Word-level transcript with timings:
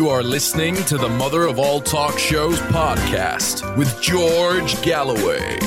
You 0.00 0.08
are 0.08 0.22
listening 0.22 0.76
to 0.84 0.96
the 0.96 1.10
Mother 1.10 1.46
of 1.46 1.58
All 1.58 1.78
Talk 1.78 2.18
Shows 2.18 2.58
podcast 2.58 3.76
with 3.76 4.00
George 4.00 4.80
Galloway. 4.80 5.58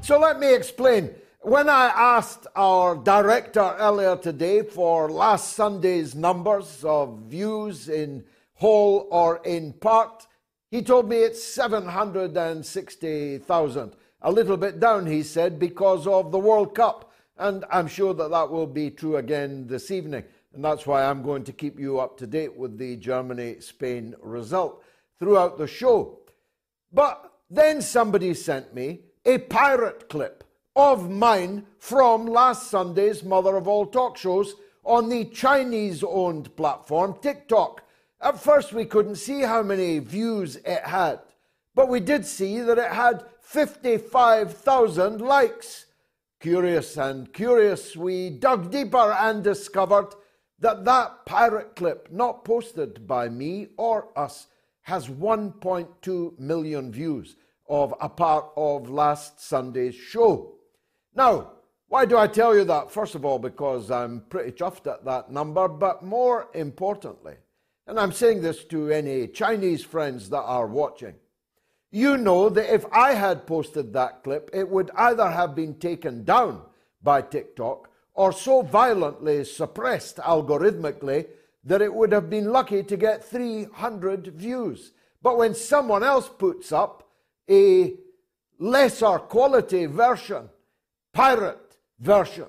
So 0.00 0.20
let 0.20 0.38
me 0.38 0.54
explain. 0.54 1.10
When 1.40 1.68
I 1.68 1.86
asked 1.86 2.46
our 2.54 2.94
director 2.94 3.74
earlier 3.80 4.16
today 4.16 4.62
for 4.62 5.10
last 5.10 5.54
Sunday's 5.54 6.14
numbers 6.14 6.84
of 6.84 7.24
views 7.26 7.88
in 7.88 8.22
whole 8.54 9.08
or 9.10 9.40
in 9.44 9.72
part, 9.72 10.28
he 10.70 10.82
told 10.82 11.08
me 11.08 11.16
it's 11.16 11.42
760,000. 11.42 13.96
A 14.22 14.30
little 14.30 14.56
bit 14.56 14.78
down, 14.78 15.04
he 15.04 15.24
said, 15.24 15.58
because 15.58 16.06
of 16.06 16.30
the 16.30 16.38
World 16.38 16.76
Cup. 16.76 17.12
And 17.38 17.64
I'm 17.72 17.88
sure 17.88 18.14
that 18.14 18.30
that 18.30 18.52
will 18.52 18.68
be 18.68 18.90
true 18.90 19.16
again 19.16 19.66
this 19.66 19.90
evening. 19.90 20.22
And 20.56 20.64
that's 20.64 20.86
why 20.86 21.04
I'm 21.04 21.22
going 21.22 21.44
to 21.44 21.52
keep 21.52 21.78
you 21.78 22.00
up 22.00 22.16
to 22.16 22.26
date 22.26 22.56
with 22.56 22.78
the 22.78 22.96
Germany 22.96 23.60
Spain 23.60 24.14
result 24.22 24.82
throughout 25.18 25.58
the 25.58 25.66
show. 25.66 26.20
But 26.90 27.30
then 27.50 27.82
somebody 27.82 28.32
sent 28.32 28.74
me 28.74 29.00
a 29.26 29.36
pirate 29.36 30.08
clip 30.08 30.44
of 30.74 31.10
mine 31.10 31.66
from 31.78 32.24
last 32.24 32.70
Sunday's 32.70 33.22
Mother 33.22 33.58
of 33.58 33.68
All 33.68 33.84
Talk 33.84 34.16
shows 34.16 34.54
on 34.82 35.10
the 35.10 35.26
Chinese 35.26 36.02
owned 36.02 36.56
platform 36.56 37.16
TikTok. 37.20 37.82
At 38.22 38.40
first, 38.40 38.72
we 38.72 38.86
couldn't 38.86 39.16
see 39.16 39.42
how 39.42 39.62
many 39.62 39.98
views 39.98 40.56
it 40.56 40.84
had, 40.84 41.20
but 41.74 41.90
we 41.90 42.00
did 42.00 42.24
see 42.24 42.60
that 42.60 42.78
it 42.78 42.92
had 42.92 43.26
55,000 43.42 45.20
likes. 45.20 45.84
Curious 46.40 46.96
and 46.96 47.30
curious, 47.34 47.94
we 47.94 48.30
dug 48.30 48.70
deeper 48.70 49.12
and 49.20 49.44
discovered 49.44 50.14
that 50.58 50.84
that 50.84 51.26
pirate 51.26 51.76
clip, 51.76 52.08
not 52.10 52.44
posted 52.44 53.06
by 53.06 53.28
me 53.28 53.68
or 53.76 54.08
us, 54.16 54.46
has 54.82 55.08
1.2 55.08 56.38
million 56.38 56.92
views 56.92 57.36
of 57.68 57.94
a 58.00 58.08
part 58.08 58.46
of 58.56 58.88
last 58.88 59.40
Sunday's 59.40 59.94
show. 59.94 60.54
Now, 61.14 61.52
why 61.88 62.04
do 62.04 62.16
I 62.16 62.26
tell 62.26 62.56
you 62.56 62.64
that? 62.64 62.90
First 62.90 63.14
of 63.14 63.24
all, 63.24 63.38
because 63.38 63.90
I'm 63.90 64.22
pretty 64.28 64.52
chuffed 64.52 64.90
at 64.92 65.04
that 65.04 65.30
number, 65.30 65.68
but 65.68 66.04
more 66.04 66.48
importantly, 66.54 67.34
and 67.86 67.98
I'm 67.98 68.12
saying 68.12 68.42
this 68.42 68.64
to 68.66 68.90
any 68.90 69.28
Chinese 69.28 69.84
friends 69.84 70.28
that 70.30 70.42
are 70.42 70.66
watching, 70.66 71.14
you 71.92 72.16
know 72.16 72.48
that 72.48 72.72
if 72.72 72.84
I 72.92 73.12
had 73.14 73.46
posted 73.46 73.92
that 73.92 74.24
clip, 74.24 74.50
it 74.52 74.68
would 74.68 74.90
either 74.96 75.30
have 75.30 75.54
been 75.54 75.78
taken 75.78 76.24
down 76.24 76.62
by 77.02 77.22
TikTok 77.22 77.88
or 78.16 78.32
so 78.32 78.62
violently 78.62 79.44
suppressed 79.44 80.16
algorithmically 80.16 81.26
that 81.64 81.82
it 81.82 81.92
would 81.92 82.12
have 82.12 82.30
been 82.30 82.50
lucky 82.50 82.82
to 82.82 82.96
get 82.96 83.24
300 83.24 84.28
views. 84.28 84.92
But 85.22 85.36
when 85.36 85.54
someone 85.54 86.02
else 86.02 86.28
puts 86.28 86.72
up 86.72 87.08
a 87.50 87.94
lesser 88.58 89.18
quality 89.18 89.86
version, 89.86 90.48
pirate 91.12 91.76
version, 92.00 92.46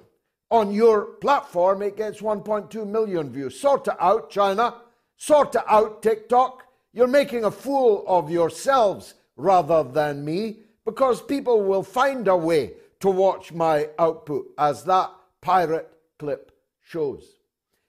on 0.49 0.71
your 0.71 1.01
platform, 1.19 1.81
it 1.81 1.97
gets 1.97 2.21
1.2 2.21 2.87
million 2.87 3.29
views. 3.31 3.59
Sort 3.59 3.87
it 3.87 3.95
out, 3.99 4.29
China. 4.29 4.75
Sort 5.17 5.55
it 5.55 5.63
out, 5.67 6.01
TikTok. 6.01 6.63
You're 6.93 7.07
making 7.07 7.43
a 7.43 7.51
fool 7.51 8.05
of 8.07 8.31
yourselves 8.31 9.15
rather 9.35 9.83
than 9.83 10.23
me 10.23 10.59
because 10.85 11.21
people 11.21 11.63
will 11.63 11.83
find 11.83 12.27
a 12.29 12.37
way 12.37 12.73
to 13.01 13.09
watch 13.09 13.51
my 13.51 13.89
output 13.99 14.47
as 14.57 14.83
that 14.85 15.11
pirate 15.41 15.89
clip 16.19 16.51
shows. 16.81 17.23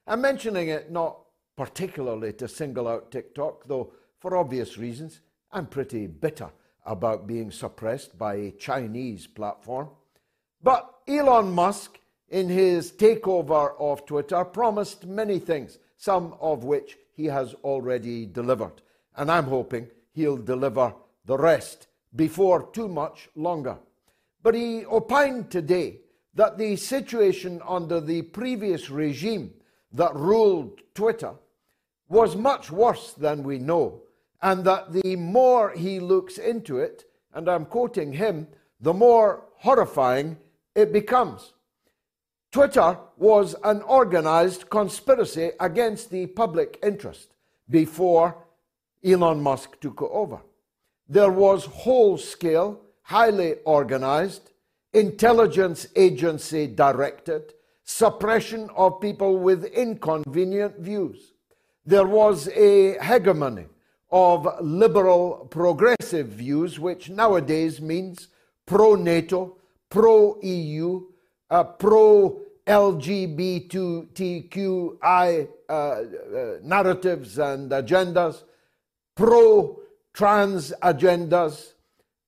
I'm 0.06 0.20
mentioning 0.20 0.69
it 0.69 0.91
not 0.91 1.19
particularly 1.56 2.32
to 2.34 2.48
single 2.48 2.88
out 2.88 3.10
TikTok, 3.10 3.66
though 3.66 3.92
for 4.19 4.36
obvious 4.36 4.78
reasons, 4.78 5.20
I'm 5.53 5.66
pretty 5.66 6.06
bitter 6.06 6.50
about 6.84 7.26
being 7.26 7.50
suppressed 7.50 8.19
by 8.19 8.34
a 8.34 8.50
Chinese 8.53 9.26
platform. 9.26 9.91
But 10.62 10.92
Elon 11.06 11.53
Musk, 11.53 11.98
in 12.28 12.48
his 12.48 12.92
takeover 12.92 13.75
of 13.78 14.06
Twitter, 14.06 14.44
promised 14.44 15.06
many 15.06 15.38
things, 15.38 15.78
some 15.97 16.34
of 16.41 16.64
which 16.64 16.97
he 17.14 17.26
has 17.26 17.54
already 17.64 18.26
delivered. 18.26 18.82
And 19.16 19.31
I'm 19.31 19.44
hoping 19.44 19.88
he'll 20.12 20.37
deliver 20.37 20.94
the 21.25 21.38
rest 21.38 21.88
before 22.14 22.70
too 22.70 22.88
much 22.88 23.28
longer. 23.34 23.78
But 24.42 24.54
he 24.54 24.84
opined 24.87 25.50
today 25.50 26.00
that 26.34 26.58
the 26.58 26.76
situation 26.76 27.60
under 27.66 28.00
the 28.00 28.22
previous 28.22 28.90
regime 28.90 29.52
that 29.92 30.14
ruled 30.14 30.80
Twitter 30.94 31.34
was 32.08 32.36
much 32.36 32.70
worse 32.70 33.12
than 33.12 33.42
we 33.42 33.58
know, 33.58 34.02
and 34.42 34.64
that 34.64 34.92
the 34.92 35.16
more 35.16 35.70
he 35.70 36.00
looks 36.00 36.38
into 36.38 36.78
it, 36.78 37.04
and 37.34 37.48
I'm 37.48 37.66
quoting 37.66 38.12
him, 38.12 38.46
the 38.80 38.94
more 38.94 39.44
horrifying 39.56 40.38
it 40.74 40.92
becomes. 40.92 41.52
Twitter 42.50 42.98
was 43.16 43.54
an 43.64 43.82
organized 43.82 44.70
conspiracy 44.70 45.50
against 45.60 46.10
the 46.10 46.26
public 46.26 46.78
interest 46.82 47.34
before 47.68 48.36
Elon 49.04 49.42
Musk 49.42 49.78
took 49.80 50.00
over. 50.02 50.40
There 51.08 51.30
was 51.30 51.64
whole 51.66 52.16
scale, 52.16 52.80
highly 53.02 53.56
organized, 53.64 54.50
intelligence 54.98 55.86
agency 55.97 56.66
directed, 56.66 57.54
suppression 57.84 58.69
of 58.76 59.00
people 59.00 59.38
with 59.38 59.64
inconvenient 59.64 60.78
views. 60.78 61.32
There 61.86 62.06
was 62.06 62.48
a 62.48 62.98
hegemony 62.98 63.66
of 64.10 64.47
liberal 64.60 65.47
progressive 65.50 66.28
views, 66.28 66.78
which 66.78 67.08
nowadays 67.10 67.81
means 67.81 68.28
pro 68.66 68.94
NATO, 68.94 69.56
pro 69.88 70.38
EU, 70.42 71.06
uh, 71.50 71.64
pro 71.64 72.41
LGBTQI 72.66 74.08
uh, 75.69 75.72
uh, 75.72 76.04
narratives 76.62 77.38
and 77.38 77.70
agendas, 77.70 78.42
pro 79.16 79.81
trans 80.12 80.72
agendas, 80.82 81.72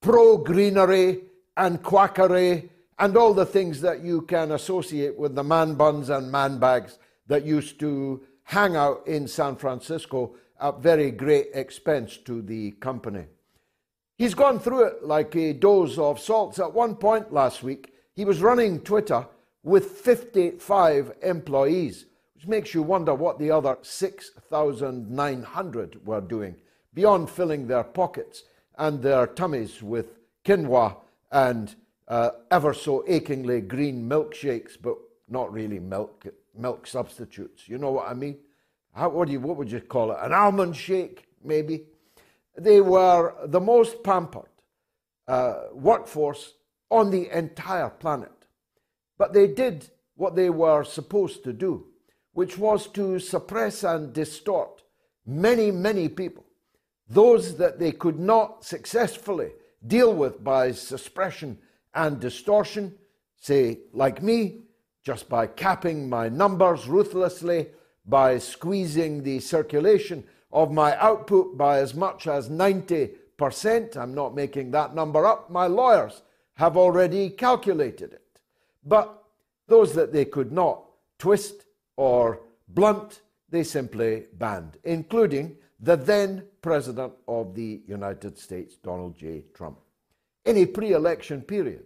pro 0.00 0.38
greenery, 0.38 1.29
and 1.60 1.82
quackery 1.82 2.70
and 2.98 3.16
all 3.18 3.34
the 3.34 3.44
things 3.44 3.82
that 3.82 4.00
you 4.00 4.22
can 4.22 4.52
associate 4.52 5.18
with 5.18 5.34
the 5.34 5.44
man 5.44 5.74
buns 5.74 6.08
and 6.08 6.32
man 6.32 6.58
bags 6.58 6.98
that 7.26 7.44
used 7.44 7.78
to 7.78 8.22
hang 8.44 8.76
out 8.76 9.06
in 9.06 9.28
San 9.28 9.56
Francisco 9.56 10.34
at 10.58 10.80
very 10.80 11.10
great 11.10 11.48
expense 11.52 12.16
to 12.16 12.40
the 12.40 12.70
company. 12.72 13.26
He's 14.16 14.32
gone 14.32 14.58
through 14.58 14.84
it 14.84 15.04
like 15.04 15.36
a 15.36 15.52
dose 15.52 15.98
of 15.98 16.18
salts. 16.18 16.58
At 16.58 16.72
one 16.72 16.94
point 16.94 17.30
last 17.30 17.62
week, 17.62 17.92
he 18.14 18.24
was 18.24 18.40
running 18.40 18.80
Twitter 18.80 19.26
with 19.62 19.90
55 19.90 21.12
employees, 21.22 22.06
which 22.34 22.46
makes 22.46 22.72
you 22.72 22.82
wonder 22.82 23.14
what 23.14 23.38
the 23.38 23.50
other 23.50 23.76
6,900 23.82 26.06
were 26.06 26.22
doing, 26.22 26.56
beyond 26.94 27.28
filling 27.28 27.66
their 27.66 27.84
pockets 27.84 28.44
and 28.78 29.02
their 29.02 29.26
tummies 29.26 29.82
with 29.82 30.14
quinoa 30.42 30.96
and 31.30 31.74
uh, 32.08 32.30
ever 32.50 32.74
so 32.74 33.04
achingly 33.06 33.60
green 33.60 34.08
milkshakes, 34.08 34.76
but 34.80 34.96
not 35.28 35.52
really 35.52 35.78
milk, 35.78 36.26
milk 36.56 36.86
substitutes. 36.86 37.68
You 37.68 37.78
know 37.78 37.92
what 37.92 38.08
I 38.08 38.14
mean? 38.14 38.38
How, 38.92 39.08
what, 39.08 39.26
do 39.26 39.32
you, 39.32 39.40
what 39.40 39.56
would 39.56 39.70
you 39.70 39.80
call 39.80 40.10
it? 40.10 40.18
An 40.20 40.32
almond 40.32 40.76
shake, 40.76 41.28
maybe? 41.44 41.84
They 42.58 42.80
were 42.80 43.34
the 43.46 43.60
most 43.60 44.02
pampered 44.02 44.48
uh, 45.28 45.66
workforce 45.72 46.54
on 46.90 47.10
the 47.10 47.30
entire 47.36 47.90
planet. 47.90 48.32
But 49.16 49.32
they 49.32 49.46
did 49.46 49.88
what 50.16 50.34
they 50.34 50.50
were 50.50 50.82
supposed 50.82 51.44
to 51.44 51.52
do, 51.52 51.86
which 52.32 52.58
was 52.58 52.88
to 52.88 53.20
suppress 53.20 53.84
and 53.84 54.12
distort 54.12 54.82
many, 55.24 55.70
many 55.70 56.08
people, 56.08 56.44
those 57.08 57.56
that 57.58 57.78
they 57.78 57.92
could 57.92 58.18
not 58.18 58.64
successfully 58.64 59.52
deal 59.86 60.12
with 60.12 60.42
by 60.42 60.72
suppression 60.72 61.58
and 61.94 62.20
distortion, 62.20 62.94
say, 63.36 63.80
like 63.92 64.22
me, 64.22 64.62
just 65.02 65.28
by 65.28 65.46
capping 65.46 66.08
my 66.08 66.28
numbers 66.28 66.86
ruthlessly, 66.86 67.68
by 68.06 68.38
squeezing 68.38 69.22
the 69.22 69.40
circulation 69.40 70.24
of 70.52 70.72
my 70.72 70.96
output 70.98 71.56
by 71.56 71.78
as 71.78 71.94
much 71.94 72.26
as 72.26 72.48
90%. 72.48 73.96
I'm 73.96 74.14
not 74.14 74.34
making 74.34 74.70
that 74.72 74.94
number 74.94 75.26
up. 75.26 75.50
My 75.50 75.66
lawyers 75.66 76.22
have 76.54 76.76
already 76.76 77.30
calculated 77.30 78.12
it. 78.12 78.40
But 78.84 79.22
those 79.68 79.94
that 79.94 80.12
they 80.12 80.24
could 80.24 80.52
not 80.52 80.84
twist 81.18 81.64
or 81.96 82.40
blunt, 82.68 83.22
they 83.48 83.62
simply 83.62 84.26
banned, 84.34 84.76
including 84.84 85.56
the 85.80 85.96
then 85.96 86.44
President 86.60 87.12
of 87.26 87.54
the 87.54 87.80
United 87.86 88.38
States, 88.38 88.76
Donald 88.76 89.16
J. 89.16 89.44
Trump. 89.54 89.78
In 90.44 90.56
a 90.56 90.66
pre 90.66 90.92
election 90.92 91.42
period, 91.42 91.84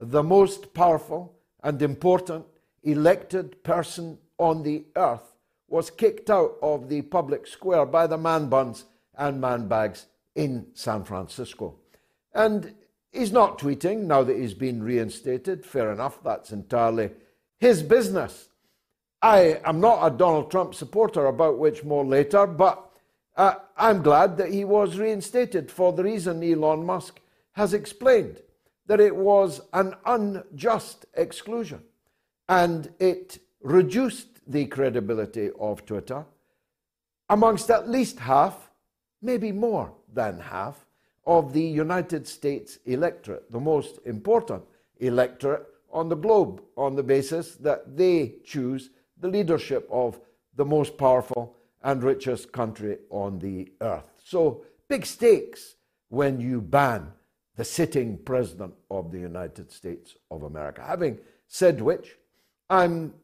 the 0.00 0.22
most 0.22 0.74
powerful 0.74 1.34
and 1.62 1.80
important 1.82 2.44
elected 2.82 3.62
person 3.62 4.18
on 4.38 4.62
the 4.62 4.84
earth 4.96 5.34
was 5.68 5.90
kicked 5.90 6.30
out 6.30 6.56
of 6.62 6.88
the 6.88 7.02
public 7.02 7.46
square 7.46 7.86
by 7.86 8.06
the 8.06 8.18
man 8.18 8.48
buns 8.48 8.84
and 9.16 9.40
man 9.40 9.68
bags 9.68 10.06
in 10.34 10.66
San 10.74 11.04
Francisco. 11.04 11.76
And 12.34 12.74
he's 13.12 13.32
not 13.32 13.58
tweeting 13.58 14.04
now 14.04 14.24
that 14.24 14.36
he's 14.36 14.54
been 14.54 14.82
reinstated. 14.82 15.64
Fair 15.64 15.92
enough, 15.92 16.22
that's 16.24 16.52
entirely 16.52 17.10
his 17.58 17.82
business. 17.82 18.48
I 19.22 19.60
am 19.64 19.80
not 19.80 20.04
a 20.04 20.16
Donald 20.16 20.50
Trump 20.50 20.74
supporter, 20.74 21.26
about 21.26 21.58
which 21.58 21.84
more 21.84 22.06
later, 22.06 22.46
but 22.46 22.89
uh, 23.40 23.54
I'm 23.74 24.02
glad 24.02 24.36
that 24.36 24.52
he 24.52 24.66
was 24.66 24.98
reinstated 24.98 25.70
for 25.70 25.94
the 25.94 26.04
reason 26.04 26.42
Elon 26.42 26.84
Musk 26.84 27.20
has 27.52 27.72
explained 27.72 28.42
that 28.86 29.00
it 29.00 29.16
was 29.16 29.62
an 29.72 29.94
unjust 30.04 31.06
exclusion 31.14 31.80
and 32.50 32.92
it 32.98 33.38
reduced 33.62 34.40
the 34.46 34.66
credibility 34.66 35.48
of 35.58 35.86
Twitter 35.86 36.26
amongst 37.30 37.70
at 37.70 37.88
least 37.88 38.18
half, 38.18 38.70
maybe 39.22 39.52
more 39.52 39.94
than 40.12 40.38
half, 40.38 40.84
of 41.24 41.54
the 41.54 41.62
United 41.62 42.28
States 42.28 42.78
electorate, 42.84 43.50
the 43.50 43.60
most 43.60 44.00
important 44.04 44.62
electorate 44.98 45.66
on 45.90 46.10
the 46.10 46.16
globe, 46.16 46.62
on 46.76 46.94
the 46.94 47.02
basis 47.02 47.54
that 47.54 47.96
they 47.96 48.34
choose 48.44 48.90
the 49.18 49.28
leadership 49.28 49.88
of 49.90 50.20
the 50.56 50.64
most 50.64 50.98
powerful 50.98 51.56
and 51.82 52.02
richest 52.02 52.52
country 52.52 52.98
on 53.10 53.38
the 53.38 53.72
earth. 53.80 54.04
So, 54.24 54.64
big 54.88 55.06
stakes 55.06 55.76
when 56.08 56.40
you 56.40 56.60
ban 56.60 57.12
the 57.56 57.64
sitting 57.64 58.18
president 58.18 58.74
of 58.90 59.12
the 59.12 59.18
United 59.18 59.70
States 59.70 60.14
of 60.30 60.42
America. 60.42 60.82
Having 60.82 61.18
said 61.46 61.80
which, 61.82 62.16
I'm 62.68 63.14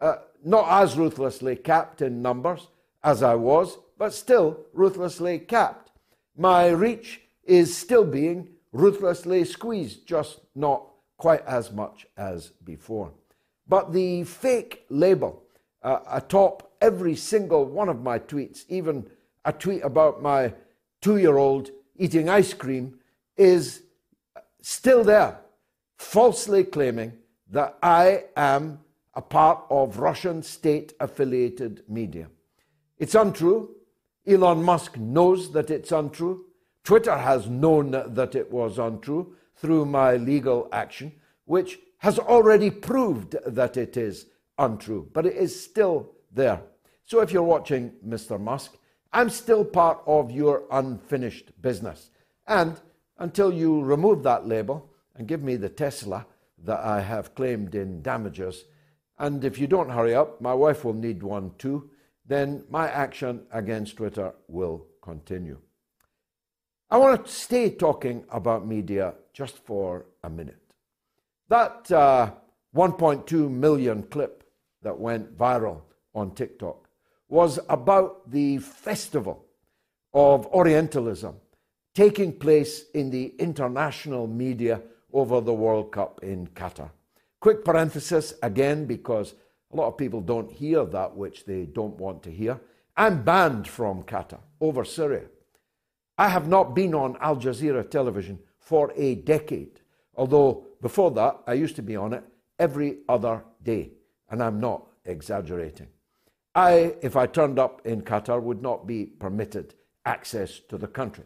uh, 0.00 0.16
not 0.44 0.82
as 0.82 0.96
ruthlessly 0.96 1.56
capped 1.56 2.02
in 2.02 2.22
numbers 2.22 2.68
as 3.02 3.22
I 3.22 3.34
was, 3.34 3.78
but 3.98 4.12
still 4.12 4.66
ruthlessly 4.72 5.38
capped. 5.38 5.92
My 6.36 6.68
reach 6.70 7.20
is 7.44 7.76
still 7.76 8.04
being 8.04 8.48
ruthlessly 8.72 9.44
squeezed, 9.44 10.06
just 10.06 10.40
not 10.54 10.88
quite 11.16 11.46
as 11.46 11.70
much 11.70 12.06
as 12.16 12.48
before. 12.64 13.12
But 13.68 13.92
the 13.92 14.24
fake 14.24 14.84
label 14.90 15.43
uh, 15.84 16.00
atop 16.10 16.72
every 16.80 17.14
single 17.14 17.64
one 17.64 17.88
of 17.88 18.02
my 18.02 18.18
tweets, 18.18 18.64
even 18.68 19.08
a 19.44 19.52
tweet 19.52 19.84
about 19.84 20.22
my 20.22 20.52
two 21.00 21.18
year 21.18 21.36
old 21.36 21.70
eating 21.96 22.28
ice 22.28 22.52
cream, 22.54 22.98
is 23.36 23.82
still 24.62 25.04
there, 25.04 25.38
falsely 25.98 26.64
claiming 26.64 27.12
that 27.50 27.78
I 27.82 28.24
am 28.36 28.80
a 29.12 29.22
part 29.22 29.64
of 29.70 29.98
Russian 29.98 30.42
state 30.42 30.94
affiliated 30.98 31.84
media. 31.88 32.28
It's 32.98 33.14
untrue. 33.14 33.76
Elon 34.26 34.62
Musk 34.62 34.96
knows 34.96 35.52
that 35.52 35.70
it's 35.70 35.92
untrue. 35.92 36.46
Twitter 36.82 37.16
has 37.16 37.48
known 37.48 37.90
that 37.90 38.34
it 38.34 38.50
was 38.50 38.78
untrue 38.78 39.36
through 39.56 39.84
my 39.84 40.16
legal 40.16 40.68
action, 40.72 41.12
which 41.44 41.78
has 41.98 42.18
already 42.18 42.70
proved 42.70 43.36
that 43.46 43.76
it 43.76 43.96
is 43.96 44.26
untrue, 44.58 45.08
but 45.12 45.26
it 45.26 45.36
is 45.36 45.64
still 45.64 46.12
there. 46.32 46.62
So 47.04 47.20
if 47.20 47.32
you're 47.32 47.42
watching 47.42 47.92
Mr. 48.06 48.40
Musk, 48.40 48.76
I'm 49.12 49.30
still 49.30 49.64
part 49.64 50.00
of 50.06 50.30
your 50.30 50.64
unfinished 50.70 51.52
business. 51.60 52.10
And 52.46 52.80
until 53.18 53.52
you 53.52 53.82
remove 53.82 54.22
that 54.24 54.46
label 54.46 54.90
and 55.14 55.28
give 55.28 55.42
me 55.42 55.56
the 55.56 55.68
Tesla 55.68 56.26
that 56.64 56.80
I 56.80 57.00
have 57.00 57.34
claimed 57.34 57.74
in 57.74 58.02
damages, 58.02 58.64
and 59.18 59.44
if 59.44 59.58
you 59.58 59.66
don't 59.66 59.90
hurry 59.90 60.14
up, 60.14 60.40
my 60.40 60.54
wife 60.54 60.84
will 60.84 60.94
need 60.94 61.22
one 61.22 61.52
too, 61.58 61.90
then 62.26 62.64
my 62.68 62.88
action 62.88 63.42
against 63.52 63.96
Twitter 63.96 64.34
will 64.48 64.86
continue. 65.02 65.58
I 66.90 66.98
want 66.98 67.24
to 67.24 67.32
stay 67.32 67.70
talking 67.70 68.24
about 68.30 68.66
media 68.66 69.14
just 69.32 69.58
for 69.58 70.06
a 70.22 70.30
minute. 70.30 70.60
That 71.48 71.90
uh, 71.92 72.32
1.2 72.74 73.50
million 73.50 74.02
clip 74.04 74.43
that 74.84 74.98
went 74.98 75.36
viral 75.36 75.80
on 76.14 76.30
TikTok 76.30 76.88
was 77.28 77.58
about 77.68 78.30
the 78.30 78.58
festival 78.58 79.44
of 80.12 80.46
Orientalism 80.46 81.34
taking 81.94 82.32
place 82.32 82.84
in 82.94 83.10
the 83.10 83.34
international 83.38 84.26
media 84.26 84.80
over 85.12 85.40
the 85.40 85.54
World 85.54 85.92
Cup 85.92 86.20
in 86.22 86.46
Qatar. 86.48 86.90
Quick 87.40 87.64
parenthesis 87.64 88.34
again, 88.42 88.84
because 88.84 89.34
a 89.72 89.76
lot 89.76 89.88
of 89.88 89.98
people 89.98 90.20
don't 90.20 90.50
hear 90.50 90.84
that 90.84 91.16
which 91.16 91.44
they 91.44 91.66
don't 91.66 91.96
want 91.96 92.22
to 92.22 92.30
hear. 92.30 92.60
I'm 92.96 93.22
banned 93.22 93.68
from 93.68 94.02
Qatar 94.04 94.40
over 94.60 94.84
Syria. 94.84 95.24
I 96.16 96.28
have 96.28 96.48
not 96.48 96.74
been 96.74 96.94
on 96.94 97.16
Al 97.20 97.36
Jazeera 97.36 97.88
television 97.88 98.38
for 98.58 98.92
a 98.96 99.16
decade, 99.16 99.80
although 100.14 100.66
before 100.80 101.10
that 101.12 101.40
I 101.46 101.54
used 101.54 101.76
to 101.76 101.82
be 101.82 101.96
on 101.96 102.12
it 102.12 102.24
every 102.58 102.98
other 103.08 103.42
day, 103.62 103.92
and 104.30 104.42
I'm 104.42 104.60
not 104.60 104.86
exaggerating. 105.04 105.88
I, 106.54 106.94
if 107.02 107.16
I 107.16 107.26
turned 107.26 107.58
up 107.58 107.82
in 107.84 108.02
Qatar, 108.02 108.40
would 108.40 108.62
not 108.62 108.86
be 108.86 109.06
permitted 109.06 109.74
access 110.04 110.60
to 110.68 110.78
the 110.78 110.86
country. 110.86 111.24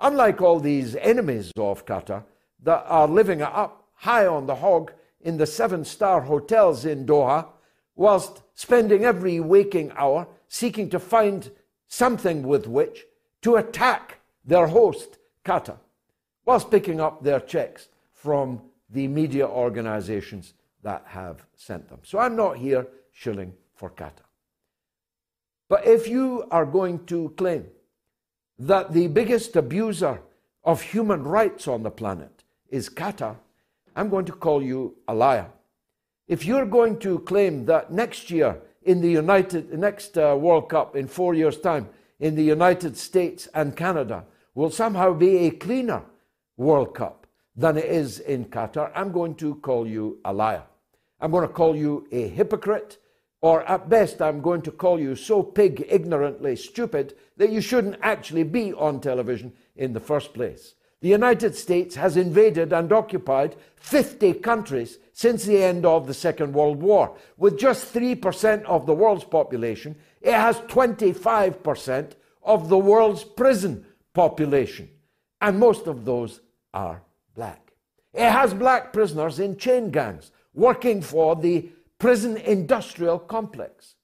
Unlike 0.00 0.42
all 0.42 0.60
these 0.60 0.96
enemies 0.96 1.52
of 1.56 1.86
Qatar 1.86 2.24
that 2.62 2.84
are 2.86 3.08
living 3.08 3.42
up 3.42 3.88
high 3.94 4.26
on 4.26 4.46
the 4.46 4.56
hog 4.56 4.92
in 5.20 5.36
the 5.36 5.46
seven 5.46 5.84
star 5.84 6.22
hotels 6.22 6.84
in 6.84 7.06
Doha, 7.06 7.46
whilst 7.94 8.42
spending 8.54 9.04
every 9.04 9.40
waking 9.40 9.92
hour 9.96 10.26
seeking 10.48 10.90
to 10.90 10.98
find 10.98 11.50
something 11.88 12.42
with 12.42 12.66
which 12.66 13.04
to 13.42 13.56
attack 13.56 14.18
their 14.44 14.66
host, 14.66 15.18
Qatar, 15.44 15.78
whilst 16.44 16.70
picking 16.70 17.00
up 17.00 17.22
their 17.22 17.40
checks 17.40 17.88
from 18.12 18.60
the 18.90 19.08
media 19.08 19.46
organizations 19.46 20.54
that 20.82 21.04
have 21.06 21.46
sent 21.56 21.88
them. 21.88 22.00
So 22.04 22.18
I'm 22.18 22.36
not 22.36 22.56
here 22.58 22.86
shilling 23.12 23.52
for 23.74 23.90
Qatar. 23.90 24.26
But 25.68 25.86
if 25.86 26.06
you 26.06 26.46
are 26.50 26.66
going 26.66 27.04
to 27.06 27.30
claim 27.36 27.66
that 28.58 28.92
the 28.92 29.08
biggest 29.08 29.56
abuser 29.56 30.20
of 30.64 30.80
human 30.80 31.22
rights 31.24 31.66
on 31.68 31.82
the 31.82 31.90
planet 31.90 32.44
is 32.68 32.88
Qatar, 32.88 33.36
I'm 33.94 34.08
going 34.08 34.26
to 34.26 34.32
call 34.32 34.62
you 34.62 34.96
a 35.08 35.14
liar. 35.14 35.48
If 36.28 36.44
you're 36.44 36.66
going 36.66 36.98
to 37.00 37.20
claim 37.20 37.64
that 37.66 37.92
next 37.92 38.30
year 38.30 38.58
in 38.82 39.00
the 39.00 39.10
United, 39.10 39.76
next 39.78 40.16
uh, 40.18 40.36
World 40.38 40.68
Cup 40.68 40.96
in 40.96 41.06
four 41.08 41.34
years' 41.34 41.58
time 41.58 41.88
in 42.20 42.34
the 42.34 42.42
United 42.42 42.96
States 42.96 43.48
and 43.54 43.76
Canada 43.76 44.24
will 44.54 44.70
somehow 44.70 45.12
be 45.12 45.38
a 45.38 45.50
cleaner 45.50 46.02
World 46.56 46.94
Cup 46.94 47.25
than 47.56 47.76
it 47.76 47.86
is 47.86 48.20
in 48.20 48.44
Qatar, 48.46 48.90
I'm 48.94 49.12
going 49.12 49.34
to 49.36 49.54
call 49.56 49.86
you 49.86 50.18
a 50.24 50.32
liar. 50.32 50.64
I'm 51.20 51.30
going 51.30 51.46
to 51.46 51.52
call 51.52 51.74
you 51.74 52.06
a 52.12 52.28
hypocrite, 52.28 52.98
or 53.40 53.62
at 53.62 53.88
best, 53.88 54.20
I'm 54.20 54.40
going 54.40 54.62
to 54.62 54.70
call 54.70 55.00
you 55.00 55.16
so 55.16 55.42
pig 55.42 55.86
ignorantly 55.88 56.56
stupid 56.56 57.14
that 57.36 57.50
you 57.50 57.60
shouldn't 57.60 57.98
actually 58.02 58.42
be 58.44 58.72
on 58.74 59.00
television 59.00 59.52
in 59.76 59.92
the 59.92 60.00
first 60.00 60.34
place. 60.34 60.74
The 61.00 61.08
United 61.08 61.54
States 61.54 61.94
has 61.96 62.16
invaded 62.16 62.72
and 62.72 62.92
occupied 62.92 63.56
50 63.76 64.34
countries 64.34 64.98
since 65.12 65.44
the 65.44 65.62
end 65.62 65.86
of 65.86 66.06
the 66.06 66.14
Second 66.14 66.52
World 66.52 66.82
War. 66.82 67.16
With 67.36 67.58
just 67.58 67.94
3% 67.94 68.64
of 68.64 68.86
the 68.86 68.94
world's 68.94 69.24
population, 69.24 69.96
it 70.20 70.32
has 70.32 70.56
25% 70.60 72.12
of 72.42 72.68
the 72.68 72.78
world's 72.78 73.24
prison 73.24 73.84
population. 74.14 74.88
And 75.40 75.58
most 75.58 75.86
of 75.86 76.04
those 76.04 76.40
are 76.72 77.02
black. 77.36 77.72
It 78.12 78.30
has 78.30 78.54
black 78.54 78.92
prisoners 78.92 79.38
in 79.38 79.56
chain 79.56 79.90
gangs 79.90 80.32
working 80.54 81.02
for 81.02 81.36
the 81.36 81.68
prison 81.98 82.36
industrial 82.38 83.18
complex. 83.18 83.94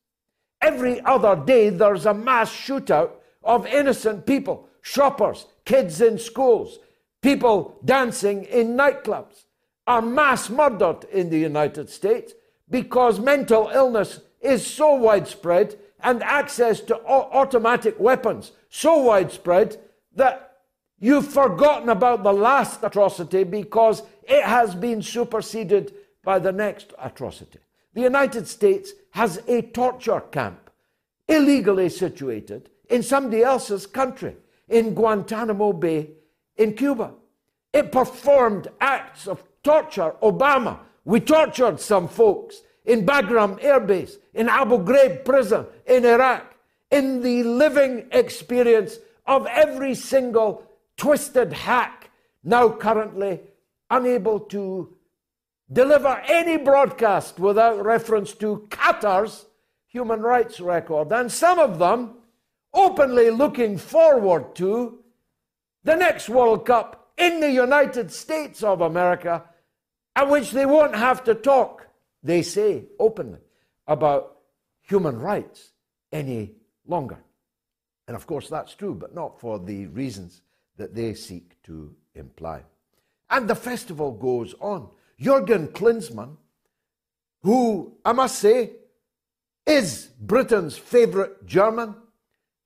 Every 0.61 1.01
other 1.01 1.35
day, 1.35 1.71
there's 1.71 2.07
a 2.07 2.15
mass 2.15 2.53
shootout 2.53 3.13
of 3.43 3.67
innocent 3.67 4.27
people, 4.27 4.69
shoppers, 4.83 5.47
kids 5.65 6.01
in 6.01 6.19
schools, 6.19 6.79
people 7.23 7.79
dancing 7.85 8.45
in 8.45 8.77
nightclubs. 8.77 9.47
are 9.87 10.03
mass 10.03 10.49
murdered 10.49 11.05
in 11.11 11.29
the 11.31 11.39
United 11.39 11.91
States 11.91 12.35
because 12.71 13.19
mental 13.19 13.69
illness 13.75 14.21
is 14.41 14.65
so 14.65 14.95
widespread 14.95 15.77
and 16.01 16.23
access 16.23 16.81
to 16.81 16.97
automatic 17.07 17.99
weapons 17.99 18.53
so 18.69 18.99
widespread 18.99 19.77
that 20.15 20.52
you've 21.03 21.27
forgotten 21.27 21.89
about 21.91 22.23
the 22.23 22.33
last 22.33 22.83
atrocity 22.83 23.43
because 23.43 24.03
it 24.23 24.45
has 24.45 24.75
been 24.75 25.03
superseded 25.03 25.93
by 26.23 26.39
the 26.39 26.53
next 26.53 26.93
atrocity. 26.99 27.59
The 27.93 28.03
United 28.03 28.47
States 28.47 28.93
has 29.11 29.43
a 29.49 29.63
torture 29.63 30.21
camp 30.21 30.71
illegally 31.29 31.89
situated 31.89 32.71
in 32.89 33.03
somebody 33.03 33.43
else's 33.43 33.85
country, 33.85 34.37
in 34.69 34.95
Guantanamo 34.95 35.73
Bay 35.73 36.11
in 36.57 36.75
Cuba. 36.75 37.13
It 37.73 37.91
performed 37.91 38.69
acts 38.81 39.27
of 39.27 39.43
torture. 39.65 40.15
Obama, 40.23 40.79
we 41.05 41.19
tortured 41.19 41.81
some 41.81 42.07
folks 42.07 42.63
in 42.85 43.05
Bagram 43.05 43.59
Air 43.61 43.81
Base, 43.81 44.19
in 44.35 44.49
Abu 44.49 44.79
Ghraib 44.79 45.25
prison 45.25 45.67
in 45.87 46.05
Iraq, 46.05 46.55
in 46.91 47.23
the 47.23 47.43
living 47.43 48.07
experience 48.13 48.99
of 49.27 49.47
every 49.47 49.95
single 49.95 50.65
twisted 51.03 51.53
hack 51.53 52.13
now 52.45 52.69
currently 52.71 53.41
unable 53.91 54.39
to 54.39 54.97
deliver 55.73 56.23
any 56.29 56.57
broadcast 56.57 57.41
without 57.41 57.85
reference 57.85 58.35
to 58.35 58.69
Qatar's 58.71 59.47
human 59.89 60.21
rights 60.21 60.61
record, 60.61 61.11
and 61.11 61.33
some 61.33 61.59
of 61.59 61.81
them 61.81 62.19
openly 62.73 63.31
looking 63.31 63.77
forward 63.77 64.55
to 64.55 65.01
the 65.83 65.97
next 65.97 66.29
World 66.29 66.65
Cup 66.65 67.11
in 67.19 67.41
the 67.41 67.51
United 67.51 68.13
States 68.13 68.63
of 68.63 68.81
America, 68.81 69.43
at 70.15 70.31
which 70.31 70.53
they 70.53 70.67
won't 70.67 70.95
have 70.95 71.25
to 71.25 71.35
talk, 71.35 71.89
they 72.23 72.43
say 72.43 72.85
openly, 73.01 73.41
about 73.89 74.37
human 74.83 75.19
rights 75.19 75.73
any 76.13 76.53
longer. 76.87 77.19
And 78.07 78.15
of 78.15 78.25
course, 78.25 78.49
that's 78.49 78.77
true, 78.77 78.95
but 78.95 79.17
not 79.17 79.41
for 79.41 79.59
the 79.59 79.87
reasons 79.87 80.43
that 80.77 80.95
they 80.95 81.15
seek 81.15 81.61
to 81.65 81.95
imply. 82.15 82.63
And 83.31 83.49
the 83.49 83.55
festival 83.55 84.13
goes 84.13 84.55
on. 84.61 84.89
Jurgen 85.19 85.69
Klinsmann, 85.69 86.37
who 87.43 87.95
I 88.05 88.13
must 88.13 88.39
say 88.39 88.73
is 89.67 90.09
Britain's 90.21 90.77
favourite 90.77 91.47
German, 91.47 91.95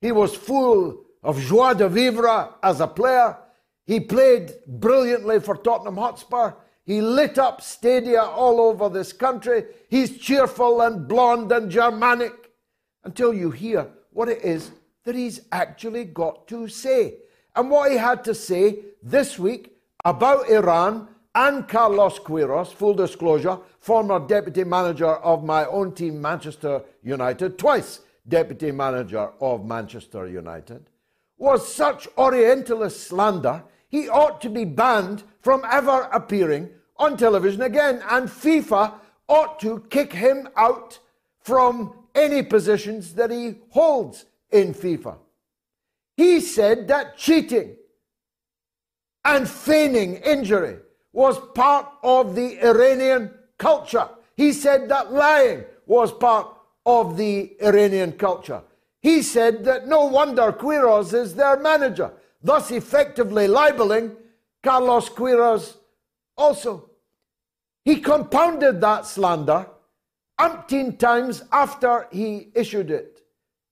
he 0.01 0.11
was 0.11 0.35
full 0.35 1.05
of 1.23 1.39
joie 1.39 1.73
de 1.73 1.87
vivre 1.89 2.49
as 2.61 2.79
a 2.79 2.87
player. 2.87 3.37
He 3.85 3.99
played 3.99 4.53
brilliantly 4.67 5.39
for 5.39 5.55
Tottenham 5.55 5.97
Hotspur. 5.97 6.53
He 6.85 7.01
lit 7.01 7.37
up 7.37 7.61
stadia 7.61 8.21
all 8.21 8.61
over 8.61 8.89
this 8.89 9.13
country. 9.13 9.65
He's 9.89 10.17
cheerful 10.17 10.81
and 10.81 11.07
blonde 11.07 11.51
and 11.51 11.69
Germanic 11.69 12.51
until 13.03 13.33
you 13.33 13.51
hear 13.51 13.89
what 14.11 14.29
it 14.29 14.43
is 14.43 14.71
that 15.03 15.15
he's 15.15 15.41
actually 15.51 16.05
got 16.05 16.47
to 16.47 16.67
say. 16.67 17.15
And 17.57 17.71
what 17.71 17.91
he 17.91 17.97
had 17.97 18.23
to 18.25 18.35
say 18.35 18.81
this 19.01 19.39
week 19.39 19.75
about 20.05 20.47
Iran 20.47 21.07
and 21.33 21.67
Carlos 21.67 22.19
Queiroz, 22.19 22.71
full 22.71 22.93
disclosure, 22.93 23.57
former 23.79 24.19
deputy 24.19 24.63
manager 24.63 25.07
of 25.07 25.43
my 25.43 25.65
own 25.65 25.95
team, 25.95 26.21
Manchester 26.21 26.83
United, 27.01 27.57
twice 27.57 28.01
deputy 28.27 28.71
manager 28.71 29.31
of 29.41 29.65
Manchester 29.65 30.27
United, 30.27 30.87
was 31.39 31.67
such 31.67 32.07
Orientalist 32.15 33.07
slander, 33.07 33.63
he 33.89 34.07
ought 34.07 34.39
to 34.41 34.49
be 34.49 34.63
banned 34.63 35.23
from 35.41 35.63
ever 35.71 36.09
appearing 36.13 36.69
on 36.97 37.17
television 37.17 37.63
again, 37.63 38.03
and 38.11 38.29
FIFA 38.29 38.93
ought 39.27 39.59
to 39.61 39.83
kick 39.89 40.13
him 40.13 40.47
out 40.55 40.99
from 41.41 42.05
any 42.13 42.43
positions 42.43 43.15
that 43.15 43.31
he 43.31 43.55
holds 43.69 44.25
in 44.51 44.75
FIFA. 44.75 45.17
He 46.17 46.39
said 46.41 46.87
that 46.87 47.15
cheating 47.15 47.75
and 49.23 49.47
feigning 49.47 50.15
injury 50.15 50.77
was 51.13 51.39
part 51.53 51.87
of 52.03 52.35
the 52.35 52.59
Iranian 52.67 53.31
culture. 53.59 54.09
He 54.35 54.51
said 54.51 54.89
that 54.89 55.13
lying 55.13 55.63
was 55.85 56.11
part 56.11 56.47
of 56.85 57.17
the 57.17 57.55
Iranian 57.63 58.13
culture. 58.13 58.63
He 59.01 59.21
said 59.21 59.63
that 59.65 59.87
no 59.87 60.05
wonder 60.05 60.51
Queiroz 60.51 61.13
is 61.13 61.35
their 61.35 61.59
manager, 61.59 62.11
thus 62.43 62.71
effectively 62.71 63.47
libeling 63.47 64.15
Carlos 64.63 65.09
Queiroz 65.09 65.77
also. 66.35 66.89
He 67.85 67.97
compounded 67.97 68.81
that 68.81 69.05
slander 69.05 69.67
umpteen 70.39 70.97
times 70.97 71.43
after 71.51 72.07
he 72.11 72.49
issued 72.53 72.91
it 72.91 73.16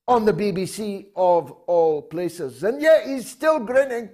on 0.08 0.26
the 0.26 0.34
BBC 0.34 1.08
of 1.16 1.52
all 1.68 2.02
places. 2.02 2.64
And 2.64 2.82
yet 2.82 3.08
he's 3.08 3.30
still 3.30 3.60
grinning 3.60 4.10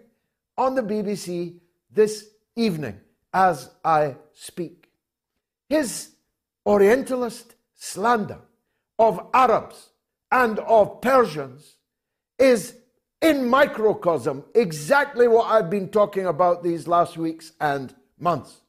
on 0.58 0.76
the 0.76 0.82
BBC 0.82 1.60
this 1.92 2.28
evening 2.56 3.00
as 3.34 3.70
I 3.84 4.16
speak. 4.34 4.90
His 5.70 6.12
Orientalist 6.66 7.56
slander 7.76 8.40
of 9.00 9.28
Arabs 9.34 9.90
and 10.32 10.60
of 10.60 11.02
Persians 11.02 11.76
is 12.38 12.76
in 13.22 13.48
microcosm 13.48 14.44
exactly 14.56 15.28
what 15.28 15.52
I've 15.52 15.70
been 15.70 15.90
talking 15.90 16.26
about 16.26 16.64
these 16.64 16.88
last 16.88 17.18
weeks 17.18 17.54
and 17.60 17.94
months. 18.20 18.62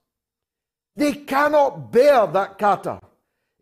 They 0.96 1.12
cannot 1.12 1.90
bear 1.92 2.26
that 2.26 2.58
Qatar 2.58 3.02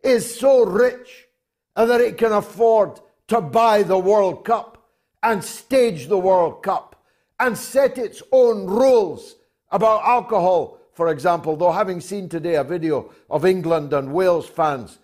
is 0.03 0.39
so 0.39 0.65
rich 0.65 1.27
and 1.75 1.89
that 1.89 2.01
it 2.01 2.17
can 2.17 2.33
afford 2.33 2.99
to 3.31 3.39
buy 3.39 3.81
the 3.81 3.97
World 3.97 4.43
Cup 4.43 4.89
and 5.23 5.41
stage 5.41 6.09
the 6.09 6.17
World 6.17 6.61
Cup 6.61 7.01
and 7.39 7.57
set 7.57 7.97
its 7.97 8.21
own 8.29 8.65
rules 8.65 9.35
about 9.69 10.03
alcohol, 10.03 10.77
for 10.91 11.07
example. 11.07 11.55
Though, 11.55 11.71
having 11.71 12.01
seen 12.01 12.27
today 12.27 12.55
a 12.55 12.65
video 12.65 13.09
of 13.29 13.45
England 13.45 13.93
and 13.93 14.11
Wales 14.11 14.47
fans 14.47 14.99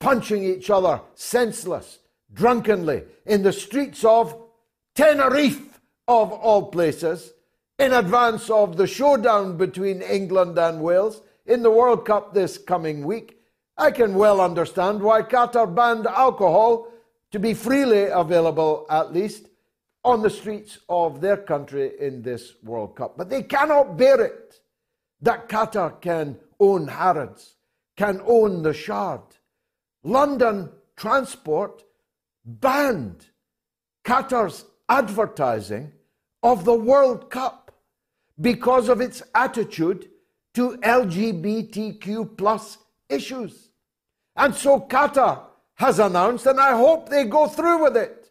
punching 0.00 0.42
each 0.42 0.68
other 0.68 1.00
senseless, 1.14 2.00
drunkenly, 2.32 3.04
in 3.24 3.44
the 3.44 3.52
streets 3.52 4.04
of 4.04 4.36
Tenerife, 4.96 5.80
of 6.08 6.32
all 6.32 6.72
places, 6.72 7.34
in 7.78 7.92
advance 7.92 8.50
of 8.50 8.78
the 8.78 8.88
showdown 8.88 9.56
between 9.56 10.02
England 10.02 10.58
and 10.58 10.82
Wales 10.82 11.22
in 11.46 11.62
the 11.62 11.70
World 11.70 12.04
Cup 12.04 12.34
this 12.34 12.58
coming 12.58 13.04
week, 13.06 13.38
I 13.78 13.92
can 13.92 14.16
well 14.16 14.40
understand 14.40 15.00
why 15.00 15.22
Qatar 15.22 15.72
banned 15.72 16.08
alcohol 16.08 16.88
to 17.30 17.38
be 17.38 17.54
freely 17.54 18.06
available, 18.06 18.86
at 18.90 19.12
least, 19.12 19.48
on 20.04 20.22
the 20.22 20.30
streets 20.30 20.78
of 20.88 21.20
their 21.20 21.36
country 21.36 21.92
in 22.00 22.22
this 22.22 22.54
World 22.62 22.96
Cup. 22.96 23.16
But 23.16 23.28
they 23.28 23.42
cannot 23.42 23.96
bear 23.96 24.20
it 24.20 24.60
that 25.20 25.48
Qatar 25.48 26.00
can 26.00 26.38
own 26.58 26.88
Harrods, 26.88 27.56
can 27.96 28.20
own 28.26 28.62
the 28.62 28.72
Shard, 28.72 29.20
London 30.02 30.70
Transport 30.96 31.84
banned 32.44 33.26
Qatar's 34.04 34.64
advertising 34.88 35.92
of 36.42 36.64
the 36.64 36.74
World 36.74 37.30
Cup 37.30 37.72
because 38.40 38.88
of 38.88 39.00
its 39.00 39.22
attitude 39.34 40.08
to 40.54 40.78
LGBTQ 40.78 42.36
plus 42.36 42.78
issues. 43.08 43.70
And 44.36 44.54
so 44.54 44.80
Qatar 44.80 45.49
has 45.80 45.98
announced, 45.98 46.44
and 46.44 46.60
I 46.60 46.76
hope 46.76 47.08
they 47.08 47.24
go 47.24 47.46
through 47.46 47.84
with 47.84 47.96
it, 47.96 48.28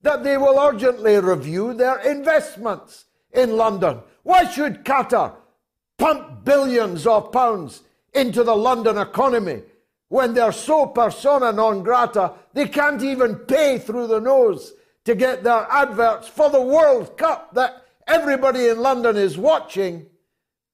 that 0.00 0.24
they 0.24 0.38
will 0.38 0.58
urgently 0.58 1.18
review 1.18 1.74
their 1.74 1.98
investments 1.98 3.04
in 3.32 3.58
London. 3.58 4.00
Why 4.22 4.50
should 4.50 4.82
Qatar 4.82 5.34
pump 5.98 6.42
billions 6.46 7.06
of 7.06 7.32
pounds 7.32 7.82
into 8.14 8.42
the 8.42 8.56
London 8.56 8.96
economy 8.96 9.60
when 10.08 10.32
they're 10.32 10.52
so 10.52 10.86
persona 10.86 11.52
non 11.52 11.82
grata, 11.82 12.32
they 12.54 12.66
can't 12.66 13.02
even 13.02 13.34
pay 13.40 13.78
through 13.78 14.06
the 14.06 14.20
nose 14.20 14.72
to 15.04 15.14
get 15.14 15.44
their 15.44 15.70
adverts 15.70 16.28
for 16.28 16.48
the 16.48 16.62
World 16.62 17.18
Cup 17.18 17.52
that 17.52 17.84
everybody 18.06 18.68
in 18.68 18.80
London 18.80 19.18
is 19.18 19.36
watching 19.36 20.06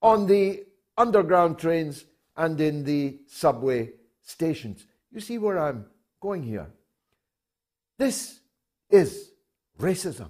on 0.01 0.29
the 0.29 0.63
underground 0.97 1.59
trains 1.59 2.05
and 2.37 2.61
in 2.61 2.85
the 2.85 3.19
subway 3.27 3.91
stations. 4.23 4.87
You 5.11 5.19
see 5.19 5.39
where 5.39 5.59
I'm 5.59 5.87
going 6.23 6.45
here? 6.45 6.71
This 7.99 8.41
is 8.89 9.33
racism. 9.79 10.29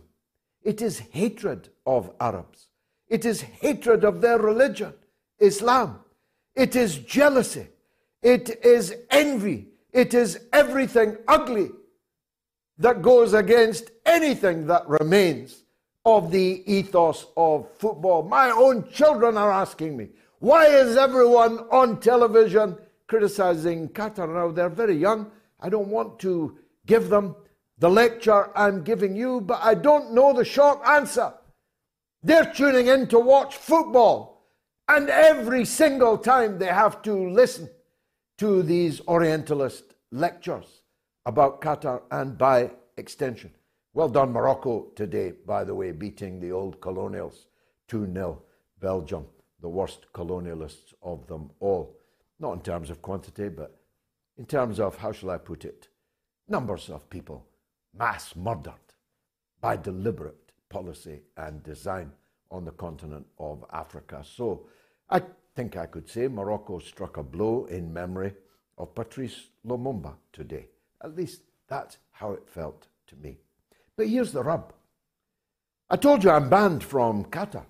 It 0.65 0.81
is 0.81 0.99
hatred 0.99 1.69
of 1.87 2.11
Arabs. 2.19 2.69
It 3.09 3.27
is 3.27 3.43
hatred 3.43 4.05
of 4.05 4.23
their 4.23 4.39
religion, 4.39 4.95
Islam. 5.39 6.01
It 6.55 6.75
is 6.77 6.97
jealousy. 6.99 7.69
It 8.23 8.65
is 8.65 8.95
envy. 9.11 9.69
It 9.93 10.15
is 10.15 10.41
everything 10.53 11.19
ugly 11.29 11.71
that 12.79 13.03
goes 13.03 13.35
against 13.35 13.91
anything 14.07 14.67
that 14.69 14.89
remains 14.89 15.63
of 16.07 16.31
the 16.31 16.63
ethos 16.67 17.27
of 17.37 17.69
football. 17.79 18.23
My 18.23 18.51
own 18.51 18.89
children 18.91 19.37
are 19.37 19.53
asking 19.53 19.97
me, 19.97 20.09
Why 20.39 20.67
is 20.67 20.97
everyone 20.97 21.59
on 21.71 22.01
television 22.01 22.79
criticizing 23.09 23.91
Qatar 23.91 24.33
now? 24.33 24.51
They're 24.51 24.71
very 24.71 24.97
young. 24.97 25.31
I 25.63 25.69
don't 25.69 25.89
want 25.89 26.19
to 26.21 26.59
give 26.87 27.09
them 27.09 27.37
the 27.79 27.89
lecture 27.89 28.51
I'm 28.57 28.83
giving 28.83 29.17
you, 29.17 29.41
but 29.41 29.61
I 29.63 29.75
don't 29.75 30.13
know 30.13 30.33
the 30.33 30.45
short 30.45 30.81
answer. 30.87 31.33
They're 32.23 32.53
tuning 32.53 32.89
in 32.89 33.07
to 33.09 33.19
watch 33.19 33.57
football, 33.57 34.47
and 34.89 35.09
every 35.09 35.65
single 35.65 36.19
time 36.19 36.59
they 36.59 36.67
have 36.67 37.01
to 37.03 37.31
listen 37.31 37.71
to 38.39 38.63
these 38.63 39.01
Orientalist 39.07 39.95
lectures 40.11 40.83
about 41.27 41.61
Qatar 41.61 42.03
and 42.11 42.37
by 42.37 42.71
extension. 42.97 43.53
Well 43.95 44.09
done, 44.09 44.33
Morocco, 44.33 44.89
today, 44.97 45.33
by 45.47 45.65
the 45.65 45.75
way, 45.75 45.93
beating 45.93 46.41
the 46.41 46.53
old 46.53 46.81
colonials 46.81 47.47
2 47.89 48.13
0. 48.13 48.43
Belgium, 48.81 49.27
the 49.61 49.69
worst 49.69 50.07
colonialists 50.13 50.93
of 51.03 51.27
them 51.29 51.51
all. 51.61 51.97
Not 52.41 52.55
in 52.55 52.61
terms 52.63 52.91
of 52.91 53.01
quantity, 53.01 53.49
but 53.49 53.82
in 54.39 54.47
terms 54.47 54.81
of, 54.81 54.97
how 54.97 55.13
shall 55.13 55.31
I 55.31 55.39
put 55.39 55.65
it, 55.65 55.89
numbers 56.49 56.89
of 56.91 57.09
people 57.11 57.47
mass 57.97 58.35
murdered 58.35 58.75
by 59.61 59.77
deliberate 59.77 60.53
policy 60.69 61.21
and 61.37 61.63
design 61.63 62.13
on 62.51 62.65
the 62.65 62.73
continent 62.73 63.27
of 63.39 63.65
Africa. 63.73 64.23
So 64.25 64.67
I 65.11 65.23
think 65.55 65.77
I 65.77 65.87
could 65.87 66.09
say 66.09 66.29
Morocco 66.29 66.79
struck 66.79 67.17
a 67.17 67.23
blow 67.23 67.67
in 67.67 67.93
memory 67.93 68.35
of 68.79 68.95
Patrice 68.95 69.49
Lumumba 69.67 70.15
today. 70.33 70.67
At 71.03 71.17
least 71.17 71.43
that's 71.69 71.99
how 72.11 72.33
it 72.33 72.49
felt 72.49 72.87
to 73.09 73.17
me. 73.17 73.39
But 73.97 74.09
here's 74.09 74.33
the 74.33 74.43
rub. 74.43 74.73
I 75.91 75.97
told 75.97 76.25
you 76.25 76.31
I'm 76.31 76.49
banned 76.49 76.83
from 76.83 77.25
Qatar. 77.27 77.67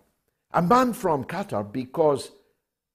I'm 0.52 0.68
banned 0.68 0.96
from 0.96 1.24
Qatar 1.24 1.70
because 1.70 2.30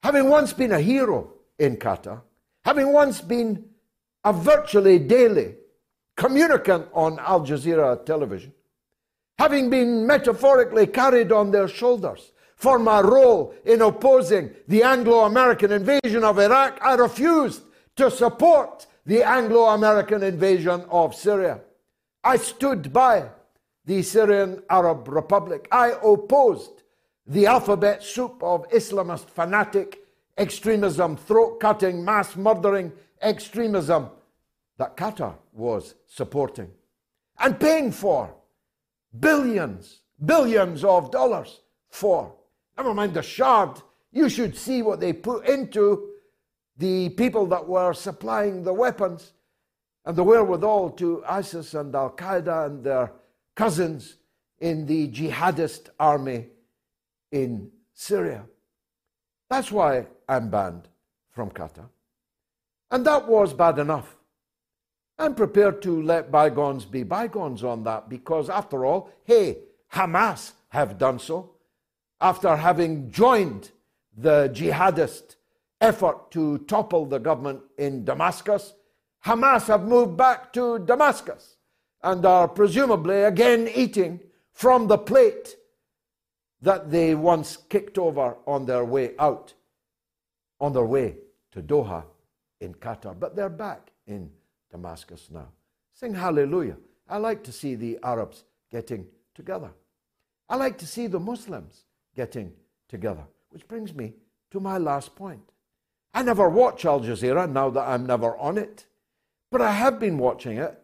having 0.02 0.28
once 0.28 0.52
been 0.52 0.72
a 0.72 0.80
hero 0.80 1.32
in 1.58 1.76
Qatar, 1.76 2.22
having 2.68 2.92
once 2.92 3.22
been 3.22 3.64
a 4.24 4.30
virtually 4.30 4.98
daily 4.98 5.54
communicant 6.16 6.86
on 6.92 7.18
Al 7.20 7.40
Jazeera 7.40 8.04
television, 8.04 8.52
having 9.38 9.70
been 9.70 10.06
metaphorically 10.06 10.86
carried 10.86 11.32
on 11.32 11.50
their 11.50 11.66
shoulders 11.66 12.32
for 12.56 12.78
my 12.78 13.00
role 13.00 13.54
in 13.64 13.80
opposing 13.80 14.50
the 14.66 14.82
Anglo 14.82 15.20
American 15.20 15.72
invasion 15.72 16.22
of 16.22 16.38
Iraq, 16.38 16.78
I 16.82 16.92
refused 16.96 17.62
to 17.96 18.10
support 18.10 18.86
the 19.06 19.22
Anglo 19.22 19.64
American 19.68 20.22
invasion 20.22 20.84
of 20.90 21.14
Syria. 21.14 21.60
I 22.22 22.36
stood 22.36 22.92
by 22.92 23.30
the 23.86 24.02
Syrian 24.02 24.62
Arab 24.68 25.08
Republic. 25.08 25.66
I 25.72 25.94
opposed 26.04 26.82
the 27.26 27.46
alphabet 27.46 28.02
soup 28.02 28.42
of 28.42 28.68
Islamist 28.68 29.30
fanatic 29.30 30.04
extremism, 30.38 31.16
throat 31.16 31.60
cutting, 31.60 32.04
mass 32.04 32.36
murdering 32.36 32.92
extremism 33.20 34.08
that 34.78 34.96
Qatar 34.96 35.34
was 35.52 35.94
supporting 36.06 36.70
and 37.40 37.58
paying 37.58 37.90
for 37.90 38.32
billions, 39.18 40.00
billions 40.24 40.84
of 40.84 41.10
dollars 41.10 41.60
for. 41.90 42.34
Never 42.76 42.94
mind 42.94 43.14
the 43.14 43.22
shard. 43.22 43.82
You 44.12 44.28
should 44.28 44.56
see 44.56 44.82
what 44.82 45.00
they 45.00 45.12
put 45.12 45.46
into 45.48 46.10
the 46.76 47.08
people 47.10 47.46
that 47.46 47.66
were 47.66 47.92
supplying 47.92 48.62
the 48.62 48.72
weapons 48.72 49.32
and 50.04 50.16
the 50.16 50.24
wherewithal 50.24 50.90
to 50.90 51.24
ISIS 51.28 51.74
and 51.74 51.94
Al 51.94 52.10
Qaeda 52.10 52.66
and 52.66 52.84
their 52.84 53.12
cousins 53.54 54.16
in 54.60 54.86
the 54.86 55.08
jihadist 55.08 55.90
army 55.98 56.46
in 57.32 57.70
Syria. 57.94 58.44
That's 59.50 59.72
why 59.72 60.06
I'm 60.28 60.50
banned 60.50 60.88
from 61.30 61.50
Qatar. 61.50 61.88
And 62.90 63.04
that 63.06 63.28
was 63.28 63.52
bad 63.52 63.78
enough. 63.78 64.16
I'm 65.18 65.34
prepared 65.34 65.82
to 65.82 66.02
let 66.02 66.30
bygones 66.30 66.84
be 66.84 67.02
bygones 67.02 67.64
on 67.64 67.82
that 67.84 68.08
because, 68.08 68.48
after 68.48 68.84
all, 68.86 69.10
hey, 69.24 69.58
Hamas 69.92 70.52
have 70.68 70.98
done 70.98 71.18
so 71.18 71.50
after 72.20 72.56
having 72.56 73.10
joined 73.10 73.70
the 74.16 74.50
jihadist 74.52 75.36
effort 75.80 76.30
to 76.32 76.58
topple 76.58 77.06
the 77.06 77.18
government 77.18 77.60
in 77.78 78.04
Damascus. 78.04 78.74
Hamas 79.24 79.66
have 79.66 79.84
moved 79.84 80.16
back 80.16 80.52
to 80.52 80.78
Damascus 80.80 81.56
and 82.02 82.24
are 82.24 82.48
presumably 82.48 83.22
again 83.22 83.68
eating 83.74 84.20
from 84.52 84.86
the 84.88 84.98
plate 84.98 85.56
that 86.60 86.90
they 86.90 87.14
once 87.14 87.56
kicked 87.56 87.98
over 87.98 88.36
on 88.46 88.66
their 88.66 88.84
way 88.84 89.12
out, 89.18 89.54
on 90.60 90.72
their 90.72 90.84
way 90.84 91.16
to 91.52 91.62
Doha 91.62 92.04
in 92.60 92.74
Qatar. 92.74 93.18
But 93.18 93.36
they're 93.36 93.48
back 93.48 93.92
in 94.06 94.30
Damascus 94.70 95.28
now. 95.30 95.48
Sing 95.94 96.14
hallelujah. 96.14 96.76
I 97.08 97.18
like 97.18 97.42
to 97.44 97.52
see 97.52 97.74
the 97.74 97.98
Arabs 98.02 98.44
getting 98.70 99.06
together. 99.34 99.70
I 100.48 100.56
like 100.56 100.78
to 100.78 100.86
see 100.86 101.06
the 101.06 101.20
Muslims 101.20 101.84
getting 102.14 102.52
together. 102.88 103.24
Which 103.50 103.66
brings 103.66 103.94
me 103.94 104.14
to 104.50 104.60
my 104.60 104.78
last 104.78 105.14
point. 105.14 105.42
I 106.14 106.22
never 106.22 106.48
watch 106.48 106.84
Al 106.84 107.00
Jazeera 107.00 107.50
now 107.50 107.70
that 107.70 107.86
I'm 107.88 108.06
never 108.06 108.36
on 108.38 108.58
it, 108.58 108.86
but 109.50 109.60
I 109.60 109.72
have 109.72 110.00
been 110.00 110.18
watching 110.18 110.58
it 110.58 110.78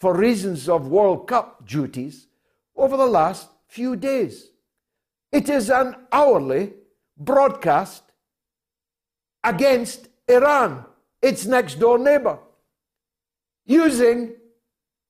for 0.00 0.16
reasons 0.16 0.68
of 0.68 0.88
World 0.88 1.26
Cup 1.26 1.66
duties 1.66 2.26
over 2.76 2.96
the 2.96 3.06
last 3.06 3.50
few 3.66 3.96
days. 3.96 4.50
It 5.32 5.48
is 5.48 5.68
an 5.68 5.96
hourly 6.12 6.72
broadcast 7.16 8.04
against 9.44 10.08
Iran, 10.28 10.84
its 11.22 11.46
next 11.46 11.76
door 11.76 11.98
neighbor, 11.98 12.38
using 13.66 14.34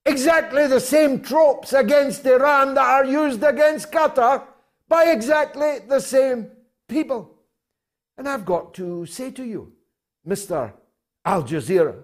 exactly 0.05 0.67
the 0.67 0.81
same 0.81 1.21
tropes 1.21 1.73
against 1.73 2.25
Iran 2.25 2.75
that 2.75 2.85
are 2.85 3.05
used 3.05 3.43
against 3.43 3.93
Qatar 3.93 4.45
by 4.88 5.05
exactly 5.07 5.81
the 5.88 6.01
same 6.01 6.51
people. 6.88 7.35
And 8.17 8.29
I've 8.29 8.45
got 8.45 8.75
to 8.75 9.07
say 9.07 9.31
to 9.33 9.45
you, 9.45 9.73
Mr. 10.27 10.73
Al 11.25 11.43
Jazeera, 11.45 12.03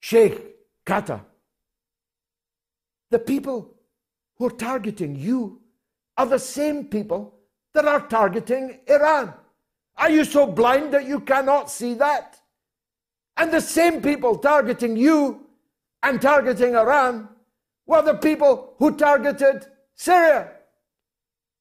Sheikh 0.00 0.56
Qatar, 0.86 1.22
the 3.10 3.18
people 3.18 3.74
who 4.36 4.46
are 4.46 4.50
targeting 4.50 5.16
you 5.16 5.60
are 6.16 6.26
the 6.26 6.38
same 6.38 6.84
people 6.84 7.34
that 7.74 7.84
are 7.84 8.06
targeting 8.06 8.80
Iran. 8.86 9.34
Are 10.00 10.10
you 10.10 10.24
so 10.24 10.46
blind 10.46 10.94
that 10.94 11.06
you 11.06 11.20
cannot 11.20 11.70
see 11.70 11.92
that? 11.94 12.40
And 13.36 13.52
the 13.52 13.60
same 13.60 14.00
people 14.00 14.38
targeting 14.38 14.96
you 14.96 15.46
and 16.02 16.20
targeting 16.22 16.74
Iran 16.74 17.28
were 17.86 18.00
the 18.00 18.14
people 18.14 18.74
who 18.78 18.96
targeted 18.96 19.66
Syria. 19.94 20.52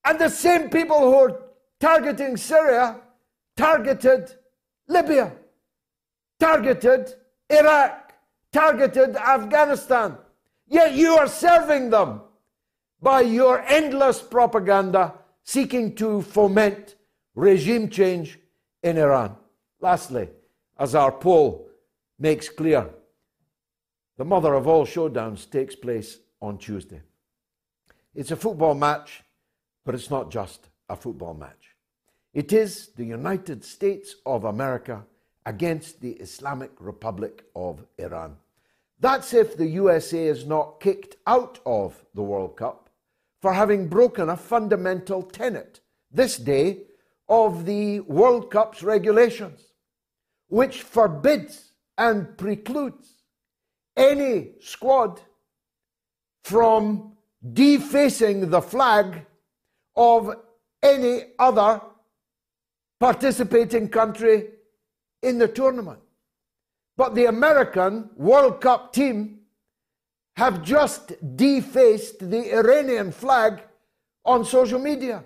And 0.05 0.17
the 0.17 0.29
same 0.29 0.69
people 0.69 0.99
who 0.99 1.15
are 1.15 1.41
targeting 1.81 2.37
Syria 2.37 3.01
targeted 3.57 4.31
Libya, 4.87 5.33
targeted 6.39 7.13
Iraq, 7.49 8.13
targeted 8.53 9.17
Afghanistan. 9.17 10.17
Yet 10.65 10.93
you 10.93 11.15
are 11.15 11.27
serving 11.27 11.89
them 11.89 12.21
by 13.01 13.21
your 13.21 13.61
endless 13.67 14.21
propaganda 14.21 15.15
seeking 15.43 15.93
to 15.95 16.21
foment 16.21 16.95
regime 17.39 17.89
change 17.89 18.37
in 18.83 18.97
Iran. 18.97 19.35
Lastly, 19.79 20.29
as 20.77 20.93
our 20.93 21.11
poll 21.11 21.69
makes 22.19 22.49
clear, 22.49 22.89
the 24.17 24.25
mother 24.25 24.53
of 24.53 24.67
all 24.67 24.85
showdowns 24.85 25.49
takes 25.49 25.75
place 25.75 26.19
on 26.41 26.57
Tuesday. 26.57 27.01
It's 28.13 28.31
a 28.31 28.35
football 28.35 28.75
match, 28.75 29.23
but 29.85 29.95
it's 29.95 30.09
not 30.09 30.29
just 30.29 30.67
a 30.89 30.95
football 30.97 31.33
match. 31.33 31.75
It 32.33 32.51
is 32.51 32.89
the 32.97 33.05
United 33.05 33.63
States 33.63 34.15
of 34.25 34.43
America 34.43 35.05
against 35.45 36.01
the 36.01 36.11
Islamic 36.11 36.71
Republic 36.79 37.45
of 37.55 37.85
Iran. 37.97 38.35
That's 38.99 39.33
if 39.33 39.55
the 39.55 39.67
USA 39.67 40.27
is 40.27 40.45
not 40.45 40.81
kicked 40.81 41.15
out 41.25 41.59
of 41.65 42.03
the 42.13 42.21
World 42.21 42.57
Cup 42.57 42.89
for 43.41 43.53
having 43.53 43.87
broken 43.87 44.27
a 44.27 44.35
fundamental 44.35 45.23
tenet 45.23 45.79
this 46.11 46.35
day 46.35 46.81
of 47.29 47.65
the 47.65 47.99
World 48.01 48.49
Cup's 48.49 48.81
regulations, 48.83 49.61
which 50.47 50.81
forbids 50.81 51.73
and 51.97 52.37
precludes 52.37 53.13
any 53.95 54.53
squad 54.61 55.21
from 56.43 57.13
defacing 57.53 58.49
the 58.49 58.61
flag 58.61 59.25
of 59.95 60.35
any 60.81 61.23
other 61.37 61.81
participating 62.99 63.87
country 63.87 64.47
in 65.21 65.37
the 65.37 65.47
tournament. 65.47 65.99
But 66.97 67.15
the 67.15 67.25
American 67.25 68.09
World 68.15 68.59
Cup 68.59 68.91
team 68.91 69.39
have 70.35 70.63
just 70.63 71.13
defaced 71.35 72.29
the 72.29 72.53
Iranian 72.53 73.11
flag 73.11 73.61
on 74.25 74.43
social 74.43 74.79
media. 74.79 75.23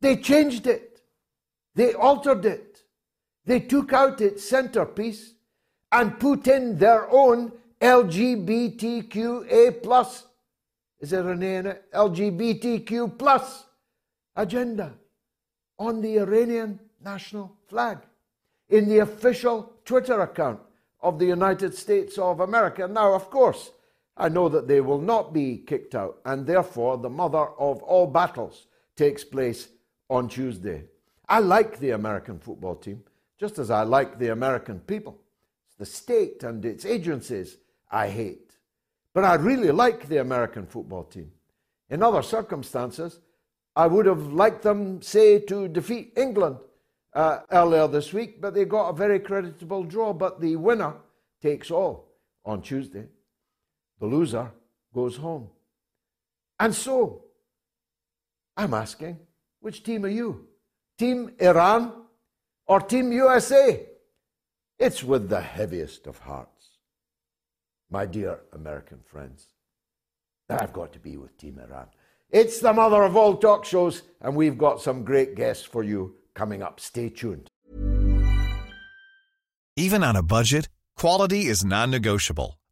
They 0.00 0.16
changed 0.16 0.66
it. 0.66 0.95
They 1.76 1.92
altered 1.92 2.44
it. 2.46 2.82
They 3.44 3.60
took 3.60 3.92
out 3.92 4.20
its 4.20 4.48
centerpiece 4.48 5.34
and 5.92 6.18
put 6.18 6.48
in 6.48 6.78
their 6.78 7.08
own 7.10 7.52
LGBTQA 7.80 9.82
plus. 9.82 10.24
Is 10.98 11.10
there 11.10 11.28
an 11.28 11.42
A 11.42 11.56
in 11.56 11.66
it? 11.66 11.92
LGBTQ 11.92 13.18
plus 13.18 13.66
agenda 14.34 14.94
on 15.78 16.00
the 16.00 16.18
Iranian 16.18 16.80
national 17.04 17.54
flag 17.68 17.98
in 18.70 18.88
the 18.88 19.00
official 19.00 19.74
Twitter 19.84 20.22
account 20.22 20.60
of 21.02 21.18
the 21.18 21.26
United 21.26 21.74
States 21.74 22.16
of 22.16 22.40
America. 22.40 22.88
Now, 22.88 23.12
of 23.12 23.30
course, 23.30 23.70
I 24.16 24.30
know 24.30 24.48
that 24.48 24.66
they 24.66 24.80
will 24.80 25.00
not 25.00 25.34
be 25.34 25.58
kicked 25.58 25.94
out, 25.94 26.20
and 26.24 26.46
therefore 26.46 26.96
the 26.96 27.10
mother 27.10 27.46
of 27.58 27.82
all 27.82 28.06
battles 28.06 28.66
takes 28.96 29.22
place 29.22 29.68
on 30.08 30.28
Tuesday. 30.28 30.84
I 31.28 31.40
like 31.40 31.78
the 31.78 31.90
American 31.90 32.38
football 32.38 32.76
team, 32.76 33.02
just 33.38 33.58
as 33.58 33.70
I 33.70 33.82
like 33.82 34.18
the 34.18 34.28
American 34.32 34.80
people. 34.80 35.18
It's 35.66 35.76
the 35.76 35.86
state 35.86 36.42
and 36.42 36.64
its 36.64 36.84
agencies 36.84 37.58
I 37.90 38.08
hate. 38.08 38.52
But 39.12 39.24
I 39.24 39.34
really 39.34 39.70
like 39.70 40.08
the 40.08 40.18
American 40.18 40.66
football 40.66 41.04
team. 41.04 41.32
In 41.90 42.02
other 42.02 42.22
circumstances, 42.22 43.20
I 43.74 43.86
would 43.86 44.06
have 44.06 44.32
liked 44.32 44.62
them, 44.62 45.02
say, 45.02 45.38
to 45.40 45.68
defeat 45.68 46.12
England 46.16 46.56
uh, 47.12 47.40
earlier 47.50 47.88
this 47.88 48.12
week, 48.12 48.40
but 48.40 48.54
they 48.54 48.64
got 48.64 48.90
a 48.90 48.92
very 48.92 49.18
creditable 49.18 49.84
draw. 49.84 50.12
But 50.12 50.40
the 50.40 50.56
winner 50.56 50.94
takes 51.42 51.70
all 51.70 52.08
on 52.44 52.62
Tuesday. 52.62 53.06
The 54.00 54.06
loser 54.06 54.50
goes 54.94 55.16
home. 55.16 55.48
And 56.58 56.74
so, 56.74 57.24
I'm 58.56 58.74
asking, 58.74 59.18
which 59.60 59.82
team 59.82 60.04
are 60.04 60.08
you? 60.08 60.45
Team 60.98 61.32
Iran 61.38 61.92
or 62.66 62.80
Team 62.80 63.12
USA? 63.12 63.86
It's 64.78 65.02
with 65.04 65.28
the 65.28 65.40
heaviest 65.40 66.06
of 66.06 66.18
hearts, 66.18 66.78
my 67.90 68.06
dear 68.06 68.40
American 68.52 69.00
friends, 69.04 69.48
that 70.48 70.62
I've 70.62 70.72
got 70.72 70.92
to 70.94 70.98
be 70.98 71.16
with 71.16 71.36
Team 71.36 71.58
Iran. 71.58 71.88
It's 72.30 72.60
the 72.60 72.72
mother 72.72 73.02
of 73.02 73.16
all 73.16 73.36
talk 73.36 73.64
shows, 73.64 74.02
and 74.20 74.34
we've 74.34 74.58
got 74.58 74.80
some 74.80 75.04
great 75.04 75.34
guests 75.34 75.64
for 75.64 75.82
you 75.82 76.16
coming 76.34 76.62
up. 76.62 76.80
Stay 76.80 77.08
tuned. 77.10 77.48
Even 79.76 80.02
on 80.02 80.16
a 80.16 80.22
budget, 80.22 80.68
quality 80.96 81.46
is 81.46 81.64
non 81.64 81.90
negotiable. 81.90 82.58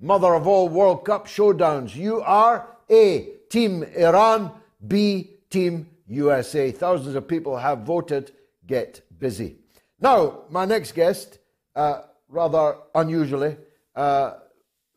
mother 0.00 0.34
of 0.34 0.46
all 0.46 0.68
World 0.68 1.04
Cup 1.04 1.26
showdowns. 1.26 1.94
You 1.94 2.20
are 2.22 2.68
A, 2.90 3.30
Team 3.48 3.82
Iran, 3.82 4.52
B, 4.86 5.30
Team 5.50 5.88
USA. 6.06 6.70
Thousands 6.70 7.14
of 7.14 7.26
people 7.26 7.56
have 7.56 7.80
voted. 7.80 8.32
Get 8.66 9.00
busy. 9.18 9.56
Now, 10.00 10.42
my 10.50 10.64
next 10.64 10.92
guest, 10.92 11.38
uh, 11.74 12.02
rather 12.28 12.76
unusually, 12.94 13.56
uh, 13.96 14.34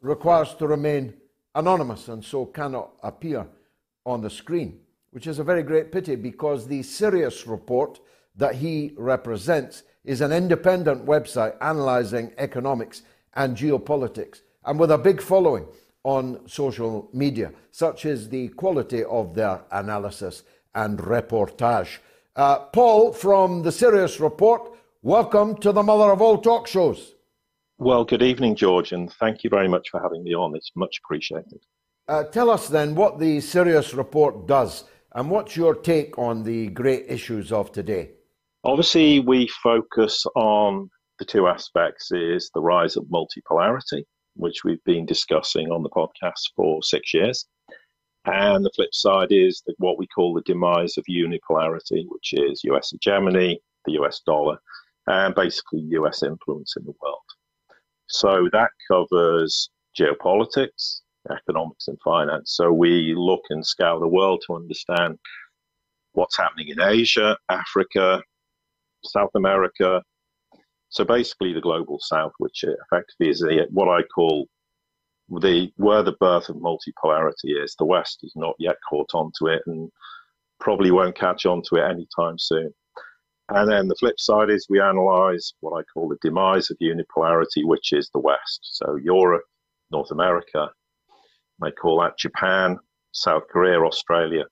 requires 0.01 0.53
to 0.55 0.67
remain 0.67 1.13
anonymous 1.55 2.07
and 2.07 2.23
so 2.23 2.45
cannot 2.45 2.91
appear 3.01 3.47
on 4.05 4.21
the 4.21 4.29
screen, 4.29 4.79
which 5.11 5.27
is 5.27 5.39
a 5.39 5.43
very 5.43 5.63
great 5.63 5.91
pity 5.91 6.15
because 6.15 6.67
the 6.67 6.83
Sirius 6.83 7.47
report 7.47 7.99
that 8.35 8.55
he 8.55 8.93
represents 8.97 9.83
is 10.03 10.21
an 10.21 10.31
independent 10.31 11.05
website 11.05 11.55
analysing 11.61 12.31
economics 12.37 13.03
and 13.35 13.55
geopolitics 13.55 14.41
and 14.65 14.79
with 14.79 14.91
a 14.91 14.97
big 14.97 15.21
following 15.21 15.65
on 16.03 16.47
social 16.47 17.09
media. 17.13 17.51
Such 17.71 18.05
is 18.05 18.29
the 18.29 18.49
quality 18.49 19.03
of 19.03 19.33
their 19.33 19.61
analysis 19.71 20.43
and 20.73 20.99
reportage. 20.99 21.97
Uh, 22.35 22.59
Paul 22.59 23.13
from 23.13 23.63
the 23.63 23.71
Sirius 23.71 24.19
Report, 24.19 24.71
welcome 25.01 25.57
to 25.57 25.71
the 25.71 25.83
mother 25.83 26.11
of 26.11 26.21
all 26.21 26.37
talk 26.37 26.67
shows. 26.67 27.13
Well, 27.77 28.05
good 28.05 28.21
evening, 28.21 28.55
George, 28.55 28.91
and 28.91 29.11
thank 29.13 29.43
you 29.43 29.49
very 29.49 29.67
much 29.67 29.89
for 29.89 30.01
having 30.01 30.23
me 30.23 30.35
on. 30.35 30.55
It's 30.55 30.71
much 30.75 30.99
appreciated. 31.03 31.59
Uh, 32.07 32.23
tell 32.25 32.49
us 32.49 32.67
then 32.67 32.95
what 32.95 33.19
the 33.19 33.41
Sirius 33.41 33.93
Report 33.93 34.47
does 34.47 34.85
and 35.13 35.29
what's 35.29 35.57
your 35.57 35.75
take 35.75 36.17
on 36.17 36.43
the 36.43 36.67
great 36.67 37.05
issues 37.07 37.51
of 37.51 37.71
today? 37.71 38.11
Obviously, 38.63 39.19
we 39.19 39.47
focus 39.63 40.23
on 40.35 40.89
the 41.19 41.25
two 41.25 41.47
aspects 41.47 42.11
is 42.11 42.49
the 42.53 42.61
rise 42.61 42.95
of 42.95 43.05
multipolarity 43.05 44.03
which 44.35 44.63
we've 44.63 44.83
been 44.85 45.05
discussing 45.05 45.71
on 45.71 45.83
the 45.83 45.89
podcast 45.89 46.51
for 46.55 46.81
six 46.83 47.13
years. 47.13 47.45
And 48.25 48.63
the 48.63 48.71
flip 48.75 48.93
side 48.93 49.31
is 49.31 49.63
the, 49.65 49.73
what 49.77 49.97
we 49.97 50.07
call 50.07 50.33
the 50.33 50.41
demise 50.41 50.97
of 50.97 51.05
unipolarity, 51.09 52.05
which 52.07 52.33
is 52.33 52.63
US 52.65 52.91
hegemony, 52.91 53.59
the 53.85 53.93
US 53.93 54.21
dollar, 54.25 54.57
and 55.07 55.33
basically 55.33 55.79
US 55.91 56.23
influence 56.23 56.75
in 56.77 56.85
the 56.85 56.93
world. 57.01 57.17
So 58.07 58.49
that 58.51 58.69
covers 58.89 59.69
geopolitics, 59.99 61.01
economics, 61.29 61.87
and 61.87 61.97
finance. 62.03 62.53
So 62.55 62.71
we 62.71 63.13
look 63.15 63.41
and 63.49 63.65
scale 63.65 63.99
the 63.99 64.07
world 64.07 64.43
to 64.47 64.55
understand 64.55 65.17
what's 66.13 66.37
happening 66.37 66.69
in 66.69 66.81
Asia, 66.81 67.37
Africa, 67.49 68.21
South 69.03 69.31
America, 69.35 70.03
so 70.91 71.05
basically, 71.05 71.53
the 71.53 71.61
global 71.61 71.99
south, 72.01 72.33
which 72.37 72.65
effectively 72.65 73.29
is 73.29 73.43
what 73.69 73.87
I 73.87 74.03
call 74.03 74.47
the 75.39 75.71
where 75.77 76.03
the 76.03 76.17
birth 76.19 76.49
of 76.49 76.57
multipolarity 76.57 77.63
is. 77.63 77.75
The 77.79 77.85
West 77.85 78.19
is 78.23 78.33
not 78.35 78.55
yet 78.59 78.75
caught 78.89 79.11
onto 79.13 79.47
it, 79.47 79.61
and 79.67 79.89
probably 80.59 80.91
won't 80.91 81.15
catch 81.15 81.45
on 81.45 81.61
to 81.69 81.77
it 81.77 81.89
anytime 81.89 82.37
soon. 82.37 82.73
And 83.47 83.71
then 83.71 83.87
the 83.87 83.95
flip 83.95 84.19
side 84.19 84.49
is 84.49 84.67
we 84.69 84.81
analyze 84.81 85.53
what 85.61 85.79
I 85.79 85.83
call 85.93 86.09
the 86.09 86.17
demise 86.21 86.69
of 86.69 86.77
unipolarity, 86.79 87.65
which 87.65 87.93
is 87.93 88.09
the 88.09 88.19
West. 88.19 88.59
So 88.63 88.97
Europe, 88.97 89.43
North 89.91 90.11
America, 90.11 90.69
may 91.59 91.71
call 91.71 92.01
that 92.01 92.17
Japan, 92.17 92.77
South 93.13 93.43
Korea, 93.49 93.79
Australia, 93.79 94.43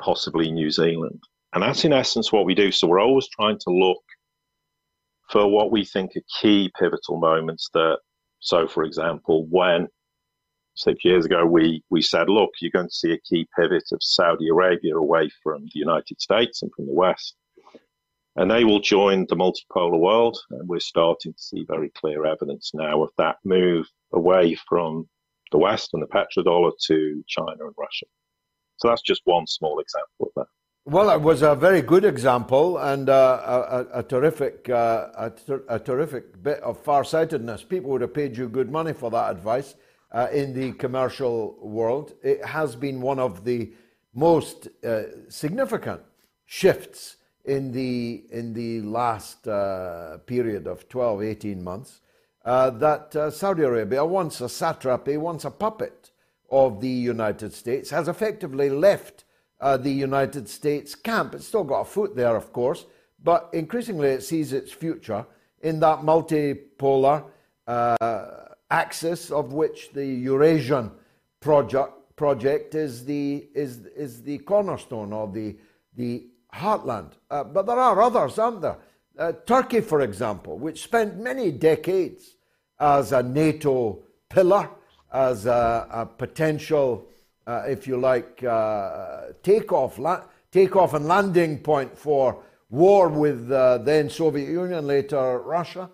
possibly 0.00 0.50
New 0.50 0.70
Zealand. 0.70 1.22
And 1.52 1.62
that's 1.62 1.84
in 1.84 1.92
essence 1.92 2.32
what 2.32 2.46
we 2.46 2.54
do. 2.54 2.72
So 2.72 2.86
we're 2.86 3.00
always 3.00 3.28
trying 3.28 3.58
to 3.58 3.70
look 3.70 4.02
for 5.30 5.46
what 5.48 5.70
we 5.70 5.84
think 5.84 6.12
are 6.16 6.40
key 6.40 6.70
pivotal 6.78 7.18
moments 7.18 7.70
that 7.72 7.98
so 8.40 8.66
for 8.66 8.84
example 8.84 9.46
when 9.48 9.86
six 10.74 11.04
years 11.04 11.24
ago 11.24 11.44
we 11.46 11.82
we 11.90 12.02
said 12.02 12.28
look 12.28 12.50
you're 12.60 12.70
going 12.70 12.88
to 12.88 12.94
see 12.94 13.12
a 13.12 13.20
key 13.20 13.46
pivot 13.58 13.84
of 13.92 13.98
saudi 14.02 14.48
arabia 14.48 14.96
away 14.96 15.30
from 15.42 15.62
the 15.64 15.78
united 15.78 16.20
states 16.20 16.62
and 16.62 16.70
from 16.74 16.86
the 16.86 16.92
west. 16.92 17.36
And 18.36 18.48
they 18.48 18.64
will 18.64 18.80
join 18.80 19.26
the 19.28 19.34
multipolar 19.34 19.98
world 19.98 20.38
and 20.50 20.68
we're 20.68 20.80
starting 20.80 21.32
to 21.32 21.42
see 21.42 21.64
very 21.68 21.90
clear 21.90 22.24
evidence 22.24 22.70
now 22.72 23.02
of 23.02 23.10
that 23.18 23.36
move 23.44 23.86
away 24.12 24.56
from 24.68 25.08
the 25.50 25.58
west 25.58 25.90
and 25.92 26.02
the 26.02 26.06
petrodollar 26.06 26.70
to 26.86 27.24
china 27.26 27.56
and 27.58 27.74
russia. 27.76 28.06
So 28.76 28.88
that's 28.88 29.02
just 29.02 29.22
one 29.24 29.46
small 29.46 29.80
example 29.80 30.26
of 30.26 30.30
that 30.36 30.46
well, 30.86 31.10
it 31.10 31.20
was 31.20 31.42
a 31.42 31.54
very 31.54 31.82
good 31.82 32.04
example 32.04 32.78
and 32.78 33.08
uh, 33.10 33.86
a, 33.92 33.98
a, 33.98 34.02
terrific, 34.02 34.68
uh, 34.70 35.08
a, 35.16 35.30
ter- 35.30 35.64
a, 35.68 35.78
terrific 35.78 36.42
bit 36.42 36.58
of 36.60 36.82
farsightedness. 36.82 37.62
People 37.62 37.90
would 37.90 38.00
have 38.00 38.14
paid 38.14 38.36
you 38.36 38.48
good 38.48 38.70
money 38.70 38.94
for 38.94 39.10
that 39.10 39.30
advice 39.30 39.74
uh, 40.12 40.28
in 40.32 40.54
the 40.54 40.72
commercial 40.72 41.58
world. 41.60 42.14
It 42.22 42.44
has 42.44 42.76
been 42.76 43.02
one 43.02 43.18
of 43.18 43.44
the 43.44 43.72
most 44.14 44.68
uh, 44.82 45.02
significant 45.28 46.00
shifts 46.46 47.16
in 47.44 47.72
the, 47.72 48.24
in 48.30 48.54
the 48.54 48.80
last 48.80 49.46
uh, 49.46 50.18
period 50.26 50.66
of 50.66 50.88
12, 50.88 51.22
18 51.22 51.62
months. 51.62 52.00
That 52.42 53.32
Saudi 53.34 53.62
Arabia, 53.62 54.04
once 54.04 54.40
a 54.40 54.48
satrapy, 54.48 55.18
once 55.18 55.44
a 55.44 55.50
puppet 55.50 56.10
of 56.50 56.80
the 56.80 56.88
United 56.88 57.52
States, 57.52 57.90
has 57.90 58.08
effectively 58.08 58.70
left 58.70 59.24
uh, 59.60 59.76
the 59.76 59.90
United 59.90 60.48
States 60.48 60.94
camp. 60.94 61.34
It's 61.34 61.46
still 61.46 61.64
got 61.64 61.80
a 61.80 61.84
foot 61.84 62.16
there, 62.16 62.36
of 62.36 62.52
course, 62.52 62.86
but 63.22 63.48
increasingly 63.52 64.08
it 64.08 64.22
sees 64.22 64.52
its 64.52 64.72
future 64.72 65.26
in 65.60 65.80
that 65.80 66.00
multipolar 66.00 67.24
uh, 67.66 67.96
axis 68.70 69.30
of 69.30 69.52
which 69.52 69.92
the 69.92 70.06
Eurasian 70.06 70.90
project, 71.40 71.92
project 72.16 72.74
is, 72.74 73.04
the, 73.04 73.46
is, 73.54 73.86
is 73.96 74.22
the 74.22 74.38
cornerstone 74.38 75.12
or 75.12 75.28
the, 75.28 75.56
the 75.96 76.26
heartland. 76.54 77.12
Uh, 77.30 77.44
but 77.44 77.66
there 77.66 77.78
are 77.78 78.00
others, 78.00 78.38
aren't 78.38 78.62
there? 78.62 78.78
Uh, 79.18 79.32
Turkey, 79.44 79.80
for 79.80 80.00
example, 80.00 80.56
which 80.56 80.82
spent 80.82 81.18
many 81.18 81.50
decades 81.50 82.36
as 82.78 83.12
a 83.12 83.22
NATO 83.22 84.02
pillar, 84.30 84.70
as 85.12 85.44
a, 85.46 85.86
a 85.90 86.06
potential, 86.06 87.06
uh, 87.50 87.64
if 87.66 87.86
you 87.88 87.96
like, 87.96 88.44
uh, 88.44 89.32
takeoff, 89.42 89.98
la- 89.98 90.22
takeoff 90.52 90.94
and 90.94 91.06
landing 91.06 91.58
point 91.58 91.98
for 91.98 92.42
war 92.68 93.08
with 93.08 93.50
uh, 93.50 93.78
then 93.78 94.08
Soviet 94.08 94.48
Union, 94.48 94.86
later 94.86 95.40
Russia, 95.40 95.90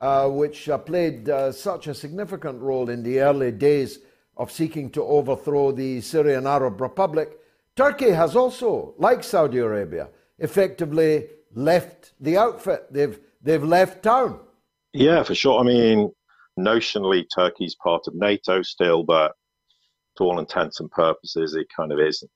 uh, 0.00 0.28
which 0.28 0.68
uh, 0.68 0.78
played 0.78 1.28
such 1.52 1.88
a 1.88 1.94
significant 1.94 2.60
role 2.60 2.88
in 2.90 3.02
the 3.02 3.20
early 3.20 3.50
days 3.50 3.98
of 4.36 4.52
seeking 4.52 4.88
to 4.90 5.02
overthrow 5.02 5.72
the 5.72 6.00
Syrian 6.00 6.46
Arab 6.46 6.80
Republic. 6.80 7.38
Turkey 7.74 8.10
has 8.10 8.36
also, 8.36 8.94
like 8.98 9.24
Saudi 9.24 9.58
Arabia, 9.58 10.08
effectively 10.38 11.26
left 11.54 12.12
the 12.20 12.36
outfit. 12.36 12.86
They've 12.92 13.18
they've 13.42 13.64
left 13.64 14.02
town. 14.02 14.38
Yeah, 14.92 15.22
for 15.24 15.34
sure. 15.34 15.60
I 15.60 15.64
mean, 15.64 16.12
notionally, 16.58 17.26
Turkey's 17.34 17.74
part 17.74 18.06
of 18.06 18.14
NATO 18.14 18.62
still, 18.62 19.02
but 19.02 19.32
to 20.20 20.24
all 20.24 20.38
intents 20.38 20.80
and 20.80 20.90
purposes, 20.90 21.54
it 21.54 21.66
kind 21.74 21.92
of 21.92 21.98
isn't. 21.98 22.30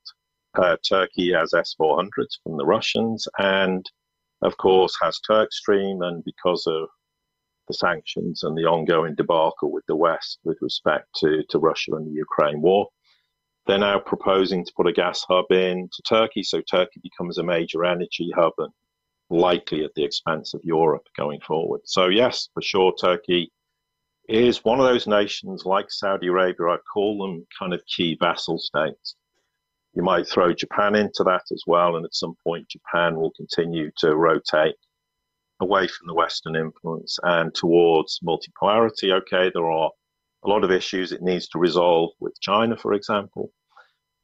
Uh, 0.55 0.77
Turkey 0.88 1.33
has 1.33 1.53
S 1.53 1.75
400s 1.81 2.38
from 2.42 2.57
the 2.57 2.64
Russians, 2.64 3.29
and 3.38 3.85
of 4.42 4.57
course 4.57 4.97
has 5.03 5.20
Turkstream. 5.29 6.07
And 6.07 6.25
because 6.25 6.66
of 6.66 6.88
the 7.68 7.75
sanctions 7.75 8.42
and 8.42 8.57
the 8.57 8.64
ongoing 8.64 9.14
debacle 9.14 9.70
with 9.70 9.85
the 9.87 9.97
West 9.97 10.38
with 10.44 10.59
respect 10.61 11.07
to, 11.16 11.42
to 11.51 11.59
Russia 11.59 11.94
and 11.94 12.07
the 12.07 12.12
Ukraine 12.12 12.62
war, 12.62 12.88
they're 13.66 13.79
now 13.79 13.99
proposing 13.99 14.64
to 14.64 14.73
put 14.77 14.87
a 14.87 14.92
gas 14.92 15.25
hub 15.29 15.51
in 15.51 15.88
to 15.92 16.03
Turkey, 16.03 16.42
so 16.42 16.61
Turkey 16.61 17.01
becomes 17.03 17.38
a 17.38 17.42
major 17.42 17.85
energy 17.85 18.31
hub 18.37 18.53
and 18.59 18.73
likely 19.31 19.85
at 19.85 19.94
the 19.94 20.05
expense 20.05 20.55
of 20.55 20.61
Europe 20.62 21.07
going 21.16 21.40
forward. 21.40 21.81
So 21.85 22.09
yes, 22.09 22.49
for 22.53 22.62
sure, 22.62 22.92
Turkey 23.01 23.51
is 24.29 24.65
one 24.65 24.81
of 24.81 24.87
those 24.87 25.07
nations 25.07 25.65
like 25.65 25.87
Saudi 25.91 26.29
Arabia. 26.29 26.67
I 26.69 26.77
call 26.93 27.19
them 27.19 27.47
kind 27.59 27.75
of 27.75 27.83
key 27.87 28.17
vassal 28.21 28.59
states 28.59 29.17
you 29.95 30.03
might 30.03 30.27
throw 30.27 30.53
Japan 30.53 30.97
into 30.97 31.23
that 31.25 31.45
as 31.53 31.63
well, 31.67 31.97
and 31.97 32.05
at 32.05 32.15
some 32.15 32.35
point, 32.43 32.69
Japan 32.69 33.17
will 33.17 33.31
continue 33.33 33.91
to 33.99 34.17
rotate 34.17 34.75
away 35.61 35.87
from 35.87 36.09
the 36.09 36.15
Western 36.15 36.57
influence 36.57 37.19
and 37.23 37.55
towards 37.55 38.19
multipolarity. 38.27 39.13
Okay, 39.13 39.53
there 39.55 39.71
are 39.71 39.91
a 40.45 40.49
lot 40.49 40.65
of 40.65 40.73
issues 40.73 41.13
it 41.13 41.23
needs 41.23 41.47
to 41.49 41.61
resolve 41.61 42.11
with 42.19 42.39
China, 42.41 42.77
for 42.77 42.93
example, 42.93 43.53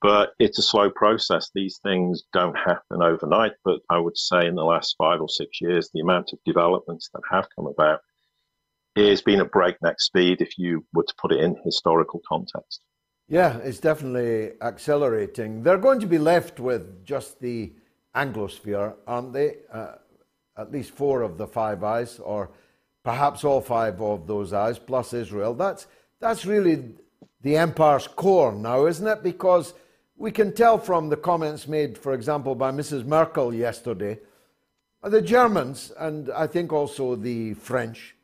but 0.03 0.33
it's 0.41 0.59
a 0.59 0.63
slow 0.63 0.91
process. 0.91 1.51
These 1.55 1.79
things 1.79 2.25
don't 2.33 2.59
happen 2.59 3.01
overnight, 3.01 3.53
but 3.65 3.81
I 3.91 3.99
would 3.99 4.19
say 4.19 4.47
in 4.47 4.57
the 4.57 4.65
last 4.65 4.97
five 4.99 5.21
or 5.21 5.29
six 5.29 5.61
years, 5.61 5.89
the 5.95 6.01
amount 6.01 6.33
of 6.33 6.41
developments 6.45 7.11
that 7.15 7.23
have 7.31 7.47
come 7.55 7.69
about 7.69 8.01
is 8.97 9.23
been 9.23 9.41
at 9.41 9.53
breakneck 9.53 10.01
speed 10.01 10.41
if 10.41 10.59
you 10.59 10.85
were 10.93 11.05
to 11.05 11.15
put 11.21 11.33
it 11.33 11.41
in 11.41 11.57
historical 11.65 12.21
context. 12.29 12.81
Yeah, 13.29 13.59
it's 13.59 13.79
definitely 13.79 14.53
accelerating. 14.61 15.63
They're 15.63 15.79
going 15.79 16.01
to 16.01 16.07
be 16.07 16.19
left 16.19 16.59
with 16.59 17.05
just 17.05 17.41
the 17.41 17.73
Anglosphere, 18.15 18.95
aren't 19.07 19.33
they? 19.33 19.59
Uh, 19.73 19.93
at 20.57 20.73
least 20.73 20.91
four 20.91 21.23
of 21.23 21.39
the 21.39 21.47
five 21.47 21.85
eyes, 21.85 22.19
or 22.19 22.51
perhaps 23.05 23.45
all 23.45 23.61
five 23.61 24.01
of 24.01 24.27
those 24.27 24.53
eyes, 24.53 24.79
plus 24.79 25.13
Israel. 25.13 25.55
That's, 25.55 25.87
that's 26.21 26.45
really 26.45 26.95
the 27.41 27.57
empire's 27.57 28.09
core 28.09 28.53
now, 28.53 28.87
isn't 28.87 29.07
it? 29.07 29.23
Because 29.23 29.75
we 30.17 30.31
can 30.31 30.53
tell 30.53 30.77
from 30.77 31.09
the 31.09 31.17
comments 31.17 31.67
made, 31.67 31.97
for 31.97 32.13
example, 32.13 32.55
by 32.55 32.71
Mrs. 32.73 33.07
Merkel 33.07 33.55
yesterday, 33.55 34.19
the 35.03 35.23
Germans, 35.23 35.93
and 35.99 36.31
I 36.31 36.47
think 36.47 36.73
also 36.73 37.17
the 37.17 37.55
French, 37.55 38.15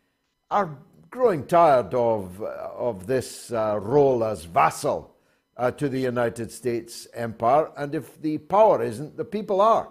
are 0.51 0.79
growing 1.11 1.47
tired 1.47 1.95
of, 1.95 2.41
of 2.43 3.07
this 3.07 3.53
uh, 3.53 3.79
role 3.81 4.23
as 4.25 4.45
vassal 4.45 5.15
uh, 5.57 5.71
to 5.73 5.89
the 5.89 6.01
United 6.01 6.53
States 6.53 7.07
empire. 7.15 7.71
And 7.77 7.95
if 7.95 8.21
the 8.21 8.39
power 8.39 8.83
isn't, 8.83 9.17
the 9.17 9.25
people 9.25 9.61
are. 9.61 9.91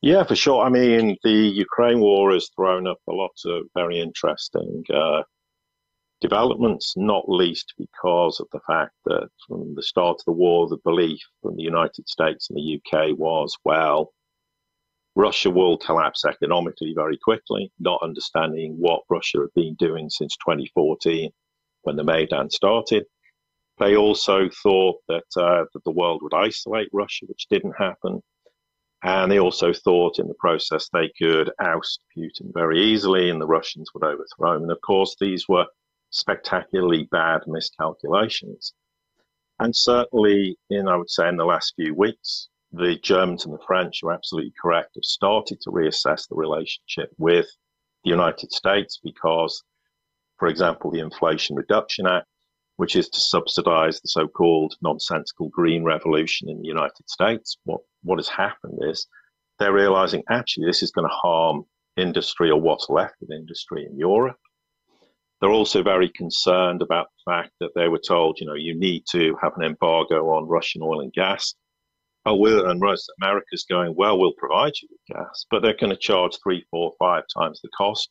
Yeah, 0.00 0.22
for 0.24 0.36
sure. 0.36 0.64
I 0.64 0.68
mean, 0.68 1.16
the 1.24 1.30
Ukraine 1.30 1.98
war 2.00 2.32
has 2.32 2.50
thrown 2.54 2.86
up 2.86 3.00
a 3.08 3.12
lot 3.12 3.32
of 3.46 3.64
very 3.74 3.98
interesting 3.98 4.84
uh, 4.94 5.22
developments, 6.20 6.94
not 6.96 7.28
least 7.28 7.74
because 7.76 8.38
of 8.38 8.46
the 8.52 8.60
fact 8.60 8.92
that 9.06 9.28
from 9.46 9.74
the 9.74 9.82
start 9.82 10.18
of 10.20 10.24
the 10.26 10.32
war, 10.32 10.68
the 10.68 10.78
belief 10.84 11.20
from 11.42 11.56
the 11.56 11.62
United 11.62 12.08
States 12.08 12.48
and 12.48 12.56
the 12.58 12.78
UK 12.78 13.18
was, 13.18 13.56
well, 13.64 14.12
Russia 15.18 15.50
will 15.50 15.76
collapse 15.76 16.24
economically 16.24 16.92
very 16.94 17.18
quickly, 17.18 17.72
not 17.80 18.00
understanding 18.04 18.76
what 18.78 19.02
Russia 19.10 19.40
had 19.40 19.52
been 19.52 19.74
doing 19.74 20.08
since 20.08 20.36
2014 20.36 21.32
when 21.82 21.96
the 21.96 22.04
Maidan 22.04 22.48
started. 22.50 23.04
They 23.80 23.96
also 23.96 24.48
thought 24.48 25.00
that, 25.08 25.26
uh, 25.36 25.64
that 25.74 25.84
the 25.84 25.90
world 25.90 26.22
would 26.22 26.34
isolate 26.34 26.88
Russia, 26.92 27.26
which 27.26 27.48
didn't 27.50 27.74
happen. 27.76 28.22
And 29.02 29.30
they 29.30 29.40
also 29.40 29.72
thought 29.72 30.20
in 30.20 30.28
the 30.28 30.34
process 30.34 30.88
they 30.88 31.10
could 31.18 31.50
oust 31.58 32.00
Putin 32.16 32.54
very 32.54 32.80
easily 32.80 33.28
and 33.28 33.40
the 33.40 33.46
Russians 33.46 33.90
would 33.94 34.04
overthrow 34.04 34.54
him. 34.54 34.62
And 34.62 34.70
of 34.70 34.80
course, 34.82 35.16
these 35.20 35.48
were 35.48 35.66
spectacularly 36.10 37.08
bad 37.10 37.40
miscalculations. 37.48 38.72
And 39.58 39.74
certainly, 39.74 40.56
in 40.70 40.86
I 40.86 40.96
would 40.96 41.10
say, 41.10 41.28
in 41.28 41.36
the 41.36 41.44
last 41.44 41.74
few 41.74 41.92
weeks, 41.92 42.48
the 42.72 42.96
Germans 43.02 43.44
and 43.44 43.54
the 43.54 43.64
French 43.66 44.02
are 44.02 44.12
absolutely 44.12 44.52
correct, 44.60 44.94
have 44.94 45.04
started 45.04 45.60
to 45.62 45.70
reassess 45.70 46.28
the 46.28 46.36
relationship 46.36 47.10
with 47.16 47.46
the 48.04 48.10
United 48.10 48.52
States 48.52 49.00
because, 49.02 49.62
for 50.38 50.48
example, 50.48 50.90
the 50.90 51.00
Inflation 51.00 51.56
Reduction 51.56 52.06
Act, 52.06 52.26
which 52.76 52.94
is 52.94 53.08
to 53.08 53.20
subsidize 53.20 54.00
the 54.00 54.08
so 54.08 54.28
called 54.28 54.74
nonsensical 54.82 55.48
green 55.48 55.82
revolution 55.82 56.48
in 56.48 56.60
the 56.60 56.68
United 56.68 57.08
States, 57.08 57.56
what, 57.64 57.80
what 58.02 58.18
has 58.18 58.28
happened 58.28 58.78
is 58.82 59.06
they're 59.58 59.72
realizing 59.72 60.22
actually 60.30 60.66
this 60.66 60.82
is 60.82 60.92
going 60.92 61.08
to 61.08 61.14
harm 61.14 61.64
industry 61.96 62.50
or 62.50 62.60
what's 62.60 62.88
left 62.88 63.20
of 63.22 63.30
industry 63.30 63.86
in 63.90 63.98
Europe. 63.98 64.38
They're 65.40 65.50
also 65.50 65.82
very 65.82 66.10
concerned 66.10 66.82
about 66.82 67.08
the 67.16 67.32
fact 67.32 67.52
that 67.60 67.70
they 67.74 67.88
were 67.88 68.00
told, 68.06 68.38
you 68.40 68.46
know, 68.46 68.54
you 68.54 68.74
need 68.74 69.04
to 69.10 69.36
have 69.42 69.52
an 69.56 69.64
embargo 69.64 70.28
on 70.30 70.48
Russian 70.48 70.82
oil 70.82 71.00
and 71.00 71.12
gas 71.12 71.54
oh, 72.26 72.36
we'll, 72.36 72.68
and 72.68 72.82
America's 73.20 73.66
going, 73.68 73.94
well, 73.96 74.18
we'll 74.18 74.32
provide 74.32 74.72
you 74.80 74.88
with 74.90 75.16
gas, 75.16 75.46
but 75.50 75.62
they're 75.62 75.76
going 75.76 75.90
to 75.90 75.96
charge 75.96 76.36
three, 76.42 76.64
four, 76.70 76.92
five 76.98 77.24
times 77.36 77.60
the 77.60 77.68
cost. 77.76 78.10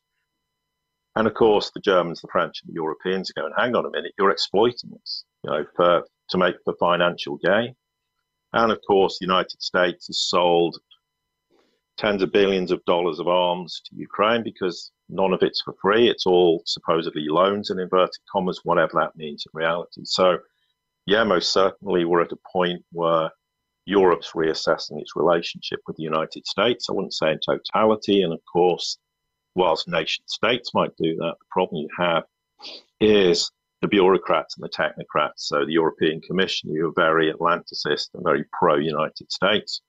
And 1.16 1.28
of 1.28 1.34
course, 1.34 1.72
the 1.72 1.82
Germans, 1.82 2.22
the 2.22 2.28
French, 2.32 2.62
and 2.62 2.70
the 2.70 2.76
Europeans 2.76 3.30
are 3.30 3.42
going, 3.42 3.54
hang 3.58 3.76
on 3.76 3.86
a 3.86 3.90
minute, 3.90 4.14
you're 4.18 4.32
exploiting 4.32 4.92
us, 5.02 5.24
you 5.44 5.52
know, 5.52 5.66
for, 5.76 6.04
to 6.30 6.38
make 6.38 6.56
the 6.66 6.76
financial 6.80 7.38
gain. 7.38 7.76
And 8.54 8.72
of 8.72 8.80
course, 8.88 9.18
the 9.20 9.26
United 9.26 9.62
States 9.62 10.08
has 10.08 10.22
sold 10.22 10.78
tens 11.98 12.22
of 12.22 12.32
billions 12.32 12.72
of 12.72 12.86
dollars 12.86 13.20
of 13.20 13.28
arms 13.28 13.82
to 13.86 13.96
Ukraine 13.96 14.44
because 14.44 14.92
none 15.10 15.34
of 15.34 15.42
it's 15.42 15.62
for 15.62 15.74
free. 15.82 16.08
It's 16.10 16.26
all 16.26 16.62
supposedly 16.66 17.26
loans 17.28 17.72
in 17.72 17.80
inverted 17.80 18.22
commas, 18.32 18.62
whatever 18.64 18.94
that 18.96 19.16
means 19.16 19.46
in 19.46 19.58
reality. 19.58 20.02
So, 20.04 20.38
yeah, 21.06 21.24
most 21.24 21.52
certainly 21.52 22.06
we're 22.06 22.22
at 22.22 22.32
a 22.32 22.40
point 22.52 22.84
where 22.92 23.32
Europe's 23.88 24.32
reassessing 24.34 25.00
its 25.00 25.16
relationship 25.16 25.80
with 25.88 25.96
the 25.96 26.04
United 26.04 26.46
States. 26.46 26.90
I 26.90 26.94
wouldn't 26.94 27.14
say 27.14 27.32
in 27.32 27.40
totality. 27.40 28.22
And 28.22 28.34
of 28.34 28.42
course, 28.52 28.98
whilst 29.56 29.88
nation 29.88 30.26
states 30.28 30.74
might 30.74 30.92
do 30.98 31.16
that, 31.16 31.36
the 31.40 31.46
problem 31.50 31.82
you 31.82 31.90
have 31.98 32.24
is 33.00 33.50
the 33.82 33.88
bureaucrats 33.88 34.58
and 34.58 34.64
the 34.66 34.70
technocrats. 34.70 35.38
So 35.38 35.66
the 35.66 35.72
European 35.72 36.20
Commission, 36.20 36.74
you 36.74 36.90
are 36.90 36.94
very 36.96 37.32
Atlanticist 37.32 38.10
and 38.14 38.24
very 38.26 38.44
pro 38.52 38.76
United 38.76 39.32
States, 39.32 39.82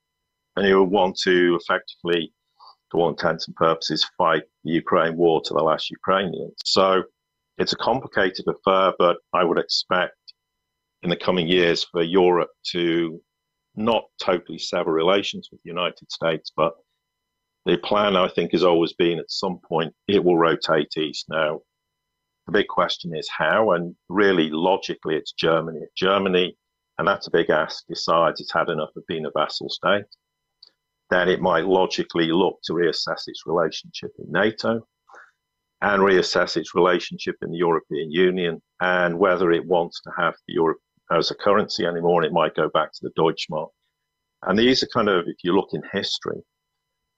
and 0.55 0.67
you 0.67 0.81
want 0.85 1.19
to 1.25 1.59
effectively, 1.61 2.33
to 2.93 2.99
all 2.99 3.09
intents 3.09 3.49
and 3.49 3.57
purposes, 3.57 4.09
fight 4.17 4.45
the 4.63 4.73
Ukraine 4.73 5.17
war 5.17 5.41
to 5.43 5.55
the 5.55 5.63
last 5.63 5.91
Ukrainian. 5.91 6.53
So 6.65 7.03
it's 7.57 7.73
a 7.73 7.77
complicated 7.77 8.45
affair, 8.47 8.93
but 8.97 9.17
I 9.33 9.43
would 9.43 9.59
expect 9.59 10.15
in 11.03 11.11
the 11.11 11.17
coming 11.17 11.49
years 11.49 11.83
for 11.83 12.03
Europe 12.03 12.51
to 12.73 13.21
not 13.79 14.05
totally 14.21 14.59
sever 14.59 14.93
relations 14.93 15.49
with 15.51 15.63
the 15.63 15.71
United 15.71 16.11
States, 16.11 16.53
but 16.55 16.75
the 17.65 17.79
plan, 17.79 18.17
I 18.17 18.29
think, 18.29 18.53
has 18.53 18.65
always 18.65 18.93
been 18.95 19.19
at 19.19 19.31
some 19.31 19.61
point 19.67 19.95
it 20.07 20.23
will 20.23 20.39
rotate 20.39 20.97
east. 20.97 21.27
Now, 21.29 21.61
the 22.47 22.53
big 22.53 22.69
question 22.69 23.15
is 23.15 23.29
how, 23.29 23.73
and 23.73 23.95
really 24.09 24.49
logically, 24.51 25.17
it's 25.17 25.33
Germany. 25.33 25.81
Germany, 25.97 26.57
and 26.99 27.07
that's 27.07 27.27
a 27.27 27.31
big 27.31 27.51
ask, 27.51 27.85
decides 27.87 28.41
it's 28.41 28.53
had 28.53 28.71
enough 28.71 28.91
of 28.97 29.07
being 29.07 29.27
a 29.27 29.31
vassal 29.39 29.69
state, 29.69 30.07
then 31.11 31.29
it 31.29 31.41
might 31.41 31.67
logically 31.67 32.29
look 32.29 32.59
to 32.65 32.73
reassess 32.73 33.25
its 33.27 33.45
relationship 33.47 34.11
in 34.19 34.31
NATO 34.33 34.87
and 35.81 36.03
reassess 36.03 36.57
its 36.57 36.75
relationship 36.75 37.37
in 37.43 37.51
the 37.51 37.59
European 37.59 38.11
Union 38.11 38.61
and 38.81 39.19
whether 39.19 39.53
it 39.53 39.67
wants 39.67 40.01
to 40.03 40.11
have 40.19 40.35
the 40.47 40.55
euro 40.55 40.75
as 41.11 41.31
a 41.31 41.35
currency 41.35 41.85
anymore, 41.87 42.23
and 42.23 42.27
it 42.27 42.35
might 42.35 42.55
go 42.55 42.69
back 42.69 42.93
to 42.93 43.01
the 43.03 43.11
Deutschmark. 43.19 43.69
And 44.43 44.59
these 44.59 44.83
are 44.83 44.89
kind 44.93 45.09
of, 45.09 45.27
if 45.27 45.37
you 45.43 45.55
look 45.55 45.71
in 45.73 45.83
history, 45.93 46.41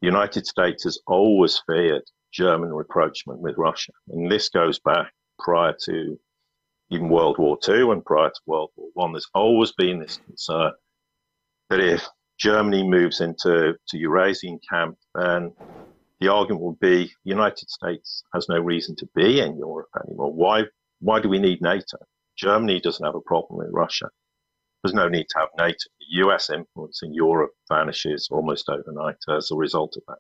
the 0.00 0.07
United 0.07 0.46
States 0.46 0.85
has 0.85 1.00
always 1.07 1.61
feared 1.66 2.05
German 2.33 2.72
rapprochement 2.72 3.40
with 3.40 3.57
Russia. 3.59 3.92
And 4.09 4.31
this 4.31 4.48
goes 4.48 4.79
back 4.79 5.12
prior 5.38 5.74
to 5.85 6.18
even 6.90 7.09
World 7.09 7.38
War 7.38 7.59
II 7.68 7.90
and 7.90 8.05
prior 8.05 8.31
to 8.31 8.40
World 8.46 8.70
War 8.76 8.88
One. 8.94 9.12
There's 9.12 9.29
always 9.35 9.72
been 9.72 10.00
this 10.00 10.18
concern 10.26 10.72
that 11.68 11.81
if 11.81 12.07
Germany 12.38 12.83
moves 12.88 13.20
into 13.20 13.74
to 13.88 13.98
Eurasian 13.98 14.59
camp, 14.68 14.96
then 15.14 15.53
the 16.20 16.29
argument 16.29 16.62
will 16.62 16.79
be 16.81 17.07
the 17.24 17.31
United 17.31 17.68
States 17.70 18.22
has 18.35 18.48
no 18.48 18.59
reason 18.59 18.96
to 18.96 19.09
be 19.14 19.40
in 19.40 19.59
Europe 19.59 19.88
anymore. 20.05 20.33
Why 20.33 20.64
why 21.00 21.20
do 21.20 21.29
we 21.29 21.38
need 21.38 21.62
NATO? 21.62 21.98
Germany 22.40 22.81
doesn't 22.81 23.05
have 23.05 23.14
a 23.14 23.20
problem 23.20 23.59
with 23.59 23.68
Russia. 23.72 24.09
There's 24.83 24.94
no 24.94 25.09
need 25.09 25.26
to 25.31 25.38
have 25.38 25.48
NATO. 25.59 25.87
The 26.00 26.07
US 26.24 26.50
influence 26.50 27.00
in 27.03 27.12
Europe 27.12 27.53
vanishes 27.68 28.29
almost 28.31 28.68
overnight 28.68 29.16
as 29.29 29.50
a 29.50 29.57
result 29.57 29.96
of 29.96 30.03
that. 30.09 30.18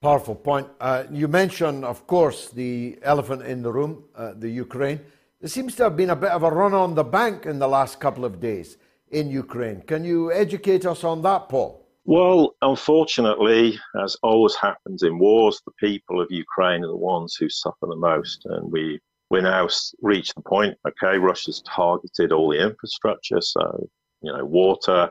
Powerful 0.00 0.34
point. 0.34 0.66
Uh, 0.80 1.04
you 1.10 1.28
mentioned, 1.28 1.84
of 1.84 2.06
course, 2.06 2.48
the 2.48 2.98
elephant 3.02 3.42
in 3.42 3.62
the 3.62 3.70
room, 3.70 4.04
uh, 4.16 4.32
the 4.34 4.48
Ukraine. 4.48 5.00
There 5.40 5.50
seems 5.50 5.76
to 5.76 5.84
have 5.84 5.96
been 5.96 6.10
a 6.10 6.16
bit 6.16 6.30
of 6.30 6.42
a 6.42 6.50
run 6.50 6.72
on 6.72 6.94
the 6.94 7.04
bank 7.04 7.44
in 7.44 7.58
the 7.58 7.68
last 7.68 8.00
couple 8.00 8.24
of 8.24 8.40
days 8.40 8.78
in 9.10 9.30
Ukraine. 9.30 9.82
Can 9.82 10.02
you 10.04 10.32
educate 10.32 10.86
us 10.86 11.04
on 11.04 11.20
that, 11.22 11.50
Paul? 11.50 11.86
Well, 12.04 12.56
unfortunately, 12.62 13.78
as 14.02 14.16
always 14.22 14.54
happens 14.54 15.02
in 15.02 15.18
wars, 15.18 15.60
the 15.66 15.72
people 15.78 16.20
of 16.20 16.28
Ukraine 16.30 16.82
are 16.82 16.88
the 16.88 16.96
ones 16.96 17.36
who 17.38 17.48
suffer 17.50 17.86
the 17.86 17.96
most. 17.96 18.46
And 18.46 18.72
we, 18.72 19.00
we 19.30 19.40
now 19.40 19.68
reached 20.02 20.34
the 20.34 20.42
point, 20.42 20.76
okay, 20.86 21.16
Russia's 21.18 21.62
targeted 21.62 22.32
all 22.32 22.50
the 22.50 22.60
infrastructure, 22.60 23.40
so, 23.40 23.88
you 24.22 24.32
know, 24.32 24.44
water, 24.44 25.10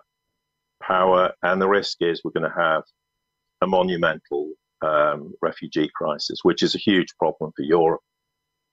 power, 0.84 1.32
and 1.42 1.62
the 1.62 1.68
risk 1.68 1.98
is 2.02 2.22
we're 2.24 2.32
going 2.32 2.50
to 2.50 2.62
have 2.62 2.84
a 3.62 3.68
monumental 3.68 4.52
um, 4.82 5.34
refugee 5.42 5.90
crisis, 5.96 6.40
which 6.44 6.64
is 6.64 6.76
a 6.76 6.80
huge 6.80 7.16
problem 7.18 7.52
for 7.56 7.64
Europe. 7.64 8.02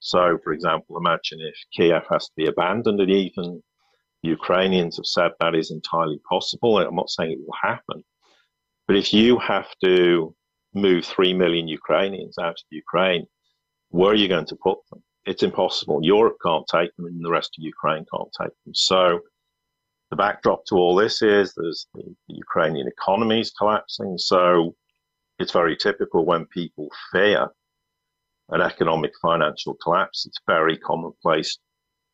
So, 0.01 0.39
for 0.43 0.53
example, 0.53 0.97
imagine 0.99 1.41
if 1.41 1.57
Kiev 1.73 2.03
has 2.11 2.27
to 2.27 2.33
be 2.37 2.47
abandoned, 2.47 3.01
and 3.01 3.11
even 3.11 3.63
Ukrainians 4.23 4.97
have 4.97 5.07
said 5.07 5.31
that 5.39 5.55
is 5.55 5.71
entirely 5.71 6.21
possible. 6.29 6.79
I'm 6.79 6.95
not 6.95 7.11
saying 7.11 7.33
it 7.33 7.39
will 7.39 7.55
happen, 7.63 8.05
but 8.87 8.97
if 8.97 9.15
you 9.15 9.39
have 9.39 9.69
to 9.85 10.35
move 10.75 11.05
3 11.05 11.35
million 11.35 11.69
Ukrainians 11.69 12.37
out 12.39 12.51
of 12.51 12.71
Ukraine, 12.71 13.27
where 13.91 14.11
are 14.11 14.17
you 14.17 14.29
going 14.29 14.47
to 14.47 14.57
put 14.57 14.79
them? 14.91 15.03
It's 15.27 15.43
impossible. 15.43 16.01
Europe 16.03 16.37
can't 16.45 16.67
take 16.69 16.95
them, 16.97 17.07
and 17.07 17.25
the 17.25 17.31
rest 17.31 17.57
of 17.59 17.65
Ukraine 17.65 18.05
can't 18.15 18.31
take 18.41 18.53
them. 18.65 18.75
So, 18.75 19.21
the 20.11 20.17
backdrop 20.17 20.65
to 20.67 20.77
all 20.77 20.95
this 20.95 21.21
is 21.21 21.53
there's 21.55 21.89
the, 21.95 22.05
the 22.29 22.35
Ukrainian 22.37 22.87
economy 22.87 23.41
is 23.41 23.53
collapsing. 23.59 24.19
So, 24.19 24.75
it's 25.39 25.53
very 25.53 25.77
typical 25.77 26.25
when 26.25 26.47
people 26.47 26.89
fear 27.12 27.49
an 28.51 28.61
economic 28.61 29.12
financial 29.21 29.75
collapse. 29.83 30.27
It's 30.27 30.41
very 30.47 30.79
commonplace 30.79 31.59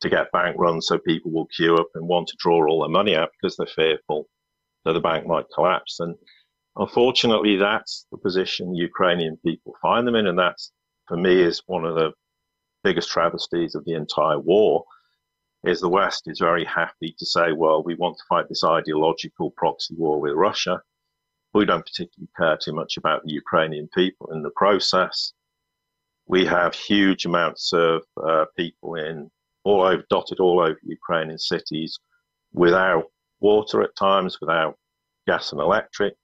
to 0.01 0.09
get 0.09 0.33
bank 0.33 0.57
runs 0.59 0.87
so 0.87 0.98
people 0.98 1.31
will 1.31 1.46
queue 1.46 1.77
up 1.77 1.88
and 1.94 2.09
want 2.09 2.29
to 2.29 2.37
draw 2.38 2.66
all 2.66 2.81
their 2.81 2.88
money 2.88 3.14
out 3.14 3.31
because 3.40 3.57
they're 3.57 3.66
fearful 3.66 4.27
that 4.85 4.94
the 4.94 5.01
bank 5.01 5.27
might 5.27 5.46
collapse. 5.55 6.01
And 6.01 6.16
unfortunately, 6.77 7.57
that's 7.57 8.07
the 8.11 8.18
position 8.18 8.75
Ukrainian 8.75 9.37
people 9.44 9.77
find 9.81 10.07
them 10.07 10.16
in. 10.16 10.27
And 10.27 10.38
that's, 10.38 10.72
for 11.07 11.16
me, 11.16 11.40
is 11.40 11.62
one 11.66 11.85
of 11.85 11.94
the 11.94 12.12
biggest 12.83 13.11
travesties 13.11 13.75
of 13.75 13.85
the 13.85 13.95
entire 13.95 14.38
war 14.38 14.85
is 15.64 15.81
the 15.81 15.88
West 15.88 16.25
is 16.27 16.38
very 16.38 16.64
happy 16.64 17.14
to 17.18 17.27
say, 17.27 17.53
well, 17.53 17.83
we 17.83 17.95
want 17.95 18.16
to 18.18 18.25
fight 18.29 18.49
this 18.49 18.64
ideological 18.64 19.53
proxy 19.57 19.95
war 19.97 20.21
with 20.21 20.35
Russia. 20.35 20.83
We 21.55 21.64
don't 21.64 21.87
particularly 21.87 22.31
care 22.37 22.57
too 22.57 22.73
much 22.73 22.97
about 22.97 23.23
the 23.25 23.33
Ukrainian 23.33 23.88
people 23.95 24.31
in 24.33 24.42
the 24.42 24.51
process. 24.51 25.33
We 26.27 26.45
have 26.47 26.75
huge 26.75 27.27
amounts 27.27 27.73
of 27.73 28.03
uh, 28.16 28.47
people 28.57 28.95
in 28.97 29.31
all 29.64 29.83
over, 29.83 30.05
dotted 30.11 30.40
all 30.40 30.61
over 30.61 30.79
Ukrainian 30.83 31.38
cities 31.38 31.99
without 32.53 33.05
water 33.40 33.83
at 33.83 33.95
times, 33.97 34.40
without 34.40 34.77
gas 35.27 35.53
and 35.53 35.61
electric, 35.61 36.14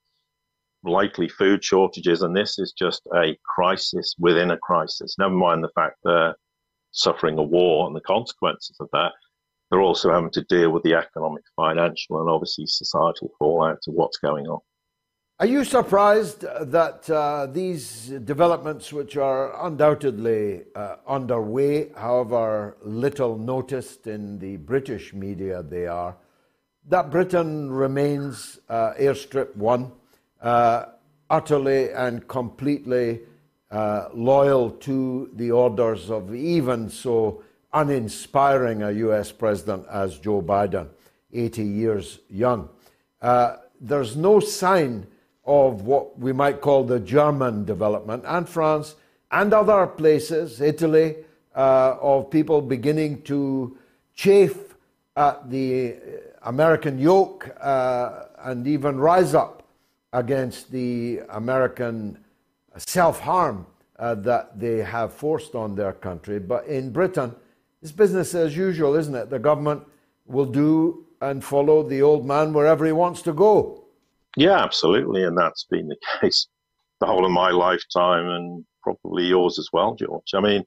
likely 0.83 1.29
food 1.29 1.65
shortages, 1.65 2.23
and 2.23 2.35
this 2.37 2.59
is 2.59 2.73
just 2.73 3.03
a 3.15 3.37
crisis 3.45 4.15
within 4.19 4.51
a 4.51 4.59
crisis. 4.59 5.17
Never 5.19 5.35
mind 5.35 5.63
the 5.63 5.71
fact 5.75 5.99
they're 6.03 6.35
suffering 6.91 7.39
a 7.39 7.43
war 7.43 7.87
and 7.87 7.95
the 7.95 8.01
consequences 8.01 8.77
of 8.81 8.89
that. 8.93 9.13
They're 9.71 9.81
also 9.81 10.11
having 10.13 10.31
to 10.31 10.45
deal 10.45 10.71
with 10.71 10.83
the 10.83 10.95
economic, 10.95 11.45
financial, 11.55 12.21
and 12.21 12.31
obviously 12.31 12.67
societal 12.67 13.31
fallout 13.39 13.79
of 13.87 13.95
what's 13.95 14.17
going 14.19 14.47
on. 14.47 14.61
Are 15.41 15.47
you 15.47 15.63
surprised 15.63 16.41
that 16.41 17.09
uh, 17.09 17.47
these 17.47 18.09
developments, 18.25 18.93
which 18.93 19.17
are 19.17 19.67
undoubtedly 19.67 20.65
uh, 20.75 20.97
underway, 21.07 21.91
however 21.97 22.77
little 22.83 23.39
noticed 23.39 24.09
in 24.09 24.41
the 24.41 24.57
British 24.57 25.15
media 25.15 25.63
they 25.63 25.87
are, 25.87 26.17
that 26.89 27.11
Britain 27.11 27.71
remains 27.71 28.59
uh, 28.69 28.95
airstrip 28.99 29.55
one, 29.55 29.93
uh, 30.41 30.87
utterly 31.31 31.93
and 31.93 32.27
completely 32.27 33.21
uh, 33.71 34.09
loyal 34.15 34.71
to 34.71 35.31
the 35.35 35.51
orders 35.51 36.11
of 36.11 36.35
even 36.35 36.89
so 36.89 37.43
uninspiring 37.73 38.83
a 38.83 38.91
US 38.93 39.31
president 39.31 39.87
as 39.91 40.19
Joe 40.19 40.43
Biden, 40.43 40.89
80 41.33 41.63
years 41.63 42.19
young? 42.31 42.69
Uh, 43.21 43.57
there's 43.81 44.17
no 44.17 44.41
sign 44.41 45.07
of 45.45 45.83
what 45.83 46.19
we 46.19 46.33
might 46.33 46.61
call 46.61 46.85
the 46.85 47.01
German 47.01 47.65
development, 47.65 48.23
and 48.27 48.49
France, 48.49 48.97
and 49.31 49.53
other 49.53 49.87
places, 49.87 50.61
Italy, 50.61 51.17
uh, 51.55 51.97
of 52.01 52.31
people 52.31 52.61
beginning 52.61 53.23
to 53.23 53.77
chafe 54.15 54.75
at 55.17 55.51
the 55.51 55.97
American 56.43 56.99
yoke 56.99 57.51
uh, 57.61 58.25
and 58.39 58.67
even 58.67 58.99
rise 58.99 59.35
up 59.35 59.63
against 60.13 60.71
the 60.71 61.21
American 61.31 62.19
self 62.77 63.21
harm 63.21 63.67
uh, 63.99 64.15
that 64.15 64.59
they 64.59 64.79
have 64.79 65.13
forced 65.13 65.55
on 65.55 65.75
their 65.75 65.93
country. 65.93 66.39
But 66.39 66.67
in 66.67 66.93
Britain, 66.93 67.35
it's 67.83 67.93
business 67.93 68.35
as 68.35 68.57
usual, 68.57 68.95
isn't 68.95 69.15
it? 69.15 69.31
The 69.31 69.39
government 69.39 69.83
will 70.27 70.47
do 70.47 71.07
and 71.21 71.43
follow 71.43 71.83
the 71.83 72.03
old 72.03 72.27
man 72.27 72.53
wherever 72.53 72.87
he 72.87 72.93
wants 72.93 73.23
to 73.23 73.33
go. 73.33 73.85
Yeah, 74.37 74.63
absolutely. 74.63 75.25
And 75.25 75.37
that's 75.37 75.65
been 75.65 75.89
the 75.89 75.97
case 76.21 76.47
the 77.01 77.07
whole 77.07 77.25
of 77.25 77.31
my 77.31 77.51
lifetime 77.51 78.29
and 78.29 78.65
probably 78.83 79.27
yours 79.27 79.59
as 79.59 79.69
well, 79.73 79.95
George. 79.95 80.35
I 80.35 80.41
mean, 80.41 80.65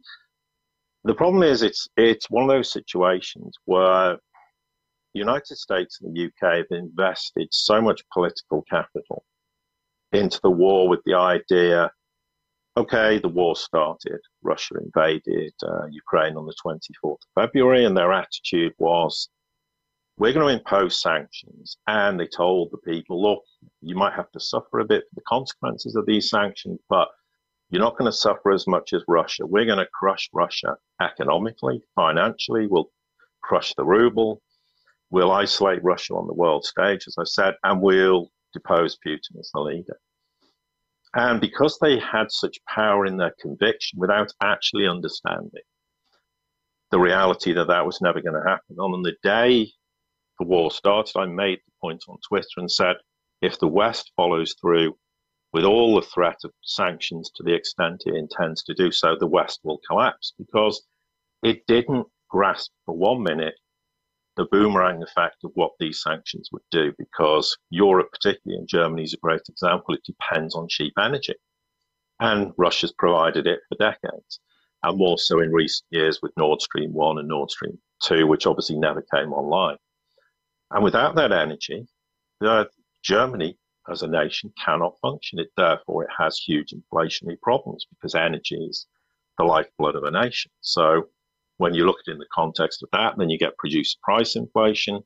the 1.03 1.13
problem 1.13 1.43
is 1.43 1.61
it's 1.61 1.87
it's 1.97 2.29
one 2.29 2.43
of 2.43 2.49
those 2.49 2.71
situations 2.71 3.55
where 3.65 4.17
the 5.13 5.19
United 5.19 5.57
States 5.57 5.99
and 6.01 6.15
the 6.15 6.25
UK 6.25 6.57
have 6.57 6.65
invested 6.71 7.47
so 7.51 7.81
much 7.81 8.01
political 8.13 8.63
capital 8.69 9.23
into 10.11 10.39
the 10.43 10.51
war 10.51 10.87
with 10.87 11.01
the 11.05 11.15
idea 11.15 11.91
okay, 12.77 13.19
the 13.19 13.27
war 13.27 13.55
started, 13.55 14.19
Russia 14.43 14.75
invaded 14.77 15.53
uh, 15.63 15.85
Ukraine 15.87 16.37
on 16.37 16.45
the 16.45 16.55
24th 16.65 17.13
of 17.13 17.19
February, 17.35 17.85
and 17.85 17.95
their 17.95 18.13
attitude 18.13 18.73
was 18.77 19.29
we're 20.17 20.33
going 20.33 20.47
to 20.47 20.59
impose 20.59 21.01
sanctions. 21.01 21.77
And 21.87 22.19
they 22.19 22.27
told 22.27 22.69
the 22.71 22.77
people, 22.77 23.21
look, 23.21 23.41
you 23.81 23.95
might 23.95 24.13
have 24.13 24.31
to 24.31 24.39
suffer 24.39 24.79
a 24.79 24.85
bit 24.85 25.03
for 25.09 25.15
the 25.15 25.21
consequences 25.27 25.95
of 25.95 26.05
these 26.05 26.29
sanctions, 26.29 26.79
but 26.89 27.07
you're 27.69 27.81
not 27.81 27.97
going 27.97 28.11
to 28.11 28.17
suffer 28.17 28.51
as 28.51 28.67
much 28.67 28.93
as 28.93 29.03
Russia. 29.07 29.45
We're 29.45 29.65
going 29.65 29.79
to 29.79 29.87
crush 29.93 30.29
Russia 30.33 30.75
economically, 31.01 31.81
financially. 31.95 32.67
We'll 32.67 32.91
crush 33.41 33.73
the 33.75 33.85
ruble. 33.85 34.41
We'll 35.09 35.31
isolate 35.31 35.83
Russia 35.83 36.13
on 36.13 36.27
the 36.27 36.33
world 36.33 36.65
stage, 36.65 37.05
as 37.07 37.15
I 37.17 37.23
said, 37.23 37.55
and 37.63 37.81
we'll 37.81 38.29
depose 38.53 38.97
Putin 39.05 39.39
as 39.39 39.51
the 39.53 39.59
leader. 39.59 39.97
And 41.13 41.41
because 41.41 41.77
they 41.79 41.99
had 41.99 42.31
such 42.31 42.57
power 42.67 43.05
in 43.05 43.17
their 43.17 43.35
conviction 43.39 43.99
without 43.99 44.31
actually 44.41 44.87
understanding 44.87 45.63
the 46.89 46.99
reality 46.99 47.53
that 47.53 47.67
that 47.67 47.85
was 47.85 48.01
never 48.01 48.21
going 48.21 48.41
to 48.41 48.49
happen, 48.49 48.77
on 48.79 49.01
the 49.01 49.15
day 49.23 49.71
the 50.39 50.45
war 50.45 50.71
started, 50.71 51.17
I 51.17 51.25
made 51.25 51.59
the 51.59 51.71
point 51.81 52.03
on 52.07 52.17
Twitter 52.27 52.57
and 52.57 52.71
said, 52.71 52.95
if 53.41 53.59
the 53.59 53.67
West 53.67 54.11
follows 54.15 54.55
through 54.59 54.95
with 55.53 55.65
all 55.65 55.95
the 55.95 56.07
threat 56.07 56.37
of 56.43 56.51
sanctions 56.61 57.29
to 57.35 57.43
the 57.43 57.53
extent 57.53 58.03
it 58.05 58.15
intends 58.15 58.63
to 58.63 58.73
do 58.73 58.91
so, 58.91 59.15
the 59.19 59.27
West 59.27 59.59
will 59.63 59.81
collapse 59.87 60.33
because 60.37 60.85
it 61.43 61.65
didn't 61.67 62.07
grasp 62.29 62.71
for 62.85 62.95
one 62.95 63.21
minute 63.21 63.55
the 64.41 64.47
boomerang 64.57 65.03
effect 65.03 65.43
of 65.43 65.51
what 65.53 65.73
these 65.79 66.01
sanctions 66.01 66.49
would 66.51 66.63
do 66.71 66.91
because 66.97 67.55
Europe, 67.69 68.09
particularly 68.11 68.59
in 68.59 68.65
Germany, 68.65 69.03
is 69.03 69.13
a 69.13 69.17
great 69.17 69.41
example. 69.47 69.93
It 69.93 70.03
depends 70.03 70.55
on 70.55 70.67
cheap 70.67 70.93
energy. 70.99 71.35
And 72.19 72.51
Russia's 72.57 72.91
provided 72.91 73.45
it 73.45 73.59
for 73.69 73.75
decades, 73.75 74.39
and 74.81 74.97
more 74.97 75.19
so 75.19 75.41
in 75.41 75.51
recent 75.51 75.85
years 75.91 76.19
with 76.23 76.35
Nord 76.37 76.59
Stream 76.59 76.91
1 76.91 77.19
and 77.19 77.27
Nord 77.27 77.51
Stream 77.51 77.77
2, 78.03 78.25
which 78.25 78.47
obviously 78.47 78.77
never 78.77 79.05
came 79.13 79.31
online. 79.31 79.77
And 80.71 80.83
without 80.83 81.13
that 81.15 81.31
energy, 81.31 81.85
uh, 82.43 82.65
Germany 83.03 83.59
as 83.91 84.01
a 84.01 84.07
nation 84.07 84.51
cannot 84.63 84.97
function. 85.03 85.37
It 85.37 85.51
therefore 85.55 86.03
it 86.03 86.09
has 86.17 86.39
huge 86.39 86.73
inflationary 86.73 87.39
problems 87.41 87.85
because 87.91 88.15
energy 88.15 88.55
is 88.55 88.87
the 89.37 89.43
lifeblood 89.43 89.95
of 89.95 90.03
a 90.03 90.11
nation. 90.11 90.51
So 90.61 91.09
when 91.61 91.75
you 91.75 91.85
look 91.85 91.97
at 91.99 92.09
it 92.09 92.13
in 92.13 92.17
the 92.17 92.25
context 92.33 92.81
of 92.81 92.89
that, 92.91 93.13
then 93.17 93.29
you 93.29 93.37
get 93.37 93.55
producer 93.57 93.95
price 94.01 94.35
inflation 94.35 94.99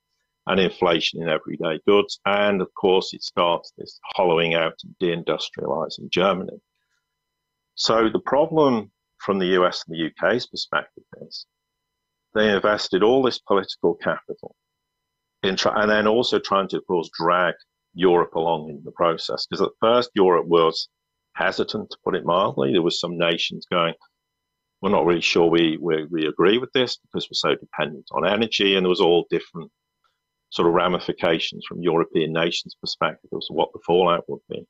and 0.47 0.57
inflation 0.57 1.21
in 1.21 1.27
everyday 1.27 1.79
goods. 1.85 2.19
And 2.25 2.61
of 2.61 2.73
course, 2.79 3.13
it 3.13 3.23
starts 3.23 3.73
this 3.77 3.99
hollowing 4.15 4.53
out 4.53 4.75
and 4.83 4.95
deindustrializing 5.03 6.09
Germany. 6.09 6.61
So 7.75 8.09
the 8.09 8.21
problem 8.21 8.91
from 9.17 9.39
the 9.39 9.47
US 9.59 9.83
and 9.85 9.97
the 9.97 10.05
UK's 10.07 10.47
perspective 10.47 11.03
is 11.27 11.45
they 12.33 12.49
invested 12.49 13.03
all 13.03 13.21
this 13.21 13.39
political 13.39 13.95
capital 13.95 14.55
in 15.43 15.57
try- 15.57 15.81
and 15.81 15.91
then 15.91 16.07
also 16.07 16.39
trying 16.39 16.69
to, 16.69 16.77
of 16.77 16.87
course, 16.87 17.09
drag 17.19 17.55
Europe 17.95 18.35
along 18.35 18.69
in 18.69 18.81
the 18.85 18.91
process. 18.91 19.45
Because 19.45 19.61
at 19.61 19.79
first, 19.81 20.09
Europe 20.15 20.47
was 20.47 20.87
hesitant, 21.33 21.89
to 21.89 21.97
put 22.05 22.15
it 22.15 22.23
mildly. 22.23 22.71
There 22.71 22.81
was 22.81 22.99
some 22.99 23.17
nations 23.17 23.65
going, 23.69 23.93
we're 24.81 24.89
not 24.89 25.05
really 25.05 25.21
sure 25.21 25.49
we, 25.49 25.77
we, 25.81 26.05
we 26.05 26.27
agree 26.27 26.57
with 26.57 26.71
this 26.73 26.97
because 26.97 27.27
we're 27.29 27.51
so 27.51 27.55
dependent 27.55 28.05
on 28.11 28.27
energy. 28.27 28.75
And 28.75 28.85
there 28.85 28.89
was 28.89 29.01
all 29.01 29.25
different 29.29 29.71
sort 30.49 30.67
of 30.67 30.73
ramifications 30.73 31.65
from 31.67 31.81
European 31.81 32.33
nations' 32.33 32.75
perspective 32.79 33.29
as 33.35 33.47
to 33.47 33.53
what 33.53 33.69
the 33.73 33.79
fallout 33.85 34.25
would 34.27 34.41
be. 34.49 34.65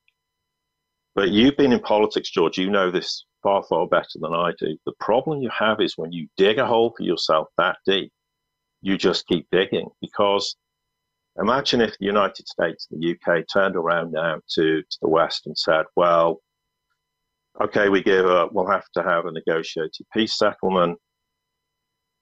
But 1.16 1.32
you've 1.32 1.58
been 1.58 1.72
in 1.72 1.80
politics, 1.80 2.30
George. 2.30 2.58
You 2.58 2.70
know 2.70 2.92
this 2.92 3.26
far, 3.42 3.64
far 3.64 3.88
better 3.88 4.20
than 4.20 4.34
I 4.34 4.52
do. 4.60 4.78
The 4.86 4.94
problem 5.00 5.42
you 5.42 5.50
have 5.58 5.80
is 5.80 5.98
when 5.98 6.12
you 6.12 6.28
dig 6.38 6.60
a 6.60 6.66
hole 6.66 6.94
for 6.96 7.04
yourself 7.04 7.48
that 7.58 7.78
deep, 7.86 8.12
you 8.82 8.98
just 8.98 9.28
keep 9.28 9.48
digging 9.52 9.90
because 10.02 10.56
Imagine 11.38 11.82
if 11.82 11.98
the 11.98 12.06
United 12.06 12.48
States 12.48 12.88
and 12.90 13.02
the 13.02 13.12
UK 13.12 13.44
turned 13.52 13.76
around 13.76 14.14
now 14.14 14.40
to, 14.54 14.82
to 14.82 14.98
the 15.02 15.10
West 15.10 15.46
and 15.46 15.58
said, 15.58 15.86
well, 15.96 16.42
okay, 17.62 17.90
we 17.90 18.04
give 18.04 18.26
up, 18.26 18.52
we'll 18.54 18.70
have 18.70 18.88
to 18.94 19.04
have 19.04 19.26
a 19.26 19.32
negotiated 19.32 20.06
peace 20.14 20.38
settlement. 20.38 20.98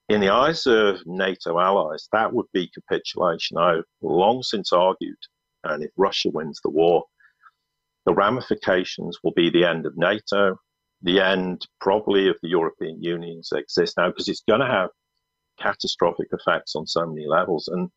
In 0.08 0.20
the 0.20 0.30
eyes 0.30 0.66
of 0.66 1.00
NATO 1.06 1.58
allies, 1.58 2.08
that 2.12 2.32
would 2.32 2.46
be 2.52 2.70
capitulation. 2.74 3.56
I've 3.56 3.84
long 4.02 4.42
since 4.42 4.72
argued, 4.72 5.16
and 5.64 5.82
if 5.82 5.90
Russia 5.96 6.30
wins 6.30 6.60
the 6.62 6.70
war, 6.70 7.04
the 8.04 8.14
ramifications 8.14 9.18
will 9.24 9.32
be 9.32 9.48
the 9.48 9.64
end 9.64 9.86
of 9.86 9.96
NATO, 9.96 10.56
the 11.02 11.20
end 11.20 11.66
probably 11.80 12.28
of 12.28 12.36
the 12.42 12.50
European 12.50 13.02
Union's 13.02 13.50
exist 13.52 13.94
now, 13.96 14.08
because 14.08 14.28
it's 14.28 14.44
going 14.46 14.60
to 14.60 14.66
have 14.66 14.90
catastrophic 15.58 16.28
effects 16.32 16.74
on 16.76 16.86
so 16.86 17.06
many 17.06 17.26
levels. 17.26 17.68
And 17.68 17.88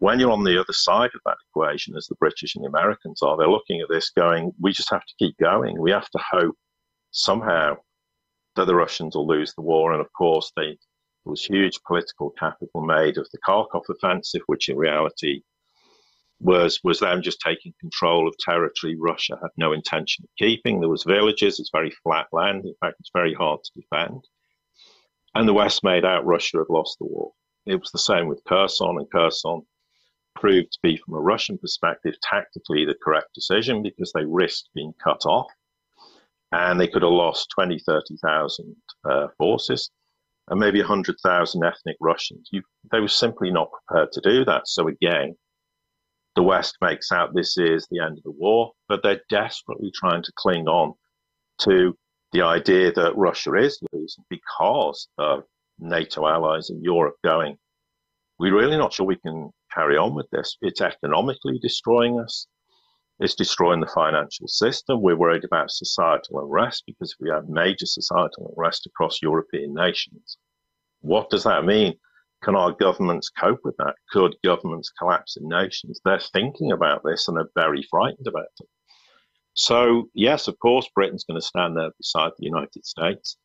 when 0.00 0.18
you're 0.18 0.32
on 0.32 0.44
the 0.44 0.58
other 0.58 0.72
side 0.72 1.10
of 1.14 1.20
that 1.26 1.36
equation, 1.50 1.94
as 1.94 2.06
the 2.06 2.14
British 2.16 2.56
and 2.56 2.64
the 2.64 2.68
Americans 2.68 3.20
are, 3.20 3.36
they're 3.36 3.48
looking 3.48 3.82
at 3.82 3.88
this 3.90 4.10
going, 4.10 4.50
we 4.58 4.72
just 4.72 4.90
have 4.90 5.04
to 5.04 5.14
keep 5.18 5.36
going. 5.38 5.78
We 5.78 5.90
have 5.90 6.08
to 6.10 6.18
hope 6.18 6.56
somehow 7.10 7.76
that 8.56 8.64
the 8.64 8.74
Russians 8.74 9.14
will 9.14 9.26
lose 9.26 9.52
the 9.54 9.62
war. 9.62 9.92
And 9.92 10.00
of 10.00 10.10
course, 10.14 10.52
they, 10.56 10.68
there 10.68 10.78
was 11.26 11.44
huge 11.44 11.78
political 11.86 12.30
capital 12.30 12.80
made 12.80 13.18
of 13.18 13.28
the 13.30 13.38
Kharkov 13.46 13.82
offensive, 13.90 14.40
which 14.46 14.70
in 14.70 14.78
reality 14.78 15.42
was 16.40 16.80
was 16.82 16.98
them 17.00 17.20
just 17.20 17.38
taking 17.40 17.74
control 17.78 18.26
of 18.26 18.34
territory 18.38 18.96
Russia 18.98 19.38
had 19.42 19.50
no 19.58 19.74
intention 19.74 20.24
of 20.24 20.30
keeping. 20.38 20.80
There 20.80 20.88
was 20.88 21.04
villages, 21.04 21.60
it's 21.60 21.68
very 21.70 21.90
flat 22.02 22.26
land. 22.32 22.64
In 22.64 22.74
fact, 22.80 22.96
it's 23.00 23.10
very 23.12 23.34
hard 23.34 23.60
to 23.62 23.70
defend. 23.78 24.24
And 25.34 25.46
the 25.46 25.52
West 25.52 25.84
made 25.84 26.06
out 26.06 26.24
Russia 26.24 26.56
had 26.56 26.70
lost 26.70 26.98
the 26.98 27.04
war. 27.04 27.32
It 27.66 27.78
was 27.78 27.90
the 27.92 27.98
same 27.98 28.28
with 28.28 28.42
Kherson, 28.48 28.96
and 28.98 29.10
Kherson 29.10 29.60
proved 30.40 30.72
to 30.72 30.78
be, 30.82 30.96
from 30.96 31.14
a 31.14 31.20
Russian 31.20 31.58
perspective, 31.58 32.14
tactically 32.22 32.84
the 32.84 32.96
correct 33.02 33.28
decision 33.34 33.82
because 33.82 34.12
they 34.12 34.24
risked 34.24 34.70
being 34.74 34.94
cut 35.02 35.24
off 35.26 35.46
and 36.52 36.80
they 36.80 36.88
could 36.88 37.02
have 37.02 37.12
lost 37.12 37.50
20, 37.54 37.78
30,000 37.78 38.76
uh, 39.08 39.28
forces 39.38 39.90
and 40.48 40.58
maybe 40.58 40.80
100,000 40.80 41.64
ethnic 41.64 41.96
Russians. 42.00 42.48
You, 42.50 42.62
they 42.90 43.00
were 43.00 43.08
simply 43.08 43.50
not 43.50 43.70
prepared 43.70 44.12
to 44.12 44.20
do 44.20 44.44
that. 44.46 44.66
So 44.66 44.88
again, 44.88 45.36
the 46.34 46.42
West 46.42 46.76
makes 46.80 47.12
out 47.12 47.34
this 47.34 47.56
is 47.56 47.86
the 47.90 48.00
end 48.00 48.18
of 48.18 48.24
the 48.24 48.30
war, 48.32 48.72
but 48.88 49.02
they're 49.02 49.22
desperately 49.28 49.92
trying 49.94 50.22
to 50.22 50.32
cling 50.36 50.66
on 50.66 50.94
to 51.60 51.96
the 52.32 52.42
idea 52.42 52.92
that 52.92 53.16
Russia 53.16 53.54
is 53.54 53.78
losing 53.92 54.24
because 54.28 55.08
of 55.18 55.44
NATO 55.78 56.26
allies 56.26 56.70
in 56.70 56.82
Europe 56.82 57.16
going, 57.24 57.56
we're 58.40 58.56
really 58.56 58.76
not 58.78 58.92
sure 58.92 59.06
we 59.06 59.16
can 59.16 59.50
carry 59.72 59.96
on 59.96 60.14
with 60.14 60.28
this. 60.30 60.56
It's 60.62 60.80
economically 60.80 61.58
destroying 61.60 62.18
us. 62.18 62.46
It's 63.18 63.34
destroying 63.34 63.80
the 63.80 63.86
financial 63.94 64.48
system. 64.48 65.02
We're 65.02 65.16
worried 65.16 65.44
about 65.44 65.70
societal 65.70 66.40
unrest 66.40 66.84
because 66.86 67.14
we 67.20 67.28
have 67.30 67.48
major 67.48 67.84
societal 67.84 68.54
unrest 68.56 68.86
across 68.86 69.20
European 69.20 69.74
nations, 69.74 70.38
what 71.00 71.30
does 71.30 71.44
that 71.44 71.64
mean? 71.64 71.94
Can 72.42 72.56
our 72.56 72.72
governments 72.72 73.28
cope 73.28 73.60
with 73.64 73.76
that? 73.76 73.94
Could 74.10 74.36
governments 74.44 74.90
collapse 74.98 75.36
in 75.36 75.48
nations? 75.48 76.00
They're 76.04 76.20
thinking 76.20 76.72
about 76.72 77.02
this 77.04 77.28
and 77.28 77.36
they're 77.36 77.50
very 77.54 77.82
frightened 77.90 78.26
about 78.26 78.46
it. 78.60 78.68
So, 79.54 80.08
yes, 80.14 80.48
of 80.48 80.58
course, 80.58 80.88
Britain's 80.94 81.24
going 81.24 81.40
to 81.40 81.46
stand 81.46 81.76
there 81.76 81.90
beside 81.98 82.32
the 82.38 82.46
United 82.46 82.86
States. 82.86 83.36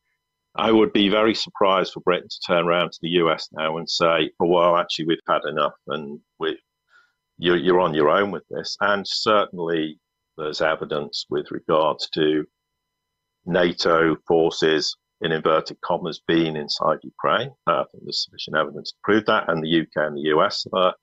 I 0.58 0.72
would 0.72 0.94
be 0.94 1.10
very 1.10 1.36
surprised 1.36 1.94
for 1.94 2.00
Britain 2.00 2.30
to 2.30 2.40
turn 2.48 2.66
around 2.66 2.92
to 2.92 3.00
the 3.02 3.10
US 3.10 3.50
now 3.52 3.78
and 3.78 3.90
say, 3.90 4.32
oh, 4.40 4.48
well, 4.48 4.78
actually, 4.78 5.06
we've 5.06 5.20
had 5.28 5.44
enough 5.44 5.74
and 5.88 6.20
we, 6.40 6.58
you're, 7.38 7.58
you're 7.58 7.82
on 7.82 7.94
your 7.94 8.10
own 8.10 8.32
with 8.32 8.44
this. 8.50 8.78
And 8.80 9.06
certainly 9.06 10.00
there's 10.38 10.62
evidence 10.62 11.26
with 11.30 11.52
regards 11.52 12.10
to 12.12 12.46
NATO 13.46 14.16
forces, 14.28 14.96
in 15.22 15.32
inverted 15.32 15.80
commas, 15.82 16.22
being 16.26 16.56
inside 16.56 17.00
Ukraine. 17.04 17.52
I 17.68 17.84
think 17.92 18.04
there's 18.04 18.24
sufficient 18.24 18.56
evidence 18.56 18.92
to 18.92 18.98
prove 19.04 19.26
that. 19.26 19.50
And 19.50 19.62
the 19.62 19.82
UK 19.82 20.08
and 20.08 20.18
the 20.18 20.30
US 20.36 20.66
are. 20.74 20.94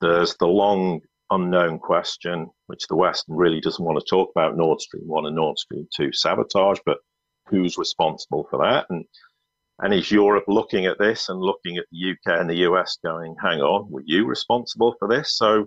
There's 0.00 0.36
the 0.36 0.46
long 0.46 1.00
unknown 1.30 1.78
question, 1.78 2.50
which 2.66 2.86
the 2.88 2.96
West 2.96 3.24
really 3.28 3.60
doesn't 3.60 3.84
want 3.84 3.98
to 3.98 4.04
talk 4.10 4.30
about 4.34 4.56
Nord 4.56 4.80
Stream 4.80 5.06
1 5.06 5.26
and 5.26 5.36
Nord 5.36 5.58
Stream 5.58 5.88
2 5.96 6.12
sabotage, 6.12 6.78
but 6.84 6.98
who's 7.48 7.78
responsible 7.78 8.46
for 8.50 8.58
that. 8.58 8.86
And 8.90 9.04
and 9.78 9.92
is 9.92 10.10
Europe 10.10 10.44
looking 10.48 10.86
at 10.86 10.98
this 10.98 11.28
and 11.28 11.38
looking 11.38 11.76
at 11.76 11.84
the 11.92 12.12
UK 12.12 12.40
and 12.40 12.48
the 12.48 12.64
US 12.68 12.98
going, 13.04 13.36
hang 13.42 13.60
on, 13.60 13.90
were 13.90 14.02
you 14.06 14.26
responsible 14.26 14.94
for 14.98 15.06
this? 15.08 15.36
So 15.36 15.66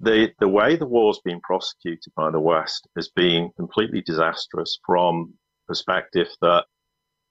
the 0.00 0.32
the 0.38 0.48
way 0.48 0.76
the 0.76 0.86
war's 0.86 1.20
been 1.24 1.40
prosecuted 1.40 2.12
by 2.16 2.30
the 2.30 2.40
West 2.40 2.88
has 2.96 3.08
been 3.08 3.50
completely 3.56 4.02
disastrous 4.02 4.78
from 4.86 5.34
perspective 5.66 6.28
that 6.40 6.66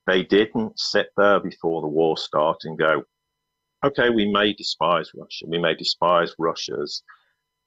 they 0.08 0.24
didn't 0.24 0.80
sit 0.80 1.08
there 1.16 1.40
before 1.40 1.82
the 1.82 1.88
war 1.88 2.18
started 2.18 2.68
and 2.68 2.78
go, 2.78 3.04
okay, 3.86 4.10
we 4.10 4.32
may 4.32 4.54
despise 4.54 5.12
Russia, 5.16 5.46
we 5.48 5.60
may 5.60 5.76
despise 5.76 6.34
Russia's 6.40 7.04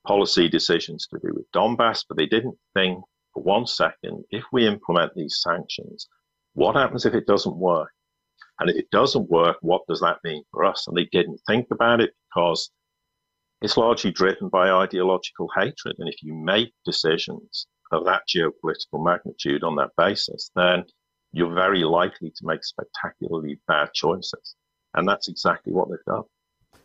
policy 0.07 0.49
decisions 0.49 1.07
to 1.07 1.19
do 1.19 1.33
with 1.35 1.51
Donbass, 1.53 2.05
but 2.09 2.17
they 2.17 2.27
didn't 2.27 2.57
think 2.75 3.03
for 3.35 3.43
one 3.43 3.67
second, 3.67 4.25
if 4.31 4.45
we 4.53 4.67
implement 4.67 5.13
these 5.15 5.41
sanctions, 5.43 6.09
what 6.55 6.77
happens 6.77 7.05
if 7.05 7.15
it 7.15 7.27
doesn't 7.27 7.57
work? 7.57 7.91
And 8.61 8.71
if 8.71 8.77
it 8.77 8.91
doesn't 8.91 9.29
work, 9.29 9.57
what 9.61 9.83
does 9.89 10.01
that 10.01 10.19
mean 10.23 10.45
for 10.51 10.65
us? 10.65 10.87
And 10.87 10.97
they 10.97 11.09
didn't 11.11 11.41
think 11.47 11.67
about 11.73 12.01
it 12.01 12.13
because 12.29 12.71
it's 13.61 13.77
largely 13.77 14.13
driven 14.13 14.49
by 14.49 14.71
ideological 14.71 15.49
hatred. 15.57 15.97
And 15.99 16.09
if 16.09 16.23
you 16.23 16.35
make 16.35 16.73
decisions 16.85 17.67
of 17.91 18.05
that 18.05 18.23
geopolitical 18.29 19.05
magnitude 19.05 19.65
on 19.65 19.75
that 19.77 19.91
basis, 19.97 20.51
then 20.55 20.85
you're 21.33 21.55
very 21.55 21.83
likely 21.83 22.31
to 22.31 22.47
make 22.47 22.65
spectacularly 22.65 23.59
bad 23.67 23.93
choices. 23.93 24.55
And 24.95 25.09
that's 25.09 25.29
exactly 25.29 25.73
what 25.73 25.89
they've 25.89 25.99
done. 26.07 26.25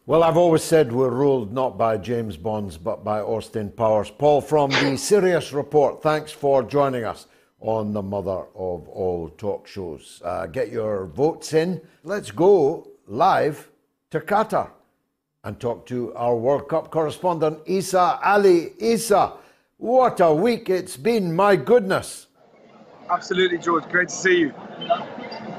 Well, 0.10 0.24
I've 0.24 0.38
always 0.38 0.64
said 0.64 0.92
we're 0.92 1.12
ruled 1.12 1.54
not 1.54 1.78
by 1.78 1.96
James 1.98 2.36
Bonds, 2.36 2.80
but 2.80 3.04
by 3.04 3.20
Austin 3.20 3.70
Powers. 3.70 4.10
Paul 4.10 4.42
from 4.42 4.72
the 4.72 4.98
Sirius 4.98 5.54
Report, 5.54 6.02
thanks 6.02 6.32
for 6.32 6.64
joining 6.64 7.04
us 7.04 7.28
on 7.60 7.94
the 7.94 8.02
mother 8.02 8.48
of 8.56 8.90
all 8.90 9.30
talk 9.38 9.68
shows. 9.68 10.20
Uh, 10.26 10.48
get 10.48 10.72
your 10.72 11.06
votes 11.06 11.54
in. 11.54 11.80
Let's 12.04 12.32
go 12.32 12.88
live 13.06 13.70
to 14.10 14.20
Qatar. 14.20 14.72
and 15.44 15.60
talk 15.60 15.86
to 15.86 16.12
our 16.16 16.36
World 16.36 16.68
Cup 16.68 16.90
correspondent, 16.90 17.60
Isa 17.68 18.20
Ali. 18.24 18.72
Isa, 18.80 19.34
what 19.78 20.22
a 20.22 20.34
week 20.34 20.72
it's 20.72 20.98
been, 20.98 21.36
my 21.36 21.56
goodness. 21.56 22.26
Absolutely, 23.10 23.58
George. 23.58 23.88
Great 23.90 24.10
to 24.10 24.16
see 24.16 24.40
you. 24.40 24.54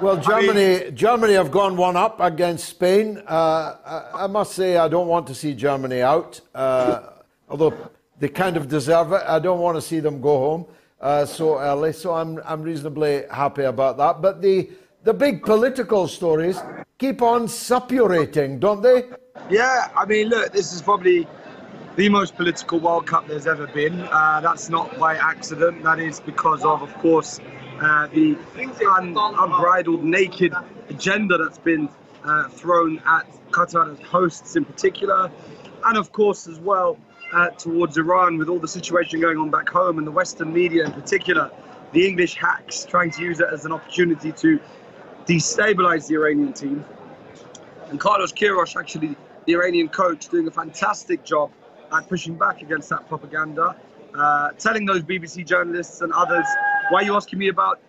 Well, 0.00 0.16
Germany, 0.16 0.76
I 0.76 0.84
mean, 0.84 0.96
Germany 0.96 1.34
have 1.34 1.50
gone 1.50 1.76
one 1.76 1.96
up 1.96 2.20
against 2.20 2.68
Spain. 2.68 3.22
Uh, 3.26 3.76
I, 3.84 4.24
I, 4.24 4.26
must 4.26 4.52
say, 4.52 4.76
I 4.76 4.88
don't 4.88 5.08
want 5.08 5.26
to 5.26 5.34
see 5.34 5.54
Germany 5.54 6.00
out, 6.00 6.40
uh, 6.54 7.10
although 7.48 7.74
they 8.18 8.28
kind 8.28 8.56
of 8.56 8.68
deserve 8.68 9.12
it. 9.12 9.22
I 9.26 9.38
don't 9.38 9.60
want 9.60 9.76
to 9.76 9.82
see 9.82 10.00
them 10.00 10.20
go 10.20 10.38
home 10.38 10.66
uh, 11.00 11.26
so 11.26 11.58
early, 11.58 11.92
so 11.92 12.14
I'm 12.14 12.38
I'm 12.44 12.62
reasonably 12.62 13.24
happy 13.30 13.64
about 13.64 13.96
that. 13.98 14.22
But 14.22 14.40
the 14.40 14.70
the 15.02 15.14
big 15.14 15.42
political 15.42 16.06
stories 16.06 16.60
keep 16.98 17.22
on 17.22 17.46
suppurating, 17.46 18.60
don't 18.60 18.82
they? 18.82 19.04
Yeah, 19.48 19.88
I 19.96 20.04
mean, 20.04 20.28
look, 20.28 20.52
this 20.52 20.72
is 20.72 20.82
probably 20.82 21.26
the 21.96 22.08
most 22.08 22.36
political 22.36 22.78
World 22.78 23.06
Cup 23.06 23.26
there's 23.26 23.46
ever 23.46 23.66
been. 23.66 24.00
Uh, 24.00 24.40
that's 24.40 24.68
not 24.68 24.98
by 24.98 25.16
accident. 25.16 25.82
That 25.82 25.98
is 25.98 26.20
because 26.20 26.64
of, 26.64 26.82
of 26.82 26.94
course 26.98 27.40
uh, 27.80 28.06
the 28.08 28.36
un- 28.88 29.16
unbridled, 29.16 30.04
naked 30.04 30.54
agenda 30.88 31.38
that's 31.38 31.58
been 31.58 31.88
uh, 32.24 32.48
thrown 32.48 33.00
at 33.06 33.26
Qatar 33.50 33.92
as 33.92 34.06
hosts 34.06 34.56
in 34.56 34.64
particular, 34.64 35.30
and 35.86 35.96
of 35.98 36.12
course 36.12 36.46
as 36.46 36.60
well 36.60 36.96
uh, 37.32 37.50
towards 37.50 37.96
Iran 37.96 38.38
with 38.38 38.48
all 38.48 38.58
the 38.58 38.68
situation 38.68 39.20
going 39.20 39.38
on 39.38 39.50
back 39.50 39.68
home 39.68 39.98
and 39.98 40.06
the 40.06 40.12
Western 40.12 40.52
media 40.52 40.84
in 40.84 40.92
particular, 40.92 41.50
the 41.92 42.06
English 42.06 42.36
hacks 42.36 42.84
trying 42.84 43.10
to 43.12 43.22
use 43.22 43.40
it 43.40 43.48
as 43.52 43.64
an 43.64 43.72
opportunity 43.72 44.32
to 44.32 44.60
destabilize 45.26 46.06
the 46.06 46.14
Iranian 46.14 46.52
team. 46.52 46.84
And 47.88 47.98
Carlos 47.98 48.32
Queiroz, 48.32 48.76
actually 48.76 49.16
the 49.46 49.54
Iranian 49.54 49.88
coach, 49.88 50.28
doing 50.28 50.46
a 50.46 50.50
fantastic 50.50 51.24
job 51.24 51.50
at 51.92 52.08
pushing 52.08 52.34
back 52.34 52.62
against 52.62 52.88
that 52.90 53.08
propaganda, 53.08 53.76
uh, 54.14 54.50
telling 54.58 54.84
those 54.84 55.02
BBC 55.02 55.46
journalists 55.46 56.00
and 56.00 56.12
others 56.12 56.46
why 56.90 57.02
are 57.02 57.04
you 57.04 57.14
asking 57.14 57.38
me 57.38 57.48
about 57.48 57.80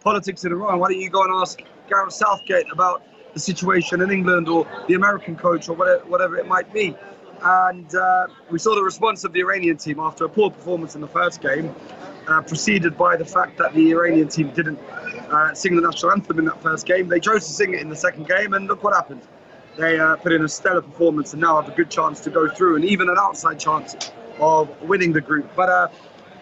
politics 0.00 0.44
in 0.44 0.52
Iran? 0.52 0.78
Why 0.78 0.88
don't 0.88 1.00
you 1.00 1.08
go 1.08 1.22
and 1.24 1.32
ask 1.32 1.62
Gareth 1.88 2.12
Southgate 2.12 2.66
about 2.70 3.02
the 3.32 3.40
situation 3.40 4.02
in 4.02 4.10
England 4.10 4.48
or 4.48 4.66
the 4.86 4.94
American 4.94 5.34
coach 5.34 5.68
or 5.68 5.74
whatever, 5.74 6.04
whatever 6.04 6.36
it 6.36 6.46
might 6.46 6.72
be? 6.72 6.94
And 7.42 7.94
uh, 7.94 8.26
we 8.50 8.58
saw 8.58 8.74
the 8.74 8.82
response 8.82 9.24
of 9.24 9.32
the 9.32 9.40
Iranian 9.40 9.78
team 9.78 9.98
after 9.98 10.26
a 10.26 10.28
poor 10.28 10.50
performance 10.50 10.94
in 10.94 11.00
the 11.00 11.08
first 11.08 11.40
game, 11.40 11.74
uh, 12.28 12.42
preceded 12.42 12.98
by 12.98 13.16
the 13.16 13.24
fact 13.24 13.56
that 13.56 13.72
the 13.72 13.92
Iranian 13.92 14.28
team 14.28 14.50
didn't 14.50 14.78
uh, 14.78 15.54
sing 15.54 15.74
the 15.74 15.80
national 15.80 16.12
anthem 16.12 16.38
in 16.38 16.44
that 16.44 16.62
first 16.62 16.84
game. 16.84 17.08
They 17.08 17.20
chose 17.20 17.46
to 17.46 17.52
sing 17.52 17.72
it 17.72 17.80
in 17.80 17.88
the 17.88 17.96
second 17.96 18.28
game, 18.28 18.52
and 18.52 18.66
look 18.66 18.84
what 18.84 18.94
happened. 18.94 19.22
They 19.76 19.98
uh, 19.98 20.16
put 20.16 20.32
in 20.32 20.42
a 20.44 20.48
stellar 20.48 20.82
performance 20.82 21.32
and 21.32 21.40
now 21.40 21.60
have 21.60 21.68
a 21.68 21.76
good 21.76 21.90
chance 21.90 22.20
to 22.20 22.30
go 22.30 22.48
through, 22.48 22.76
and 22.76 22.84
even 22.84 23.08
an 23.08 23.16
outside 23.18 23.58
chance 23.58 23.96
of 24.38 24.68
winning 24.82 25.12
the 25.12 25.20
group. 25.20 25.50
But 25.54 25.68
uh, 25.68 25.88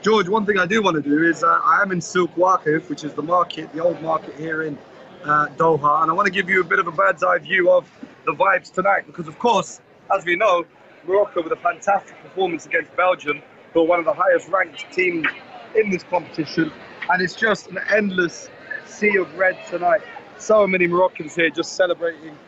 George, 0.03 0.29
one 0.29 0.47
thing 0.47 0.59
I 0.59 0.67
do 0.67 0.83
want 0.83 0.97
to 0.97 1.03
do 1.03 1.25
is 1.25 1.43
uh, 1.43 1.61
I 1.65 1.83
am 1.83 1.93
in 1.93 1.99
Souq 1.99 2.29
Waqif, 2.37 2.89
which 2.89 3.05
is 3.05 3.15
the 3.15 3.23
market, 3.23 3.73
the 3.73 3.81
old 3.81 4.01
market 4.01 4.35
here 4.37 4.63
in 4.63 4.79
uh, 5.25 5.49
Doha, 5.57 6.03
and 6.03 6.11
I 6.11 6.15
want 6.15 6.27
to 6.27 6.33
give 6.33 6.49
you 6.49 6.61
a 6.61 6.65
bit 6.65 6.79
of 6.79 6.87
a 6.87 6.93
bird's 6.93 7.23
eye 7.23 7.39
view 7.39 7.71
of 7.71 7.91
the 8.25 8.33
vibes 8.33 8.73
tonight 8.73 9.07
because, 9.07 9.29
of 9.29 9.39
course, 9.39 9.81
as 10.17 10.25
we 10.25 10.37
know, 10.37 10.65
Morocco 11.07 11.43
with 11.43 11.53
a 11.53 11.57
fantastic 11.57 12.17
performance 12.23 12.67
against 12.67 12.95
Belgium, 12.97 13.43
who 13.73 13.81
are 13.81 13.87
one 13.87 13.99
of 13.99 14.05
the 14.05 14.13
highest 14.13 14.49
ranked 14.49 14.85
teams 14.93 15.27
in 15.75 15.91
this 15.91 16.03
competition, 16.05 16.73
and 17.11 17.23
it's 17.23 17.35
just 17.35 17.69
an 17.69 17.79
endless 17.95 18.49
sea 18.87 19.17
of 19.17 19.33
red 19.37 19.57
tonight. 19.69 20.01
So 20.39 20.67
many 20.67 20.87
Moroccans 20.87 21.35
here 21.35 21.51
just 21.51 21.75
celebrating 21.75 22.39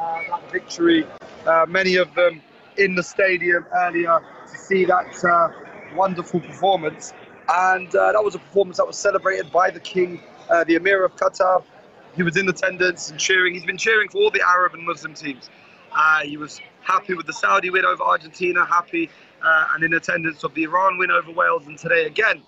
uh, 0.00 0.20
that 0.30 0.50
victory. 0.50 1.06
Uh, 1.46 1.66
many 1.68 1.96
of 1.96 2.14
them 2.14 2.40
in 2.78 2.94
the 2.94 3.02
stadium 3.02 3.66
earlier 3.74 4.20
to 4.50 4.58
see 4.58 4.84
that 4.84 5.24
uh, 5.24 5.50
wonderful 5.94 6.40
performance. 6.40 7.12
And 7.48 7.94
uh, 7.94 8.12
that 8.12 8.22
was 8.22 8.34
a 8.34 8.38
performance 8.38 8.78
that 8.78 8.86
was 8.86 8.96
celebrated 8.96 9.52
by 9.52 9.70
the 9.70 9.80
King, 9.80 10.22
uh, 10.48 10.64
the 10.64 10.76
Emir 10.76 11.04
of 11.04 11.16
Qatar. 11.16 11.62
He 12.16 12.22
was 12.22 12.36
in 12.36 12.48
attendance 12.48 13.10
and 13.10 13.18
cheering. 13.20 13.54
He's 13.54 13.64
been 13.64 13.76
cheering 13.76 14.08
for 14.08 14.18
all 14.18 14.30
the 14.30 14.42
Arab 14.46 14.74
and 14.74 14.84
Muslim 14.86 15.14
teams. 15.14 15.50
Uh, 15.92 16.20
he 16.20 16.36
was 16.36 16.60
happy 16.82 17.14
with 17.14 17.26
the 17.26 17.32
Saudi 17.32 17.70
win 17.70 17.84
over 17.84 18.02
Argentina, 18.02 18.64
happy 18.64 19.10
and 19.42 19.84
in 19.84 19.94
attendance 19.94 20.44
of 20.44 20.54
the 20.54 20.64
Iran 20.64 20.98
win 20.98 21.10
over 21.10 21.30
Wales, 21.32 21.66
and 21.66 21.78
today 21.78 22.06
again. 22.06 22.42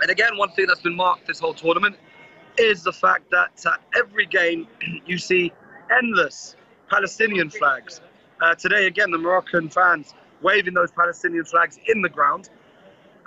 And 0.00 0.10
again, 0.10 0.36
one 0.36 0.50
thing 0.52 0.66
that's 0.68 0.80
been 0.80 0.94
marked 0.94 1.26
this 1.26 1.40
whole 1.40 1.54
tournament 1.54 1.96
is 2.56 2.82
the 2.82 2.92
fact 2.92 3.30
that 3.30 3.64
uh, 3.66 3.76
every 3.96 4.26
game 4.26 4.68
you 5.06 5.18
see 5.18 5.52
endless 5.90 6.56
Palestinian 6.90 7.50
flags. 7.50 8.00
Uh, 8.40 8.54
today, 8.54 8.86
again, 8.86 9.10
the 9.10 9.18
Moroccan 9.18 9.68
fans 9.68 10.14
waving 10.42 10.74
those 10.74 10.92
Palestinian 10.92 11.44
flags 11.44 11.78
in 11.88 12.02
the 12.02 12.08
ground. 12.08 12.50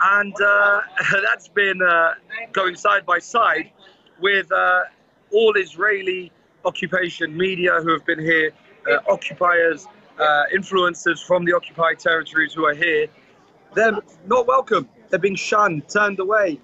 And 0.01 0.33
uh, 0.41 0.81
that's 1.23 1.47
been 1.49 1.81
uh, 1.81 2.13
going 2.53 2.75
side 2.75 3.05
by 3.05 3.19
side 3.19 3.71
with 4.19 4.51
uh, 4.51 4.83
all 5.31 5.53
Israeli 5.55 6.31
occupation 6.65 7.35
media 7.35 7.79
who 7.81 7.91
have 7.91 8.05
been 8.05 8.19
here, 8.19 8.51
uh, 8.89 9.11
occupiers, 9.11 9.87
influencers 10.53 11.23
from 11.25 11.45
the 11.45 11.53
occupied 11.53 11.97
territories 11.97 12.53
who 12.53 12.65
are 12.65 12.75
here. 12.75 13.07
They're 13.73 13.97
not 14.27 14.45
welcome. 14.45 14.87
They're 15.09 15.17
being 15.17 15.35
shunned, 15.35 15.89
turned 15.89 16.19
away. 16.19 16.59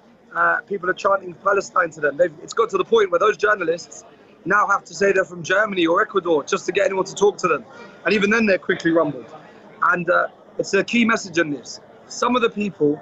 People 0.67 0.89
are 0.91 0.93
chanting 0.93 1.33
Palestine 1.33 1.89
to 1.91 2.01
them. 2.01 2.17
They've, 2.17 2.33
it's 2.43 2.53
got 2.53 2.69
to 2.69 2.77
the 2.77 2.85
point 2.85 3.09
where 3.09 3.19
those 3.19 3.35
journalists 3.35 4.03
now 4.47 4.67
have 4.67 4.83
to 4.85 4.93
say 4.93 5.11
they're 5.11 5.25
from 5.25 5.43
Germany 5.43 5.85
or 5.85 6.01
Ecuador 6.01 6.43
just 6.43 6.65
to 6.65 6.71
get 6.71 6.85
anyone 6.85 7.05
to 7.05 7.15
talk 7.15 7.37
to 7.37 7.47
them. 7.47 7.65
And 8.05 8.13
even 8.13 8.29
then, 8.29 8.45
they're 8.45 8.57
quickly 8.57 8.91
rumbled. 8.91 9.33
And 9.81 10.09
uh, 10.09 10.27
it's 10.57 10.73
a 10.73 10.83
key 10.83 11.05
message 11.05 11.37
in 11.37 11.51
this. 11.51 11.79
Some 12.07 12.35
of 12.35 12.41
the 12.41 12.49
people 12.49 13.01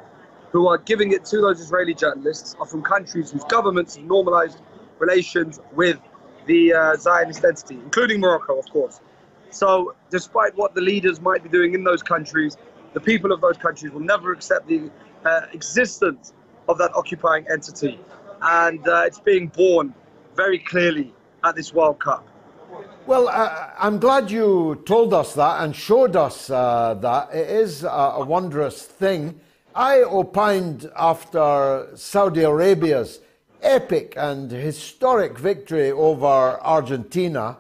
who 0.52 0.68
are 0.68 0.78
giving 0.78 1.12
it 1.12 1.26
to 1.26 1.42
those 1.42 1.60
Israeli 1.60 1.94
journalists 1.94 2.56
are 2.60 2.66
from 2.66 2.82
countries 2.82 3.32
whose 3.32 3.44
governments 3.46 3.96
have 3.96 4.06
normalized 4.06 4.60
relations 5.00 5.60
with 5.74 6.00
the 6.48 6.74
uh, 6.74 6.96
Zionist 6.96 7.44
entity, 7.44 7.76
including 7.76 8.20
Morocco, 8.20 8.58
of 8.58 8.70
course. 8.70 9.00
So, 9.50 9.96
despite 10.10 10.56
what 10.56 10.76
the 10.76 10.82
leaders 10.82 11.22
might 11.22 11.44
be 11.44 11.50
doing 11.50 11.74
in 11.74 11.84
those 11.84 12.04
countries, 12.04 12.58
the 12.94 13.00
people 13.02 13.32
of 13.32 13.42
those 13.42 13.58
countries 13.58 13.92
will 13.92 14.02
never 14.02 14.32
accept 14.32 14.68
the 14.68 14.90
uh, 15.26 15.42
existence 15.54 16.34
of 16.68 16.78
that 16.78 16.92
occupying 16.96 17.46
entity. 17.52 18.00
And 18.42 18.86
uh, 18.88 19.04
it's 19.06 19.20
being 19.20 19.48
born 19.48 19.94
very 20.36 20.60
clearly 20.60 21.14
at 21.46 21.56
this 21.56 21.74
World 21.74 22.00
Cup. 22.00 22.28
Well, 23.06 23.28
uh, 23.28 23.70
I'm 23.78 24.00
glad 24.00 24.32
you 24.32 24.82
told 24.86 25.14
us 25.14 25.36
that 25.36 25.64
and 25.64 25.76
showed 25.76 26.16
us 26.16 26.50
uh, 26.50 26.96
that. 27.02 27.34
It 27.34 27.50
is 27.50 27.84
a, 27.84 27.88
a, 27.88 28.26
wondrous 28.26 28.82
thing. 28.82 29.40
I 29.76 30.00
opined 30.00 30.90
after 30.96 31.90
Saudi 31.96 32.42
Arabia's 32.42 33.20
epic 33.62 34.16
and 34.18 34.50
historic 34.50 35.38
victory 35.38 35.92
over 35.92 36.60
Argentina 36.62 37.58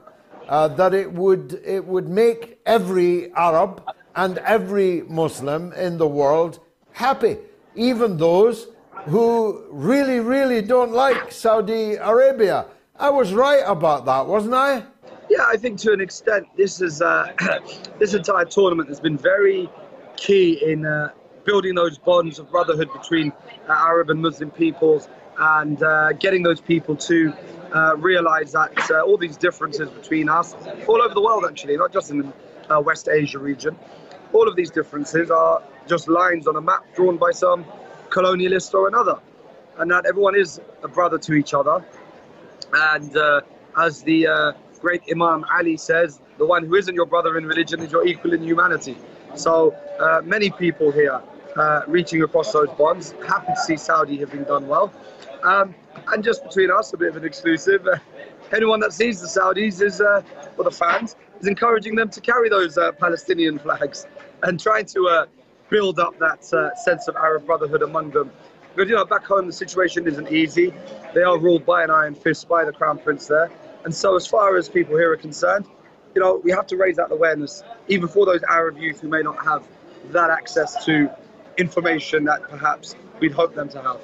uh, 0.47 0.67
that 0.69 0.93
it 0.95 1.11
would, 1.11 1.61
it 1.63 1.85
would 1.85 2.09
make 2.09 2.59
every 2.65 3.31
Arab 3.33 3.83
and 4.15 4.39
every 4.39 5.03
Muslim 5.03 5.73
in 5.73 5.97
the 5.97 6.07
world 6.07 6.59
happy, 6.93 7.37
even 7.75 8.17
those 8.17 8.67
who 9.05 9.63
really, 9.69 10.19
really 10.19 10.61
don't 10.61 10.91
like 10.91 11.31
Saudi 11.31 11.95
Arabia. 11.95 12.65
I 12.97 13.09
was 13.09 13.33
right 13.33 13.63
about 13.65 14.05
that, 14.05 14.25
wasn't 14.25 14.53
I? 14.53 14.83
Yeah, 15.29 15.45
I 15.47 15.57
think 15.57 15.79
to 15.79 15.91
an 15.91 15.99
extent, 15.99 16.47
this 16.55 16.79
is 16.79 17.01
uh, 17.01 17.33
this 17.99 18.13
entire 18.13 18.45
tournament 18.45 18.87
has 18.87 19.01
been 19.01 19.17
very 19.17 19.69
key 20.15 20.63
in 20.63 20.85
uh, 20.85 21.11
building 21.43 21.75
those 21.75 21.97
bonds 21.97 22.39
of 22.39 22.49
brotherhood 22.49 22.87
between 22.93 23.33
uh, 23.67 23.73
Arab 23.73 24.09
and 24.09 24.21
Muslim 24.21 24.49
peoples 24.49 25.09
and 25.37 25.83
uh, 25.83 26.13
getting 26.13 26.41
those 26.41 26.61
people 26.61 26.95
to 26.95 27.33
uh, 27.73 27.97
realize 27.97 28.53
that 28.53 28.71
uh, 28.89 29.01
all 29.01 29.17
these 29.17 29.35
differences 29.35 29.89
between 29.89 30.29
us, 30.29 30.55
all 30.87 31.01
over 31.01 31.13
the 31.13 31.21
world 31.21 31.45
actually, 31.45 31.75
not 31.75 31.91
just 31.91 32.11
in 32.11 32.31
the 32.69 32.79
West 32.79 33.09
Asia 33.09 33.39
region, 33.39 33.77
all 34.31 34.47
of 34.47 34.55
these 34.55 34.71
differences 34.71 35.29
are 35.29 35.61
just 35.85 36.07
lines 36.07 36.47
on 36.47 36.55
a 36.55 36.61
map 36.61 36.83
drawn 36.95 37.17
by 37.17 37.31
some 37.31 37.65
colonialist 38.09 38.73
or 38.73 38.87
another, 38.87 39.19
and 39.79 39.91
that 39.91 40.05
everyone 40.05 40.35
is 40.35 40.61
a 40.83 40.87
brother 40.87 41.17
to 41.17 41.33
each 41.33 41.53
other. 41.53 41.83
And 42.75 43.17
as 43.77 44.03
the 44.03 44.53
great 44.81 45.03
Imam 45.11 45.45
Ali 45.51 45.77
says, 45.77 46.19
the 46.37 46.45
one 46.45 46.65
who 46.65 46.75
isn't 46.75 46.93
your 46.93 47.05
brother 47.05 47.37
in 47.37 47.45
religion 47.45 47.81
is 47.81 47.91
your 47.91 48.05
equal 48.05 48.33
in 48.33 48.43
humanity. 48.43 48.97
So 49.35 49.75
uh, 49.99 50.21
many 50.23 50.49
people 50.51 50.91
here 50.91 51.21
uh, 51.55 51.81
reaching 51.87 52.21
across 52.23 52.51
those 52.51 52.69
bonds. 52.77 53.15
Happy 53.27 53.53
to 53.53 53.59
see 53.59 53.77
Saudi 53.77 54.17
having 54.17 54.43
done 54.43 54.67
well. 54.67 54.91
Um, 55.43 55.75
and 56.11 56.23
just 56.23 56.43
between 56.43 56.71
us, 56.71 56.93
a 56.93 56.97
bit 56.97 57.09
of 57.09 57.17
an 57.17 57.25
exclusive. 57.25 57.87
Uh, 57.87 57.97
anyone 58.53 58.79
that 58.81 58.93
sees 58.93 59.21
the 59.21 59.27
Saudis 59.27 59.81
is, 59.81 60.01
uh, 60.01 60.21
or 60.57 60.63
the 60.63 60.71
fans, 60.71 61.15
is 61.39 61.47
encouraging 61.47 61.95
them 61.95 62.09
to 62.09 62.21
carry 62.21 62.49
those 62.49 62.77
uh, 62.77 62.91
Palestinian 62.93 63.59
flags 63.59 64.07
and 64.43 64.59
trying 64.59 64.85
to 64.85 65.07
uh, 65.07 65.25
build 65.69 65.99
up 65.99 66.17
that 66.19 66.43
sense 66.43 67.07
of 67.07 67.15
Arab 67.15 67.45
brotherhood 67.45 67.81
among 67.81 68.11
them. 68.11 68.31
Because 68.75 68.89
you 68.89 68.95
know, 68.95 69.05
back 69.05 69.23
home 69.23 69.47
the 69.47 69.53
situation 69.53 70.05
isn't 70.05 70.31
easy. 70.31 70.73
They 71.13 71.23
are 71.23 71.37
ruled 71.37 71.65
by 71.65 71.83
an 71.83 71.91
iron 71.91 72.13
fist 72.13 72.49
by 72.49 72.65
the 72.65 72.73
crown 72.73 72.97
prince 72.97 73.27
there. 73.27 73.49
And 73.85 73.95
so, 73.95 74.15
as 74.15 74.27
far 74.27 74.57
as 74.57 74.67
people 74.67 74.97
here 74.97 75.13
are 75.13 75.17
concerned, 75.17 75.65
you 76.13 76.21
know, 76.21 76.41
we 76.43 76.51
have 76.51 76.67
to 76.67 76.77
raise 76.77 76.97
that 76.97 77.11
awareness, 77.11 77.63
even 77.87 78.09
for 78.09 78.25
those 78.25 78.41
Arab 78.43 78.77
youth 78.77 78.99
who 78.99 79.07
may 79.07 79.21
not 79.21 79.43
have 79.45 79.65
that 80.11 80.29
access 80.29 80.83
to 80.85 81.09
information 81.57 82.25
that 82.25 82.41
perhaps 82.49 82.95
we'd 83.19 83.31
hope 83.31 83.55
them 83.55 83.69
to 83.69 83.81
have. 83.81 83.99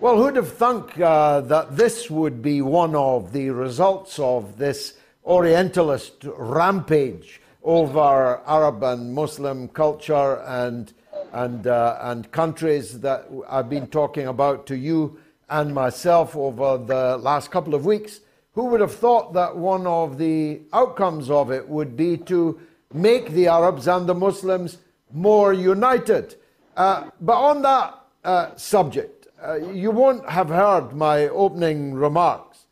Well, 0.00 0.16
who'd 0.16 0.36
have 0.36 0.52
thunk 0.52 0.98
uh, 0.98 1.40
that 1.42 1.76
this 1.76 2.10
would 2.10 2.42
be 2.42 2.62
one 2.62 2.96
of 2.96 3.32
the 3.32 3.50
results 3.50 4.18
of 4.18 4.58
this 4.58 4.94
Orientalist 5.24 6.24
rampage 6.36 7.40
over 7.62 8.40
Arab 8.46 8.82
and 8.82 9.14
Muslim 9.14 9.68
culture 9.68 10.40
and 10.46 10.92
and 11.36 11.66
uh, 11.66 11.98
and 12.00 12.30
countries 12.32 13.00
that 13.00 13.28
I've 13.48 13.68
been 13.68 13.88
talking 13.88 14.26
about 14.26 14.66
to 14.68 14.76
you 14.76 15.18
and 15.50 15.74
myself 15.74 16.34
over 16.34 16.78
the 16.78 17.18
last 17.18 17.50
couple 17.50 17.74
of 17.74 17.84
weeks? 17.84 18.20
Who 18.54 18.64
would 18.66 18.80
have 18.80 18.94
thought 18.94 19.34
that 19.34 19.54
one 19.54 19.86
of 19.86 20.16
the 20.16 20.62
outcomes 20.72 21.28
of 21.28 21.50
it 21.50 21.68
would 21.68 21.94
be 21.94 22.16
to 22.32 22.58
make 22.94 23.30
the 23.30 23.48
Arabs 23.48 23.86
and 23.86 24.08
the 24.08 24.14
Muslims 24.14 24.78
more 25.12 25.52
united? 25.52 26.36
Uh, 26.74 27.10
but 27.20 27.36
on 27.36 27.60
that 27.62 27.98
uh, 28.24 28.56
subject, 28.56 29.28
uh, 29.46 29.56
you 29.56 29.90
won't 29.90 30.26
have 30.28 30.48
heard 30.48 30.94
my 30.94 31.28
opening 31.28 31.92
remarks. 31.92 32.64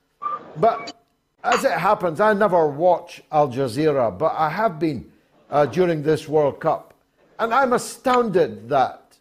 But 0.56 0.94
as 1.42 1.64
it 1.64 1.72
happens, 1.72 2.18
I 2.18 2.32
never 2.32 2.66
watch 2.66 3.22
Al 3.30 3.48
Jazeera, 3.48 4.16
but 4.16 4.32
I 4.34 4.48
have 4.48 4.78
been 4.78 5.12
uh, 5.50 5.66
during 5.66 6.02
this 6.02 6.26
World 6.26 6.60
Cup. 6.60 6.93
And 7.45 7.55
I'm 7.55 7.72
astounded 7.74 8.68
that, 8.68 9.16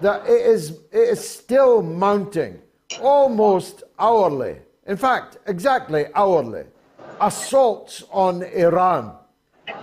that 0.00 0.24
it, 0.26 0.46
is, 0.46 0.70
it 0.92 1.08
is 1.10 1.28
still 1.28 1.82
mounting 1.82 2.60
almost 3.00 3.82
hourly 3.98 4.56
in 4.86 4.96
fact, 4.96 5.38
exactly 5.46 6.06
hourly, 6.14 6.64
assaults 7.20 8.04
on 8.10 8.42
Iran, 8.42 9.14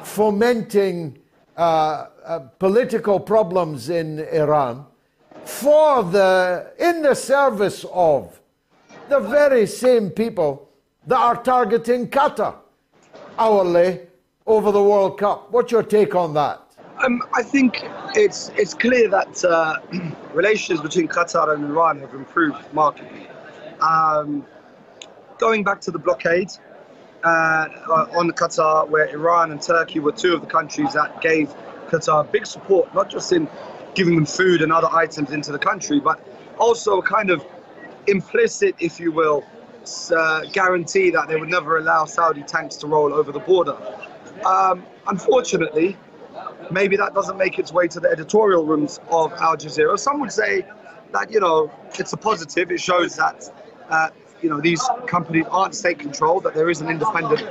fomenting 0.04 1.18
uh, 1.58 2.08
uh, 2.24 2.39
political 2.60 3.20
problems 3.20 3.89
in 3.89 4.20
Iran 4.20 4.86
for 5.43 6.04
the, 6.04 6.72
in 6.80 7.02
the 7.02 7.16
service 7.16 7.84
of 7.91 8.39
the 9.10 9.20
very 9.20 9.66
same 9.66 10.12
people 10.12 10.70
that 11.08 11.18
are 11.18 11.41
targeting 11.41 12.08
Qatar 12.08 12.56
hourly 13.39 14.02
over 14.45 14.72
the 14.72 14.84
World 14.84 15.18
Cup. 15.18 15.52
What's 15.52 15.72
your 15.72 15.84
take 15.84 16.14
on 16.14 16.36
that? 16.36 16.62
Um, 17.04 17.24
I 17.34 17.41
think 17.41 17.84
it's 18.16 18.52
it's 18.58 18.74
clear 18.74 19.10
that 19.10 19.43
uh, 19.43 19.78
relations 20.34 20.82
between 20.82 21.08
Qatar 21.08 21.54
and 21.56 21.66
Iran 21.66 21.99
have 21.99 22.14
improved 22.14 22.62
markedly. 22.74 23.28
Um, 23.82 24.45
going 25.39 25.64
back 25.64 25.82
to 25.82 25.91
the 25.91 25.97
blockade 25.97 26.52
uh, 27.24 27.68
on 28.16 28.30
Qatar, 28.32 28.88
where 28.88 29.08
Iran 29.08 29.52
and 29.52 29.62
Turkey 29.62 29.99
were 29.99 30.12
two 30.12 30.34
of 30.36 30.41
the 30.41 30.47
countries 30.47 30.93
that 30.93 31.22
gave 31.22 31.54
Qatar 31.88 32.32
big 32.32 32.45
support, 32.45 32.93
not 32.93 33.10
just 33.10 33.32
in 33.32 33.49
giving 33.95 34.16
them 34.16 34.26
food 34.26 34.62
and 34.62 34.72
other 34.72 34.89
items 34.91 35.32
into 35.32 35.52
the 35.52 35.60
country, 35.60 35.99
but 35.99 36.20
also 36.60 36.99
a 36.99 37.04
kind 37.04 37.32
of 37.32 37.43
implicit, 38.06 38.76
if 38.80 38.99
you 38.99 39.12
will, 39.12 39.43
uh, 40.16 40.41
guarantee 40.54 41.10
that 41.10 41.28
they 41.28 41.36
would 41.36 41.49
never 41.49 41.78
allow 41.78 42.06
Saudi 42.06 42.43
tanks 42.43 42.76
to 42.78 42.88
roll 42.88 43.12
over 43.14 43.32
the 43.32 43.39
border. 43.39 43.76
Um, 44.45 44.84
unfortunately, 45.08 45.97
maybe 46.72 46.97
that 46.97 47.13
doesn't 47.13 47.38
make 47.38 47.59
its 47.59 47.72
way 47.72 47.88
to 47.88 47.99
the 47.99 48.09
editorial 48.09 48.65
rooms 48.65 48.99
of 49.09 49.34
Al 49.34 49.57
Jazeera. 49.57 49.97
Some 49.97 50.19
would 50.19 50.32
say 50.32 50.65
that, 51.11 51.32
you 51.32 51.39
know, 51.39 51.72
it's 51.99 52.13
a 52.13 52.17
positive. 52.17 52.72
It 52.72 52.80
shows 52.80 53.15
that 53.17 53.49
uh, 53.89 54.09
you 54.41 54.49
know 54.49 54.59
these 54.59 54.82
companies 55.07 55.45
aren't 55.51 55.76
state 55.76 55.99
controlled, 55.99 56.43
that 56.43 56.53
there 56.53 56.69
is 56.69 56.82
an 56.82 56.89
independent 56.89 57.41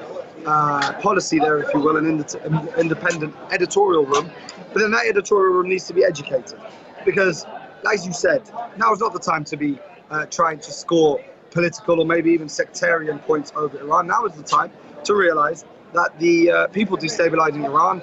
uh, 0.46 0.92
policy 1.00 1.38
there, 1.38 1.60
if 1.60 1.72
you 1.74 1.80
will, 1.80 1.96
an 1.96 2.06
ind- 2.06 2.36
independent 2.78 3.34
editorial 3.50 4.04
room. 4.06 4.30
But 4.72 4.80
then 4.80 4.90
that 4.92 5.06
editorial 5.06 5.52
room 5.54 5.68
needs 5.68 5.86
to 5.88 5.94
be 5.94 6.04
educated, 6.04 6.58
because 7.04 7.46
as 7.92 8.06
you 8.06 8.12
said, 8.12 8.42
now 8.76 8.92
is 8.92 9.00
not 9.00 9.12
the 9.12 9.20
time 9.20 9.44
to 9.44 9.56
be 9.56 9.78
uh, 10.10 10.26
trying 10.26 10.58
to 10.60 10.72
score 10.72 11.20
political 11.50 12.00
or 12.00 12.06
maybe 12.06 12.30
even 12.30 12.48
sectarian 12.48 13.18
points 13.20 13.52
over 13.56 13.78
Iran. 13.80 14.06
Now 14.06 14.24
is 14.24 14.34
the 14.34 14.42
time 14.42 14.70
to 15.04 15.14
realize 15.14 15.64
that 15.92 16.16
the 16.18 16.50
uh, 16.50 16.66
people 16.68 16.96
destabilizing 16.96 17.64
Iran 17.64 18.02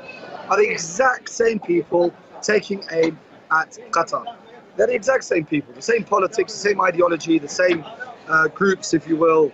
are 0.50 0.58
the 0.58 0.70
exact 0.70 1.30
same 1.30 1.60
people 1.60 2.14
taking 2.41 2.84
aim 2.91 3.20
at 3.52 3.78
Qatar. 3.91 4.36
They're 4.76 4.88
the 4.88 4.95
exact 4.95 5.24
same 5.24 5.45
people, 5.45 5.74
the 5.74 5.82
same 5.82 6.04
politics, 6.04 6.54
the 6.54 6.60
same 6.60 6.82
ideology, 6.82 7.39
the 7.39 7.50
same 7.50 7.84
uh, 8.28 8.48
groups, 8.50 8.93
if 8.93 9.08
you 9.08 9.16
will, 9.16 9.52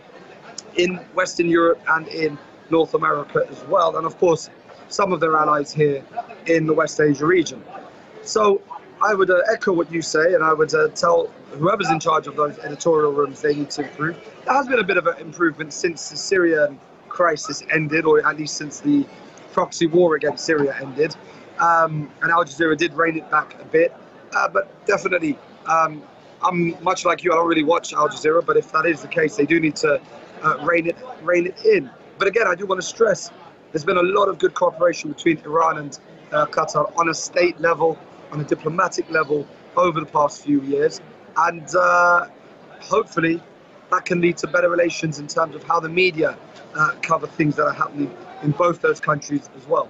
in 0.76 0.98
Western 1.16 1.48
Europe 1.48 1.82
and 1.90 2.08
in 2.10 2.38
North 2.70 2.94
America 2.94 3.46
as 3.50 3.64
well, 3.66 3.98
and 3.98 4.06
of 4.06 4.18
course, 4.18 4.50
some 4.90 5.14
of 5.14 5.20
their 5.20 5.38
allies 5.38 5.72
here 5.72 6.04
in 6.48 6.66
the 6.66 6.74
West 6.74 7.00
Asia 7.00 7.26
region. 7.26 7.64
So 8.22 8.62
I 9.02 9.14
would 9.14 9.30
uh, 9.30 9.42
echo 9.52 9.74
what 9.74 9.92
you 9.92 10.02
say, 10.02 10.34
and 10.34 10.44
I 10.44 10.54
would 10.54 10.74
uh, 10.74 10.90
tell 10.90 11.28
whoever's 11.52 11.90
in 11.90 12.00
charge 12.00 12.28
of 12.28 12.36
those 12.36 12.58
editorial 12.60 13.12
rooms 13.12 13.42
they 13.42 13.54
need 13.54 13.70
to 13.72 13.84
improve. 13.84 14.18
There 14.46 14.54
has 14.54 14.68
been 14.68 14.80
a 14.80 14.84
bit 14.84 14.98
of 14.98 15.08
an 15.08 15.18
improvement 15.20 15.74
since 15.74 16.10
the 16.10 16.18
Syrian 16.18 16.80
crisis 17.10 17.64
ended, 17.72 18.06
or 18.06 18.26
at 18.28 18.38
least 18.38 18.56
since 18.58 18.80
the 18.80 19.06
proxy 19.54 19.88
war 19.88 20.16
against 20.16 20.46
Syria 20.46 20.76
ended. 20.82 21.16
Um, 21.60 22.12
and 22.22 22.32
Al 22.32 22.44
Jazeera 22.44 22.76
did 22.76 22.94
rein 22.94 23.18
it 23.18 23.30
back 23.30 23.60
a 23.62 23.66
bit, 23.66 23.94
uh, 24.36 24.50
but 24.50 24.86
definitely 24.86 25.38
um, 25.68 26.02
I'm 26.42 26.82
much 26.84 27.06
like 27.06 27.24
you. 27.24 27.32
I 27.32 27.36
don't 27.36 27.48
really 27.48 27.64
watch 27.64 27.94
Al 27.94 28.10
Jazeera, 28.10 28.46
but 28.46 28.58
if 28.58 28.72
that 28.72 28.86
is 28.86 29.02
the 29.02 29.08
case, 29.08 29.36
they 29.36 29.46
do 29.46 29.60
need 29.60 29.76
to 29.78 30.02
uh, 30.42 30.58
rein 30.64 30.88
it 30.88 30.98
rein 31.22 31.48
it 31.48 31.66
in. 31.66 31.90
But 32.18 32.28
again, 32.28 32.48
I 32.48 32.56
do 32.56 32.66
want 32.66 32.82
to 32.82 32.88
stress 32.88 33.32
there's 33.74 33.84
been 33.84 33.98
a 33.98 34.04
lot 34.04 34.30
of 34.30 34.38
good 34.38 34.54
cooperation 34.54 35.12
between 35.12 35.40
Iran 35.40 35.80
and 35.80 36.00
uh, 36.32 36.46
Qatar 36.46 36.96
on 36.98 37.10
a 37.10 37.14
state 37.14 37.60
level, 37.60 37.98
on 38.32 38.40
a 38.40 38.44
diplomatic 38.44 39.10
level 39.10 39.48
over 39.76 40.00
the 40.00 40.06
past 40.06 40.44
few 40.44 40.62
years, 40.62 41.02
and 41.38 41.68
uh, 41.76 42.28
hopefully 42.82 43.42
that 43.90 44.06
can 44.06 44.22
lead 44.22 44.38
to 44.38 44.48
better 44.48 44.70
relations 44.70 45.18
in 45.18 45.28
terms 45.28 45.56
of 45.56 45.64
how 45.64 45.80
the 45.80 45.90
media 45.90 46.38
uh, 46.76 46.92
cover 47.02 47.26
things 47.26 47.56
that 47.56 47.66
are 47.66 47.74
happening 47.74 48.16
in 48.44 48.52
both 48.52 48.82
those 48.82 49.00
countries 49.00 49.50
as 49.58 49.68
well. 49.68 49.90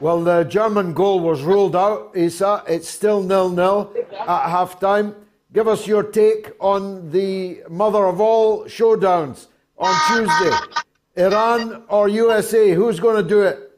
Well, 0.00 0.22
the 0.22 0.44
German 0.44 0.94
goal 0.94 1.20
was 1.20 1.42
ruled 1.42 1.76
out, 1.76 2.12
Isa. 2.16 2.64
It's 2.66 2.88
still 2.88 3.22
nil-nil 3.22 3.94
at 4.18 4.50
half-time. 4.50 5.14
Give 5.52 5.68
us 5.68 5.86
your 5.86 6.02
take 6.02 6.50
on 6.60 7.10
the 7.10 7.62
mother 7.68 8.06
of 8.06 8.20
all 8.20 8.64
showdowns 8.64 9.48
on 9.78 9.94
Tuesday. 10.08 10.56
Iran 11.16 11.84
or 11.88 12.08
USA? 12.08 12.70
Who's 12.70 12.98
going 12.98 13.22
to 13.22 13.28
do 13.28 13.42
it? 13.42 13.70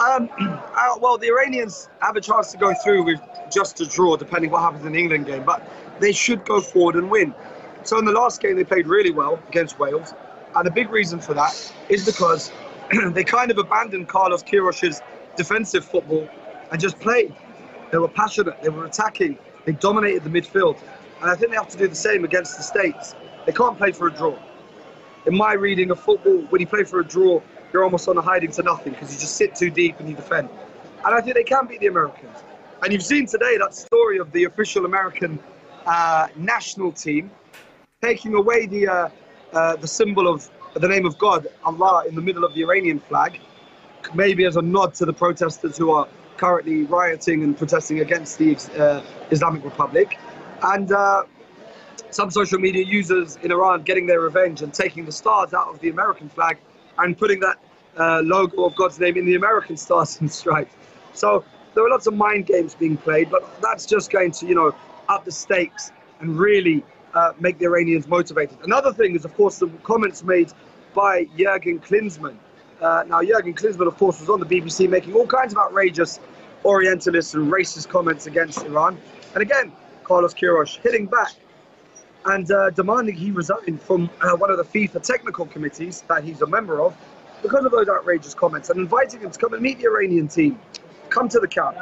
Um, 0.00 0.30
uh, 0.40 0.96
well, 1.00 1.18
the 1.18 1.28
Iranians 1.28 1.88
have 2.00 2.16
a 2.16 2.20
chance 2.20 2.50
to 2.52 2.58
go 2.58 2.72
through 2.82 3.04
with 3.04 3.20
just 3.52 3.80
a 3.80 3.86
draw, 3.86 4.16
depending 4.16 4.50
what 4.50 4.62
happens 4.62 4.84
in 4.84 4.92
the 4.92 4.98
England 4.98 5.26
game. 5.26 5.44
But 5.44 5.68
they 6.00 6.12
should 6.12 6.44
go 6.44 6.60
forward 6.60 6.96
and 6.96 7.10
win. 7.10 7.34
So 7.82 7.98
in 7.98 8.04
the 8.04 8.12
last 8.12 8.40
game, 8.40 8.56
they 8.56 8.64
played 8.64 8.86
really 8.86 9.10
well 9.10 9.38
against 9.48 9.78
Wales, 9.78 10.14
and 10.56 10.68
a 10.68 10.70
big 10.70 10.90
reason 10.90 11.18
for 11.18 11.34
that 11.34 11.72
is 11.88 12.06
because 12.06 12.52
they 13.12 13.24
kind 13.24 13.50
of 13.50 13.58
abandoned 13.58 14.08
Carlos 14.08 14.42
Queiroz's 14.42 15.02
defensive 15.36 15.84
football 15.84 16.28
and 16.70 16.80
just 16.80 16.98
played. 17.00 17.34
They 17.90 17.98
were 17.98 18.08
passionate. 18.08 18.60
They 18.62 18.68
were 18.68 18.86
attacking. 18.86 19.38
They 19.64 19.72
dominated 19.72 20.24
the 20.24 20.30
midfield. 20.30 20.78
And 21.20 21.30
I 21.30 21.36
think 21.36 21.50
they 21.50 21.56
have 21.56 21.68
to 21.68 21.78
do 21.78 21.88
the 21.88 21.94
same 21.94 22.24
against 22.24 22.56
the 22.56 22.62
States. 22.62 23.14
They 23.46 23.52
can't 23.52 23.76
play 23.76 23.92
for 23.92 24.08
a 24.08 24.12
draw. 24.12 24.36
In 25.26 25.36
my 25.36 25.54
reading 25.54 25.90
of 25.90 26.00
football, 26.00 26.38
when 26.50 26.60
you 26.60 26.66
play 26.66 26.84
for 26.84 27.00
a 27.00 27.04
draw, 27.04 27.40
you're 27.72 27.84
almost 27.84 28.08
on 28.08 28.16
a 28.18 28.22
hiding 28.22 28.50
to 28.52 28.62
nothing 28.62 28.92
because 28.92 29.12
you 29.12 29.18
just 29.18 29.36
sit 29.36 29.54
too 29.54 29.70
deep 29.70 29.98
and 29.98 30.08
you 30.08 30.14
defend. 30.14 30.48
And 31.04 31.14
I 31.14 31.20
think 31.20 31.34
they 31.34 31.44
can 31.44 31.66
beat 31.66 31.80
the 31.80 31.86
Americans. 31.86 32.36
And 32.82 32.92
you've 32.92 33.02
seen 33.02 33.26
today 33.26 33.56
that 33.58 33.74
story 33.74 34.18
of 34.18 34.30
the 34.32 34.44
official 34.44 34.84
American 34.84 35.38
uh, 35.86 36.28
national 36.36 36.92
team 36.92 37.30
taking 38.02 38.34
away 38.34 38.66
the, 38.66 38.86
uh, 38.86 39.08
uh, 39.54 39.76
the 39.76 39.88
symbol 39.88 40.28
of 40.28 40.48
the 40.74 40.88
name 40.88 41.06
of 41.06 41.16
God, 41.18 41.46
Allah, 41.64 42.04
in 42.08 42.14
the 42.14 42.20
middle 42.20 42.44
of 42.44 42.54
the 42.54 42.62
Iranian 42.62 42.98
flag, 42.98 43.40
maybe 44.14 44.44
as 44.44 44.56
a 44.56 44.62
nod 44.62 44.94
to 44.94 45.06
the 45.06 45.12
protesters 45.12 45.76
who 45.76 45.90
are 45.92 46.08
currently 46.36 46.82
rioting 46.82 47.42
and 47.44 47.56
protesting 47.56 48.00
against 48.00 48.38
the 48.38 48.56
uh, 48.76 49.02
Islamic 49.30 49.64
Republic. 49.64 50.18
And 50.62 50.90
uh, 50.90 51.24
some 52.10 52.30
social 52.30 52.58
media 52.58 52.84
users 52.84 53.36
in 53.42 53.52
Iran 53.52 53.82
getting 53.82 54.06
their 54.06 54.20
revenge 54.20 54.62
and 54.62 54.72
taking 54.74 55.04
the 55.04 55.12
stars 55.12 55.54
out 55.54 55.68
of 55.68 55.80
the 55.80 55.88
American 55.88 56.28
flag 56.28 56.58
and 56.98 57.16
putting 57.16 57.40
that 57.40 57.58
uh, 57.98 58.20
logo 58.22 58.64
of 58.64 58.74
God's 58.76 58.98
name 58.98 59.16
in 59.16 59.24
the 59.24 59.36
American 59.36 59.76
stars 59.76 60.18
and 60.20 60.30
stripes. 60.30 60.74
So 61.12 61.44
there 61.74 61.84
are 61.84 61.90
lots 61.90 62.06
of 62.06 62.14
mind 62.14 62.46
games 62.46 62.74
being 62.74 62.96
played, 62.96 63.30
but 63.30 63.60
that's 63.60 63.86
just 63.86 64.10
going 64.10 64.32
to, 64.32 64.46
you 64.46 64.54
know, 64.54 64.74
up 65.08 65.24
the 65.24 65.32
stakes 65.32 65.92
and 66.20 66.38
really 66.38 66.84
uh, 67.14 67.32
make 67.40 67.58
the 67.58 67.64
Iranians 67.66 68.06
motivated. 68.06 68.58
Another 68.64 68.92
thing 68.92 69.14
is, 69.14 69.24
of 69.24 69.34
course, 69.34 69.58
the 69.58 69.68
comments 69.82 70.22
made 70.22 70.52
by 70.94 71.26
Jurgen 71.36 71.80
Klinsmann. 71.80 72.36
Uh, 72.80 73.04
now, 73.06 73.22
Jurgen 73.22 73.54
Klinsmann, 73.54 73.86
of 73.86 73.96
course, 73.96 74.20
was 74.20 74.28
on 74.28 74.40
the 74.40 74.46
BBC 74.46 74.88
making 74.88 75.14
all 75.14 75.26
kinds 75.26 75.52
of 75.52 75.58
outrageous 75.58 76.20
Orientalist 76.64 77.34
and 77.34 77.52
racist 77.52 77.88
comments 77.88 78.26
against 78.26 78.64
Iran. 78.64 78.98
And 79.34 79.42
again, 79.42 79.72
Carlos 80.02 80.34
Queiroz 80.34 80.76
hitting 80.78 81.06
back 81.06 81.32
and 82.26 82.50
uh, 82.50 82.70
demanding 82.70 83.14
he 83.14 83.30
resign 83.30 83.78
from 83.78 84.08
uh, 84.22 84.34
one 84.36 84.50
of 84.50 84.56
the 84.56 84.64
FIFA 84.64 85.02
technical 85.02 85.44
committees 85.46 86.02
that 86.08 86.24
he's 86.24 86.40
a 86.40 86.46
member 86.46 86.80
of 86.80 86.96
because 87.42 87.66
of 87.66 87.72
those 87.72 87.88
outrageous 87.88 88.32
comments 88.34 88.70
and 88.70 88.80
inviting 88.80 89.20
him 89.20 89.30
to 89.30 89.38
come 89.38 89.52
and 89.52 89.62
meet 89.62 89.78
the 89.78 89.84
Iranian 89.84 90.26
team, 90.26 90.58
come 91.10 91.28
to 91.28 91.38
the 91.38 91.48
camp 91.48 91.76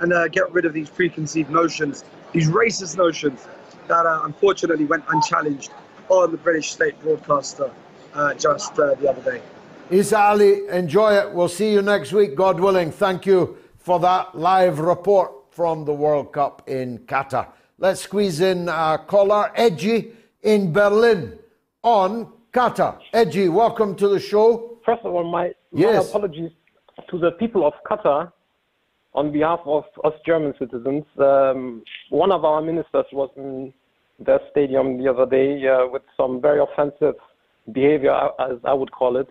and 0.00 0.12
uh, 0.12 0.28
get 0.28 0.52
rid 0.52 0.66
of 0.66 0.74
these 0.74 0.90
preconceived 0.90 1.48
notions, 1.48 2.04
these 2.32 2.48
racist 2.48 2.98
notions 2.98 3.46
that 3.88 4.06
uh, 4.06 4.20
unfortunately 4.24 4.84
went 4.84 5.04
unchallenged 5.08 5.70
on 6.08 6.30
the 6.30 6.36
British 6.38 6.72
state 6.72 7.00
broadcaster 7.02 7.70
uh, 8.14 8.34
just 8.34 8.78
uh, 8.78 8.94
the 8.94 9.08
other 9.10 9.22
day. 9.22 9.42
Isa 9.90 10.18
Ali, 10.18 10.66
enjoy 10.68 11.14
it. 11.14 11.32
We'll 11.32 11.48
see 11.48 11.72
you 11.72 11.82
next 11.82 12.12
week, 12.12 12.34
God 12.34 12.58
willing. 12.58 12.90
Thank 12.90 13.26
you 13.26 13.56
for 13.78 14.00
that 14.00 14.36
live 14.36 14.80
report 14.80 15.32
from 15.50 15.84
the 15.84 15.92
World 15.92 16.32
Cup 16.32 16.62
in 16.68 16.98
Qatar. 17.00 17.48
Let's 17.78 18.00
squeeze 18.00 18.40
in 18.40 18.68
a 18.68 18.98
caller, 19.06 19.52
Edgy 19.54 20.12
in 20.42 20.72
Berlin 20.72 21.38
on 21.82 22.32
Qatar. 22.52 22.98
Edgy, 23.12 23.48
welcome 23.48 23.94
to 23.96 24.08
the 24.08 24.18
show. 24.18 24.78
First 24.84 25.02
of 25.04 25.14
all, 25.14 25.24
my, 25.30 25.52
my 25.72 25.80
Yes. 25.80 26.08
apologies 26.08 26.50
to 27.10 27.18
the 27.18 27.32
people 27.32 27.66
of 27.66 27.74
Qatar 27.88 28.32
on 29.16 29.32
behalf 29.32 29.60
of 29.64 29.84
us 30.04 30.12
German 30.24 30.52
citizens. 30.58 31.04
Um, 31.18 31.82
one 32.10 32.30
of 32.30 32.44
our 32.44 32.60
ministers 32.60 33.06
was 33.12 33.30
in 33.36 33.72
their 34.20 34.40
stadium 34.50 35.02
the 35.02 35.10
other 35.10 35.26
day 35.26 35.66
uh, 35.66 35.88
with 35.88 36.02
some 36.16 36.40
very 36.40 36.60
offensive 36.60 37.14
behavior, 37.72 38.14
as 38.38 38.58
I 38.64 38.74
would 38.74 38.92
call 38.92 39.16
it. 39.16 39.28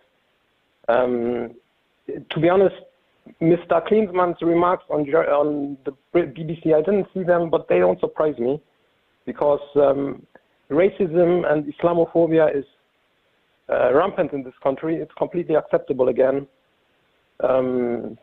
Um, 0.89 1.51
to 2.07 2.39
be 2.39 2.49
honest, 2.49 2.75
Mr. 3.41 3.87
Klinsmann's 3.87 4.41
remarks 4.41 4.83
on, 4.89 5.01
on 5.01 5.77
the 5.85 5.91
BBC, 6.13 6.73
I 6.73 6.81
didn't 6.81 7.07
see 7.13 7.23
them, 7.23 7.49
but 7.49 7.67
they 7.67 7.79
don't 7.79 7.99
surprise 7.99 8.37
me 8.37 8.61
because 9.25 9.61
um, 9.75 10.25
racism 10.69 11.51
and 11.51 11.71
Islamophobia 11.73 12.55
is 12.55 12.65
uh, 13.69 13.93
rampant 13.93 14.33
in 14.33 14.43
this 14.43 14.53
country. 14.61 14.95
It's 14.97 15.13
completely 15.17 15.55
acceptable 15.55 16.09
again. 16.09 16.47
Um, 17.43 18.17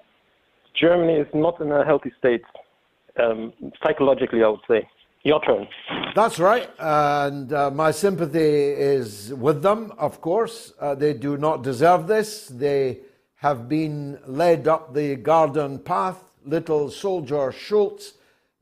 Germany 0.74 1.14
is 1.14 1.28
not 1.34 1.60
in 1.60 1.70
a 1.72 1.84
healthy 1.84 2.12
state, 2.18 2.42
um, 3.22 3.52
psychologically, 3.82 4.42
I 4.42 4.48
would 4.48 4.60
say. 4.68 4.88
Your 5.24 5.40
turn. 5.44 5.68
That's 6.16 6.40
right. 6.40 6.68
And 6.80 7.52
uh, 7.52 7.70
my 7.70 7.92
sympathy 7.92 8.40
is 8.40 9.32
with 9.34 9.62
them, 9.62 9.92
of 9.96 10.20
course. 10.20 10.72
Uh, 10.80 10.96
they 10.96 11.14
do 11.14 11.36
not 11.36 11.62
deserve 11.62 12.08
this. 12.08 12.48
They 12.48 12.98
have 13.36 13.68
been 13.68 14.18
led 14.26 14.66
up 14.66 14.94
the 14.94 15.14
garden 15.16 15.78
path. 15.78 16.24
Little 16.44 16.90
soldier 16.90 17.52
Scholz 17.52 18.14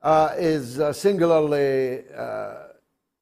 uh, 0.02 0.34
is 0.36 0.78
uh, 0.78 0.92
singularly 0.92 2.04
uh, 2.14 2.54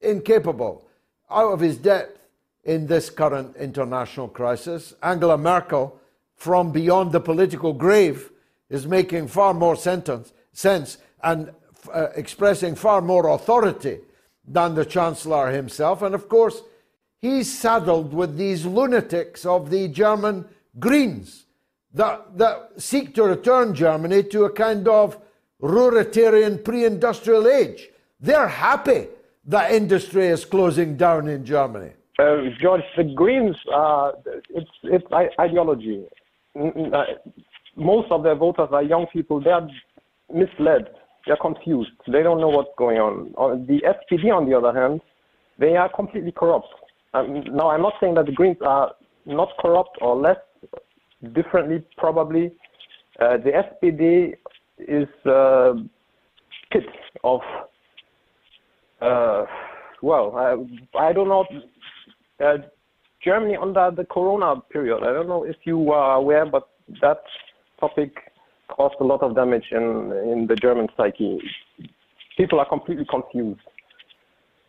incapable, 0.01 0.85
out 1.31 1.53
of 1.53 1.61
his 1.61 1.77
depth 1.77 2.19
in 2.65 2.87
this 2.87 3.09
current 3.09 3.55
international 3.55 4.27
crisis. 4.27 4.93
Angela 5.01 5.37
Merkel, 5.37 5.97
from 6.35 6.71
beyond 6.71 7.13
the 7.13 7.19
political 7.21 7.71
grave, 7.71 8.31
is 8.69 8.85
making 8.85 9.27
far 9.27 9.53
more 9.53 9.75
sentence, 9.75 10.33
sense 10.53 10.97
and 11.23 11.51
uh, 11.93 12.07
expressing 12.15 12.75
far 12.75 13.01
more 13.01 13.29
authority 13.29 13.99
than 14.47 14.75
the 14.75 14.85
Chancellor 14.85 15.51
himself. 15.51 16.01
And 16.01 16.15
of 16.15 16.27
course, 16.27 16.61
he's 17.21 17.51
saddled 17.51 18.13
with 18.13 18.37
these 18.37 18.65
lunatics 18.65 19.45
of 19.45 19.69
the 19.69 19.87
German 19.87 20.45
Greens 20.79 21.45
that, 21.93 22.37
that 22.37 22.71
seek 22.77 23.15
to 23.15 23.23
return 23.23 23.73
Germany 23.73 24.23
to 24.23 24.45
a 24.45 24.51
kind 24.51 24.87
of 24.87 25.17
ruritarian 25.61 26.63
pre 26.63 26.85
industrial 26.85 27.47
age. 27.47 27.89
They're 28.19 28.47
happy 28.47 29.07
that 29.45 29.71
industry 29.71 30.27
is 30.27 30.45
closing 30.45 30.95
down 30.97 31.27
in 31.27 31.45
Germany. 31.45 31.91
Uh, 32.19 32.49
George, 32.61 32.83
the 32.97 33.03
Greens, 33.03 33.55
uh, 33.73 34.11
it's, 34.49 34.69
it's 34.83 35.05
ideology. 35.39 36.05
Uh, 37.79 37.83
Most 37.83 38.11
of 38.11 38.23
their 38.23 38.35
voters 38.35 38.69
are 38.71 38.83
young 38.83 39.07
people. 39.11 39.41
They 39.41 39.51
are 39.51 39.67
misled. 40.33 40.89
They're 41.25 41.37
confused. 41.37 41.91
They 42.07 42.23
don't 42.23 42.39
know 42.39 42.49
what's 42.49 42.69
going 42.77 42.97
on. 42.97 43.33
On 43.37 43.65
The 43.65 43.81
SPD, 43.81 44.33
on 44.33 44.49
the 44.49 44.57
other 44.57 44.77
hand, 44.77 45.01
they 45.57 45.75
are 45.75 45.89
completely 45.89 46.31
corrupt. 46.31 46.67
Um, 47.13 47.43
now, 47.51 47.69
I'm 47.69 47.81
not 47.81 47.93
saying 47.99 48.15
that 48.15 48.25
the 48.25 48.31
Greens 48.31 48.57
are 48.61 48.93
not 49.25 49.49
corrupt 49.59 49.97
or 50.01 50.15
less, 50.15 50.37
differently 51.33 51.83
probably. 51.97 52.51
Uh, 53.19 53.37
the 53.37 53.51
SPD 53.51 54.35
is 54.77 55.09
uh, 55.25 55.73
pit 56.71 56.85
of 57.23 57.41
uh, 59.01 59.45
well, 60.01 60.35
I, 60.35 60.99
I 61.07 61.13
don't 61.13 61.27
know. 61.27 61.45
Uh, 62.43 62.57
Germany 63.23 63.57
under 63.61 63.91
the 63.95 64.05
Corona 64.05 64.61
period. 64.71 65.03
I 65.03 65.11
don't 65.13 65.27
know 65.27 65.43
if 65.43 65.57
you 65.65 65.91
are 65.91 66.15
aware, 66.15 66.45
but 66.45 66.69
that 67.01 67.21
topic 67.79 68.11
caused 68.67 68.95
a 68.99 69.03
lot 69.03 69.21
of 69.21 69.35
damage 69.35 69.65
in 69.71 70.11
in 70.31 70.47
the 70.47 70.55
German 70.55 70.87
psyche. 70.95 71.39
People 72.37 72.59
are 72.59 72.67
completely 72.67 73.05
confused. 73.09 73.59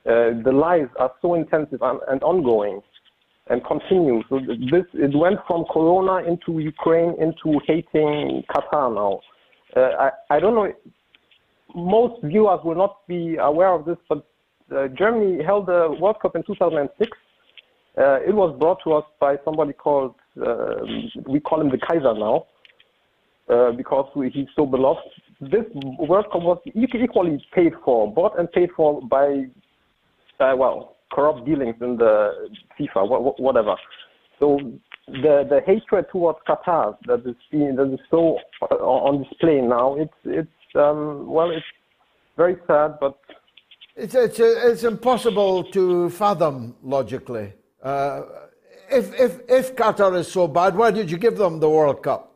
Uh, 0.06 0.40
the 0.44 0.52
lies 0.52 0.88
are 0.98 1.12
so 1.20 1.34
intensive 1.34 1.80
and, 1.82 2.00
and 2.08 2.22
ongoing 2.22 2.80
and 3.48 3.64
continue. 3.64 4.22
So 4.28 4.40
this 4.70 4.86
it 4.94 5.16
went 5.16 5.38
from 5.46 5.64
Corona 5.72 6.26
into 6.26 6.58
Ukraine 6.60 7.14
into 7.20 7.60
hating 7.66 8.44
Qatar 8.50 8.94
now. 8.94 9.20
Uh, 9.76 9.90
I 10.06 10.36
I 10.36 10.40
don't 10.40 10.54
know 10.54 10.72
most 11.74 12.22
viewers 12.24 12.60
will 12.64 12.76
not 12.76 13.06
be 13.06 13.36
aware 13.36 13.72
of 13.72 13.84
this, 13.84 13.98
but 14.08 14.26
uh, 14.74 14.88
Germany 14.88 15.42
held 15.42 15.66
the 15.66 15.96
World 16.00 16.16
Cup 16.20 16.36
in 16.36 16.42
2006. 16.42 17.10
Uh, 17.98 18.20
it 18.26 18.34
was 18.34 18.56
brought 18.58 18.78
to 18.84 18.92
us 18.92 19.04
by 19.18 19.36
somebody 19.44 19.72
called, 19.72 20.14
uh, 20.40 20.76
we 21.26 21.40
call 21.40 21.60
him 21.60 21.70
the 21.70 21.78
Kaiser 21.78 22.14
now, 22.14 22.46
uh, 23.50 23.72
because 23.72 24.08
we, 24.14 24.30
he's 24.30 24.48
so 24.56 24.64
beloved. 24.66 25.02
This 25.40 25.64
World 25.98 26.26
Cup 26.32 26.42
was 26.42 26.58
equally 26.74 27.44
paid 27.54 27.72
for, 27.84 28.12
bought 28.12 28.38
and 28.38 28.50
paid 28.52 28.70
for 28.76 29.00
by, 29.02 29.44
uh, 30.38 30.54
well, 30.56 30.96
corrupt 31.12 31.44
dealings 31.46 31.76
in 31.80 31.96
the 31.96 32.50
FIFA, 32.78 33.08
wha- 33.08 33.18
wha- 33.20 33.34
whatever. 33.38 33.74
So 34.38 34.58
the 35.06 35.44
the 35.48 35.60
hatred 35.66 36.06
towards 36.12 36.38
Qatar 36.48 36.96
that 37.06 37.26
is 37.26 37.34
being 37.50 37.74
that 37.76 37.92
is 37.92 38.00
so 38.10 38.38
uh, 38.62 38.74
on 38.76 39.22
display 39.24 39.60
now, 39.60 39.96
it's 39.96 40.20
it's 40.24 40.76
um, 40.76 41.26
well, 41.26 41.50
it's 41.50 41.66
very 42.36 42.56
sad, 42.66 42.98
but 43.00 43.16
It's, 43.96 44.14
it's, 44.14 44.38
it's 44.40 44.84
impossible 44.84 45.64
to 45.72 46.08
fathom 46.10 46.74
logically. 46.82 47.52
Uh, 47.82 48.22
if, 48.90 49.12
if, 49.18 49.40
if 49.48 49.76
Qatar 49.76 50.16
is 50.18 50.30
so 50.30 50.46
bad, 50.48 50.74
why 50.76 50.90
did 50.90 51.10
you 51.10 51.18
give 51.18 51.36
them 51.36 51.60
the 51.60 51.68
World 51.68 52.02
Cup? 52.02 52.29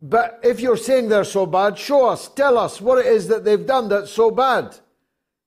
But 0.00 0.40
if 0.42 0.60
you're 0.60 0.76
saying 0.76 1.08
they're 1.08 1.24
so 1.24 1.46
bad, 1.46 1.76
show 1.76 2.06
us, 2.06 2.28
tell 2.28 2.56
us 2.56 2.80
what 2.80 2.98
it 2.98 3.06
is 3.06 3.28
that 3.28 3.44
they've 3.44 3.66
done 3.66 3.88
that's 3.88 4.12
so 4.12 4.30
bad. 4.30 4.76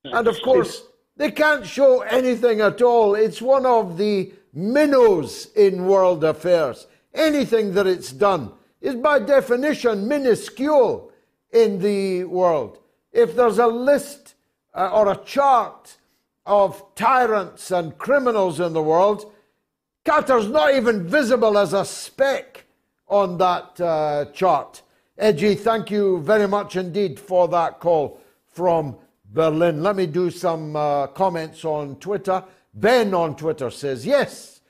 And 0.04 0.28
of 0.28 0.42
course, 0.42 0.84
they 1.16 1.32
can't 1.32 1.66
show 1.66 2.02
anything 2.02 2.60
at 2.62 2.82
all. 2.82 3.16
It's 3.16 3.42
one 3.42 3.66
of 3.66 3.98
the 3.98 4.34
minnows 4.54 5.48
in 5.56 5.86
world 5.86 6.24
affairs. 6.24 6.88
Anything 7.14 7.74
that 7.76 7.88
it's 7.88 8.12
done 8.12 8.52
is 8.82 8.96
by 8.96 9.20
definition 9.20 10.08
minuscule 10.08 11.12
in 11.52 11.80
the 11.80 12.26
world. 12.26 12.80
If 13.14 13.36
there's 13.36 13.60
a 13.60 13.68
list 13.68 14.36
uh, 14.74 14.90
or 14.94 15.12
a 15.12 15.24
chart 15.24 15.98
of 16.46 16.84
tyrants 16.96 17.72
and 17.72 17.98
criminals 17.98 18.60
in 18.60 18.74
the 18.74 18.82
world, 18.82 19.32
Qatar's 20.06 20.48
not 20.48 20.74
even 20.74 21.08
visible 21.08 21.58
as 21.58 21.74
a 21.74 21.86
speck 21.86 22.61
on 23.12 23.38
that 23.38 23.80
uh, 23.80 24.26
chart. 24.34 24.82
Edgy, 25.18 25.54
thank 25.54 25.92
you 25.92 26.22
very 26.22 26.48
much 26.48 26.78
indeed 26.78 27.20
for 27.20 27.48
that 27.50 27.80
call 27.80 28.20
from 28.48 28.96
Berlin. 29.26 29.84
Let 29.84 29.98
me 29.98 30.08
do 30.08 30.32
some 30.32 30.76
uh, 30.76 31.08
comments 31.08 31.66
on 31.66 31.98
Twitter. 31.98 32.44
Ben 32.74 33.14
on 33.14 33.36
Twitter 33.36 33.70
says, 33.70 34.06
yes, 34.06 34.62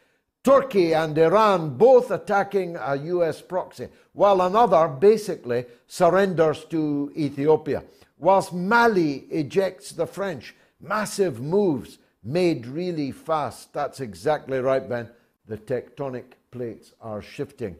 Turkey 0.43 0.93
and 0.93 1.15
Iran 1.17 1.77
both 1.77 2.09
attacking 2.09 2.75
a 2.77 2.95
US 2.95 3.41
proxy, 3.41 3.89
while 4.13 4.41
another 4.41 4.87
basically 4.87 5.65
surrenders 5.87 6.65
to 6.65 7.11
Ethiopia. 7.15 7.83
Whilst 8.17 8.53
Mali 8.53 9.17
ejects 9.29 9.91
the 9.91 10.07
French, 10.07 10.55
massive 10.79 11.39
moves 11.39 11.99
made 12.23 12.65
really 12.65 13.11
fast. 13.11 13.71
That's 13.71 13.99
exactly 13.99 14.59
right, 14.59 14.87
Ben. 14.89 15.09
The 15.47 15.57
tectonic 15.57 16.33
plates 16.51 16.93
are 17.01 17.21
shifting 17.21 17.77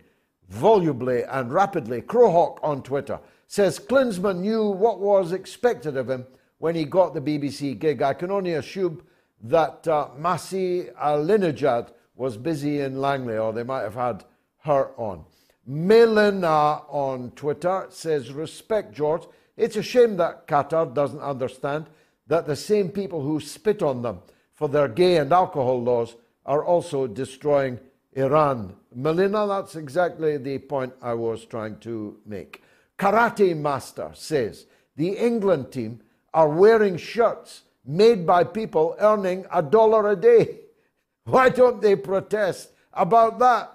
volubly 0.51 1.23
and 1.23 1.53
rapidly. 1.53 2.01
Crowhawk 2.01 2.59
on 2.61 2.83
Twitter 2.83 3.19
says 3.47 3.79
Klinsmann 3.79 4.39
knew 4.39 4.65
what 4.69 4.99
was 4.99 5.31
expected 5.31 5.95
of 5.95 6.09
him 6.09 6.25
when 6.59 6.75
he 6.75 6.83
got 6.85 7.13
the 7.13 7.21
BBC 7.21 7.79
gig. 7.79 8.01
I 8.01 8.13
can 8.13 8.31
only 8.31 8.53
assume 8.53 9.01
that 9.43 9.87
uh, 9.87 10.09
Masih 10.19 10.93
Alinejad 10.95 11.91
was 12.15 12.37
busy 12.37 12.81
in 12.81 12.99
Langley, 12.99 13.37
or 13.37 13.53
they 13.53 13.63
might 13.63 13.81
have 13.81 13.95
had 13.95 14.25
her 14.59 14.91
on. 14.97 15.23
Melina 15.65 16.83
on 16.89 17.31
Twitter 17.31 17.87
says, 17.89 18.31
Respect, 18.31 18.93
George. 18.93 19.23
It's 19.55 19.77
a 19.77 19.83
shame 19.83 20.17
that 20.17 20.47
Qatar 20.47 20.93
doesn't 20.93 21.21
understand 21.21 21.87
that 22.27 22.45
the 22.45 22.55
same 22.55 22.89
people 22.89 23.21
who 23.21 23.39
spit 23.39 23.81
on 23.81 24.01
them 24.01 24.19
for 24.53 24.67
their 24.67 24.87
gay 24.87 25.17
and 25.17 25.31
alcohol 25.31 25.81
laws 25.81 26.15
are 26.45 26.63
also 26.63 27.07
destroying 27.07 27.79
Iran. 28.14 28.76
Melina, 28.93 29.47
that's 29.47 29.76
exactly 29.76 30.38
the 30.38 30.57
point 30.59 30.93
I 31.01 31.14
was 31.14 31.45
trying 31.45 31.78
to 31.80 32.18
make. 32.26 32.62
Karate 32.97 33.55
Master 33.55 34.12
says 34.14 34.66
the 34.95 35.09
England 35.09 35.72
team 35.72 36.01
are 36.34 36.49
wearing 36.49 36.97
shirts 36.97 37.64
made 37.86 38.28
by 38.28 38.43
people 38.43 38.95
earning 38.99 39.45
a 39.51 39.62
dollar 39.62 40.12
a 40.12 40.16
day. 40.16 40.59
Why 41.24 41.49
don't 41.49 41.82
they 41.82 41.95
protest 41.95 42.72
about 42.93 43.39
that? 43.39 43.72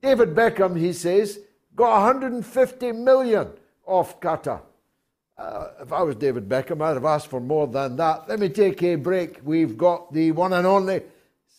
David 0.00 0.34
Beckham, 0.34 0.78
he 0.78 0.92
says, 0.92 1.40
got 1.74 2.04
150 2.04 2.92
million 2.92 3.48
off 3.86 4.20
Qatar. 4.20 4.60
Uh, 5.36 5.68
if 5.80 5.92
I 5.92 6.02
was 6.02 6.14
David 6.16 6.48
Beckham, 6.48 6.80
I'd 6.80 6.94
have 6.94 7.04
asked 7.04 7.26
for 7.26 7.40
more 7.40 7.66
than 7.66 7.96
that. 7.96 8.28
Let 8.28 8.38
me 8.38 8.48
take 8.48 8.82
a 8.82 8.94
break. 8.94 9.40
We've 9.42 9.76
got 9.76 10.12
the 10.12 10.30
one 10.30 10.52
and 10.52 10.66
only 10.66 11.02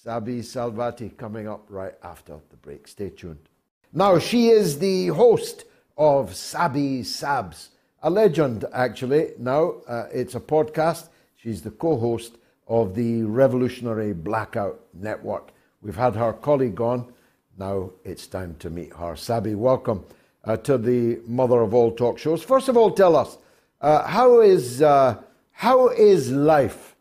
Sabi 0.05 0.41
Salvati 0.41 1.17
coming 1.17 1.47
up 1.47 1.65
right 1.67 1.95
after 2.03 2.37
the 2.51 2.57
break. 2.57 2.87
Stay 2.87 3.09
tuned. 3.09 3.49
Now, 3.91 4.19
she 4.19 4.49
is 4.49 4.77
the 4.77 5.07
host 5.07 5.63
of 5.97 6.35
Sabby 6.35 7.01
Sabs, 7.01 7.69
a 8.03 8.11
legend 8.11 8.65
actually. 8.71 9.31
Now, 9.39 9.77
uh, 9.87 10.05
it's 10.13 10.35
a 10.35 10.39
podcast. 10.39 11.09
She's 11.35 11.63
the 11.63 11.71
co 11.71 11.97
host 11.97 12.37
of 12.67 12.93
the 12.93 13.23
Revolutionary 13.23 14.13
Blackout 14.13 14.79
Network. 14.93 15.49
We've 15.81 15.95
had 15.95 16.15
her 16.15 16.33
colleague 16.33 16.79
on. 16.79 17.11
Now 17.57 17.89
it's 18.03 18.27
time 18.27 18.57
to 18.59 18.69
meet 18.69 18.93
her. 18.93 19.15
Sabi, 19.15 19.55
welcome 19.55 20.05
uh, 20.43 20.57
to 20.57 20.77
the 20.77 21.19
mother 21.25 21.61
of 21.61 21.73
all 21.73 21.91
talk 21.91 22.19
shows. 22.19 22.43
First 22.43 22.69
of 22.69 22.77
all, 22.77 22.91
tell 22.91 23.15
us 23.15 23.39
uh, 23.81 24.05
how 24.05 24.41
is 24.41 24.83
uh, 24.83 25.17
how 25.51 25.87
is 25.87 26.31
life 26.31 26.95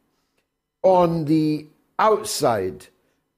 on 0.83 1.27
the 1.27 1.67
outside 1.99 2.87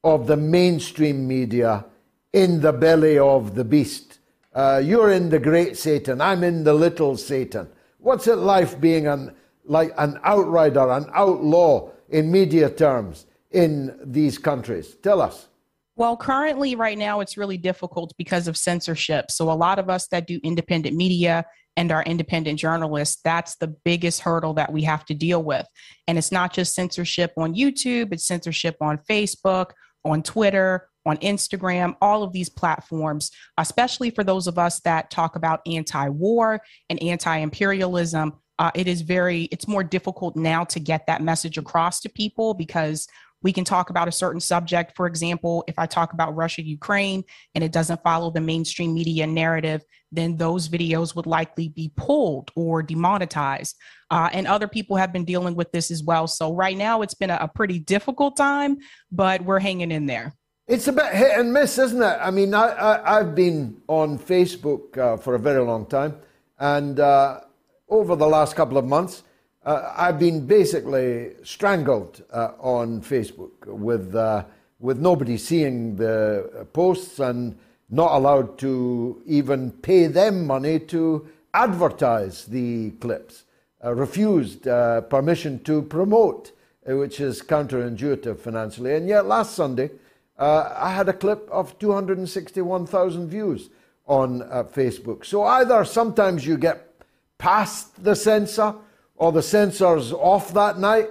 of 0.06 0.28
the 0.28 0.36
mainstream 0.36 1.26
media 1.26 1.84
in 2.32 2.60
the 2.60 2.72
belly 2.72 3.18
of 3.18 3.56
the 3.56 3.64
beast? 3.64 4.20
Uh, 4.54 4.80
you're 4.82 5.10
in 5.10 5.28
the 5.28 5.38
great 5.38 5.76
Satan. 5.76 6.20
I'm 6.20 6.44
in 6.44 6.62
the 6.62 6.72
little 6.72 7.16
Satan. 7.16 7.68
What's 7.98 8.28
it 8.28 8.36
like 8.36 8.80
being 8.80 9.08
an 9.08 9.34
like 9.64 9.92
an 9.98 10.20
outrider, 10.24 10.88
an 10.90 11.06
outlaw 11.12 11.90
in 12.08 12.30
media 12.30 12.70
terms 12.70 13.26
in 13.50 13.98
these 14.04 14.38
countries? 14.38 14.94
Tell 15.02 15.20
us. 15.20 15.48
Well, 15.96 16.16
currently, 16.16 16.76
right 16.76 16.96
now, 16.96 17.20
it's 17.20 17.36
really 17.36 17.58
difficult 17.58 18.14
because 18.16 18.46
of 18.46 18.56
censorship. 18.56 19.30
So, 19.30 19.50
a 19.50 19.58
lot 19.66 19.80
of 19.80 19.90
us 19.90 20.06
that 20.08 20.28
do 20.28 20.38
independent 20.44 20.94
media 20.94 21.44
and 21.76 21.90
are 21.90 22.04
independent 22.04 22.58
journalists, 22.58 23.20
that's 23.24 23.56
the 23.56 23.68
biggest 23.68 24.20
hurdle 24.20 24.54
that 24.54 24.72
we 24.72 24.82
have 24.82 25.04
to 25.06 25.14
deal 25.14 25.42
with. 25.42 25.66
And 26.06 26.16
it's 26.16 26.32
not 26.32 26.52
just 26.52 26.74
censorship 26.74 27.32
on 27.36 27.54
YouTube, 27.54 28.12
it's 28.12 28.26
censorship 28.26 28.76
on 28.80 28.98
Facebook, 29.10 29.72
on 30.06 30.22
Twitter, 30.22 30.88
on 31.04 31.16
Instagram, 31.18 31.96
all 32.00 32.22
of 32.22 32.32
these 32.32 32.48
platforms, 32.48 33.30
especially 33.58 34.10
for 34.10 34.24
those 34.24 34.46
of 34.46 34.58
us 34.58 34.80
that 34.80 35.10
talk 35.10 35.36
about 35.36 35.60
anti 35.66 36.08
war 36.08 36.60
and 36.90 37.02
anti 37.02 37.36
imperialism. 37.38 38.32
Uh, 38.58 38.70
it 38.74 38.88
is 38.88 39.02
very, 39.02 39.44
it's 39.44 39.68
more 39.68 39.84
difficult 39.84 40.34
now 40.34 40.64
to 40.64 40.80
get 40.80 41.06
that 41.06 41.22
message 41.22 41.58
across 41.58 42.00
to 42.00 42.08
people 42.08 42.54
because 42.54 43.06
we 43.42 43.52
can 43.52 43.64
talk 43.64 43.90
about 43.90 44.08
a 44.08 44.12
certain 44.12 44.40
subject. 44.40 44.92
For 44.96 45.06
example, 45.06 45.64
if 45.68 45.78
I 45.78 45.86
talk 45.86 46.12
about 46.12 46.34
Russia, 46.34 46.62
Ukraine, 46.62 47.24
and 47.54 47.62
it 47.62 47.72
doesn't 47.72 48.02
follow 48.02 48.30
the 48.30 48.40
mainstream 48.40 48.94
media 48.94 49.26
narrative, 49.26 49.84
then 50.12 50.36
those 50.36 50.68
videos 50.68 51.14
would 51.14 51.26
likely 51.26 51.68
be 51.68 51.92
pulled 51.96 52.50
or 52.56 52.82
demonetized. 52.82 53.76
Uh, 54.10 54.28
and 54.32 54.46
other 54.46 54.68
people 54.68 54.96
have 54.96 55.12
been 55.12 55.24
dealing 55.24 55.54
with 55.54 55.70
this 55.72 55.90
as 55.90 56.02
well. 56.02 56.26
So 56.26 56.54
right 56.54 56.76
now, 56.76 57.02
it's 57.02 57.14
been 57.14 57.30
a, 57.30 57.38
a 57.42 57.48
pretty 57.48 57.78
difficult 57.78 58.36
time, 58.36 58.78
but 59.10 59.42
we're 59.42 59.60
hanging 59.60 59.90
in 59.90 60.06
there. 60.06 60.34
It's 60.68 60.88
a 60.88 60.92
bit 60.92 61.12
hit 61.14 61.38
and 61.38 61.52
miss, 61.52 61.78
isn't 61.78 62.02
it? 62.02 62.18
I 62.20 62.32
mean, 62.32 62.52
I, 62.52 63.18
have 63.18 63.36
been 63.36 63.80
on 63.86 64.18
Facebook 64.18 64.98
uh, 64.98 65.16
for 65.16 65.36
a 65.36 65.38
very 65.38 65.62
long 65.62 65.86
time, 65.86 66.16
and 66.58 66.98
uh, 66.98 67.40
over 67.88 68.16
the 68.16 68.26
last 68.26 68.56
couple 68.56 68.76
of 68.76 68.84
months, 68.84 69.22
uh, 69.66 69.92
I've 69.96 70.18
been 70.20 70.46
basically 70.46 71.32
strangled 71.42 72.22
uh, 72.32 72.52
on 72.60 73.00
Facebook 73.00 73.66
with 73.66 74.14
uh, 74.14 74.44
with 74.78 74.98
nobody 74.98 75.36
seeing 75.36 75.96
the 75.96 76.66
posts 76.72 77.18
and 77.18 77.58
not 77.90 78.12
allowed 78.12 78.58
to 78.58 79.22
even 79.26 79.72
pay 79.72 80.06
them 80.06 80.46
money 80.46 80.78
to 80.78 81.28
advertise 81.52 82.44
the 82.44 82.90
clips. 83.00 83.44
Uh, 83.84 83.94
refused 83.94 84.68
uh, 84.68 85.00
permission 85.02 85.62
to 85.64 85.82
promote, 85.82 86.52
uh, 86.88 86.96
which 86.96 87.20
is 87.20 87.42
counterintuitive 87.42 88.38
financially. 88.38 88.94
And 88.94 89.08
yet, 89.08 89.26
last 89.26 89.54
Sunday, 89.54 89.90
I 90.38 90.92
had 90.92 91.08
a 91.08 91.12
clip 91.12 91.48
of 91.50 91.78
261,000 91.78 93.28
views 93.28 93.70
on 94.06 94.40
Facebook. 94.74 95.24
So 95.24 95.44
either 95.44 95.84
sometimes 95.84 96.46
you 96.46 96.58
get 96.58 96.92
past 97.38 98.04
the 98.04 98.14
censor 98.14 98.74
or 99.16 99.32
the 99.32 99.42
sensor's 99.42 100.12
off 100.12 100.52
that 100.54 100.78
night, 100.78 101.08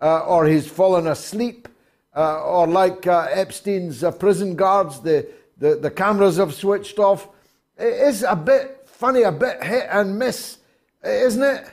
uh, 0.00 0.20
or 0.20 0.46
he's 0.46 0.66
fallen 0.66 1.06
asleep, 1.06 1.68
uh, 2.16 2.42
or 2.42 2.66
like 2.66 3.06
uh, 3.06 3.28
Epstein's 3.30 4.04
uh, 4.04 4.10
prison 4.10 4.56
guards, 4.56 5.00
the, 5.00 5.26
the, 5.58 5.76
the 5.76 5.90
cameras 5.90 6.36
have 6.36 6.54
switched 6.54 6.98
off. 6.98 7.28
It 7.76 7.94
is 8.08 8.22
a 8.22 8.36
bit 8.36 8.82
funny, 8.86 9.22
a 9.22 9.32
bit 9.32 9.62
hit 9.62 9.86
and 9.90 10.18
miss, 10.18 10.58
isn't 11.04 11.42
it? 11.42 11.70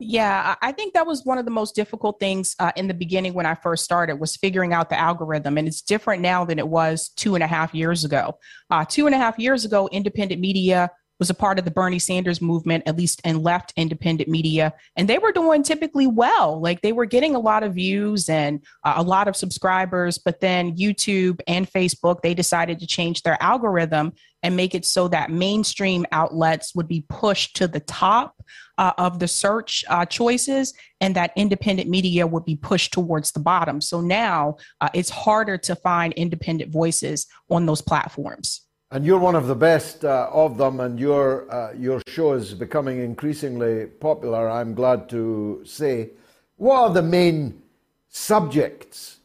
Yeah, 0.00 0.56
I 0.60 0.72
think 0.72 0.92
that 0.94 1.06
was 1.06 1.24
one 1.24 1.38
of 1.38 1.44
the 1.44 1.52
most 1.52 1.76
difficult 1.76 2.18
things 2.18 2.56
uh, 2.58 2.72
in 2.74 2.88
the 2.88 2.94
beginning 2.94 3.32
when 3.32 3.46
I 3.46 3.54
first 3.54 3.84
started 3.84 4.16
was 4.16 4.36
figuring 4.36 4.72
out 4.72 4.90
the 4.90 4.98
algorithm, 4.98 5.56
and 5.56 5.68
it's 5.68 5.80
different 5.80 6.20
now 6.20 6.44
than 6.44 6.58
it 6.58 6.66
was 6.66 7.10
two 7.10 7.36
and 7.36 7.44
a 7.44 7.46
half 7.46 7.72
years 7.72 8.04
ago. 8.04 8.38
Uh, 8.70 8.84
two 8.84 9.06
and 9.06 9.14
a 9.14 9.18
half 9.18 9.38
years 9.38 9.64
ago, 9.64 9.88
independent 9.92 10.40
media 10.40 10.90
was 11.18 11.30
a 11.30 11.34
part 11.34 11.58
of 11.58 11.64
the 11.64 11.70
Bernie 11.70 11.98
Sanders 11.98 12.40
movement, 12.40 12.84
at 12.86 12.96
least 12.96 13.20
in 13.24 13.42
left 13.42 13.72
independent 13.76 14.28
media. 14.28 14.72
And 14.96 15.08
they 15.08 15.18
were 15.18 15.32
doing 15.32 15.62
typically 15.62 16.06
well. 16.06 16.60
Like 16.60 16.82
they 16.82 16.92
were 16.92 17.06
getting 17.06 17.34
a 17.34 17.40
lot 17.40 17.62
of 17.62 17.74
views 17.74 18.28
and 18.28 18.64
uh, 18.84 18.94
a 18.96 19.02
lot 19.02 19.28
of 19.28 19.36
subscribers. 19.36 20.18
But 20.18 20.40
then 20.40 20.76
YouTube 20.76 21.40
and 21.46 21.70
Facebook, 21.70 22.22
they 22.22 22.34
decided 22.34 22.80
to 22.80 22.86
change 22.86 23.22
their 23.22 23.40
algorithm 23.42 24.12
and 24.42 24.56
make 24.56 24.74
it 24.74 24.84
so 24.84 25.08
that 25.08 25.30
mainstream 25.30 26.04
outlets 26.12 26.74
would 26.74 26.86
be 26.86 27.06
pushed 27.08 27.56
to 27.56 27.66
the 27.66 27.80
top 27.80 28.36
uh, 28.76 28.92
of 28.98 29.18
the 29.18 29.28
search 29.28 29.84
uh, 29.88 30.04
choices 30.04 30.74
and 31.00 31.16
that 31.16 31.32
independent 31.36 31.88
media 31.88 32.26
would 32.26 32.44
be 32.44 32.56
pushed 32.56 32.92
towards 32.92 33.32
the 33.32 33.40
bottom. 33.40 33.80
So 33.80 34.00
now 34.00 34.56
uh, 34.80 34.90
it's 34.92 35.10
harder 35.10 35.56
to 35.58 35.74
find 35.76 36.12
independent 36.12 36.70
voices 36.70 37.26
on 37.48 37.64
those 37.66 37.80
platforms. 37.80 38.62
And 38.90 39.04
you're 39.04 39.18
one 39.18 39.34
of 39.34 39.46
the 39.46 39.54
best 39.54 40.04
uh, 40.04 40.28
of 40.32 40.56
them, 40.56 40.80
and 40.80 41.00
your, 41.00 41.52
uh, 41.52 41.72
your 41.72 42.00
show 42.06 42.34
is 42.34 42.54
becoming 42.54 43.00
increasingly 43.00 43.86
popular, 43.86 44.48
I'm 44.48 44.74
glad 44.74 45.08
to 45.10 45.62
say. 45.64 46.10
What 46.56 46.76
are 46.76 46.90
the 46.90 47.02
main 47.02 47.62
subjects? 48.08 49.18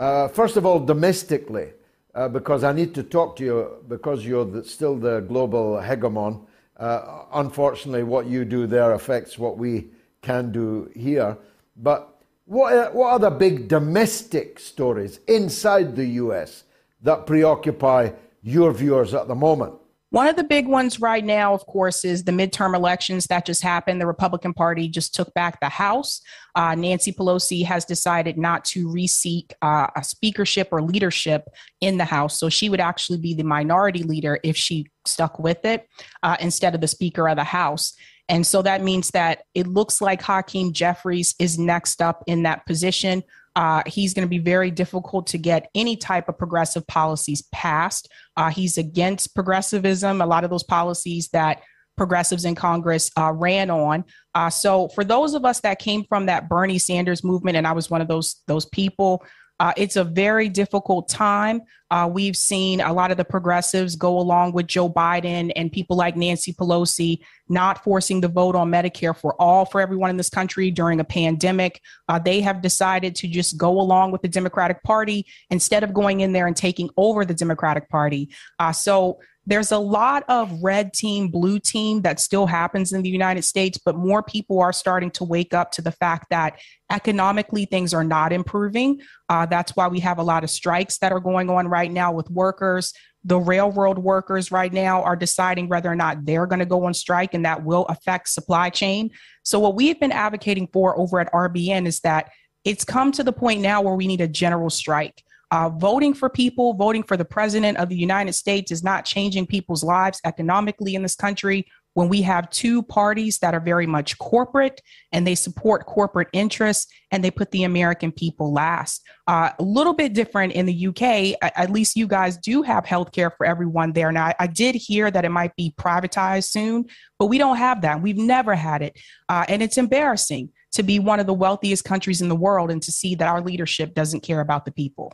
Uh, 0.00 0.26
first 0.28 0.56
of 0.56 0.66
all, 0.66 0.80
domestically, 0.80 1.68
uh, 2.14 2.28
because 2.28 2.64
I 2.64 2.72
need 2.72 2.94
to 2.94 3.02
talk 3.02 3.36
to 3.36 3.44
you 3.44 3.84
because 3.88 4.26
you're 4.26 4.44
the, 4.44 4.64
still 4.64 4.96
the 4.96 5.20
global 5.20 5.76
hegemon. 5.76 6.44
Uh, 6.76 7.24
unfortunately, 7.34 8.02
what 8.02 8.26
you 8.26 8.44
do 8.44 8.66
there 8.66 8.92
affects 8.92 9.38
what 9.38 9.56
we 9.56 9.86
can 10.22 10.50
do 10.50 10.90
here. 10.94 11.36
But 11.76 12.22
what, 12.46 12.94
what 12.94 13.12
are 13.12 13.18
the 13.18 13.30
big 13.30 13.68
domestic 13.68 14.58
stories 14.58 15.20
inside 15.28 15.94
the 15.94 16.06
US 16.06 16.64
that 17.02 17.26
preoccupy 17.26 18.10
your 18.42 18.72
viewers 18.72 19.14
at 19.14 19.28
the 19.28 19.34
moment? 19.34 19.74
One 20.10 20.26
of 20.26 20.36
the 20.36 20.44
big 20.44 20.66
ones 20.66 21.00
right 21.00 21.24
now, 21.24 21.54
of 21.54 21.64
course, 21.64 22.04
is 22.04 22.24
the 22.24 22.32
midterm 22.32 22.74
elections 22.74 23.24
that 23.28 23.46
just 23.46 23.62
happened. 23.62 23.98
The 23.98 24.06
Republican 24.06 24.52
Party 24.52 24.86
just 24.86 25.14
took 25.14 25.32
back 25.32 25.58
the 25.60 25.70
House. 25.70 26.20
Uh, 26.54 26.74
Nancy 26.74 27.14
Pelosi 27.14 27.64
has 27.64 27.86
decided 27.86 28.36
not 28.36 28.62
to 28.66 28.88
reseek 28.88 29.52
uh, 29.62 29.86
a 29.96 30.04
speakership 30.04 30.68
or 30.70 30.82
leadership 30.82 31.48
in 31.80 31.96
the 31.96 32.04
House. 32.04 32.38
So 32.38 32.50
she 32.50 32.68
would 32.68 32.78
actually 32.78 33.20
be 33.20 33.32
the 33.32 33.42
minority 33.42 34.02
leader 34.02 34.38
if 34.44 34.54
she 34.54 34.86
stuck 35.06 35.38
with 35.38 35.64
it 35.64 35.88
uh, 36.22 36.36
instead 36.40 36.74
of 36.74 36.82
the 36.82 36.88
Speaker 36.88 37.26
of 37.26 37.36
the 37.36 37.44
House. 37.44 37.94
And 38.28 38.46
so 38.46 38.60
that 38.62 38.82
means 38.82 39.12
that 39.12 39.44
it 39.54 39.66
looks 39.66 40.02
like 40.02 40.20
Hakeem 40.20 40.74
Jeffries 40.74 41.34
is 41.38 41.58
next 41.58 42.02
up 42.02 42.22
in 42.26 42.42
that 42.42 42.66
position. 42.66 43.22
Uh, 43.54 43.82
he's 43.86 44.14
going 44.14 44.26
to 44.26 44.30
be 44.30 44.38
very 44.38 44.70
difficult 44.70 45.26
to 45.28 45.38
get 45.38 45.68
any 45.74 45.96
type 45.96 46.28
of 46.28 46.38
progressive 46.38 46.86
policies 46.86 47.42
passed. 47.52 48.08
Uh, 48.36 48.50
he's 48.50 48.78
against 48.78 49.34
progressivism, 49.34 50.20
a 50.20 50.26
lot 50.26 50.44
of 50.44 50.50
those 50.50 50.62
policies 50.62 51.28
that 51.28 51.62
progressives 51.96 52.44
in 52.44 52.54
Congress 52.54 53.10
uh, 53.18 53.32
ran 53.32 53.70
on. 53.70 54.04
Uh, 54.34 54.48
so 54.48 54.88
for 54.88 55.04
those 55.04 55.34
of 55.34 55.44
us 55.44 55.60
that 55.60 55.78
came 55.78 56.04
from 56.08 56.26
that 56.26 56.48
Bernie 56.48 56.78
Sanders 56.78 57.22
movement, 57.22 57.56
and 57.56 57.66
I 57.66 57.72
was 57.72 57.90
one 57.90 58.00
of 58.00 58.08
those 58.08 58.42
those 58.46 58.66
people, 58.66 59.24
Uh, 59.62 59.72
it's 59.76 59.94
a 59.94 60.02
very 60.02 60.48
difficult 60.48 61.08
time. 61.08 61.62
Uh, 61.92 62.10
we've 62.12 62.36
seen 62.36 62.80
a 62.80 62.92
lot 62.92 63.12
of 63.12 63.16
the 63.16 63.24
progressives 63.24 63.94
go 63.94 64.18
along 64.18 64.50
with 64.50 64.66
Joe 64.66 64.90
Biden 64.90 65.52
and 65.54 65.70
people 65.70 65.96
like 65.96 66.16
Nancy 66.16 66.52
Pelosi 66.52 67.20
not 67.48 67.84
forcing 67.84 68.20
the 68.20 68.26
vote 68.26 68.56
on 68.56 68.72
Medicare 68.72 69.16
for 69.16 69.40
all 69.40 69.64
for 69.64 69.80
everyone 69.80 70.10
in 70.10 70.16
this 70.16 70.30
country 70.30 70.72
during 70.72 70.98
a 70.98 71.04
pandemic. 71.04 71.80
Uh, 72.08 72.18
they 72.18 72.40
have 72.40 72.60
decided 72.60 73.14
to 73.14 73.28
just 73.28 73.56
go 73.56 73.80
along 73.80 74.10
with 74.10 74.22
the 74.22 74.28
Democratic 74.28 74.82
Party 74.82 75.26
instead 75.50 75.84
of 75.84 75.94
going 75.94 76.22
in 76.22 76.32
there 76.32 76.48
and 76.48 76.56
taking 76.56 76.90
over 76.96 77.24
the 77.24 77.34
Democratic 77.34 77.88
Party. 77.88 78.30
Uh, 78.58 78.72
so 78.72 79.20
there's 79.44 79.72
a 79.72 79.78
lot 79.78 80.24
of 80.28 80.62
red 80.62 80.92
team, 80.92 81.28
blue 81.28 81.58
team 81.58 82.02
that 82.02 82.20
still 82.20 82.46
happens 82.46 82.92
in 82.92 83.02
the 83.02 83.10
United 83.10 83.42
States, 83.42 83.78
but 83.84 83.96
more 83.96 84.22
people 84.22 84.60
are 84.60 84.72
starting 84.72 85.10
to 85.12 85.24
wake 85.24 85.52
up 85.52 85.72
to 85.72 85.82
the 85.82 85.90
fact 85.90 86.26
that 86.30 86.60
economically 86.90 87.64
things 87.64 87.92
are 87.92 88.04
not 88.04 88.32
improving. 88.32 89.00
Uh, 89.28 89.44
that's 89.46 89.74
why 89.74 89.88
we 89.88 89.98
have 89.98 90.18
a 90.18 90.22
lot 90.22 90.44
of 90.44 90.50
strikes 90.50 90.98
that 90.98 91.10
are 91.10 91.20
going 91.20 91.50
on 91.50 91.66
right 91.66 91.90
now 91.90 92.12
with 92.12 92.30
workers. 92.30 92.92
The 93.24 93.38
railroad 93.38 93.98
workers 93.98 94.52
right 94.52 94.72
now 94.72 95.02
are 95.02 95.16
deciding 95.16 95.68
whether 95.68 95.90
or 95.90 95.96
not 95.96 96.24
they're 96.24 96.46
going 96.46 96.58
to 96.60 96.66
go 96.66 96.84
on 96.86 96.94
strike, 96.94 97.34
and 97.34 97.44
that 97.44 97.64
will 97.64 97.84
affect 97.86 98.28
supply 98.28 98.70
chain. 98.70 99.10
So, 99.42 99.58
what 99.58 99.74
we've 99.74 99.98
been 99.98 100.12
advocating 100.12 100.68
for 100.72 100.98
over 100.98 101.20
at 101.20 101.32
RBN 101.32 101.86
is 101.86 102.00
that 102.00 102.30
it's 102.64 102.84
come 102.84 103.12
to 103.12 103.24
the 103.24 103.32
point 103.32 103.60
now 103.60 103.80
where 103.82 103.94
we 103.94 104.06
need 104.06 104.20
a 104.20 104.28
general 104.28 104.70
strike. 104.70 105.22
Uh, 105.52 105.68
voting 105.68 106.14
for 106.14 106.30
people, 106.30 106.72
voting 106.72 107.02
for 107.02 107.18
the 107.18 107.26
president 107.26 107.76
of 107.76 107.90
the 107.90 107.96
United 107.96 108.32
States 108.32 108.72
is 108.72 108.82
not 108.82 109.04
changing 109.04 109.46
people's 109.46 109.84
lives 109.84 110.18
economically 110.24 110.94
in 110.94 111.02
this 111.02 111.14
country 111.14 111.66
when 111.92 112.08
we 112.08 112.22
have 112.22 112.48
two 112.48 112.82
parties 112.82 113.38
that 113.40 113.52
are 113.52 113.60
very 113.60 113.86
much 113.86 114.16
corporate 114.16 114.80
and 115.12 115.26
they 115.26 115.34
support 115.34 115.84
corporate 115.84 116.28
interests 116.32 116.90
and 117.10 117.22
they 117.22 117.30
put 117.30 117.50
the 117.50 117.64
American 117.64 118.10
people 118.10 118.50
last. 118.50 119.02
Uh, 119.26 119.50
a 119.58 119.62
little 119.62 119.92
bit 119.92 120.14
different 120.14 120.54
in 120.54 120.64
the 120.64 120.86
UK. 120.86 121.36
At 121.42 121.70
least 121.70 121.96
you 121.96 122.06
guys 122.06 122.38
do 122.38 122.62
have 122.62 122.86
health 122.86 123.12
care 123.12 123.30
for 123.30 123.44
everyone 123.44 123.92
there. 123.92 124.10
Now, 124.10 124.32
I, 124.40 124.46
did 124.46 124.74
hear 124.74 125.10
that 125.10 125.26
it 125.26 125.28
might 125.28 125.54
be 125.54 125.74
privatized 125.78 126.48
soon, 126.48 126.86
but 127.18 127.26
we 127.26 127.36
don't 127.36 127.58
have 127.58 127.82
that. 127.82 128.00
We've 128.00 128.16
never 128.16 128.54
had 128.54 128.80
it. 128.80 128.98
Uh, 129.28 129.44
and 129.48 129.62
it's 129.62 129.76
embarrassing 129.76 130.48
to 130.72 130.82
be 130.82 130.98
one 130.98 131.20
of 131.20 131.26
the 131.26 131.34
wealthiest 131.34 131.84
countries 131.84 132.22
in 132.22 132.30
the 132.30 132.36
world 132.36 132.70
and 132.70 132.82
to 132.82 132.90
see 132.90 133.14
that 133.16 133.28
our 133.28 133.42
leadership 133.42 133.92
doesn't 133.92 134.20
care 134.20 134.40
about 134.40 134.64
the 134.64 134.72
people. 134.72 135.12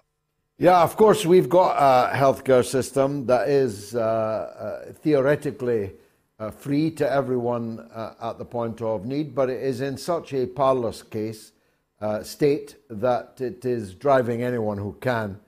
Yeah, 0.60 0.82
of 0.82 0.96
course, 0.96 1.24
we've 1.24 1.48
got 1.48 1.76
a 1.76 2.16
healthcare 2.16 2.64
system 2.64 3.26
that 3.26 3.48
is 3.48 3.94
uh, 3.94 4.00
uh, 4.00 4.92
theoretically 4.92 5.92
uh, 6.40 6.50
free 6.50 6.90
to 6.90 7.08
everyone 7.08 7.88
uh, 7.94 8.14
at 8.20 8.38
the 8.38 8.44
point 8.44 8.82
of 8.82 9.06
need, 9.06 9.36
but 9.36 9.50
it 9.50 9.62
is 9.62 9.80
in 9.82 9.96
such 9.96 10.32
a 10.32 10.48
parlous 10.48 11.00
case 11.04 11.52
uh, 12.00 12.24
state 12.24 12.74
that 12.90 13.40
it 13.40 13.64
is 13.64 13.94
driving 13.94 14.42
anyone 14.42 14.78
who 14.78 14.96
can 15.00 15.38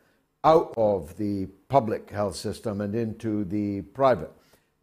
out 0.45 0.73
of 0.77 1.17
the 1.17 1.47
public 1.67 2.09
health 2.11 2.37
system 2.37 2.81
and 2.81 2.95
into 2.95 3.43
the 3.47 3.83
private. 3.83 4.31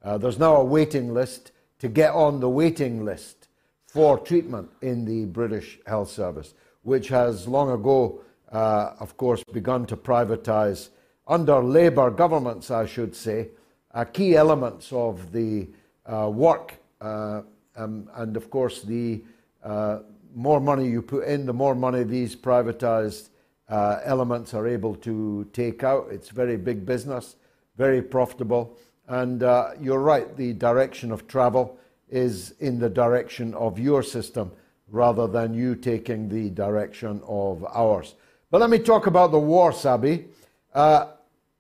Uh, 0.04 0.18
there's 0.18 0.40
now 0.40 0.58
a 0.58 0.66
waiting 0.66 1.14
list 1.14 1.54
to 1.80 1.88
get 1.88 2.12
on 2.12 2.42
the 2.42 2.50
waiting 2.50 3.06
list 3.06 3.48
for 3.86 4.20
treatment 4.20 4.70
in 4.82 5.06
the 5.06 5.24
British 5.24 5.80
Health 5.88 6.12
Service, 6.12 6.54
which 6.84 7.08
has 7.08 7.48
long 7.48 7.72
ago 7.72 8.20
uh, 8.52 8.94
of 9.00 9.18
course, 9.18 9.44
begun 9.52 9.86
to 9.86 9.98
privatise 9.98 10.90
under 11.28 11.62
Labour 11.62 12.10
governments, 12.10 12.72
I 12.72 12.86
should 12.86 13.16
say, 13.16 13.50
uh, 13.94 14.06
key 14.06 14.36
elements 14.36 14.92
of 14.94 15.32
the 15.32 15.68
uh, 16.06 16.30
work. 16.30 16.76
Uh, 17.02 17.42
um, 17.76 18.10
and 18.16 18.38
of 18.38 18.50
course, 18.50 18.82
the 18.82 19.24
uh, 19.64 20.00
more 20.34 20.60
money 20.60 20.88
you 20.88 21.02
put 21.02 21.26
in, 21.26 21.46
the 21.46 21.54
more 21.54 21.76
money 21.76 22.04
these 22.04 22.36
privatised 22.36 23.30
uh, 23.70 24.00
elements 24.04 24.54
are 24.54 24.68
able 24.68 24.96
to 24.96 25.48
take 25.52 25.84
out. 25.84 26.08
It's 26.10 26.30
very 26.30 26.58
big 26.58 26.86
business, 26.86 27.36
very 27.76 28.02
profitable. 28.02 28.78
And 29.08 29.42
you're 29.82 30.00
right, 30.00 30.36
the 30.36 30.54
direction 30.54 31.12
of 31.12 31.28
travel 31.28 31.78
is 32.10 32.52
in 32.60 32.80
the 32.80 32.90
direction 32.90 33.54
of 33.54 33.80
your 33.80 34.04
system 34.04 34.52
rather 34.90 35.28
than 35.28 35.54
you 35.54 35.76
taking 35.76 36.30
the 36.30 36.50
direction 36.50 37.22
of 37.28 37.66
ours. 37.74 38.16
But 38.58 38.62
let 38.62 38.70
me 38.72 38.84
talk 38.84 39.06
about 39.06 39.30
the 39.30 39.38
war, 39.38 39.72
Sabby. 39.72 40.26
Uh, 40.74 41.12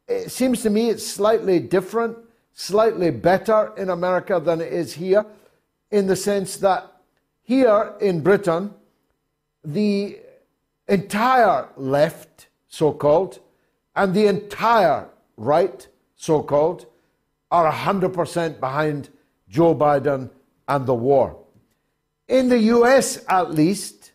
it 0.08 0.32
seems 0.32 0.64
to 0.64 0.72
me 0.72 0.90
it's 0.90 1.06
slightly 1.06 1.60
different, 1.60 2.18
slightly 2.54 3.12
better 3.12 3.72
in 3.78 3.92
America 3.92 4.42
than 4.44 4.62
it 4.62 4.74
is 4.74 4.94
here, 4.94 5.24
in 5.92 6.08
the 6.08 6.16
sense 6.16 6.58
that 6.58 6.92
here 7.44 7.94
in 8.02 8.22
Britain, 8.22 8.74
the 9.64 10.18
entire 10.88 11.70
left, 11.78 12.48
so 12.68 12.92
called, 12.92 13.42
and 13.96 14.16
the 14.16 14.26
entire 14.26 15.08
right, 15.38 15.88
so 16.16 16.42
called, 16.42 16.88
are 17.52 17.72
100% 17.72 18.60
behind 18.60 19.10
Joe 19.48 19.76
Biden 19.76 20.32
and 20.68 20.88
the 20.88 20.96
war. 20.96 21.38
In 22.28 22.50
the 22.50 22.58
US, 22.58 23.24
at 23.30 23.52
least, 23.52 24.07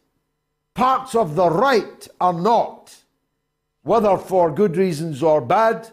Parts 0.75 1.14
of 1.14 1.35
the 1.35 1.51
right 1.51 2.09
are 2.20 2.33
not, 2.33 2.95
whether 3.83 4.16
for 4.16 4.51
good 4.51 4.77
reasons 4.77 5.23
or 5.23 5.41
bad. 5.41 5.89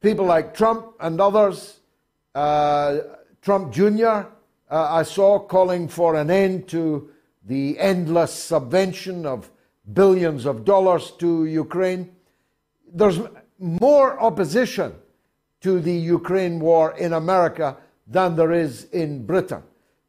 People 0.00 0.26
like 0.26 0.54
Trump 0.54 0.94
and 1.00 1.20
others, 1.20 1.80
uh, 2.34 2.98
Trump 3.40 3.72
Jr., 3.72 4.04
uh, 4.06 4.26
I 4.70 5.02
saw 5.02 5.38
calling 5.38 5.88
for 5.88 6.16
an 6.16 6.30
end 6.30 6.68
to 6.68 7.10
the 7.46 7.78
endless 7.78 8.34
subvention 8.34 9.24
of 9.24 9.50
billions 9.92 10.44
of 10.44 10.64
dollars 10.64 11.12
to 11.12 11.46
Ukraine. 11.46 12.14
There's 12.92 13.20
more 13.58 14.20
opposition 14.20 14.94
to 15.60 15.80
the 15.80 15.92
Ukraine 15.92 16.60
war 16.60 16.92
in 16.98 17.12
America 17.12 17.76
than 18.06 18.36
there 18.36 18.52
is 18.52 18.84
in 18.90 19.24
Britain. 19.24 19.62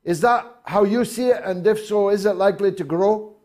Is 0.03 0.21
that 0.21 0.45
how 0.63 0.83
you 0.83 1.05
see 1.05 1.27
it? 1.27 1.41
And 1.43 1.65
if 1.65 1.85
so, 1.85 2.09
is 2.09 2.25
it 2.25 2.35
likely 2.35 2.71
to 2.73 2.83
grow? 2.83 3.36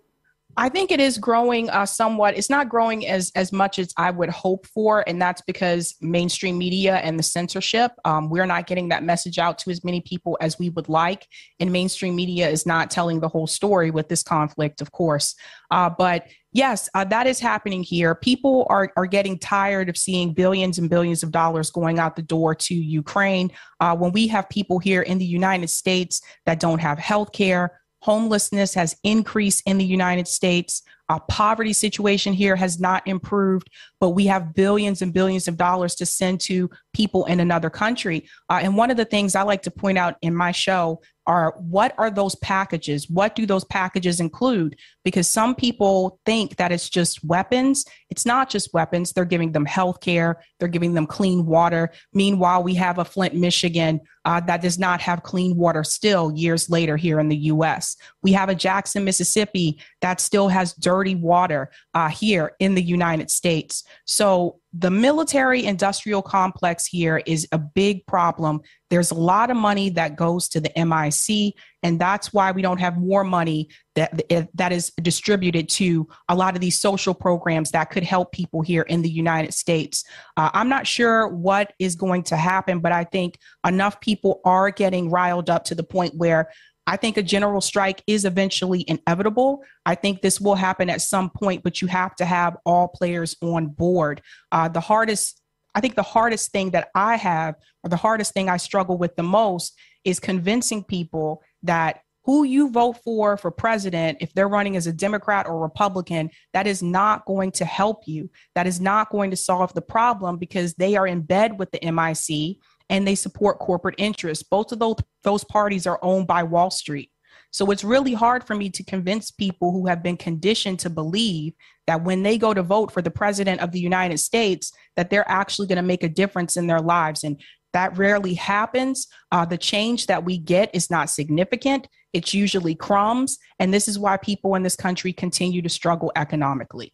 I 0.57 0.69
think 0.69 0.91
it 0.91 1.01
is 1.01 1.17
growing 1.17 1.71
uh, 1.71 1.87
somewhat. 1.87 2.37
It's 2.37 2.51
not 2.51 2.69
growing 2.69 3.07
as 3.07 3.33
as 3.35 3.53
much 3.53 3.79
as 3.79 3.95
I 3.97 4.11
would 4.11 4.29
hope 4.29 4.67
for, 4.67 5.03
and 5.09 5.21
that's 5.21 5.41
because 5.41 5.95
mainstream 6.01 6.59
media 6.59 6.97
and 6.97 7.19
the 7.19 7.23
censorship. 7.23 7.93
Um, 8.05 8.29
we're 8.29 8.47
not 8.47 8.67
getting 8.67 8.91
that 8.91 9.03
message 9.03 9.39
out 9.39 9.59
to 9.61 9.71
as 9.71 9.83
many 9.83 10.03
people 10.03 10.37
as 10.43 10.59
we 10.59 10.69
would 10.71 10.91
like, 10.91 11.27
and 11.59 11.73
mainstream 11.73 12.15
media 12.15 12.51
is 12.51 12.67
not 12.67 12.91
telling 12.91 13.21
the 13.21 13.29
whole 13.29 13.47
story 13.47 13.91
with 13.91 14.09
this 14.09 14.23
conflict, 14.23 14.83
of 14.83 14.93
course. 14.93 15.35
Uh, 15.71 15.89
but 15.89 16.27
yes, 16.53 16.91
uh, 16.93 17.05
that 17.05 17.27
is 17.27 17.41
happening 17.41 17.83
here. 17.83 18.15
People 18.15 18.67
are 18.69 18.93
are 18.97 19.07
getting 19.07 19.39
tired 19.39 19.89
of 19.89 19.97
seeing 19.97 20.35
billions 20.35 20.79
and 20.79 20.91
billions 20.91 21.23
of 21.23 21.31
dollars 21.31 21.71
going 21.71 21.99
out 21.99 22.15
the 22.15 22.23
door 22.23 22.55
to 22.55 22.75
Ukraine 22.75 23.51
uh, 23.81 23.97
when 23.97 24.13
we 24.13 24.27
have 24.27 24.51
people 24.51 24.79
here 24.79 25.01
in 25.01 25.17
the 25.17 25.25
United 25.25 25.71
States 25.71 26.21
that 26.45 26.61
don't 26.61 26.81
have 26.81 26.99
health 26.99 27.33
care 27.33 27.79
Homelessness 28.03 28.75
has 28.75 28.97
increased 29.05 29.63
in 29.65 29.79
the 29.79 29.85
United 29.85 30.27
States. 30.27 30.83
Our 31.09 31.21
poverty 31.29 31.73
situation 31.73 32.33
here 32.33 32.57
has 32.57 32.81
not 32.81 33.07
improved, 33.07 33.69
but 34.01 34.11
we 34.11 34.27
have 34.27 34.55
billions 34.55 35.03
and 35.03 35.13
billions 35.13 35.47
of 35.47 35.57
dollars 35.57 35.95
to 35.97 36.07
send 36.07 36.41
to 36.43 36.69
people 36.93 37.27
in 37.27 37.39
another 37.39 37.71
country. 37.71 38.29
Uh, 38.51 38.61
and 38.63 38.77
one 38.77 38.91
of 38.91 38.97
the 38.97 39.05
things 39.05 39.37
I 39.37 39.43
like 39.43 39.63
to 39.63 39.71
point 39.71 39.99
out 39.99 40.17
in 40.21 40.35
my 40.35 40.51
show 40.51 41.01
are 41.27 41.55
what 41.59 41.95
are 41.99 42.11
those 42.11 42.35
packages? 42.37 43.09
What 43.09 43.37
do 43.37 43.47
those 43.47 43.65
packages 43.65 44.19
include? 44.19 44.77
Because 45.05 45.29
some 45.29 45.55
people 45.55 46.19
think 46.27 46.57
that 46.57 46.73
it's 46.73 46.89
just 46.89 47.25
weapons. 47.25 47.85
It's 48.13 48.27
not 48.27 48.51
just 48.51 48.75
weapons. 48.75 49.15
They're 49.15 49.25
giving 49.25 49.53
them 49.53 49.65
health 49.65 50.03
care, 50.03 50.43
they're 50.59 50.69
giving 50.69 50.93
them 50.93 51.07
clean 51.07 51.47
water. 51.47 51.91
Meanwhile, 52.13 52.63
we 52.63 52.75
have 52.75 52.99
a 52.99 53.07
Flint, 53.07 53.35
Michigan 53.35 54.03
uh, 54.27 54.41
that 54.41 54.61
does 54.61 54.79
not 54.79 55.01
have 55.01 55.23
clean 55.23 55.57
water 55.57 55.83
still 55.83 56.31
years 56.35 56.69
later 56.69 56.99
here 56.99 57.19
in 57.21 57.29
the 57.29 57.37
US. 57.37 57.97
We 58.23 58.33
have 58.33 58.51
a 58.51 58.55
Jackson, 58.55 59.05
Mississippi 59.05 59.81
that 60.03 60.21
still 60.21 60.49
has 60.49 60.75
dirty 60.75 61.15
water 61.15 61.71
uh, 61.95 62.11
here 62.11 62.53
in 62.59 62.75
the 62.75 62.83
United 62.83 63.31
States. 63.31 63.83
So 64.05 64.61
the 64.75 64.91
military 64.91 65.65
industrial 65.65 66.21
complex 66.21 66.85
here 66.85 67.23
is 67.25 67.49
a 67.51 67.59
big 67.59 68.07
problem. 68.07 68.61
There's 68.91 69.11
a 69.11 69.15
lot 69.15 69.51
of 69.51 69.57
money 69.57 69.89
that 69.91 70.17
goes 70.17 70.49
to 70.51 70.61
the 70.61 70.71
MIC, 70.77 71.55
and 71.83 71.99
that's 71.99 72.35
why 72.35 72.53
we 72.53 72.61
don't 72.61 72.81
have 72.81 72.99
more 72.99 73.25
money 73.25 73.71
that 73.95 74.23
that 74.55 74.73
is 74.73 74.91
distributed 75.03 75.69
to 75.69 76.09
a 76.29 76.35
lot 76.35 76.55
of 76.55 76.61
these 76.61 76.81
social 76.81 77.15
programs 77.15 77.71
that 77.73 77.91
could 77.91 78.03
help 78.03 78.33
people 78.33 78.63
here 78.63 78.83
in 78.83 79.03
the 79.03 79.11
United 79.11 79.53
States. 79.53 80.05
Uh, 80.37 80.51
I'm 80.55 80.69
not 80.69 80.87
sure 80.87 81.29
what 81.29 81.73
is 81.79 81.95
going 81.95 82.23
to 82.25 82.37
happen, 82.37 82.81
but 82.81 82.93
I 82.93 83.05
think 83.05 83.39
enough 83.67 84.01
people 84.01 84.41
are 84.45 84.71
getting 84.71 85.11
riled 85.11 85.51
up 85.51 85.65
to 85.65 85.75
the 85.75 85.83
point 85.83 86.15
where 86.15 86.51
I 86.87 86.97
think 86.97 87.17
a 87.17 87.23
general 87.23 87.61
strike 87.61 88.03
is 88.07 88.25
eventually 88.25 88.85
inevitable. 88.89 89.63
I 89.87 89.95
think 89.95 90.21
this 90.21 90.41
will 90.41 90.57
happen 90.57 90.91
at 90.91 91.01
some 91.01 91.31
point, 91.31 91.63
but 91.63 91.81
you 91.81 91.89
have 91.89 92.17
to 92.17 92.25
have 92.25 92.57
all 92.65 92.89
players 92.89 93.37
on 93.41 93.69
board. 93.69 94.21
Uh, 94.51 94.69
the 94.69 94.81
hardest, 94.81 95.41
I 95.75 95.81
think, 95.81 95.95
the 95.95 96.03
hardest 96.03 96.51
thing 96.51 96.71
that 96.71 96.89
I 96.95 97.17
have, 97.17 97.55
or 97.85 97.91
the 97.91 97.97
hardest 97.97 98.35
thing 98.35 98.49
I 98.49 98.57
struggle 98.57 98.99
with 98.99 99.15
the 99.15 99.23
most, 99.23 99.79
is 100.05 100.19
convincing 100.19 100.83
people 100.83 101.43
that 101.63 102.01
who 102.25 102.45
you 102.45 102.71
vote 102.71 102.99
for 103.05 103.37
for 103.37 103.51
president, 103.51 104.19
if 104.21 104.33
they're 104.33 104.49
running 104.49 104.77
as 104.77 104.87
a 104.87 104.93
Democrat 104.93 105.47
or 105.47 105.61
Republican, 105.61 106.31
that 106.53 106.67
is 106.67 106.83
not 106.83 107.25
going 107.25 107.51
to 107.53 107.65
help 107.65 108.03
you. 108.07 108.31
That 108.55 108.67
is 108.67 108.81
not 108.81 109.11
going 109.11 109.31
to 109.31 109.37
solve 109.37 109.75
the 109.75 109.83
problem 109.83 110.39
because 110.39 110.75
they 110.75 110.97
are 110.97 111.07
in 111.07 111.23
bed 111.23 111.59
with 111.59 111.71
the 111.73 111.81
MIC 111.91 112.59
and 112.89 113.07
they 113.07 113.15
support 113.15 113.59
corporate 113.59 113.97
interests. 113.99 114.45
Both 114.45 114.71
of 114.73 114.79
those, 114.79 114.97
those 115.25 115.45
parties 115.45 115.87
are 115.87 115.99
owned 116.03 116.27
by 116.27 116.43
Wall 116.43 116.71
Street. 116.71 117.11
So 117.51 117.71
it's 117.71 117.85
really 117.85 118.15
hard 118.15 118.45
for 118.45 118.55
me 118.55 118.71
to 118.71 118.85
convince 118.85 119.31
people 119.31 119.73
who 119.73 119.87
have 119.87 120.03
been 120.03 120.17
conditioned 120.17 120.79
to 120.81 120.91
believe 120.91 121.53
that 121.87 122.03
when 122.03 122.23
they 122.23 122.39
go 122.39 122.55
to 122.55 122.63
vote 122.63 122.91
for 122.91 123.03
the 123.03 123.11
president 123.11 123.61
of 123.61 123.73
the 123.73 123.81
United 123.81 124.19
States, 124.19 124.73
that 124.97 125.11
they're 125.11 125.29
actually 125.31 125.67
going 125.67 125.77
to 125.77 125.83
make 125.83 126.03
a 126.03 126.09
difference 126.09 126.57
in 126.57 126.67
their 126.67 126.81
lives. 126.81 127.25
And 127.25 127.41
that 127.73 127.97
rarely 127.97 128.35
happens. 128.35 129.09
Uh, 129.31 129.45
the 129.45 129.59
change 129.59 130.07
that 130.07 130.25
we 130.25 130.39
get 130.39 130.71
is 130.75 130.91
not 130.91 131.11
significant. 131.11 131.89
It's 132.13 132.35
usually 132.35 132.75
crumbs. 132.75 133.39
And 133.59 133.73
this 133.73 133.89
is 133.89 133.99
why 133.99 134.17
people 134.19 134.55
in 134.55 134.63
this 134.63 134.77
country 134.77 135.13
continue 135.13 135.63
to 135.63 135.69
struggle 135.69 136.13
economically. 136.17 136.93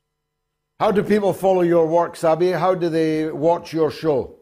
How 0.78 0.92
do 0.92 1.02
people 1.02 1.32
follow 1.32 1.62
your 1.62 1.86
work, 1.86 2.14
Sabby? 2.14 2.52
How 2.52 2.74
do 2.74 2.88
they 2.88 3.30
watch 3.30 3.72
your 3.72 3.90
show? 3.90 4.36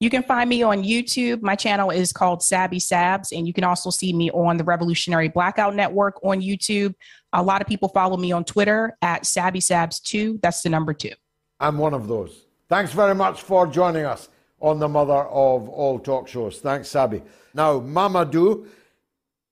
You 0.00 0.10
can 0.10 0.22
find 0.22 0.48
me 0.48 0.62
on 0.62 0.84
YouTube. 0.84 1.42
My 1.42 1.56
channel 1.56 1.90
is 1.90 2.12
called 2.12 2.42
Sabby 2.42 2.78
Sabs, 2.78 3.36
and 3.36 3.46
you 3.46 3.52
can 3.52 3.64
also 3.64 3.90
see 3.90 4.12
me 4.12 4.30
on 4.30 4.56
the 4.56 4.62
Revolutionary 4.62 5.28
Blackout 5.28 5.74
Network 5.74 6.24
on 6.24 6.40
YouTube. 6.40 6.94
A 7.32 7.42
lot 7.42 7.60
of 7.60 7.66
people 7.66 7.88
follow 7.88 8.16
me 8.16 8.30
on 8.30 8.44
Twitter 8.44 8.96
at 9.02 9.26
Sabby 9.26 9.58
Sabs2. 9.58 10.40
That's 10.40 10.62
the 10.62 10.70
number 10.70 10.94
two. 10.94 11.10
I'm 11.58 11.78
one 11.78 11.94
of 11.94 12.06
those. 12.06 12.44
Thanks 12.68 12.92
very 12.92 13.14
much 13.14 13.42
for 13.42 13.66
joining 13.66 14.04
us 14.04 14.28
on 14.60 14.78
the 14.78 14.88
mother 14.88 15.12
of 15.14 15.68
all 15.68 15.98
talk 15.98 16.28
shows. 16.28 16.58
Thanks, 16.58 16.88
Sabby. 16.88 17.22
Now, 17.54 17.80
Mamadou 17.80 18.66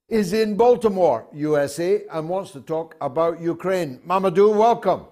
is 0.09 0.33
in 0.33 0.57
Baltimore, 0.57 1.27
USA, 1.33 2.05
and 2.13 2.29
wants 2.29 2.53
to 2.53 2.61
talk 2.61 2.97
about 3.01 3.41
Ukraine. 3.41 4.01
Mamadou, 4.07 4.57
welcome. 4.57 5.07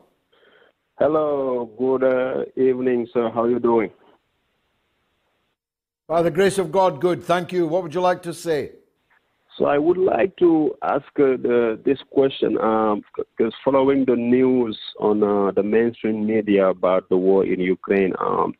Hello, 0.98 1.70
good 1.76 2.04
uh, 2.04 2.44
evening, 2.56 3.08
sir. 3.12 3.30
How 3.34 3.42
are 3.44 3.50
you 3.50 3.58
doing? 3.58 3.90
By 6.06 6.22
the 6.22 6.30
grace 6.30 6.58
of 6.58 6.70
God, 6.70 7.00
good. 7.00 7.24
Thank 7.24 7.50
you. 7.50 7.66
What 7.66 7.82
would 7.82 7.94
you 7.94 8.00
like 8.00 8.22
to 8.24 8.34
say? 8.34 8.72
So 9.56 9.66
I 9.66 9.78
would 9.78 9.98
like 9.98 10.36
to 10.36 10.74
ask 10.82 11.06
uh, 11.16 11.38
the, 11.40 11.80
this 11.84 11.98
question 12.10 12.54
because 12.54 13.02
um, 13.40 13.52
following 13.64 14.04
the 14.04 14.16
news 14.16 14.78
on 14.98 15.22
uh, 15.22 15.52
the 15.52 15.62
mainstream 15.62 16.26
media 16.26 16.68
about 16.68 17.08
the 17.08 17.16
war 17.16 17.46
in 17.46 17.60
Ukraine, 17.60 18.12
um, 18.18 18.54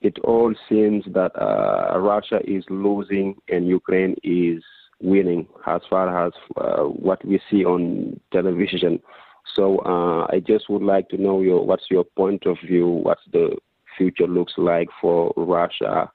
it 0.00 0.18
all 0.20 0.54
seems 0.68 1.04
that 1.12 1.32
uh, 1.40 1.98
Russia 1.98 2.40
is 2.44 2.64
losing 2.70 3.36
and 3.48 3.66
Ukraine 3.66 4.14
is 4.22 4.62
winning 5.00 5.46
as 5.66 5.80
far 5.90 6.26
as 6.26 6.32
uh, 6.56 6.84
what 6.84 7.24
we 7.24 7.40
see 7.50 7.64
on 7.64 8.20
television. 8.32 9.00
So 9.56 9.78
uh, 9.78 10.26
I 10.32 10.40
just 10.46 10.70
would 10.70 10.82
like 10.82 11.08
to 11.08 11.16
know 11.16 11.40
your 11.40 11.64
what's 11.64 11.86
your 11.90 12.04
point 12.04 12.46
of 12.46 12.58
view, 12.64 12.86
what's 12.86 13.22
the 13.32 13.56
future 13.96 14.26
looks 14.26 14.52
like 14.56 14.88
for 15.00 15.32
Russia. 15.36 16.10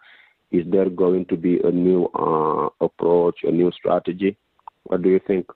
Is 0.51 0.65
there 0.71 0.89
going 0.89 1.25
to 1.25 1.35
be 1.35 1.59
a 1.63 1.71
new 1.71 2.05
uh, 2.13 2.69
approach, 2.79 3.39
a 3.43 3.51
new 3.51 3.71
strategy? 3.71 4.37
What 4.83 5.01
do 5.01 5.09
you 5.09 5.19
think? 5.25 5.47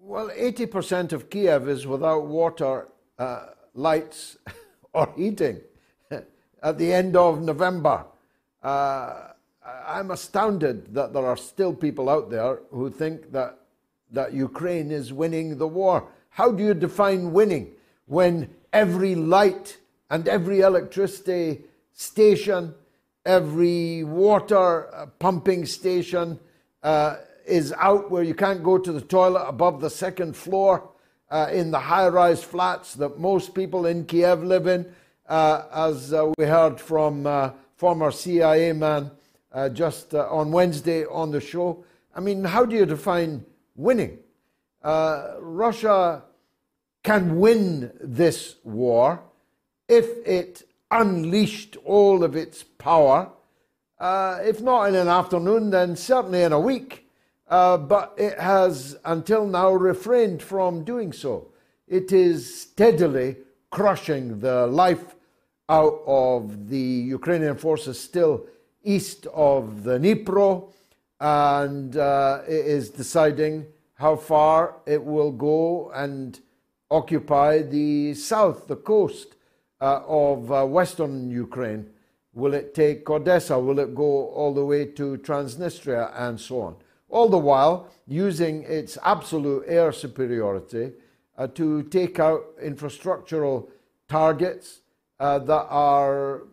Well, 0.00 0.30
80% 0.30 1.12
of 1.12 1.28
Kiev 1.28 1.68
is 1.68 1.84
without 1.86 2.26
water, 2.26 2.86
uh, 3.18 3.46
lights, 3.74 4.36
or 4.92 5.12
heating 5.16 5.60
at 6.62 6.78
the 6.78 6.92
end 6.92 7.16
of 7.16 7.42
November. 7.42 8.04
Uh, 8.62 9.28
I'm 9.86 10.10
astounded 10.10 10.94
that 10.94 11.12
there 11.12 11.26
are 11.26 11.36
still 11.36 11.74
people 11.74 12.08
out 12.08 12.30
there 12.30 12.60
who 12.70 12.90
think 12.90 13.32
that, 13.32 13.58
that 14.12 14.32
Ukraine 14.32 14.90
is 14.90 15.12
winning 15.12 15.58
the 15.58 15.66
war. 15.68 16.08
How 16.30 16.52
do 16.52 16.62
you 16.62 16.74
define 16.74 17.32
winning 17.32 17.72
when 18.06 18.50
every 18.72 19.14
light 19.14 19.78
and 20.10 20.28
every 20.28 20.60
electricity 20.60 21.62
station, 21.92 22.74
every 23.24 24.04
water 24.04 24.94
uh, 24.94 25.06
pumping 25.18 25.66
station 25.66 26.38
uh, 26.82 27.16
is 27.46 27.72
out 27.78 28.10
where 28.10 28.22
you 28.22 28.34
can't 28.34 28.62
go 28.62 28.78
to 28.78 28.92
the 28.92 29.00
toilet 29.00 29.46
above 29.48 29.80
the 29.80 29.90
second 29.90 30.36
floor 30.36 30.88
uh, 31.30 31.48
in 31.50 31.70
the 31.70 31.78
high 31.78 32.08
rise 32.08 32.42
flats 32.42 32.94
that 32.94 33.18
most 33.18 33.54
people 33.54 33.86
in 33.86 34.04
Kiev 34.04 34.42
live 34.42 34.66
in? 34.66 34.86
Uh, 35.28 35.62
as 35.72 36.12
uh, 36.12 36.32
we 36.38 36.44
heard 36.44 36.80
from 36.80 37.26
uh, 37.26 37.50
former 37.76 38.10
CIA 38.10 38.72
man 38.72 39.10
uh, 39.52 39.68
just 39.68 40.14
uh, 40.14 40.28
on 40.30 40.52
Wednesday 40.52 41.04
on 41.06 41.30
the 41.30 41.40
show. 41.40 41.84
I 42.14 42.20
mean, 42.20 42.44
how 42.44 42.64
do 42.64 42.76
you 42.76 42.86
define 42.86 43.44
winning? 43.74 44.18
Uh, 44.82 45.34
Russia 45.40 46.22
can 47.02 47.38
win 47.38 47.92
this 48.00 48.56
war 48.64 49.22
if 49.88 50.06
it 50.26 50.62
unleashed 50.90 51.76
all 51.84 52.24
of 52.24 52.36
its 52.36 52.62
power, 52.62 53.30
if 54.00 54.60
not 54.60 54.84
in 54.84 54.94
an 54.94 55.08
afternoon, 55.08 55.70
then 55.70 55.96
certainly 55.96 56.42
in 56.42 56.52
a 56.52 56.60
week. 56.60 57.08
but 57.48 58.14
it 58.16 58.38
has 58.38 58.96
until 59.04 59.46
now 59.46 59.72
refrained 59.72 60.42
from 60.42 60.84
doing 60.84 61.12
so. 61.12 61.48
It 61.86 62.12
is 62.12 62.62
steadily 62.62 63.36
crushing 63.70 64.40
the 64.40 64.66
life 64.66 65.15
out 65.68 66.02
of 66.06 66.68
the 66.68 66.78
Ukrainian 66.78 67.56
forces 67.56 67.98
still 67.98 68.46
east 68.82 69.26
of 69.34 69.82
the 69.82 69.98
Dnipro, 69.98 70.72
and 71.20 71.96
uh, 71.96 72.42
is 72.46 72.90
deciding 72.90 73.66
how 73.94 74.14
far 74.16 74.76
it 74.86 75.02
will 75.02 75.32
go 75.32 75.90
and 75.94 76.40
occupy 76.90 77.62
the 77.62 78.14
south, 78.14 78.68
the 78.68 78.76
coast 78.76 79.34
uh, 79.80 80.02
of 80.06 80.52
uh, 80.52 80.64
western 80.66 81.30
Ukraine. 81.30 81.88
Will 82.34 82.54
it 82.54 82.74
take 82.74 83.08
Odessa? 83.08 83.58
Will 83.58 83.78
it 83.78 83.94
go 83.94 84.28
all 84.28 84.52
the 84.52 84.64
way 84.64 84.84
to 84.84 85.16
Transnistria 85.18 86.12
and 86.14 86.38
so 86.38 86.60
on? 86.60 86.76
All 87.08 87.28
the 87.28 87.38
while 87.38 87.88
using 88.06 88.62
its 88.64 88.98
absolute 89.02 89.64
air 89.66 89.90
superiority 89.92 90.92
uh, 91.38 91.46
to 91.48 91.82
take 91.84 92.20
out 92.20 92.44
infrastructural 92.62 93.68
targets 94.06 94.80
uh, 95.20 95.38
that 95.40 95.66
are 95.68 96.44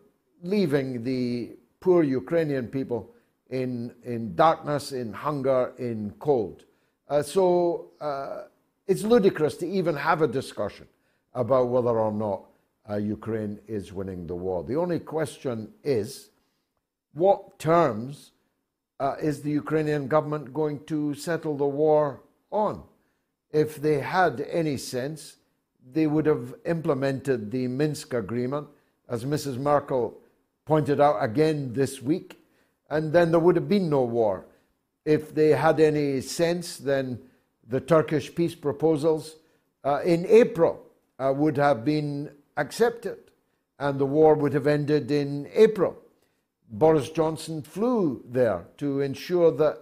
leaving 0.42 1.02
the 1.02 1.56
poor 1.80 2.02
Ukrainian 2.02 2.68
people 2.68 3.10
in, 3.50 3.94
in 4.04 4.34
darkness, 4.34 4.92
in 4.92 5.12
hunger, 5.12 5.72
in 5.78 6.12
cold. 6.18 6.64
Uh, 7.08 7.22
so 7.22 7.90
uh, 8.00 8.44
it's 8.86 9.02
ludicrous 9.02 9.56
to 9.58 9.66
even 9.66 9.94
have 9.94 10.22
a 10.22 10.28
discussion 10.28 10.86
about 11.34 11.68
whether 11.68 11.98
or 11.98 12.12
not 12.12 12.44
uh, 12.88 12.96
Ukraine 12.96 13.58
is 13.66 13.92
winning 13.92 14.26
the 14.26 14.34
war. 14.34 14.62
The 14.62 14.76
only 14.76 14.98
question 14.98 15.72
is 15.82 16.30
what 17.12 17.58
terms 17.58 18.32
uh, 19.00 19.16
is 19.20 19.42
the 19.42 19.50
Ukrainian 19.50 20.08
government 20.08 20.52
going 20.52 20.84
to 20.86 21.14
settle 21.14 21.56
the 21.56 21.66
war 21.66 22.22
on? 22.50 22.82
If 23.50 23.76
they 23.76 24.00
had 24.00 24.40
any 24.50 24.76
sense, 24.76 25.36
they 25.92 26.06
would 26.06 26.26
have 26.26 26.54
implemented 26.64 27.50
the 27.50 27.68
Minsk 27.68 28.14
agreement, 28.14 28.68
as 29.08 29.24
Mrs. 29.24 29.58
Merkel 29.58 30.18
pointed 30.64 31.00
out 31.00 31.22
again 31.22 31.72
this 31.74 32.00
week, 32.00 32.38
and 32.88 33.12
then 33.12 33.30
there 33.30 33.40
would 33.40 33.56
have 33.56 33.68
been 33.68 33.90
no 33.90 34.02
war. 34.02 34.46
If 35.04 35.34
they 35.34 35.50
had 35.50 35.80
any 35.80 36.20
sense, 36.20 36.78
then 36.78 37.18
the 37.68 37.80
Turkish 37.80 38.34
peace 38.34 38.54
proposals 38.54 39.36
uh, 39.84 40.00
in 40.04 40.26
April 40.26 40.80
uh, 41.18 41.32
would 41.36 41.56
have 41.56 41.84
been 41.84 42.30
accepted, 42.56 43.18
and 43.78 43.98
the 43.98 44.06
war 44.06 44.34
would 44.34 44.54
have 44.54 44.66
ended 44.66 45.10
in 45.10 45.48
April. 45.52 45.96
Boris 46.70 47.10
Johnson 47.10 47.62
flew 47.62 48.22
there 48.26 48.66
to 48.78 49.00
ensure 49.00 49.50
that 49.52 49.78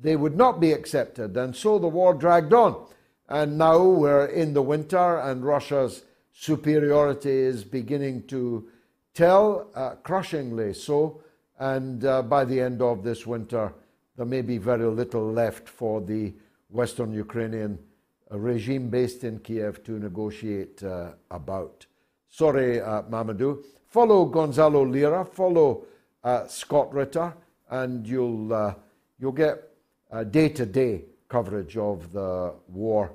they 0.00 0.14
would 0.14 0.36
not 0.36 0.60
be 0.60 0.72
accepted, 0.72 1.36
and 1.36 1.56
so 1.56 1.78
the 1.78 1.88
war 1.88 2.14
dragged 2.14 2.52
on. 2.52 2.86
And 3.28 3.58
now 3.58 3.82
we're 3.82 4.26
in 4.26 4.54
the 4.54 4.62
winter, 4.62 5.18
and 5.18 5.44
Russia's 5.44 6.04
superiority 6.32 7.30
is 7.30 7.62
beginning 7.62 8.26
to 8.28 8.68
tell, 9.12 9.68
uh, 9.74 9.96
crushingly 9.96 10.72
so. 10.72 11.20
And 11.58 12.04
uh, 12.04 12.22
by 12.22 12.44
the 12.44 12.60
end 12.60 12.80
of 12.80 13.02
this 13.02 13.26
winter, 13.26 13.74
there 14.16 14.24
may 14.24 14.40
be 14.40 14.56
very 14.56 14.86
little 14.86 15.30
left 15.30 15.68
for 15.68 16.00
the 16.00 16.32
Western 16.70 17.12
Ukrainian 17.12 17.78
uh, 18.30 18.38
regime 18.38 18.88
based 18.88 19.24
in 19.24 19.40
Kiev 19.40 19.84
to 19.84 19.98
negotiate 19.98 20.82
uh, 20.82 21.10
about. 21.30 21.84
Sorry, 22.30 22.80
uh, 22.80 23.02
Mamadou. 23.02 23.62
Follow 23.88 24.24
Gonzalo 24.24 24.84
Lira, 24.84 25.24
follow 25.24 25.84
uh, 26.24 26.46
Scott 26.46 26.94
Ritter, 26.94 27.34
and 27.70 28.06
you'll, 28.06 28.76
you'll 29.18 29.32
get 29.32 29.64
day 30.30 30.48
to 30.50 30.64
day 30.64 31.02
coverage 31.28 31.76
of 31.76 32.12
the 32.12 32.54
war 32.68 33.12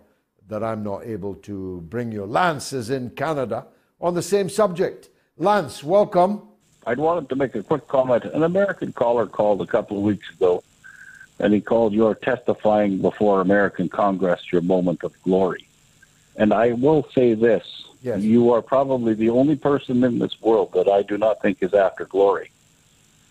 that 0.53 0.63
I'm 0.63 0.83
not 0.83 1.03
able 1.03 1.33
to 1.49 1.81
bring 1.89 2.11
you. 2.11 2.25
Lance 2.25 2.73
is 2.73 2.91
in 2.91 3.09
Canada 3.09 3.65
on 3.99 4.13
the 4.13 4.21
same 4.21 4.49
subject. 4.49 5.09
Lance, 5.35 5.83
welcome. 5.83 6.43
I 6.85 6.93
wanted 6.93 7.27
to 7.29 7.35
make 7.35 7.55
a 7.55 7.63
quick 7.63 7.87
comment. 7.87 8.25
An 8.25 8.43
American 8.43 8.93
caller 8.93 9.25
called 9.25 9.63
a 9.63 9.65
couple 9.65 9.97
of 9.97 10.03
weeks 10.03 10.29
ago 10.29 10.63
and 11.39 11.51
he 11.55 11.59
called 11.59 11.91
your 11.91 12.13
testifying 12.13 12.99
before 12.99 13.41
American 13.41 13.89
Congress 13.89 14.51
your 14.51 14.61
moment 14.61 15.03
of 15.03 15.11
glory. 15.23 15.67
And 16.35 16.53
I 16.53 16.73
will 16.73 17.07
say 17.15 17.33
this 17.33 17.65
Yes. 18.03 18.21
you 18.21 18.51
are 18.53 18.61
probably 18.61 19.15
the 19.15 19.29
only 19.31 19.55
person 19.55 20.03
in 20.03 20.19
this 20.19 20.39
world 20.39 20.73
that 20.73 20.87
I 20.87 21.01
do 21.01 21.17
not 21.17 21.41
think 21.41 21.63
is 21.63 21.73
after 21.73 22.05
glory. 22.05 22.51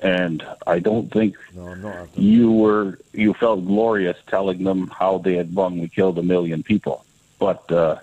And 0.00 0.44
I 0.66 0.80
don't 0.80 1.12
think 1.12 1.36
No, 1.54 2.08
you 2.16 2.50
were 2.50 2.98
you 3.12 3.34
felt 3.34 3.64
glorious 3.64 4.16
telling 4.26 4.64
them 4.64 4.88
how 4.88 5.18
they 5.18 5.34
had 5.36 5.54
wrongly 5.56 5.88
killed 5.88 6.18
a 6.18 6.22
million 6.22 6.64
people. 6.64 7.04
But 7.42 7.72
uh, 7.72 7.96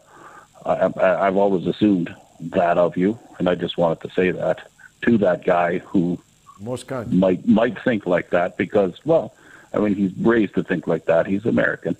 I, 0.66 0.92
I've 1.26 1.38
always 1.38 1.66
assumed 1.66 2.14
that 2.42 2.78
of 2.78 2.98
you, 2.98 3.18
and 3.38 3.48
I 3.48 3.56
just 3.56 3.78
wanted 3.78 4.02
to 4.02 4.10
say 4.14 4.32
that 4.32 4.58
to 5.04 5.18
that 5.20 5.46
guy 5.46 5.78
who 5.78 6.20
Most 6.60 6.88
kind. 6.88 7.08
might 7.14 7.48
might 7.48 7.82
think 7.88 8.06
like 8.06 8.32
that 8.32 8.58
because, 8.58 8.94
well, 9.06 9.34
I 9.74 9.78
mean, 9.80 9.96
he's 9.96 10.14
raised 10.18 10.56
to 10.56 10.64
think 10.64 10.88
like 10.88 11.06
that. 11.06 11.26
He's 11.26 11.46
American, 11.46 11.96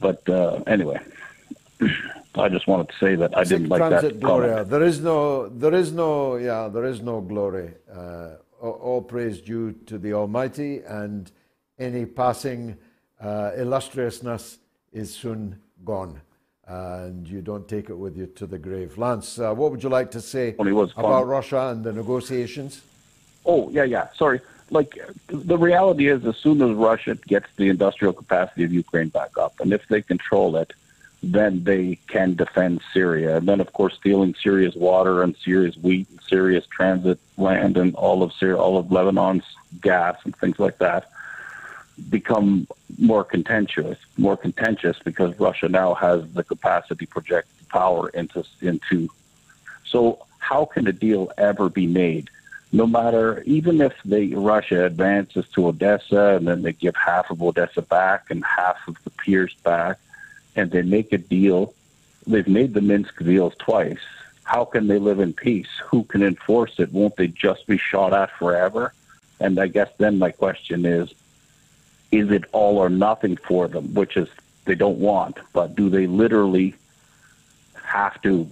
but 0.00 0.26
uh, 0.30 0.62
anyway, 0.66 0.98
I 2.34 2.48
just 2.48 2.66
wanted 2.66 2.88
to 2.88 2.96
say 3.04 3.16
that 3.16 3.36
I 3.36 3.44
didn't 3.44 3.68
like 3.68 3.80
Transit 3.80 4.14
that 4.14 4.20
Gloria. 4.20 4.48
comment. 4.52 4.70
There 4.70 4.82
is 4.84 5.00
no, 5.00 5.48
there 5.50 5.74
is 5.74 5.92
no, 5.92 6.36
yeah, 6.36 6.68
there 6.68 6.86
is 6.86 7.02
no 7.02 7.20
glory. 7.20 7.68
Uh, 7.94 8.36
all, 8.62 8.76
all 8.86 9.02
praise 9.02 9.42
due 9.42 9.72
to 9.88 9.98
the 9.98 10.14
Almighty, 10.14 10.80
and 10.88 11.30
any 11.78 12.06
passing 12.06 12.78
uh, 13.20 13.50
illustriousness 13.58 14.58
is 14.90 15.14
soon 15.14 15.58
gone, 15.84 16.20
and 16.66 17.26
you 17.26 17.40
don't 17.40 17.68
take 17.68 17.90
it 17.90 17.94
with 17.94 18.16
you 18.16 18.26
to 18.26 18.46
the 18.46 18.58
grave. 18.58 18.96
Lance, 18.98 19.38
uh, 19.38 19.52
what 19.52 19.70
would 19.70 19.82
you 19.82 19.88
like 19.88 20.10
to 20.12 20.20
say 20.20 20.54
Well, 20.58 20.68
about. 20.80 21.26
Russia 21.26 21.68
and 21.68 21.84
the 21.84 21.92
negotiations? 21.92 22.82
Oh 23.44 23.70
yeah, 23.70 23.84
yeah. 23.84 24.08
Sorry. 24.14 24.40
Like 24.70 24.98
the 25.26 25.58
reality 25.58 26.08
is, 26.08 26.24
as 26.24 26.36
soon 26.36 26.62
as 26.62 26.70
Russia 26.70 27.16
gets 27.26 27.46
the 27.56 27.68
industrial 27.68 28.12
capacity 28.14 28.64
of 28.64 28.72
Ukraine 28.72 29.08
back 29.08 29.36
up, 29.36 29.60
and 29.60 29.72
if 29.72 29.86
they 29.88 30.00
control 30.00 30.56
it, 30.56 30.72
then 31.22 31.62
they 31.64 31.98
can 32.08 32.34
defend 32.34 32.80
Syria. 32.94 33.36
And 33.36 33.46
then, 33.46 33.60
of 33.60 33.72
course, 33.72 33.94
stealing 33.94 34.34
Syria's 34.42 34.74
water 34.74 35.22
and 35.22 35.36
Syria's 35.44 35.76
wheat 35.76 36.08
and 36.10 36.20
Syria's 36.26 36.66
transit 36.66 37.18
land 37.36 37.76
and 37.76 37.94
all 37.96 38.22
of 38.22 38.32
Syria, 38.32 38.56
all 38.56 38.78
of 38.78 38.86
Lebanon's 38.86 39.44
gas 39.80 40.16
and 40.24 40.34
things 40.36 40.58
like 40.58 40.78
that 40.78 41.10
become 42.10 42.66
more 42.98 43.24
contentious, 43.24 43.98
more 44.16 44.36
contentious 44.36 44.98
because 45.04 45.38
Russia 45.38 45.68
now 45.68 45.94
has 45.94 46.30
the 46.32 46.44
capacity 46.44 47.06
to 47.06 47.12
project 47.12 47.48
power 47.68 48.08
into 48.10 48.44
into. 48.60 49.08
So, 49.84 50.24
how 50.38 50.64
can 50.64 50.86
a 50.86 50.92
deal 50.92 51.32
ever 51.38 51.68
be 51.68 51.86
made? 51.86 52.30
No 52.72 52.86
matter, 52.86 53.42
even 53.42 53.80
if 53.80 53.92
they 54.04 54.28
Russia 54.28 54.86
advances 54.86 55.46
to 55.54 55.68
Odessa 55.68 56.36
and 56.36 56.48
then 56.48 56.62
they 56.62 56.72
give 56.72 56.96
half 56.96 57.30
of 57.30 57.42
Odessa 57.42 57.82
back 57.82 58.30
and 58.30 58.42
half 58.44 58.76
of 58.88 58.96
the 59.04 59.10
piers 59.10 59.54
back, 59.62 59.98
and 60.56 60.70
they 60.70 60.82
make 60.82 61.12
a 61.12 61.18
deal, 61.18 61.74
they've 62.26 62.48
made 62.48 62.72
the 62.74 62.80
Minsk 62.80 63.18
deals 63.22 63.54
twice. 63.58 64.00
How 64.44 64.64
can 64.64 64.86
they 64.86 64.98
live 64.98 65.20
in 65.20 65.32
peace? 65.32 65.68
Who 65.86 66.04
can 66.04 66.22
enforce 66.22 66.78
it? 66.78 66.92
Won't 66.92 67.16
they 67.16 67.28
just 67.28 67.66
be 67.66 67.78
shot 67.78 68.12
at 68.12 68.30
forever? 68.38 68.92
And 69.38 69.58
I 69.58 69.66
guess 69.66 69.90
then 69.98 70.18
my 70.18 70.30
question 70.30 70.84
is 70.86 71.12
is 72.12 72.30
it 72.30 72.44
all 72.52 72.78
or 72.78 72.88
nothing 72.90 73.36
for 73.48 73.66
them, 73.66 73.92
which 73.94 74.16
is 74.16 74.28
they 74.66 74.74
don't 74.76 74.98
want, 74.98 75.38
but 75.52 75.74
do 75.74 75.88
they 75.90 76.06
literally 76.06 76.74
have 77.82 78.20
to? 78.22 78.48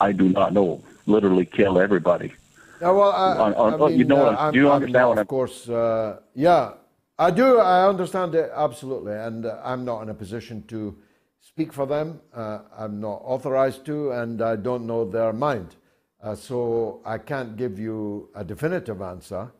I 0.00 0.10
do 0.12 0.28
not 0.28 0.52
know. 0.52 0.82
Literally 1.06 1.44
kill 1.44 1.78
everybody. 1.78 2.32
Yeah, 2.80 2.90
well, 2.90 3.12
I, 3.12 3.36
On- 3.38 3.54
on- 3.54 3.74
I 3.74 3.76
oh, 3.76 3.86
you 3.88 4.04
know 4.04 4.16
what 4.16 4.34
uh, 4.34 4.38
I'm- 4.38 4.52
do 4.52 4.58
you 4.58 4.68
I'm 4.68 4.74
understand 4.76 4.92
not, 5.02 5.08
what 5.08 5.12
Of 5.12 5.18
I'm- 5.18 5.26
course, 5.26 5.68
uh, 5.68 6.20
yeah, 6.34 6.72
I 7.18 7.30
do. 7.30 7.58
I 7.58 7.86
understand 7.88 8.34
it 8.34 8.50
absolutely, 8.54 9.12
and 9.14 9.46
uh, 9.46 9.60
I'm 9.62 9.84
not 9.84 10.02
in 10.02 10.08
a 10.08 10.14
position 10.14 10.64
to 10.68 10.96
speak 11.40 11.72
for 11.72 11.86
them. 11.86 12.20
Uh, 12.34 12.60
I'm 12.76 13.00
not 13.00 13.20
authorized 13.24 13.84
to, 13.86 14.10
and 14.12 14.40
I 14.42 14.56
don't 14.56 14.86
know 14.86 15.04
their 15.04 15.32
mind, 15.32 15.76
uh, 16.22 16.34
so 16.34 17.00
I 17.04 17.18
can't 17.18 17.56
give 17.56 17.78
you 17.78 18.28
a 18.34 18.42
definitive 18.42 19.00
answer. 19.02 19.52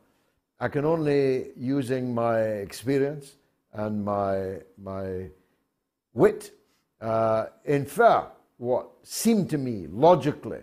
I 0.63 0.69
can 0.69 0.85
only, 0.85 1.47
using 1.57 2.15
my 2.15 2.39
experience 2.39 3.33
and 3.73 4.05
my 4.05 4.61
my 4.81 5.29
wit, 6.13 6.51
uh, 7.01 7.47
infer 7.65 8.25
what 8.55 8.87
seemed 9.03 9.49
to 9.49 9.57
me 9.57 9.87
logically 9.87 10.61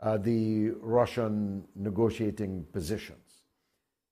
uh, 0.00 0.16
the 0.16 0.70
Russian 0.80 1.64
negotiating 1.76 2.64
positions. 2.72 3.42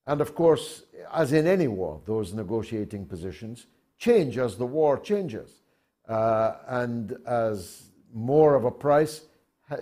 And 0.06 0.20
of 0.20 0.34
course, 0.34 0.82
as 1.10 1.32
in 1.32 1.46
any 1.46 1.68
war, 1.68 2.02
those 2.04 2.34
negotiating 2.34 3.06
positions 3.06 3.66
change 3.96 4.36
as 4.36 4.58
the 4.58 4.66
war 4.66 4.98
changes 4.98 5.62
uh, 6.06 6.52
and 6.68 7.16
as 7.26 7.84
more 8.12 8.56
of 8.56 8.66
a 8.66 8.70
price 8.70 9.22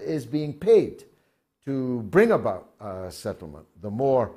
is 0.02 0.24
being 0.24 0.52
paid 0.52 1.02
to 1.64 2.02
bring 2.10 2.30
about 2.30 2.68
a 2.80 3.10
settlement. 3.10 3.66
The 3.80 3.90
more 3.90 4.36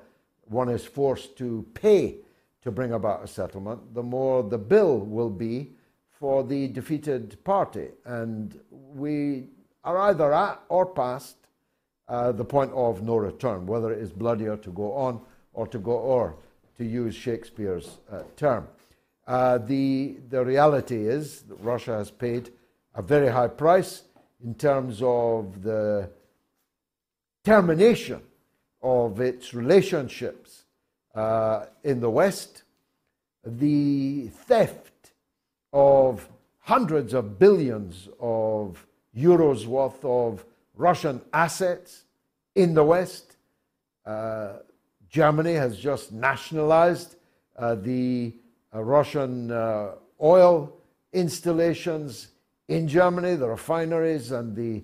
one 0.51 0.69
is 0.69 0.85
forced 0.85 1.37
to 1.37 1.65
pay 1.73 2.17
to 2.61 2.71
bring 2.71 2.93
about 2.93 3.23
a 3.23 3.27
settlement, 3.27 3.93
the 3.93 4.03
more 4.03 4.43
the 4.43 4.57
bill 4.57 4.99
will 4.99 5.29
be 5.29 5.71
for 6.11 6.43
the 6.43 6.67
defeated 6.67 7.43
party. 7.43 7.87
And 8.05 8.59
we 8.69 9.47
are 9.83 9.97
either 9.97 10.33
at 10.33 10.61
or 10.69 10.85
past 10.85 11.37
uh, 12.07 12.31
the 12.31 12.45
point 12.45 12.71
of 12.73 13.01
no 13.01 13.15
return, 13.15 13.65
whether 13.65 13.91
it 13.91 13.99
is 13.99 14.11
bloodier 14.11 14.57
to 14.57 14.71
go 14.71 14.93
on 14.93 15.21
or 15.53 15.65
to 15.67 15.79
go 15.79 15.93
or, 15.93 16.35
to 16.77 16.85
use 16.85 17.15
Shakespeare's 17.15 17.97
uh, 18.11 18.23
term. 18.35 18.67
Uh, 19.27 19.57
the, 19.57 20.17
the 20.29 20.43
reality 20.43 21.07
is 21.07 21.43
that 21.43 21.55
Russia 21.55 21.97
has 21.97 22.11
paid 22.11 22.51
a 22.95 23.01
very 23.01 23.29
high 23.29 23.47
price 23.47 24.03
in 24.43 24.53
terms 24.55 25.01
of 25.01 25.63
the 25.63 26.09
termination 27.43 28.21
of 28.81 29.19
its 29.19 29.53
relationships 29.53 30.63
uh, 31.15 31.65
in 31.83 31.99
the 31.99 32.09
West, 32.09 32.63
the 33.45 34.27
theft 34.45 35.11
of 35.73 36.27
hundreds 36.59 37.13
of 37.13 37.37
billions 37.39 38.07
of 38.19 38.85
euros 39.15 39.65
worth 39.65 40.03
of 40.05 40.45
Russian 40.75 41.21
assets 41.33 42.05
in 42.55 42.73
the 42.73 42.83
West. 42.83 43.35
Uh, 44.05 44.53
Germany 45.09 45.53
has 45.53 45.77
just 45.77 46.11
nationalized 46.11 47.15
uh, 47.57 47.75
the 47.75 48.33
uh, 48.73 48.81
Russian 48.81 49.51
uh, 49.51 49.91
oil 50.21 50.73
installations 51.13 52.29
in 52.67 52.87
Germany, 52.87 53.35
the 53.35 53.49
refineries, 53.49 54.31
and 54.31 54.55
the 54.55 54.81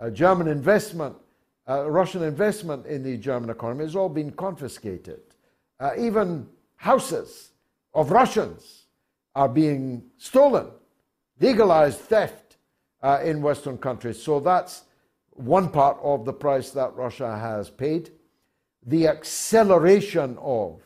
uh, 0.00 0.08
German 0.10 0.48
investment, 0.48 1.14
uh, 1.68 1.90
Russian 1.90 2.22
investment 2.22 2.86
in 2.86 3.02
the 3.02 3.16
German 3.16 3.50
economy 3.50 3.84
has 3.84 3.94
all 3.94 4.08
been 4.08 4.30
confiscated. 4.30 5.20
Uh, 5.78 5.90
even 5.98 6.48
houses 6.76 7.50
of 7.94 8.10
Russians 8.10 8.86
are 9.34 9.48
being 9.48 10.02
stolen, 10.16 10.68
legalized 11.40 11.98
theft 11.98 12.56
uh, 13.02 13.20
in 13.22 13.42
Western 13.42 13.78
countries. 13.78 14.20
So 14.22 14.40
that's 14.40 14.84
one 15.30 15.68
part 15.68 15.98
of 16.02 16.24
the 16.24 16.32
price 16.32 16.70
that 16.70 16.94
Russia 16.96 17.36
has 17.36 17.70
paid. 17.70 18.10
The 18.86 19.06
acceleration 19.06 20.36
of 20.40 20.82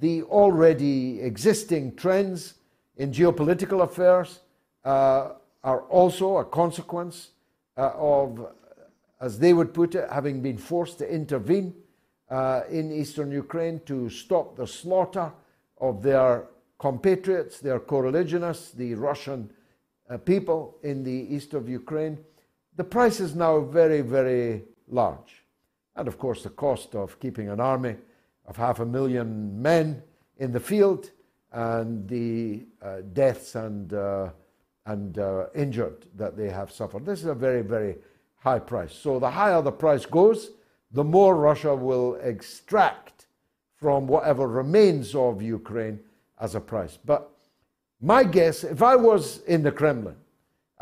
the 0.00 0.22
already 0.24 1.20
existing 1.20 1.96
trends 1.96 2.54
in 2.96 3.12
geopolitical 3.12 3.82
affairs 3.82 4.40
uh, 4.84 5.34
are 5.62 5.82
also 5.82 6.38
a 6.38 6.44
consequence 6.44 7.30
uh, 7.76 7.90
of, 7.94 8.46
as 9.24 9.38
they 9.38 9.54
would 9.54 9.72
put 9.72 9.94
it, 9.94 10.06
having 10.10 10.42
been 10.42 10.58
forced 10.58 10.98
to 10.98 11.10
intervene 11.10 11.74
uh, 12.30 12.60
in 12.70 12.92
eastern 12.92 13.30
Ukraine 13.30 13.80
to 13.86 14.10
stop 14.10 14.54
the 14.54 14.66
slaughter 14.66 15.32
of 15.80 16.02
their 16.02 16.48
compatriots, 16.78 17.58
their 17.58 17.80
co 17.80 18.00
religionists, 18.00 18.72
the 18.72 18.94
Russian 18.94 19.50
uh, 20.10 20.18
people 20.18 20.76
in 20.82 21.02
the 21.02 21.34
east 21.34 21.54
of 21.54 21.70
Ukraine. 21.70 22.18
The 22.76 22.84
price 22.84 23.18
is 23.18 23.34
now 23.34 23.60
very, 23.60 24.02
very 24.02 24.64
large. 24.88 25.42
And 25.96 26.06
of 26.06 26.18
course, 26.18 26.42
the 26.42 26.50
cost 26.50 26.94
of 26.94 27.18
keeping 27.18 27.48
an 27.48 27.60
army 27.60 27.96
of 28.44 28.58
half 28.58 28.80
a 28.80 28.84
million 28.84 29.62
men 29.62 30.02
in 30.36 30.52
the 30.52 30.60
field 30.60 31.12
and 31.50 32.06
the 32.06 32.66
uh, 32.82 33.00
deaths 33.14 33.54
and, 33.54 33.94
uh, 33.94 34.28
and 34.84 35.18
uh, 35.18 35.46
injured 35.54 36.04
that 36.14 36.36
they 36.36 36.50
have 36.50 36.70
suffered. 36.70 37.06
This 37.06 37.20
is 37.20 37.26
a 37.26 37.34
very, 37.34 37.62
very 37.62 37.96
high 38.44 38.58
price. 38.58 38.92
So 38.92 39.18
the 39.18 39.30
higher 39.30 39.62
the 39.62 39.72
price 39.72 40.04
goes, 40.04 40.50
the 40.92 41.02
more 41.02 41.34
Russia 41.34 41.74
will 41.74 42.16
extract 42.16 43.26
from 43.74 44.06
whatever 44.06 44.46
remains 44.46 45.14
of 45.14 45.40
Ukraine 45.40 45.98
as 46.38 46.54
a 46.54 46.60
price. 46.60 46.98
But 47.02 47.30
my 48.02 48.22
guess, 48.22 48.62
if 48.62 48.82
I 48.82 48.96
was 48.96 49.40
in 49.44 49.62
the 49.62 49.72
Kremlin 49.72 50.16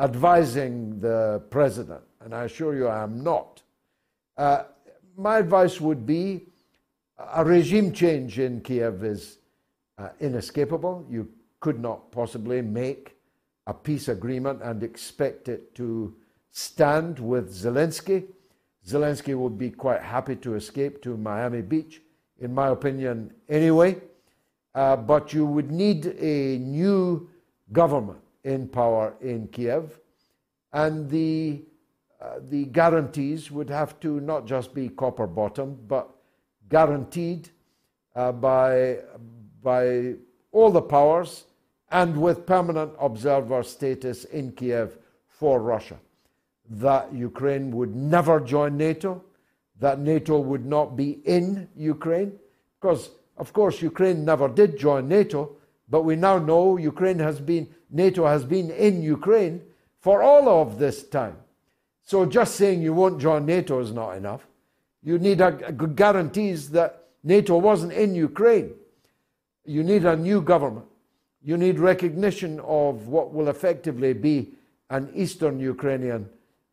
advising 0.01 0.99
the 0.99 1.41
president, 1.51 2.03
and 2.21 2.35
I 2.35 2.45
assure 2.45 2.75
you 2.75 2.89
I 2.89 3.05
am 3.05 3.23
not, 3.23 3.63
uh, 4.37 4.65
my 5.17 5.39
advice 5.39 5.81
would 5.81 6.05
be 6.05 6.43
a 7.35 7.45
regime 7.45 7.93
change 7.93 8.41
in 8.41 8.61
Kiev 8.61 9.05
is 9.05 9.39
uh, 9.99 10.09
inescapable. 10.19 11.07
You 11.09 11.29
could 11.61 11.79
not 11.79 12.11
possibly 12.11 12.61
make 12.61 13.15
a 13.69 13.75
peace 13.75 14.09
agreement 14.09 14.63
and 14.63 14.83
expect 14.83 15.49
it 15.49 15.77
to 15.77 16.17
stand 16.53 17.19
with 17.19 17.51
Zelensky. 17.53 18.25
Zelensky 18.87 19.35
would 19.37 19.59
be 19.59 19.71
quite 19.71 20.03
happy 20.03 20.37
to 20.37 20.55
escape 20.55 21.03
to 21.03 21.17
Miami 21.17 21.63
Beach, 21.63 22.03
in 22.39 22.55
my 22.55 22.69
opinion, 22.69 23.33
anyway. 23.49 23.97
Uh, 24.75 24.97
but 24.97 25.33
you 25.33 25.45
would 25.45 25.71
need 25.71 26.07
a 26.07 26.59
new 26.59 27.29
government 27.73 28.21
in 28.45 28.69
power 28.69 29.15
in 29.21 29.49
Kiev, 29.49 30.01
and 30.73 31.11
the 31.11 31.63
uh, 32.21 32.39
the 32.49 32.67
guarantees 32.67 33.51
would 33.51 33.69
have 33.69 33.99
to 34.01 34.21
not 34.21 34.47
just 34.47 34.73
be 34.73 34.89
copper 34.89 35.27
bottom, 35.27 35.79
but 35.89 36.09
guaranteed 36.69 37.51
uh, 38.15 38.33
by 38.33 38.99
by 39.63 40.15
all 40.53 40.71
the 40.71 40.83
powers 40.83 41.45
and 41.91 42.17
with 42.17 42.47
permanent 42.47 42.93
observer 42.99 43.63
status 43.63 44.25
in 44.25 44.53
Kiev 44.53 44.97
for 45.29 45.61
Russia 45.61 45.99
that 46.81 47.13
Ukraine 47.13 47.71
would 47.73 47.95
never 47.95 48.41
join 48.41 48.77
NATO, 48.77 49.23
that 49.81 49.99
NATO 49.99 50.39
would 50.39 50.65
not 50.65 50.97
be 50.97 51.21
in 51.25 51.69
Ukraine, 51.77 52.39
because, 52.81 53.11
of 53.37 53.53
course, 53.53 53.83
Ukraine 53.83 54.25
never 54.25 54.49
did 54.49 54.79
join 54.79 55.07
NATO, 55.09 55.57
but 55.89 56.03
we 56.03 56.17
now 56.17 56.39
know 56.39 56.79
Ukraine 56.79 57.19
has 57.19 57.41
been, 57.41 57.69
NATO 57.91 58.27
has 58.27 58.45
been 58.45 58.71
in 58.71 59.03
Ukraine 59.03 59.63
for 60.01 60.23
all 60.23 60.49
of 60.49 60.79
this 60.79 61.03
time. 61.03 61.37
So 62.05 62.25
just 62.25 62.57
saying 62.57 62.83
you 62.83 62.95
won't 62.95 63.21
join 63.21 63.45
NATO 63.45 63.79
is 63.81 63.93
not 63.93 64.17
enough. 64.17 64.47
You 65.03 65.19
need 65.19 65.41
a, 65.41 65.67
a 65.67 65.73
guarantees 65.73 66.71
that 66.71 67.05
NATO 67.23 67.59
wasn't 67.59 67.93
in 67.93 68.15
Ukraine. 68.15 68.71
You 69.65 69.83
need 69.83 70.05
a 70.05 70.17
new 70.17 70.41
government. 70.41 70.87
You 71.43 71.57
need 71.57 71.79
recognition 71.79 72.61
of 72.61 73.09
what 73.09 73.33
will 73.33 73.49
effectively 73.49 74.13
be 74.13 74.53
an 74.91 75.11
Eastern 75.15 75.61
Ukrainian 75.61 76.29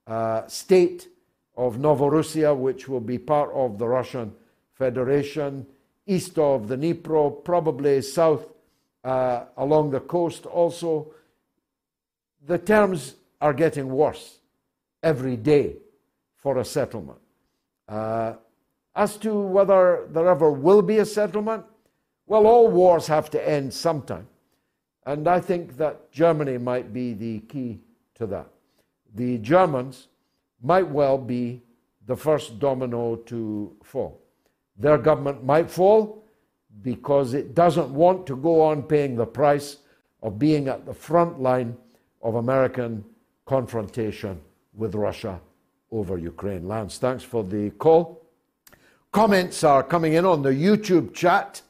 uh, 0.09 0.47
state 0.47 1.07
of 1.55 1.77
Novorossiya, 1.77 2.57
which 2.57 2.89
will 2.89 2.99
be 2.99 3.19
part 3.19 3.51
of 3.53 3.77
the 3.77 3.87
Russian 3.87 4.33
Federation, 4.73 5.67
east 6.07 6.39
of 6.39 6.67
the 6.67 6.75
Dnipro, 6.75 7.43
probably 7.43 8.01
south 8.01 8.47
uh, 9.03 9.45
along 9.57 9.91
the 9.91 9.99
coast 9.99 10.45
also. 10.47 11.13
The 12.47 12.57
terms 12.57 13.15
are 13.39 13.53
getting 13.53 13.87
worse 13.89 14.39
every 15.03 15.37
day 15.37 15.75
for 16.37 16.57
a 16.57 16.65
settlement. 16.65 17.19
Uh, 17.87 18.33
as 18.95 19.15
to 19.17 19.33
whether 19.33 20.07
there 20.09 20.27
ever 20.27 20.51
will 20.51 20.81
be 20.81 20.97
a 20.97 21.05
settlement, 21.05 21.63
well, 22.25 22.47
all 22.47 22.67
wars 22.67 23.05
have 23.07 23.29
to 23.31 23.49
end 23.49 23.73
sometime. 23.73 24.27
And 25.05 25.27
I 25.27 25.39
think 25.39 25.77
that 25.77 26.11
Germany 26.11 26.57
might 26.57 26.91
be 26.93 27.13
the 27.13 27.39
key 27.41 27.79
to 28.15 28.25
that 28.27 28.49
the 29.15 29.37
Germans 29.39 30.07
might 30.61 30.87
well 30.87 31.17
be 31.17 31.61
the 32.05 32.15
first 32.15 32.59
domino 32.59 33.15
to 33.15 33.75
fall. 33.83 34.21
Their 34.77 34.97
government 34.97 35.43
might 35.43 35.69
fall 35.69 36.23
because 36.81 37.33
it 37.33 37.53
doesn't 37.53 37.89
want 37.89 38.25
to 38.27 38.35
go 38.35 38.61
on 38.61 38.83
paying 38.83 39.15
the 39.15 39.25
price 39.25 39.77
of 40.23 40.39
being 40.39 40.67
at 40.67 40.85
the 40.85 40.93
front 40.93 41.39
line 41.39 41.77
of 42.21 42.35
American 42.35 43.03
confrontation 43.45 44.39
with 44.73 44.95
Russia 44.95 45.39
over 45.91 46.17
Ukraine. 46.17 46.67
Lance, 46.67 46.97
thanks 46.97 47.23
for 47.23 47.43
the 47.43 47.71
call. 47.71 48.25
Comments 49.11 49.63
are 49.63 49.83
coming 49.83 50.13
in 50.13 50.25
on 50.25 50.41
the 50.41 50.51
YouTube 50.51 51.13
chat. 51.13 51.61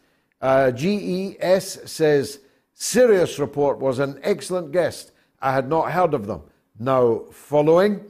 Uh, 0.41 0.72
GES 0.72 1.80
says, 1.90 2.40
Sirius 2.74 3.40
Report 3.40 3.78
was 3.80 3.99
an 3.99 4.20
excellent 4.24 4.72
guest. 4.72 5.11
I 5.41 5.53
had 5.53 5.70
not 5.70 5.91
heard 5.91 6.14
of 6.14 6.28
them 6.28 6.44
now 6.80 7.23
following. 7.31 8.06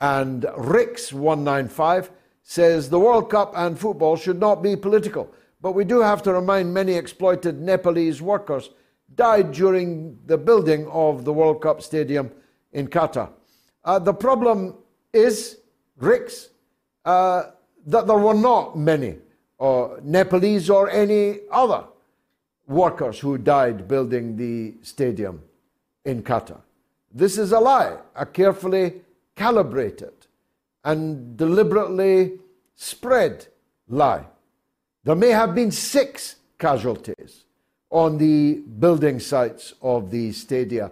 And 0.00 0.42
Rix195 0.42 2.10
says 2.42 2.90
the 2.90 2.98
World 2.98 3.30
Cup 3.30 3.52
and 3.56 3.78
football 3.78 4.16
should 4.16 4.40
not 4.40 4.62
be 4.62 4.76
political, 4.76 5.30
but 5.60 5.72
we 5.72 5.84
do 5.84 6.00
have 6.00 6.22
to 6.24 6.32
remind 6.32 6.74
many 6.74 6.94
exploited 6.94 7.60
Nepalese 7.60 8.20
workers 8.20 8.70
died 9.14 9.52
during 9.52 10.18
the 10.26 10.36
building 10.36 10.86
of 10.88 11.24
the 11.24 11.32
World 11.32 11.62
Cup 11.62 11.82
stadium 11.82 12.30
in 12.72 12.88
Qatar. 12.88 13.30
Uh, 13.84 13.98
the 13.98 14.12
problem 14.12 14.74
is, 15.12 15.58
Rix, 15.96 16.48
uh, 17.04 17.44
that 17.86 18.06
there 18.06 18.18
were 18.18 18.34
not 18.34 18.76
many 18.76 19.16
uh, 19.60 19.88
Nepalese 20.02 20.68
or 20.70 20.90
any 20.90 21.40
other 21.50 21.84
workers 22.66 23.18
who 23.18 23.38
died 23.38 23.86
building 23.86 24.36
the 24.36 24.74
stadium 24.82 25.42
in 26.04 26.22
Qatar. 26.22 26.60
This 27.16 27.38
is 27.38 27.52
a 27.52 27.60
lie, 27.60 27.98
a 28.16 28.26
carefully 28.26 29.02
calibrated 29.36 30.12
and 30.82 31.36
deliberately 31.36 32.40
spread 32.74 33.46
lie. 33.88 34.26
There 35.04 35.14
may 35.14 35.30
have 35.30 35.54
been 35.54 35.70
six 35.70 36.36
casualties 36.58 37.44
on 37.88 38.18
the 38.18 38.54
building 38.80 39.20
sites 39.20 39.74
of 39.80 40.10
the 40.10 40.32
stadia 40.32 40.90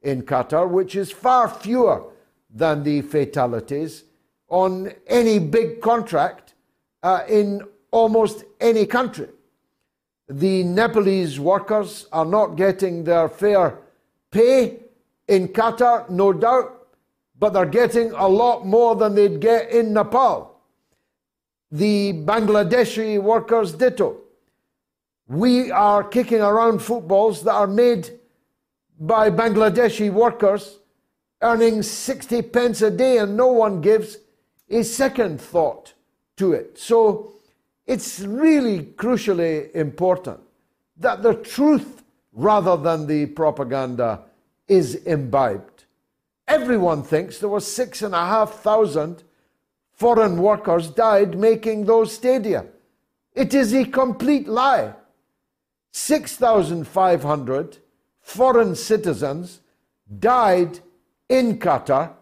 in 0.00 0.22
Qatar, 0.22 0.70
which 0.70 0.94
is 0.94 1.10
far 1.10 1.48
fewer 1.48 2.04
than 2.48 2.84
the 2.84 3.00
fatalities 3.02 4.04
on 4.48 4.92
any 5.08 5.40
big 5.40 5.80
contract 5.80 6.54
uh, 7.02 7.24
in 7.28 7.62
almost 7.90 8.44
any 8.60 8.86
country. 8.86 9.28
The 10.28 10.62
Nepalese 10.62 11.40
workers 11.40 12.06
are 12.12 12.24
not 12.24 12.54
getting 12.54 13.02
their 13.02 13.28
fair 13.28 13.78
pay 14.30 14.83
in 15.28 15.48
Qatar, 15.48 16.08
no 16.10 16.32
doubt, 16.32 16.88
but 17.38 17.52
they're 17.52 17.66
getting 17.66 18.12
a 18.12 18.28
lot 18.28 18.66
more 18.66 18.94
than 18.96 19.14
they'd 19.14 19.40
get 19.40 19.70
in 19.70 19.92
Nepal. 19.92 20.60
The 21.70 22.12
Bangladeshi 22.12 23.20
workers 23.20 23.72
ditto. 23.72 24.18
We 25.26 25.70
are 25.70 26.04
kicking 26.04 26.40
around 26.40 26.80
footballs 26.80 27.42
that 27.44 27.54
are 27.54 27.66
made 27.66 28.10
by 29.00 29.30
Bangladeshi 29.30 30.12
workers 30.12 30.78
earning 31.42 31.82
60 31.82 32.42
pence 32.42 32.82
a 32.82 32.90
day, 32.90 33.18
and 33.18 33.36
no 33.36 33.48
one 33.48 33.80
gives 33.80 34.18
a 34.70 34.82
second 34.82 35.40
thought 35.40 35.94
to 36.36 36.52
it. 36.52 36.78
So 36.78 37.32
it's 37.86 38.20
really 38.20 38.80
crucially 38.96 39.70
important 39.74 40.40
that 40.96 41.22
the 41.22 41.34
truth 41.34 42.02
rather 42.32 42.76
than 42.76 43.06
the 43.06 43.26
propaganda 43.26 44.24
is 44.68 44.94
imbibed. 44.94 45.84
Everyone 46.46 47.02
thinks 47.02 47.38
there 47.38 47.48
were 47.48 47.60
six 47.60 48.02
and 48.02 48.14
a 48.14 48.26
half 48.26 48.60
thousand 48.60 49.24
foreign 49.92 50.38
workers 50.38 50.90
died 50.90 51.38
making 51.38 51.84
those 51.84 52.12
stadia. 52.12 52.66
It 53.34 53.54
is 53.54 53.72
a 53.74 53.84
complete 53.84 54.46
lie. 54.48 54.94
6,500 55.92 57.78
foreign 58.20 58.74
citizens 58.74 59.60
died 60.18 60.80
in 61.28 61.58
Qatar 61.58 62.12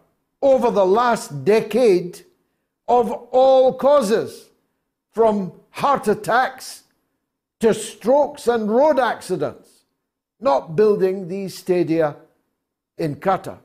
over 0.41 0.69
the 0.69 0.85
last 0.85 1.43
decade 1.43 2.21
of 2.87 3.11
all 3.11 3.73
causes, 3.73 4.49
from 5.11 5.53
heart 5.71 6.07
attacks 6.07 6.83
to 7.59 7.73
strokes 7.73 8.47
and 8.47 8.69
road 8.69 8.99
accidents, 8.99 9.85
not 10.39 10.75
building 10.75 11.27
these 11.27 11.57
stadia 11.57 12.15
in 12.97 13.15
Qatar. 13.15 13.57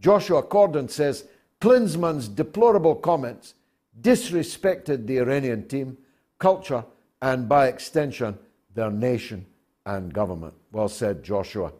Joshua 0.00 0.42
Cordon 0.42 0.88
says 0.88 1.24
Klinsmann's 1.60 2.28
deplorable 2.28 2.94
comments 2.94 3.54
disrespected 4.00 5.06
the 5.06 5.18
Iranian 5.18 5.66
team, 5.68 5.96
culture, 6.38 6.84
and 7.22 7.48
by 7.48 7.68
extension, 7.68 8.38
their 8.74 8.90
nation 8.90 9.46
and 9.86 10.12
government. 10.12 10.54
Well 10.72 10.88
said, 10.88 11.22
Joshua. 11.22 11.72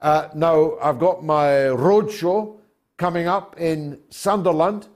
Uh, 0.00 0.28
now, 0.34 0.78
I've 0.82 0.98
got 0.98 1.22
my 1.22 1.48
roadshow 1.76 2.56
coming 2.96 3.28
up 3.28 3.60
in 3.60 4.00
Sunderland. 4.10 4.88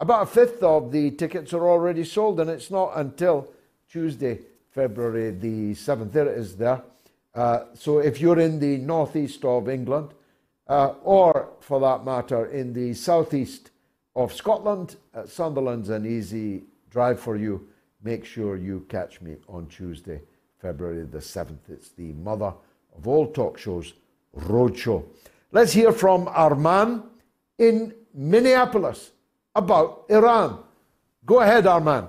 About 0.00 0.22
a 0.22 0.26
fifth 0.26 0.62
of 0.62 0.90
the 0.90 1.10
tickets 1.12 1.52
are 1.52 1.68
already 1.68 2.04
sold, 2.04 2.40
and 2.40 2.48
it's 2.48 2.70
not 2.70 2.92
until 2.96 3.52
Tuesday, 3.90 4.38
February 4.70 5.30
the 5.32 5.74
7th. 5.74 6.12
There 6.12 6.28
it 6.28 6.38
is 6.38 6.56
there. 6.56 6.82
Uh, 7.34 7.64
so 7.74 7.98
if 7.98 8.20
you're 8.20 8.38
in 8.38 8.58
the 8.58 8.78
northeast 8.78 9.44
of 9.44 9.68
England, 9.68 10.10
uh, 10.68 10.94
or 11.02 11.50
for 11.60 11.80
that 11.80 12.04
matter, 12.04 12.46
in 12.46 12.72
the 12.72 12.94
southeast 12.94 13.70
of 14.14 14.32
Scotland, 14.32 14.96
uh, 15.14 15.26
Sunderland's 15.26 15.88
an 15.88 16.06
easy 16.06 16.64
drive 16.90 17.18
for 17.20 17.36
you. 17.36 17.68
Make 18.02 18.24
sure 18.24 18.56
you 18.56 18.84
catch 18.88 19.20
me 19.20 19.36
on 19.48 19.66
Tuesday, 19.66 20.20
February 20.60 21.04
the 21.04 21.18
7th. 21.18 21.68
It's 21.68 21.90
the 21.90 22.12
mother 22.14 22.52
of 22.96 23.08
all 23.08 23.26
talk 23.32 23.58
shows, 23.58 23.94
Roadshow. 24.36 25.04
Let's 25.52 25.72
hear 25.72 25.92
from 25.92 26.26
Arman 26.26 27.04
in 27.58 27.94
Minneapolis 28.14 29.12
about 29.54 30.04
Iran. 30.08 30.62
Go 31.24 31.40
ahead, 31.40 31.64
Arman. 31.64 32.08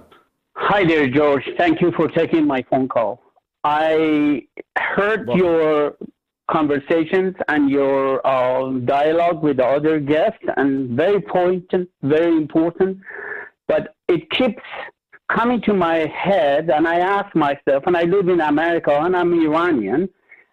Hi 0.55 0.85
there, 0.85 1.07
George. 1.09 1.47
Thank 1.57 1.81
you 1.81 1.91
for 1.91 2.07
taking 2.07 2.45
my 2.45 2.63
phone 2.69 2.88
call. 2.88 3.21
I 3.63 4.47
heard 4.77 5.30
your 5.30 5.95
conversations 6.49 7.35
and 7.47 7.69
your 7.69 8.25
uh, 8.25 8.69
dialogue 8.85 9.41
with 9.43 9.57
the 9.57 9.65
other 9.65 9.99
guests, 9.99 10.45
and 10.57 10.97
very 10.97 11.15
important, 11.15 11.89
very 12.01 12.35
important. 12.35 12.97
But 13.67 13.95
it 14.07 14.29
keeps 14.31 14.61
coming 15.33 15.61
to 15.61 15.73
my 15.73 16.05
head, 16.07 16.69
and 16.69 16.87
I 16.87 16.99
ask 16.99 17.35
myself, 17.35 17.83
and 17.85 17.95
I 17.95 18.03
live 18.03 18.27
in 18.27 18.41
America, 18.41 18.91
and 18.91 19.15
I'm 19.15 19.33
Iranian. 19.33 20.09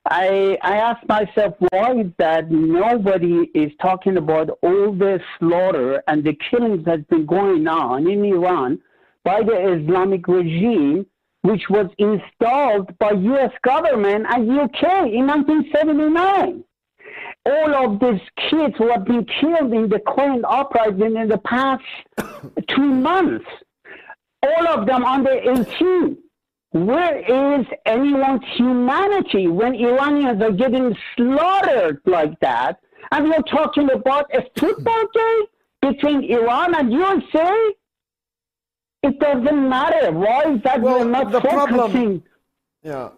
I 0.07 0.57
I 0.63 0.77
ask 0.77 1.07
myself 1.09 1.55
why 1.71 2.11
that 2.19 2.51
nobody 2.51 3.51
is 3.55 3.71
talking 3.83 4.17
about 4.17 4.49
all 4.63 4.93
the 4.93 5.21
slaughter 5.39 6.03
and 6.09 6.25
the 6.25 6.37
killings 6.51 6.85
that's 6.85 7.05
been 7.05 7.27
going 7.27 7.69
on 7.69 8.09
in 8.11 8.25
Iran 8.25 8.81
by 9.25 9.43
the 9.43 9.75
Islamic 9.75 10.27
regime, 10.27 11.07
which 11.43 11.69
was 11.71 11.87
installed 11.99 12.97
by 12.99 13.13
U.S. 13.13 13.53
government 13.63 14.27
and 14.29 14.51
UK 14.51 15.09
in 15.09 15.27
1979. 15.27 16.65
All 17.47 17.75
of 17.75 18.01
these 18.01 18.21
kids 18.51 18.75
who 18.77 18.89
have 18.91 19.05
been 19.05 19.25
killed 19.41 19.73
in 19.73 19.89
the 19.89 20.01
current 20.07 20.45
uprising 20.47 21.17
in 21.17 21.29
the 21.29 21.39
past 21.39 21.83
two 22.69 22.83
months, 22.83 23.47
all 24.43 24.69
of 24.69 24.87
them 24.87 25.05
under 25.05 25.31
18. 25.33 26.19
Where 26.73 27.19
is 27.19 27.67
anyone's 27.85 28.45
humanity 28.55 29.49
when 29.49 29.75
Iranians 29.75 30.41
are 30.41 30.53
getting 30.53 30.97
slaughtered 31.17 32.01
like 32.05 32.39
that? 32.41 32.79
And 33.11 33.29
we're 33.29 33.43
talking 33.43 33.91
about 33.91 34.33
a 34.33 34.45
football 34.57 35.05
game 35.13 35.93
between 35.93 36.25
Iran 36.31 36.77
and 36.77 36.93
USA? 36.93 37.75
It 39.03 39.19
doesn't 39.19 39.69
matter. 39.69 40.13
Why 40.13 40.45
is 40.53 40.63
that 40.63 40.81
Well, 40.81 41.05
not 41.05 41.33
the 41.33 41.41
problem- 41.41 41.91
focusing? 41.93 42.23
Yeah. 42.83 43.11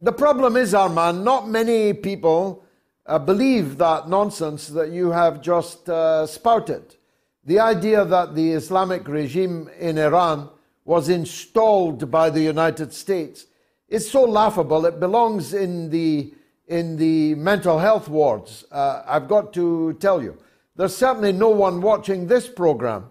The 0.00 0.12
problem 0.12 0.56
is, 0.56 0.74
Armand, 0.74 1.24
not 1.24 1.48
many 1.48 1.92
people 1.92 2.64
uh, 3.06 3.18
believe 3.18 3.78
that 3.78 4.08
nonsense 4.08 4.68
that 4.68 4.90
you 4.90 5.10
have 5.12 5.40
just 5.40 5.88
uh, 5.88 6.26
spouted. 6.26 6.96
The 7.44 7.60
idea 7.60 8.04
that 8.04 8.34
the 8.34 8.52
Islamic 8.52 9.06
regime 9.08 9.68
in 9.78 9.98
Iran 9.98 10.48
was 10.84 11.08
installed 11.08 12.10
by 12.10 12.30
the 12.30 12.40
United 12.40 12.92
States 12.92 13.46
is 13.88 14.10
so 14.10 14.22
laughable. 14.24 14.86
It 14.86 14.98
belongs 14.98 15.54
in 15.54 15.90
the 15.90 16.34
in 16.68 16.96
the 16.96 17.34
mental 17.34 17.78
health 17.78 18.08
wards. 18.08 18.64
Uh, 18.70 19.02
I've 19.06 19.28
got 19.28 19.52
to 19.54 19.92
tell 19.94 20.22
you, 20.22 20.38
there's 20.76 20.96
certainly 20.96 21.32
no 21.32 21.50
one 21.50 21.80
watching 21.82 22.26
this 22.26 22.48
program 22.48 23.10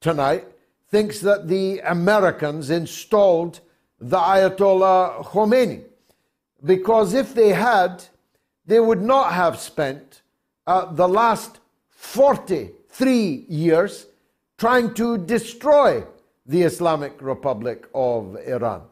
tonight 0.00 0.46
thinks 0.92 1.20
that 1.20 1.48
the 1.48 1.80
Americans 1.80 2.68
installed 2.68 3.60
the 3.98 4.18
Ayatollah 4.18 5.24
Khomeini. 5.24 5.82
Because 6.62 7.14
if 7.14 7.34
they 7.34 7.48
had, 7.48 8.04
they 8.66 8.78
would 8.78 9.00
not 9.00 9.32
have 9.32 9.58
spent 9.58 10.20
uh, 10.66 10.92
the 10.92 11.08
last 11.08 11.60
43 11.88 13.46
years 13.48 14.06
trying 14.58 14.92
to 14.94 15.16
destroy 15.16 16.04
the 16.44 16.62
Islamic 16.62 17.22
Republic 17.22 17.88
of 17.94 18.36
Iran. 18.46 18.82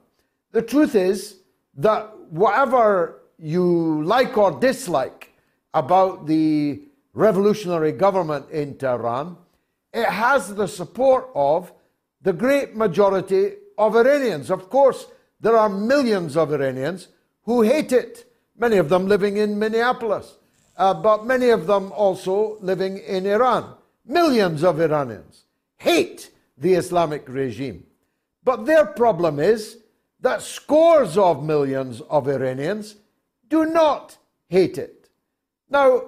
The 0.52 0.62
truth 0.62 0.94
is 0.94 1.36
that 1.76 2.16
whatever 2.30 3.20
you 3.38 4.02
like 4.04 4.38
or 4.38 4.52
dislike 4.58 5.34
about 5.74 6.26
the 6.26 6.80
revolutionary 7.12 7.92
government 7.92 8.50
in 8.50 8.78
Tehran, 8.78 9.36
it 9.92 10.06
has 10.06 10.54
the 10.54 10.66
support 10.66 11.28
of 11.34 11.72
the 12.22 12.32
great 12.32 12.76
majority 12.76 13.54
of 13.78 13.96
Iranians. 13.96 14.50
Of 14.50 14.68
course, 14.68 15.06
there 15.40 15.56
are 15.56 15.68
millions 15.68 16.36
of 16.36 16.52
Iranians 16.52 17.08
who 17.44 17.62
hate 17.62 17.92
it, 17.92 18.30
many 18.56 18.76
of 18.76 18.88
them 18.88 19.06
living 19.06 19.38
in 19.38 19.58
Minneapolis, 19.58 20.36
uh, 20.76 20.94
but 20.94 21.26
many 21.26 21.48
of 21.50 21.66
them 21.66 21.92
also 21.92 22.58
living 22.60 22.98
in 22.98 23.26
Iran. 23.26 23.74
Millions 24.04 24.62
of 24.62 24.80
Iranians 24.80 25.44
hate 25.78 26.30
the 26.58 26.74
Islamic 26.74 27.28
regime. 27.28 27.86
But 28.44 28.66
their 28.66 28.86
problem 28.86 29.38
is 29.38 29.78
that 30.20 30.42
scores 30.42 31.16
of 31.16 31.42
millions 31.42 32.00
of 32.02 32.28
Iranians 32.28 32.96
do 33.48 33.64
not 33.66 34.16
hate 34.48 34.78
it. 34.78 35.08
Now, 35.68 36.02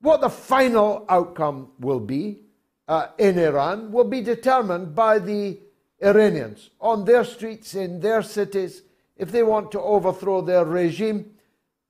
what 0.00 0.20
the 0.20 0.30
final 0.30 1.04
outcome 1.08 1.70
will 1.78 2.00
be 2.00 2.43
uh, 2.88 3.08
in 3.18 3.38
Iran 3.38 3.92
will 3.92 4.04
be 4.04 4.20
determined 4.20 4.94
by 4.94 5.18
the 5.18 5.58
Iranians 6.02 6.70
on 6.80 7.04
their 7.04 7.24
streets, 7.24 7.74
in 7.74 8.00
their 8.00 8.22
cities, 8.22 8.82
if 9.16 9.30
they 9.30 9.42
want 9.42 9.70
to 9.72 9.80
overthrow 9.80 10.40
their 10.40 10.64
regime, 10.64 11.30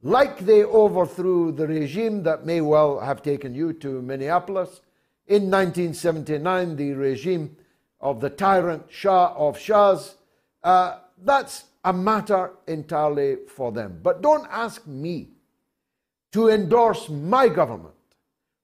like 0.03 0.39
they 0.41 0.63
overthrew 0.63 1.51
the 1.53 1.67
regime 1.67 2.23
that 2.23 2.45
may 2.45 2.61
well 2.61 3.01
have 3.01 3.23
taken 3.23 3.55
you 3.55 3.73
to 3.73 4.03
Minneapolis. 4.03 4.81
In 5.27 5.51
1979, 5.51 6.77
the 6.77 6.93
regime 6.93 7.57
of 8.01 8.21
the 8.21 8.29
tyrant 8.29 8.85
Shah 8.91 9.33
of 9.35 9.59
Shahs, 9.59 10.17
uh, 10.63 10.99
that's 11.23 11.65
a 11.85 11.93
matter 11.93 12.53
entirely 12.67 13.37
for 13.49 13.73
them. 13.73 14.01
But 14.03 14.21
don't 14.21 14.47
ask 14.51 14.87
me 14.87 15.31
to 16.33 16.51
endorse 16.51 17.09
my 17.09 17.49
government 17.49 17.95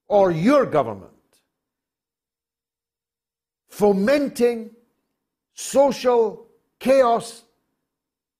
or 0.08 0.30
your 0.30 0.66
government 0.66 1.12
fomenting 3.70 4.70
social 5.54 6.46
chaos 6.78 7.44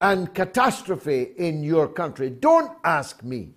and 0.00 0.34
catastrophe 0.34 1.32
in 1.36 1.62
your 1.62 1.88
country. 1.88 2.30
Don't 2.30 2.72
ask 2.84 3.22
me 3.22 3.54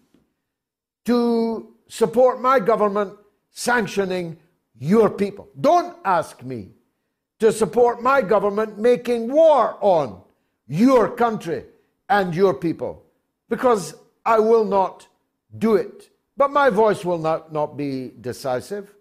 to 1.05 1.73
support 1.87 2.41
my 2.41 2.59
government 2.59 3.13
sanctioning 3.51 4.37
your 4.79 5.09
people. 5.09 5.47
Don't 5.59 5.95
ask 6.05 6.43
me 6.43 6.69
to 7.39 7.51
support 7.51 8.01
my 8.01 8.21
government 8.21 8.77
making 8.77 9.31
war 9.31 9.77
on 9.81 10.21
your 10.67 11.09
country 11.09 11.65
and 12.09 12.35
your 12.35 12.53
people 12.53 13.03
because 13.49 13.95
I 14.25 14.39
will 14.39 14.65
not 14.65 15.07
do 15.57 15.75
it. 15.75 16.09
But 16.35 16.51
my 16.51 16.69
voice 16.69 17.05
will 17.05 17.19
not, 17.19 17.53
not 17.53 17.77
be 17.77 18.11
decisive. 18.19 18.93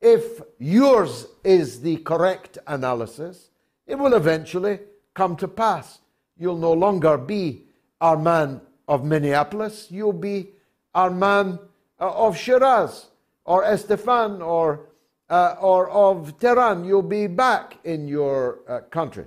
If 0.00 0.40
yours 0.58 1.26
is 1.42 1.80
the 1.80 1.96
correct 1.98 2.58
analysis, 2.66 3.50
it 3.86 3.96
will 3.96 4.14
eventually 4.14 4.80
come 5.14 5.36
to 5.36 5.48
pass. 5.48 5.98
You'll 6.38 6.58
no 6.58 6.72
longer 6.72 7.18
be 7.18 7.64
our 8.00 8.16
man 8.16 8.60
of 8.86 9.04
Minneapolis, 9.04 9.88
you'll 9.90 10.12
be 10.12 10.50
our 10.94 11.10
man 11.10 11.58
uh, 12.00 12.10
of 12.10 12.36
Shiraz 12.36 13.06
or 13.44 13.64
Isfahan 13.64 14.40
or, 14.40 14.88
uh, 15.28 15.56
or 15.60 15.90
of 15.90 16.38
Tehran. 16.38 16.84
You'll 16.84 17.02
be 17.02 17.26
back 17.26 17.78
in 17.84 18.08
your 18.08 18.60
uh, 18.68 18.80
country, 18.80 19.26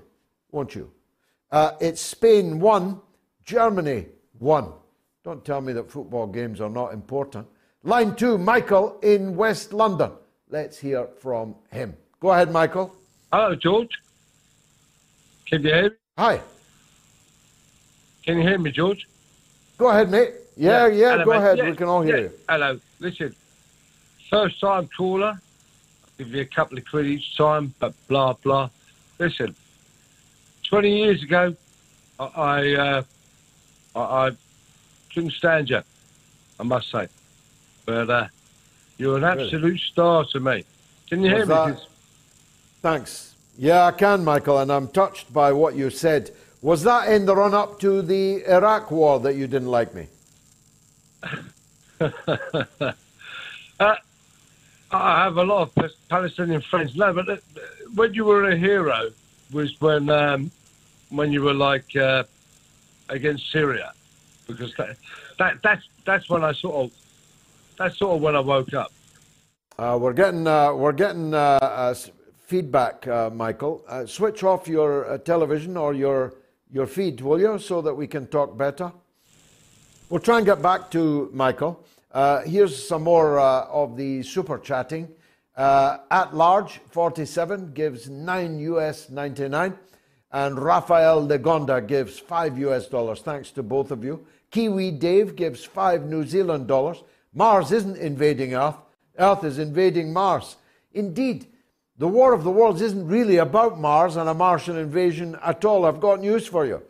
won't 0.51 0.73
you? 0.73 0.91
Uh, 1.51 1.73
it's 1.81 2.01
Spain 2.01 2.59
1, 2.59 2.99
Germany 3.43 4.07
1. 4.39 4.71
Don't 5.23 5.45
tell 5.45 5.61
me 5.61 5.73
that 5.73 5.91
football 5.91 6.27
games 6.27 6.61
are 6.61 6.69
not 6.69 6.93
important. 6.93 7.45
Line 7.83 8.15
2, 8.15 8.37
Michael 8.37 8.99
in 9.01 9.35
West 9.35 9.73
London. 9.73 10.11
Let's 10.51 10.77
hear 10.77 11.07
from 11.21 11.55
him. 11.71 11.95
Go 12.19 12.31
ahead, 12.31 12.51
Michael. 12.51 12.93
Hello, 13.31 13.55
George. 13.55 13.89
Can 15.49 15.63
you 15.63 15.69
hear 15.73 15.83
me? 15.91 15.95
Hi. 16.17 16.41
Can 18.25 18.37
you 18.37 18.43
hear 18.43 18.57
me, 18.57 18.69
George? 18.71 19.07
Go 19.77 19.87
ahead, 19.87 20.11
mate. 20.11 20.31
Yeah, 20.57 20.87
yeah, 20.87 21.11
Hello, 21.11 21.23
go 21.25 21.31
mate. 21.31 21.37
ahead. 21.37 21.57
Yeah, 21.57 21.69
We 21.69 21.75
can 21.77 21.87
all 21.87 22.01
hear 22.01 22.17
yeah. 22.17 22.23
you. 22.23 22.31
Hello. 22.49 22.79
Listen, 22.99 23.33
first 24.29 24.59
time 24.59 24.89
caller. 24.95 25.39
I'll 25.39 26.09
give 26.17 26.27
you 26.35 26.41
a 26.41 26.45
couple 26.45 26.77
of 26.77 26.85
quid 26.85 27.05
each 27.05 27.37
time, 27.37 27.73
but 27.79 27.93
blah, 28.09 28.33
blah. 28.33 28.69
Listen, 29.19 29.55
20 30.67 30.97
years 30.97 31.23
ago, 31.23 31.55
I, 32.19 32.25
I, 32.25 32.73
uh, 32.73 33.03
I, 33.95 33.99
I 34.27 34.31
couldn't 35.13 35.31
stand 35.31 35.69
you, 35.69 35.81
I 36.59 36.63
must 36.63 36.91
say. 36.91 37.07
But 37.85 38.09
uh, 38.09 38.27
you're 39.01 39.17
an 39.17 39.23
Really? 39.23 39.43
absolute 39.45 39.79
star 39.79 40.25
to 40.25 40.39
me. 40.39 40.63
Can 41.09 41.21
you 41.23 41.29
hear 41.29 41.39
Was 41.39 41.47
me? 41.49 41.73
that- 41.73 41.81
Thanks. 42.83 43.33
Yeah, 43.57 43.85
I 43.85 43.91
can, 43.91 44.23
Michael, 44.23 44.59
and 44.59 44.71
I'm 44.71 44.87
touched 44.87 45.33
by 45.33 45.51
what 45.51 45.75
you 45.75 45.89
said. 45.89 46.31
Was 46.61 46.83
that 46.83 47.09
in 47.11 47.25
the 47.25 47.35
run 47.35 47.53
up 47.53 47.79
to 47.81 48.01
the 48.01 48.43
Iraq 48.47 48.91
war 48.91 49.19
that 49.19 49.35
you 49.35 49.47
didn't 49.47 49.67
like 49.69 49.93
me? 49.93 50.07
uh, 52.01 53.95
I 54.91 55.23
have 55.23 55.37
a 55.37 55.43
lot 55.43 55.61
of 55.77 55.91
Palestinian 56.09 56.61
friends. 56.61 56.95
No, 56.95 57.13
but 57.13 57.29
uh, 57.29 57.37
when 57.95 58.13
you 58.13 58.25
were 58.25 58.49
a 58.49 58.55
hero 58.55 59.09
was 59.51 59.79
when 59.81 60.09
um, 60.09 60.51
when 61.09 61.31
you 61.31 61.41
were 61.43 61.53
like 61.53 61.95
uh, 61.95 62.23
against 63.09 63.51
Syria, 63.51 63.93
because 64.47 64.73
that, 64.75 64.97
that 65.39 65.61
that's 65.63 65.85
that's 66.05 66.29
when 66.29 66.43
I 66.43 66.53
sort 66.53 66.75
of 66.85 66.91
that's 67.81 67.97
sort 67.97 68.15
of 68.15 68.21
when 68.21 68.35
I 68.35 68.39
woke 68.39 68.73
up. 68.73 68.91
Uh, 69.79 69.97
we're 69.99 70.13
getting 70.13 70.45
uh, 70.45 70.73
we're 70.73 70.91
getting 70.91 71.33
uh, 71.33 71.57
uh, 71.61 71.95
feedback, 72.45 73.07
uh, 73.07 73.31
Michael. 73.31 73.83
Uh, 73.87 74.05
switch 74.05 74.43
off 74.43 74.67
your 74.67 75.17
television 75.19 75.75
or 75.77 75.93
your 75.93 76.35
your 76.71 76.85
feed, 76.85 77.21
will 77.21 77.39
you, 77.39 77.57
so 77.57 77.81
that 77.81 77.93
we 77.93 78.05
can 78.05 78.27
talk 78.27 78.55
better? 78.55 78.91
We'll 80.09 80.21
try 80.21 80.37
and 80.37 80.45
get 80.45 80.61
back 80.61 80.91
to 80.91 81.29
Michael. 81.33 81.83
Here's 82.45 82.87
some 82.87 83.03
more 83.03 83.39
of 83.39 83.97
the 83.97 84.21
super 84.23 84.59
chatting. 84.59 85.09
At 85.57 86.35
large, 86.35 86.79
47 86.91 87.73
gives 87.73 88.09
9 88.09 88.59
US 88.59 89.09
99, 89.09 89.73
and 90.31 90.59
Rafael 90.59 91.25
Legonda 91.27 91.85
gives 91.85 92.19
5 92.19 92.57
US 92.59 92.87
dollars. 92.87 93.21
Thanks 93.21 93.51
to 93.51 93.63
both 93.63 93.89
of 93.91 94.03
you. 94.03 94.25
Kiwi 94.51 94.91
Dave 94.91 95.35
gives 95.35 95.63
5 95.63 96.05
New 96.05 96.25
Zealand 96.25 96.67
dollars. 96.67 97.03
Mars 97.33 97.71
isn't 97.71 97.97
invading 97.97 98.53
Earth, 98.53 98.75
Earth 99.17 99.43
is 99.43 99.59
invading 99.59 100.11
Mars. 100.11 100.57
Indeed, 100.93 101.47
the 101.97 102.07
War 102.07 102.33
of 102.33 102.43
the 102.43 102.51
Worlds 102.51 102.81
isn't 102.81 103.07
really 103.07 103.37
about 103.37 103.79
Mars 103.79 104.15
and 104.15 104.27
a 104.27 104.33
Martian 104.33 104.77
invasion 104.77 105.37
at 105.43 105.63
all. 105.63 105.85
I've 105.85 105.99
got 105.99 106.19
news 106.19 106.47
for 106.47 106.65
you. 106.65 106.81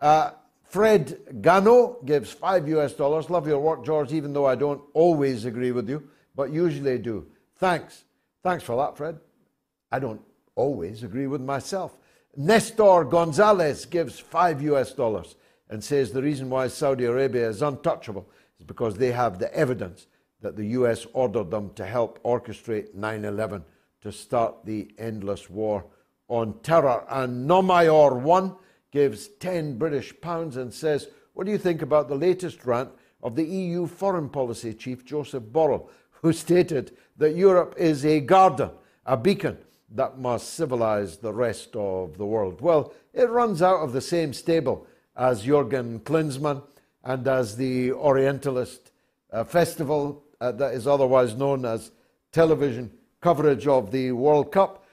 Uh, 0.00 0.32
Fred 0.64 1.40
Gano 1.40 1.98
gives 2.04 2.32
five 2.32 2.68
US 2.68 2.92
dollars. 2.92 3.30
Love 3.30 3.46
your 3.46 3.60
work, 3.60 3.84
George, 3.84 4.12
even 4.12 4.32
though 4.32 4.46
I 4.46 4.56
don't 4.56 4.82
always 4.92 5.44
agree 5.44 5.72
with 5.72 5.88
you, 5.88 6.08
but 6.34 6.50
usually 6.50 6.98
do. 6.98 7.26
Thanks. 7.56 8.04
Thanks 8.42 8.64
for 8.64 8.76
that, 8.76 8.96
Fred. 8.96 9.18
I 9.90 9.98
don't 9.98 10.20
always 10.54 11.02
agree 11.02 11.26
with 11.26 11.40
myself. 11.40 11.96
Nestor 12.36 13.04
Gonzalez 13.04 13.86
gives 13.86 14.18
five 14.18 14.60
US 14.62 14.92
dollars 14.92 15.36
and 15.70 15.82
says 15.82 16.10
the 16.10 16.22
reason 16.22 16.50
why 16.50 16.68
Saudi 16.68 17.04
Arabia 17.04 17.48
is 17.48 17.62
untouchable 17.62 18.28
is 18.58 18.66
because 18.66 18.96
they 18.96 19.12
have 19.12 19.38
the 19.38 19.54
evidence 19.54 20.06
that 20.40 20.56
the 20.56 20.66
US 20.68 21.06
ordered 21.12 21.50
them 21.50 21.72
to 21.74 21.86
help 21.86 22.22
orchestrate 22.22 22.94
9 22.94 23.24
11 23.24 23.64
to 24.02 24.12
start 24.12 24.64
the 24.64 24.90
endless 24.98 25.50
war 25.50 25.84
on 26.28 26.58
terror. 26.62 27.04
And 27.08 27.48
Nomayor 27.48 28.20
1 28.20 28.54
gives 28.92 29.28
10 29.28 29.78
British 29.78 30.18
pounds 30.20 30.56
and 30.56 30.72
says, 30.72 31.08
What 31.34 31.46
do 31.46 31.52
you 31.52 31.58
think 31.58 31.82
about 31.82 32.08
the 32.08 32.14
latest 32.14 32.64
rant 32.64 32.90
of 33.22 33.34
the 33.34 33.44
EU 33.44 33.86
foreign 33.86 34.28
policy 34.28 34.74
chief, 34.74 35.04
Joseph 35.04 35.44
Borrell, 35.44 35.88
who 36.22 36.32
stated 36.32 36.96
that 37.16 37.34
Europe 37.34 37.74
is 37.76 38.04
a 38.04 38.20
garden, 38.20 38.70
a 39.04 39.16
beacon 39.16 39.58
that 39.90 40.18
must 40.18 40.54
civilize 40.54 41.16
the 41.16 41.32
rest 41.32 41.74
of 41.74 42.18
the 42.18 42.26
world? 42.26 42.60
Well, 42.60 42.92
it 43.12 43.28
runs 43.28 43.62
out 43.62 43.80
of 43.80 43.92
the 43.92 44.00
same 44.00 44.32
stable 44.32 44.86
as 45.16 45.44
Jurgen 45.44 46.00
Klinsmann 46.00 46.62
and 47.06 47.26
as 47.28 47.56
the 47.56 47.92
Orientalist 47.92 48.90
uh, 49.32 49.44
Festival 49.44 50.24
uh, 50.40 50.52
that 50.52 50.74
is 50.74 50.86
otherwise 50.86 51.34
known 51.36 51.64
as 51.64 51.92
television 52.32 52.90
coverage 53.20 53.66
of 53.66 53.90
the 53.92 54.10
World 54.12 54.50
Cup. 54.50 54.84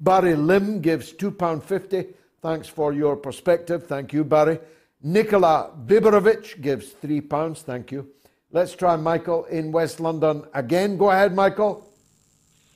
Barry 0.00 0.34
Lim 0.34 0.80
gives 0.80 1.12
£2.50. 1.12 2.12
Thanks 2.42 2.68
for 2.68 2.92
your 2.92 3.16
perspective. 3.16 3.86
Thank 3.86 4.12
you, 4.12 4.24
Barry. 4.24 4.58
Nikola 5.02 5.70
Biberovich 5.86 6.60
gives 6.60 6.92
£3. 6.94 7.58
Thank 7.58 7.92
you. 7.92 8.08
Let's 8.50 8.74
try 8.74 8.96
Michael 8.96 9.44
in 9.44 9.70
West 9.70 10.00
London 10.00 10.44
again. 10.52 10.96
Go 10.96 11.10
ahead, 11.10 11.34
Michael. 11.34 11.86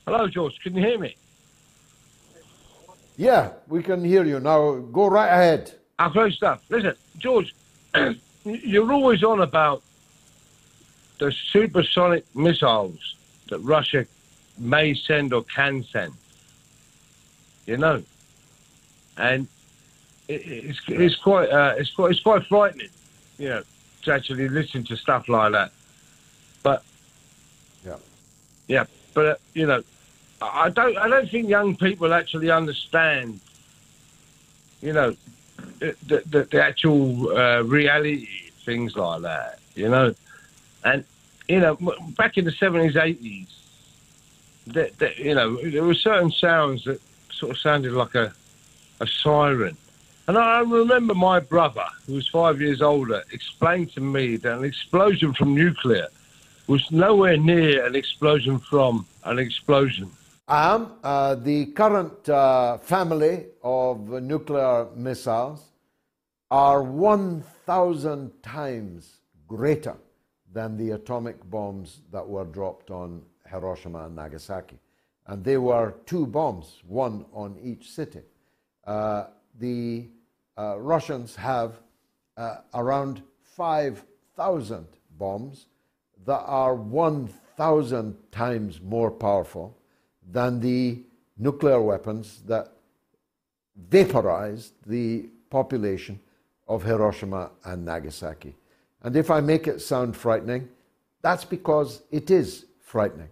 Hello, 0.05 0.27
George. 0.27 0.57
Can 0.63 0.73
you 0.73 0.81
hear 0.81 0.97
me? 0.97 1.17
Yeah, 3.17 3.51
we 3.67 3.83
can 3.83 4.03
hear 4.03 4.23
you. 4.23 4.39
Now 4.39 4.75
go 4.75 5.07
right 5.07 5.27
ahead. 5.27 5.73
Ah, 5.99 6.09
great 6.09 6.33
stuff. 6.33 6.61
Listen, 6.69 6.95
George, 7.17 7.53
you're 8.45 8.91
always 8.91 9.23
on 9.23 9.41
about 9.41 9.81
the 11.19 11.31
supersonic 11.31 12.25
missiles 12.35 13.15
that 13.49 13.59
Russia 13.59 14.05
may 14.57 14.93
send 14.93 15.33
or 15.33 15.43
can 15.43 15.83
send. 15.83 16.13
You 17.65 17.77
know, 17.77 18.03
and 19.17 19.47
it, 20.27 20.41
it's 20.45 20.79
it's 20.87 21.15
quite 21.15 21.49
uh, 21.49 21.75
it's 21.77 21.91
quite 21.91 22.11
it's 22.11 22.19
quite 22.19 22.45
frightening, 22.45 22.89
you 23.39 23.49
know, 23.49 23.63
to 24.03 24.13
actually 24.13 24.47
listen 24.49 24.83
to 24.85 24.95
stuff 24.95 25.27
like 25.27 25.51
that. 25.53 25.71
But 26.61 26.83
yeah, 27.83 27.97
yeah, 28.67 28.85
but 29.15 29.25
uh, 29.25 29.35
you 29.53 29.65
know, 29.65 29.83
I 30.41 30.69
don't 30.69 30.95
I 30.97 31.07
don't 31.07 31.29
think 31.29 31.49
young 31.49 31.75
people 31.75 32.13
actually 32.13 32.51
understand, 32.51 33.39
you 34.81 34.93
know, 34.93 35.15
the 35.79 36.23
the, 36.25 36.43
the 36.43 36.63
actual 36.63 37.35
uh, 37.37 37.61
reality 37.63 38.27
things 38.63 38.95
like 38.95 39.21
that. 39.21 39.59
You 39.75 39.89
know, 39.89 40.15
and 40.83 41.03
you 41.47 41.59
know, 41.59 41.77
back 42.17 42.37
in 42.37 42.45
the 42.45 42.51
seventies, 42.51 42.95
eighties, 42.95 43.47
that, 44.67 44.97
that 44.99 45.17
you 45.17 45.35
know, 45.35 45.57
there 45.57 45.83
were 45.83 45.93
certain 45.93 46.31
sounds 46.31 46.83
that 46.85 47.01
sort 47.31 47.51
of 47.51 47.57
sounded 47.59 47.91
like 47.91 48.15
a 48.15 48.33
a 49.01 49.07
siren. 49.07 49.77
And 50.27 50.37
I 50.37 50.61
remember 50.61 51.13
my 51.13 51.39
brother, 51.39 51.85
who 52.07 52.13
was 52.13 52.27
five 52.27 52.59
years 52.59 52.81
older, 52.81 53.23
explained 53.31 53.91
to 53.93 54.01
me 54.01 54.37
that 54.37 54.57
an 54.57 54.63
explosion 54.63 55.33
from 55.33 55.53
nuclear 55.53 56.07
was 56.67 56.89
nowhere 56.91 57.37
near 57.37 57.85
an 57.85 57.95
explosion 57.95 58.57
from 58.57 59.05
an 59.23 59.37
explosion. 59.37 60.09
I 60.47 60.75
am. 60.75 60.91
Uh, 61.03 61.33
the 61.33 61.65
current 61.67 62.29
uh, 62.29 62.77
family 62.77 63.47
of 63.63 64.09
nuclear 64.21 64.87
missiles 64.95 65.71
are 66.51 66.83
1,000 66.83 68.43
times 68.43 69.21
greater 69.47 69.97
than 70.53 70.77
the 70.77 70.91
atomic 70.91 71.43
bombs 71.49 72.01
that 72.11 72.27
were 72.27 72.45
dropped 72.45 72.91
on 72.91 73.23
Hiroshima 73.49 74.05
and 74.05 74.15
Nagasaki. 74.15 74.77
And 75.25 75.43
they 75.43 75.57
were 75.57 75.95
two 76.05 76.27
bombs, 76.27 76.83
one 76.85 77.25
on 77.33 77.57
each 77.59 77.89
city. 77.89 78.21
Uh, 78.85 79.25
the 79.57 80.07
uh, 80.59 80.79
Russians 80.79 81.35
have 81.35 81.79
uh, 82.37 82.57
around 82.75 83.23
5,000 83.41 84.85
bombs 85.17 85.65
that 86.23 86.43
are 86.45 86.75
1,000 86.75 88.15
times 88.31 88.79
more 88.79 89.09
powerful 89.09 89.75
than 90.31 90.59
the 90.59 90.99
nuclear 91.37 91.81
weapons 91.81 92.41
that 92.47 92.71
vaporized 93.89 94.73
the 94.85 95.29
population 95.49 96.19
of 96.67 96.83
Hiroshima 96.83 97.51
and 97.63 97.85
Nagasaki. 97.85 98.55
And 99.03 99.15
if 99.15 99.29
I 99.29 99.39
make 99.41 99.67
it 99.67 99.81
sound 99.81 100.15
frightening, 100.15 100.67
that's 101.21 101.45
because 101.45 102.01
it 102.11 102.31
is 102.31 102.65
frightening. 102.79 103.29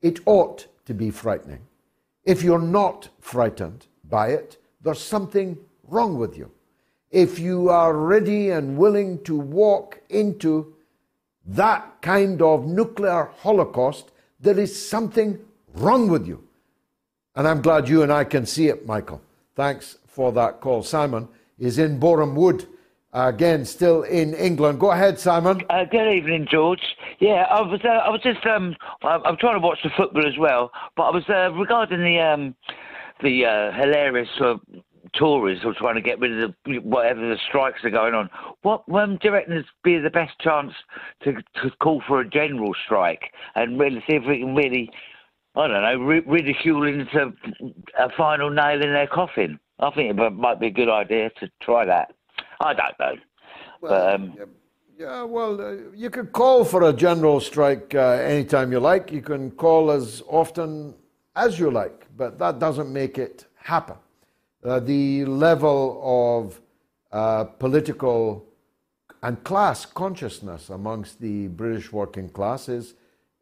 It 0.00 0.20
ought 0.26 0.66
to 0.86 0.94
be 0.94 1.10
frightening. 1.10 1.60
If 2.24 2.42
you're 2.42 2.58
not 2.58 3.08
frightened 3.20 3.86
by 4.08 4.28
it, 4.28 4.56
there's 4.82 5.00
something 5.00 5.58
wrong 5.88 6.18
with 6.18 6.36
you. 6.38 6.50
If 7.10 7.38
you 7.38 7.68
are 7.68 7.94
ready 7.96 8.50
and 8.50 8.78
willing 8.78 9.22
to 9.24 9.36
walk 9.36 10.00
into 10.08 10.74
that 11.46 12.00
kind 12.02 12.40
of 12.40 12.66
nuclear 12.66 13.30
holocaust, 13.38 14.12
there 14.38 14.58
is 14.58 14.88
something 14.88 15.38
wrong 15.74 16.08
with 16.08 16.26
you. 16.26 16.44
And 17.34 17.46
I'm 17.46 17.62
glad 17.62 17.88
you 17.88 18.02
and 18.02 18.12
I 18.12 18.24
can 18.24 18.46
see 18.46 18.68
it, 18.68 18.86
Michael. 18.86 19.22
Thanks 19.54 19.98
for 20.06 20.32
that 20.32 20.60
call. 20.60 20.82
Simon 20.82 21.28
is 21.58 21.78
in 21.78 22.00
Borehamwood 22.00 22.66
again, 23.12 23.64
still 23.64 24.02
in 24.02 24.34
England. 24.34 24.80
Go 24.80 24.90
ahead, 24.90 25.18
Simon. 25.18 25.62
Uh, 25.70 25.84
good 25.84 26.12
evening, 26.12 26.46
George. 26.50 26.82
Yeah, 27.18 27.46
I 27.50 27.60
was. 27.60 27.80
Uh, 27.84 27.88
I 27.88 28.08
was 28.10 28.20
just. 28.22 28.44
Um, 28.46 28.76
I'm 29.02 29.36
trying 29.36 29.60
to 29.60 29.66
watch 29.66 29.78
the 29.82 29.90
football 29.96 30.26
as 30.26 30.38
well, 30.38 30.70
but 30.96 31.04
I 31.04 31.10
was 31.10 31.24
uh, 31.28 31.52
regarding 31.52 32.00
the 32.00 32.18
um, 32.18 32.54
the 33.22 33.44
uh, 33.44 33.72
hilarious 33.72 34.28
uh, 34.40 34.54
Tories 35.18 35.60
who 35.62 35.70
are 35.70 35.74
trying 35.74 35.96
to 35.96 36.00
get 36.00 36.20
rid 36.20 36.42
of 36.42 36.54
the 36.64 36.78
whatever 36.78 37.20
the 37.20 37.38
strikes 37.48 37.84
are 37.84 37.90
going 37.90 38.14
on. 38.14 38.30
What 38.62 38.88
when 38.88 39.16
do 39.16 39.28
you 39.28 39.32
reckon 39.32 39.54
would 39.54 39.66
be 39.82 39.98
the 39.98 40.10
best 40.10 40.38
chance 40.40 40.72
to 41.24 41.34
to 41.62 41.70
call 41.80 42.02
for 42.06 42.20
a 42.20 42.28
general 42.28 42.74
strike 42.84 43.32
and 43.54 43.78
really 43.78 44.02
see 44.06 44.16
if 44.16 44.24
we 44.26 44.40
can 44.40 44.54
really, 44.54 44.90
I 45.56 45.66
don't 45.66 45.82
know, 45.82 46.04
ri- 46.04 46.20
ridicule 46.26 46.86
into 46.86 47.32
a 47.98 48.10
final 48.16 48.50
nail 48.50 48.82
in 48.82 48.92
their 48.92 49.06
coffin? 49.06 49.58
I 49.80 49.90
think 49.90 50.18
it 50.18 50.30
might 50.32 50.60
be 50.60 50.68
a 50.68 50.70
good 50.70 50.88
idea 50.88 51.30
to 51.40 51.50
try 51.60 51.84
that. 51.84 52.14
I 52.60 52.74
don't 52.74 52.98
know. 52.98 53.14
Well, 53.80 53.90
but, 53.90 54.14
um, 54.14 54.34
yeah, 54.36 54.44
yeah, 54.98 55.22
well, 55.22 55.60
uh, 55.60 55.76
you 55.94 56.10
could 56.10 56.32
call 56.32 56.64
for 56.64 56.88
a 56.88 56.92
general 56.92 57.40
strike 57.40 57.94
uh, 57.94 58.18
anytime 58.22 58.70
you 58.70 58.78
like. 58.78 59.10
You 59.10 59.22
can 59.22 59.50
call 59.50 59.90
as 59.90 60.22
often 60.28 60.94
as 61.34 61.58
you 61.58 61.70
like, 61.70 62.06
but 62.16 62.38
that 62.38 62.58
doesn't 62.58 62.92
make 62.92 63.16
it 63.16 63.46
happen. 63.56 63.96
Uh, 64.62 64.78
the 64.78 65.24
level 65.24 66.00
of 66.04 66.60
uh, 67.12 67.44
political 67.44 68.46
and 69.22 69.42
class 69.42 69.86
consciousness 69.86 70.68
amongst 70.68 71.20
the 71.20 71.48
British 71.48 71.92
working 71.92 72.28
class 72.28 72.68
is 72.68 72.94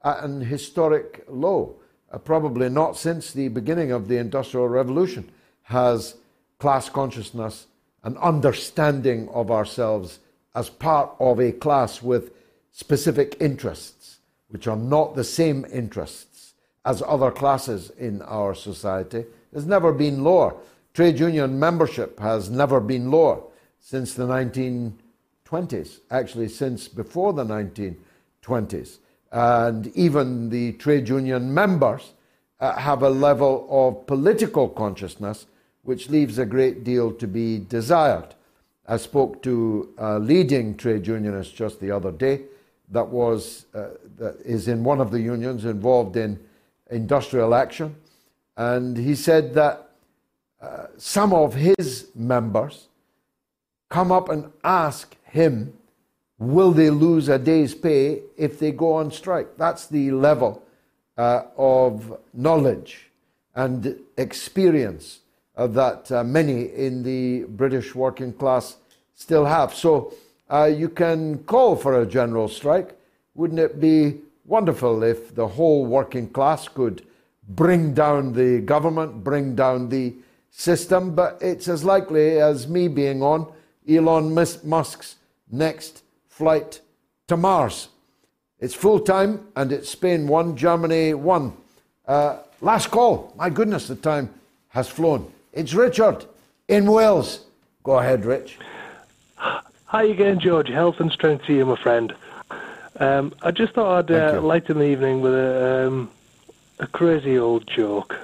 at 0.04 0.22
an 0.22 0.40
historic 0.40 1.24
low. 1.28 1.80
Uh, 2.10 2.18
probably 2.18 2.68
not 2.68 2.96
since 2.96 3.32
the 3.32 3.48
beginning 3.48 3.92
of 3.92 4.08
the 4.08 4.16
Industrial 4.16 4.68
Revolution 4.68 5.30
has 5.62 6.16
class 6.58 6.88
consciousness 6.88 7.66
an 8.04 8.16
understanding 8.18 9.28
of 9.30 9.50
ourselves 9.50 10.20
as 10.54 10.70
part 10.70 11.10
of 11.20 11.40
a 11.40 11.52
class 11.52 12.02
with 12.02 12.32
specific 12.72 13.36
interests, 13.40 14.18
which 14.48 14.66
are 14.66 14.76
not 14.76 15.14
the 15.14 15.24
same 15.24 15.66
interests 15.72 16.54
as 16.84 17.02
other 17.06 17.30
classes 17.30 17.90
in 17.98 18.22
our 18.22 18.54
society, 18.54 19.24
has 19.52 19.66
never 19.66 19.92
been 19.92 20.24
lower. 20.24 20.54
Trade 20.94 21.18
union 21.18 21.58
membership 21.58 22.18
has 22.18 22.48
never 22.48 22.80
been 22.80 23.10
lower. 23.10 23.42
since 23.80 24.14
the 24.14 24.26
1920s, 24.26 26.00
actually, 26.10 26.48
since 26.48 26.88
before 26.88 27.32
the 27.32 27.44
1920s. 27.44 28.98
And 29.30 29.88
even 29.88 30.48
the 30.50 30.72
trade 30.72 31.08
union 31.08 31.52
members 31.52 32.12
uh, 32.60 32.76
have 32.76 33.02
a 33.02 33.10
level 33.10 33.66
of 33.70 34.06
political 34.06 34.68
consciousness 34.68 35.46
which 35.82 36.08
leaves 36.10 36.38
a 36.38 36.46
great 36.46 36.84
deal 36.84 37.12
to 37.12 37.26
be 37.26 37.58
desired. 37.58 38.34
I 38.86 38.96
spoke 38.96 39.42
to 39.42 39.92
a 39.98 40.18
leading 40.18 40.76
trade 40.76 41.06
unionist 41.06 41.54
just 41.54 41.80
the 41.80 41.90
other 41.90 42.10
day 42.10 42.42
that 42.90 43.06
was 43.06 43.66
uh, 43.74 43.88
that 44.16 44.40
is 44.44 44.68
in 44.68 44.82
one 44.82 45.00
of 45.00 45.10
the 45.10 45.20
unions 45.20 45.64
involved 45.64 46.16
in 46.16 46.38
industrial 46.90 47.54
action, 47.54 47.94
and 48.56 48.96
he 48.96 49.14
said 49.14 49.54
that 49.54 49.90
uh, 50.60 50.86
some 50.96 51.32
of 51.32 51.54
his 51.54 52.08
members 52.14 52.88
come 53.88 54.10
up 54.10 54.28
and 54.28 54.50
ask 54.64 55.16
him, 55.24 55.77
will 56.38 56.72
they 56.72 56.90
lose 56.90 57.28
a 57.28 57.38
day's 57.38 57.74
pay 57.74 58.22
if 58.36 58.58
they 58.58 58.72
go 58.72 58.94
on 58.94 59.10
strike? 59.10 59.56
That's 59.56 59.86
the 59.86 60.10
level 60.12 60.62
uh, 61.16 61.42
of 61.56 62.18
knowledge 62.32 63.10
and 63.54 63.98
experience 64.16 65.20
uh, 65.56 65.66
that 65.66 66.10
uh, 66.12 66.22
many 66.22 66.66
in 66.66 67.02
the 67.02 67.44
British 67.48 67.94
working 67.94 68.32
class 68.32 68.76
still 69.14 69.44
have. 69.44 69.74
So 69.74 70.14
uh, 70.48 70.64
you 70.64 70.88
can 70.88 71.38
call 71.38 71.74
for 71.74 72.00
a 72.00 72.06
general 72.06 72.48
strike. 72.48 72.96
Wouldn't 73.34 73.58
it 73.58 73.80
be 73.80 74.20
wonderful 74.46 75.02
if 75.02 75.34
the 75.34 75.48
whole 75.48 75.84
working 75.84 76.28
class 76.28 76.68
could 76.68 77.04
bring 77.48 77.94
down 77.94 78.32
the 78.32 78.60
government, 78.60 79.24
bring 79.24 79.56
down 79.56 79.88
the 79.88 80.14
system? 80.50 81.16
But 81.16 81.38
it's 81.40 81.66
as 81.66 81.84
likely 81.84 82.40
as 82.40 82.68
me 82.68 82.86
being 82.86 83.22
on 83.22 83.52
Elon 83.88 84.32
Musk's 84.34 85.16
next 85.50 86.02
flight 86.38 86.80
to 87.26 87.36
Mars. 87.36 87.88
It's 88.60 88.72
full 88.74 89.00
time 89.00 89.48
and 89.56 89.72
it's 89.72 89.90
Spain 89.90 90.28
1, 90.28 90.56
Germany 90.56 91.12
1. 91.12 91.52
Uh, 92.06 92.38
last 92.60 92.92
call. 92.92 93.32
My 93.36 93.50
goodness, 93.50 93.88
the 93.88 93.96
time 93.96 94.30
has 94.68 94.88
flown. 94.88 95.32
It's 95.52 95.74
Richard 95.74 96.24
in 96.68 96.90
Wales. 96.92 97.44
Go 97.82 97.98
ahead, 97.98 98.24
Rich. 98.24 98.56
Hi 99.36 100.04
again, 100.04 100.38
George. 100.38 100.68
Health 100.68 101.00
and 101.00 101.10
strength 101.10 101.44
to 101.46 101.54
you, 101.54 101.66
my 101.66 101.76
friend. 101.76 102.14
Um, 103.00 103.32
I 103.42 103.50
just 103.50 103.74
thought 103.74 104.10
I'd 104.10 104.10
uh, 104.10 104.40
lighten 104.40 104.78
the 104.78 104.84
evening 104.84 105.20
with 105.20 105.34
a, 105.34 105.88
um, 105.88 106.08
a 106.78 106.86
crazy 106.86 107.36
old 107.36 107.66
joke. 107.66 108.16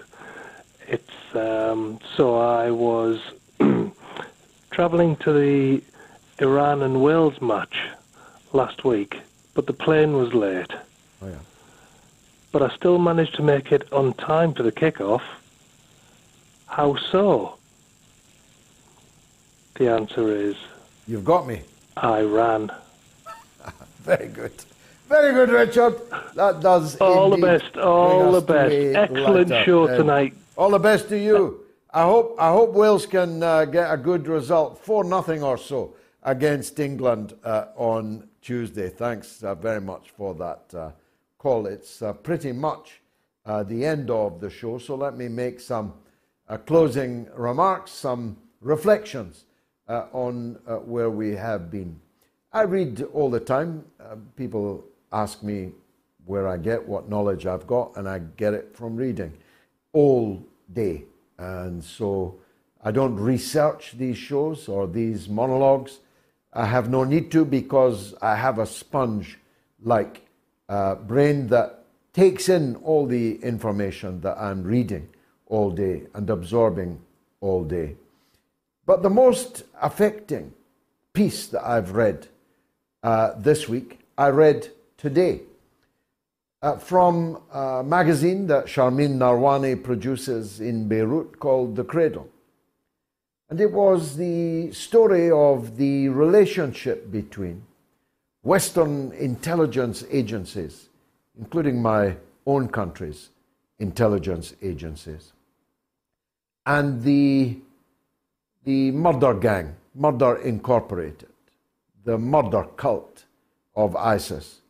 It's 0.86 1.35
um, 1.35 1.99
so 2.15 2.36
I 2.36 2.70
was 2.70 3.20
travelling 4.70 5.16
to 5.16 5.32
the 5.32 5.82
Iran 6.39 6.82
and 6.82 7.03
Wales 7.03 7.41
match 7.41 7.77
last 8.55 8.85
week, 8.85 9.19
but 9.53 9.67
the 9.67 9.73
plane 9.73 10.17
was 10.17 10.33
late. 10.33 10.73
Oh, 11.21 11.29
yeah. 11.29 11.35
But 12.53 12.63
I 12.63 12.75
still 12.75 12.99
managed 12.99 13.35
to 13.35 13.43
make 13.43 13.73
it 13.73 13.93
on 13.93 14.15
time 14.15 14.55
for 14.55 14.63
the 14.63 14.73
kickoff. 14.73 15.23
How 16.67 16.97
so? 16.97 17.59
The 19.75 19.91
answer 19.91 20.29
is 20.29 20.55
You've 21.07 21.25
got 21.25 21.47
me. 21.47 21.63
I 21.97 22.23
ran. 22.23 22.71
Very 24.03 24.29
good. 24.29 24.53
Very 25.09 25.33
good, 25.33 25.51
Richard. 25.51 26.01
That 26.35 26.61
does 26.61 26.97
all 26.97 27.29
the 27.31 27.37
best. 27.37 27.77
All 27.77 28.33
the 28.33 28.41
best. 28.41 28.75
Excellent 28.75 29.51
show 29.67 29.87
tonight. 29.87 30.35
All 30.57 30.71
the 30.71 30.79
best 30.79 31.09
to 31.11 31.19
you. 31.19 31.61
I 31.93 32.03
hope 32.05 32.37
I 32.39 32.51
hope 32.51 32.73
Wales 32.73 33.07
can 33.07 33.43
uh, 33.43 33.67
get 33.67 33.93
a 33.93 33.97
good 33.97 34.27
result, 34.27 34.79
four 34.79 35.05
nothing 35.05 35.43
or 35.43 35.59
so, 35.59 35.95
against 36.23 36.81
England 36.81 37.35
uh, 37.45 37.67
on 37.77 38.27
Tuesday. 38.45 38.91
Thanks 38.91 39.43
uh, 39.43 39.55
very 39.55 39.81
much 39.81 40.11
for 40.11 40.35
that 40.35 40.75
uh, 40.79 40.91
call. 41.39 41.66
It's 41.66 42.03
uh, 42.03 42.12
pretty 42.12 42.53
much 42.53 43.01
uh, 43.47 43.62
the 43.62 43.87
end 43.87 44.11
of 44.11 44.39
the 44.39 44.51
show. 44.51 44.77
So 44.77 44.97
let 44.97 45.16
me 45.16 45.29
make 45.29 45.59
some 45.61 45.95
uh, 46.51 46.59
closing 46.59 47.27
remarks, 47.35 47.91
some 47.91 48.37
reflections 48.61 49.47
uh, 49.89 50.07
on 50.12 50.59
where 50.85 51.09
we 51.09 51.35
have 51.35 51.71
been. 51.71 51.99
I 52.53 52.62
read 52.62 53.03
all 53.15 53.31
the 53.31 53.41
time. 53.41 53.87
People 54.37 54.85
ask 55.11 55.43
me 55.43 55.73
where 56.27 56.47
I 56.47 56.59
get 56.59 56.87
what 56.87 57.09
knowledge 57.09 57.47
I've 57.47 57.66
got, 57.66 57.97
and 57.97 58.07
I 58.07 58.19
get 58.37 58.53
it 58.53 58.77
from 58.77 58.95
reading 58.95 59.33
all 59.95 60.45
day. 60.71 61.05
And 61.39 61.83
so 61.83 62.41
I 62.83 62.91
don't 62.91 63.16
research 63.16 63.95
these 63.97 64.19
shows 64.19 64.69
or 64.69 64.87
these 64.87 65.31
monologues. 65.31 66.01
I 66.55 66.67
have 66.67 66.89
no 66.89 67.03
need 67.05 67.33
to 67.33 67.45
because 67.45 68.15
I 68.23 68.37
have 68.37 68.59
a 68.59 68.67
sponge 68.67 69.39
like 69.83 70.23
uh, 70.69 70.95
brain 70.95 71.49
that 71.49 71.85
takes 72.13 72.49
in 72.49 72.77
all 72.77 73.07
the 73.07 73.37
information 73.43 74.21
that 74.21 74.39
I'm 74.39 74.63
reading 74.63 75.09
all 75.47 75.71
day 75.71 76.05
and 76.15 76.31
absorbing 76.31 77.01
all 77.41 77.65
day. 77.65 77.97
But 78.87 79.03
the 79.03 79.11
most 79.11 79.65
affecting 79.83 80.55
piece 81.13 81.49
that 81.49 81.67
I've 81.67 81.93
read 81.93 82.29
uh, 83.03 83.33
this 83.37 83.69
week, 83.69 84.01
I 84.17 84.29
read 84.29 84.69
today 84.97 85.41
uh, 86.63 86.77
from 86.77 87.43
a 87.53 87.83
magazine 87.85 88.47
that 88.47 88.67
Sharmine 88.67 89.19
Narwani 89.19 89.83
produces 89.83 90.61
in 90.61 90.89
Beirut 90.89 91.39
called 91.41 91.77
The 91.77 91.85
Cradle. 91.85 92.29
And 93.55 93.61
it 93.61 93.71
was 93.71 94.17
the 94.17 94.73
story 94.73 95.31
of 95.31 95.77
the 95.77 96.09
relationship 96.09 97.13
between 97.13 97.63
Western 98.43 99.13
intelligence 99.13 100.05
agencies, 100.11 100.89
including 101.39 101.81
my 101.81 102.17
own 102.47 102.67
country's 102.67 103.29
intelligence 103.79 104.57
agencies, 104.61 105.33
and 106.67 107.05
the, 107.05 107.59
the 108.65 108.91
murder 108.91 109.35
gang, 109.35 109.77
Murder 109.95 110.35
Incorporated, 110.39 111.31
the 112.05 112.19
murder 112.19 112.65
cult 112.77 113.25
of 113.77 113.95
ISIS 113.95 114.63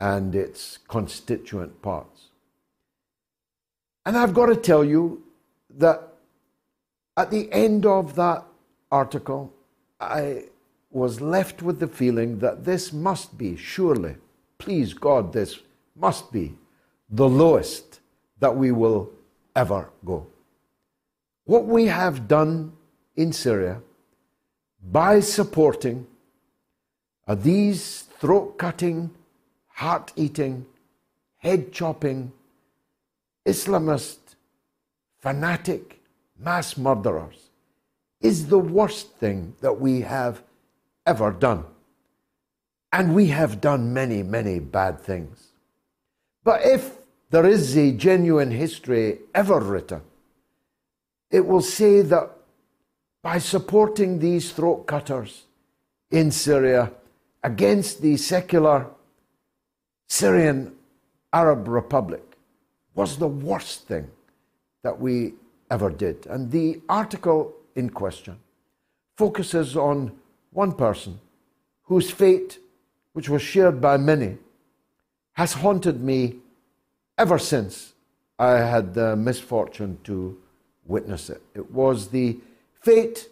and 0.00 0.34
its 0.34 0.80
constituent 0.86 1.80
parts. 1.80 2.28
And 4.04 4.18
I've 4.18 4.34
got 4.34 4.46
to 4.52 4.56
tell 4.56 4.84
you 4.84 5.22
that 5.78 6.11
at 7.16 7.30
the 7.30 7.52
end 7.52 7.86
of 7.86 8.14
that 8.16 8.44
article, 8.90 9.52
I 10.00 10.44
was 10.90 11.20
left 11.20 11.62
with 11.62 11.80
the 11.80 11.88
feeling 11.88 12.38
that 12.40 12.64
this 12.64 12.92
must 12.92 13.38
be, 13.38 13.56
surely, 13.56 14.16
please 14.58 14.94
God, 14.94 15.32
this 15.32 15.58
must 15.96 16.32
be 16.32 16.54
the 17.08 17.28
lowest 17.28 18.00
that 18.40 18.56
we 18.56 18.72
will 18.72 19.10
ever 19.54 19.90
go. 20.04 20.26
What 21.44 21.66
we 21.66 21.86
have 21.86 22.28
done 22.28 22.72
in 23.16 23.32
Syria 23.32 23.80
by 24.90 25.20
supporting 25.20 26.06
these 27.28 28.02
throat 28.18 28.58
cutting, 28.58 29.10
heart 29.68 30.12
eating, 30.16 30.66
head 31.38 31.72
chopping, 31.72 32.32
Islamist, 33.46 34.18
fanatic, 35.20 36.01
mass 36.44 36.76
murderers 36.76 37.50
is 38.20 38.46
the 38.46 38.58
worst 38.58 39.16
thing 39.16 39.54
that 39.60 39.80
we 39.80 40.00
have 40.00 40.42
ever 41.06 41.30
done. 41.32 41.64
And 42.92 43.14
we 43.14 43.28
have 43.28 43.60
done 43.60 43.92
many, 43.92 44.22
many 44.22 44.58
bad 44.58 45.00
things. 45.00 45.48
But 46.44 46.60
if 46.64 46.98
there 47.30 47.46
is 47.46 47.76
a 47.76 47.92
genuine 47.92 48.50
history 48.50 49.20
ever 49.34 49.58
written, 49.60 50.02
it 51.30 51.46
will 51.46 51.62
say 51.62 52.02
that 52.02 52.30
by 53.22 53.38
supporting 53.38 54.18
these 54.18 54.52
throat 54.52 54.86
cutters 54.86 55.44
in 56.10 56.30
Syria 56.30 56.92
against 57.42 58.02
the 58.02 58.16
secular 58.16 58.86
Syrian 60.08 60.74
Arab 61.32 61.66
Republic 61.68 62.36
was 62.94 63.16
the 63.16 63.28
worst 63.28 63.88
thing 63.88 64.10
that 64.82 65.00
we 65.00 65.32
ever 65.72 65.90
did. 65.90 66.26
And 66.26 66.50
the 66.52 66.80
article 66.88 67.54
in 67.74 67.88
question 67.90 68.36
focuses 69.16 69.76
on 69.76 70.12
one 70.50 70.72
person 70.72 71.18
whose 71.84 72.10
fate, 72.10 72.58
which 73.14 73.28
was 73.28 73.42
shared 73.42 73.80
by 73.80 73.96
many, 73.96 74.36
has 75.32 75.54
haunted 75.54 76.02
me 76.02 76.36
ever 77.16 77.38
since 77.38 77.94
I 78.38 78.58
had 78.58 78.92
the 78.92 79.16
misfortune 79.16 79.98
to 80.04 80.38
witness 80.84 81.30
it. 81.30 81.42
It 81.54 81.70
was 81.70 82.08
the 82.08 82.38
fate 82.80 83.28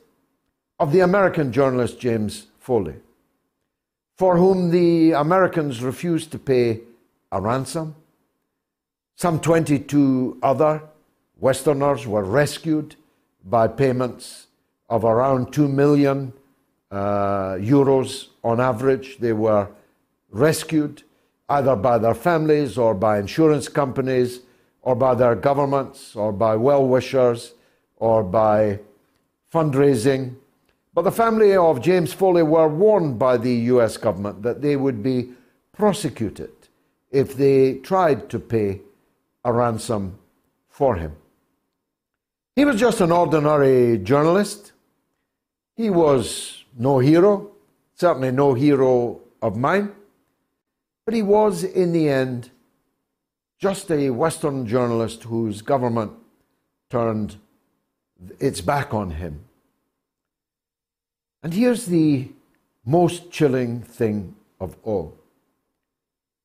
of 0.78 0.92
the 0.92 1.00
American 1.00 1.52
journalist 1.52 2.00
James 2.00 2.46
Foley, 2.58 2.94
for 4.16 4.38
whom 4.38 4.70
the 4.70 5.12
Americans 5.12 5.82
refused 5.82 6.30
to 6.32 6.38
pay 6.38 6.80
a 7.32 7.40
ransom. 7.40 7.94
Some 9.16 9.40
22 9.40 10.38
other 10.42 10.82
Westerners 11.40 12.06
were 12.06 12.24
rescued 12.24 12.96
by 13.44 13.66
payments 13.66 14.46
of 14.90 15.04
around 15.04 15.52
2 15.52 15.68
million 15.68 16.32
uh, 16.90 17.54
euros 17.54 18.28
on 18.44 18.60
average. 18.60 19.18
They 19.18 19.32
were 19.32 19.68
rescued 20.30 21.02
either 21.48 21.76
by 21.76 21.98
their 21.98 22.14
families 22.14 22.76
or 22.76 22.94
by 22.94 23.18
insurance 23.18 23.68
companies 23.68 24.40
or 24.82 24.94
by 24.94 25.14
their 25.14 25.34
governments 25.34 26.14
or 26.14 26.32
by 26.32 26.56
well 26.56 26.86
wishers 26.86 27.54
or 27.96 28.22
by 28.22 28.80
fundraising. 29.52 30.34
But 30.92 31.02
the 31.02 31.12
family 31.12 31.56
of 31.56 31.80
James 31.80 32.12
Foley 32.12 32.42
were 32.42 32.68
warned 32.68 33.18
by 33.18 33.36
the 33.36 33.54
US 33.72 33.96
government 33.96 34.42
that 34.42 34.60
they 34.60 34.76
would 34.76 35.02
be 35.02 35.30
prosecuted 35.72 36.52
if 37.10 37.34
they 37.34 37.74
tried 37.78 38.28
to 38.30 38.38
pay 38.38 38.80
a 39.44 39.52
ransom 39.52 40.18
for 40.68 40.96
him. 40.96 41.16
He 42.56 42.64
was 42.64 42.78
just 42.78 43.01
an 43.01 43.12
ordinary 43.12 43.98
journalist. 43.98 44.72
He 45.77 45.89
was 45.89 46.64
no 46.77 46.98
hero, 46.98 47.52
certainly 47.94 48.32
no 48.32 48.55
hero 48.55 49.20
of 49.40 49.56
mine, 49.56 49.93
but 51.05 51.14
he 51.14 51.22
was, 51.22 51.64
in 51.64 51.93
the 51.93 52.09
end, 52.09 52.51
just 53.59 53.90
a 53.90 54.10
Western 54.10 54.66
journalist 54.66 55.24
whose 55.24 55.62
government 55.62 56.12
turned 56.89 57.36
its 58.39 58.60
back 58.60 58.93
on 58.93 59.10
him. 59.10 59.44
And 61.43 61.55
here's 61.55 61.86
the 61.86 62.31
most 62.85 63.31
chilling 63.31 63.82
thing 63.82 64.35
of 64.59 64.77
all 64.82 65.16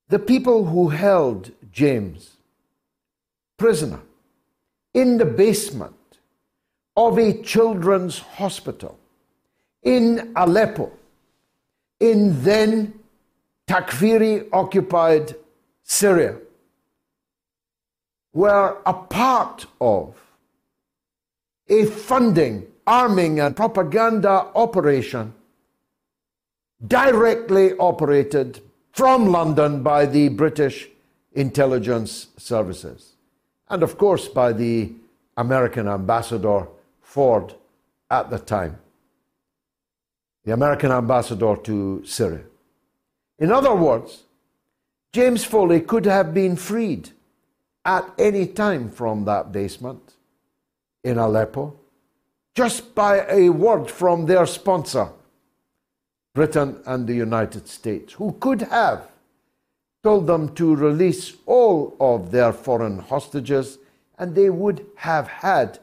the 0.07 0.19
people 0.19 0.65
who 0.65 0.90
held 0.90 1.52
James 1.72 2.38
prisoner 3.57 4.02
in 4.95 5.17
the 5.17 5.26
basement 5.26 5.93
of 6.97 7.19
a 7.19 7.41
children's 7.43 8.19
hospital 8.19 8.97
in 9.84 10.31
Aleppo, 10.35 10.91
in 11.99 12.41
then 12.43 12.97
Takfiri 13.67 14.47
occupied 14.53 15.35
Syria, 15.84 16.38
were 18.34 18.77
a 18.85 18.93
part 18.93 19.65
of 19.81 20.15
a 21.67 21.85
funding, 21.85 22.65
arming, 22.88 23.39
and 23.39 23.55
propaganda 23.55 24.47
operation 24.55 25.34
directly 26.88 27.73
operated 27.73 28.61
from 28.91 29.27
London 29.27 29.84
by 29.84 30.05
the 30.05 30.30
British 30.30 30.88
intelligence 31.34 32.27
services, 32.38 33.14
and 33.69 33.83
of 33.83 33.97
course 33.97 34.27
by 34.27 34.53
the 34.53 34.91
American 35.37 35.87
ambassador 35.87 36.67
Ford 37.01 37.53
at 38.09 38.29
the 38.29 38.39
time, 38.39 38.77
the 40.43 40.53
American 40.53 40.91
ambassador 40.91 41.55
to 41.57 42.05
Syria. 42.05 42.43
In 43.39 43.51
other 43.51 43.75
words, 43.75 44.23
James 45.11 45.43
Foley 45.43 45.81
could 45.81 46.05
have 46.05 46.33
been 46.33 46.55
freed 46.55 47.09
at 47.83 48.09
any 48.17 48.47
time 48.47 48.89
from 48.89 49.25
that 49.25 49.51
basement 49.51 50.13
in 51.03 51.17
Aleppo 51.17 51.79
just 52.55 52.95
by 52.95 53.25
a 53.29 53.49
word 53.49 53.91
from 53.91 54.25
their 54.25 54.45
sponsor, 54.45 55.09
Britain 56.33 56.81
and 56.85 57.05
the 57.05 57.13
United 57.13 57.67
States, 57.67 58.13
who 58.13 58.31
could 58.39 58.61
have 58.61 59.09
told 60.06 60.27
them 60.27 60.53
to 60.53 60.76
release 60.76 61.34
all 61.48 61.98
of 61.99 62.30
their 62.30 62.53
foreign 62.53 62.99
hostages, 62.99 63.80
and 64.19 64.36
they 64.36 64.52
would 64.52 64.86
have 64.98 65.27
had 65.27 65.80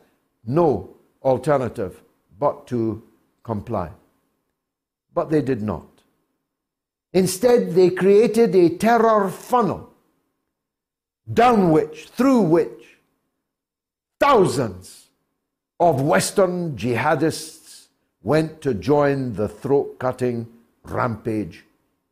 no 0.47 0.89
alternative 1.25 2.01
but 2.39 2.65
to 2.69 3.03
comply. 3.43 3.91
But 5.13 5.29
they 5.29 5.43
did 5.43 5.61
not. 5.61 5.89
Instead, 7.13 7.73
they 7.73 7.91
created 7.91 8.55
a 8.55 8.69
terror 8.69 9.29
funnel 9.29 9.93
down 11.33 11.73
which, 11.73 12.07
through 12.07 12.43
which, 12.43 12.99
thousands 14.21 15.09
of 15.81 16.01
Western 16.01 16.77
jihadists 16.77 17.89
went 18.23 18.61
to 18.61 18.73
join 18.73 19.35
the 19.35 19.49
throat 19.49 19.99
cutting 19.99 20.47
rampage 20.85 21.65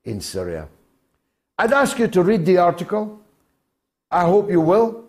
in 0.03 0.21
Syria. 0.21 0.67
I'd 1.61 1.75
ask 1.75 1.99
you 1.99 2.09
to 2.09 2.23
read 2.23 2.47
the 2.47 2.57
article. 2.57 3.21
I 4.11 4.25
hope 4.25 4.51
you 4.51 4.63
will, 4.63 5.05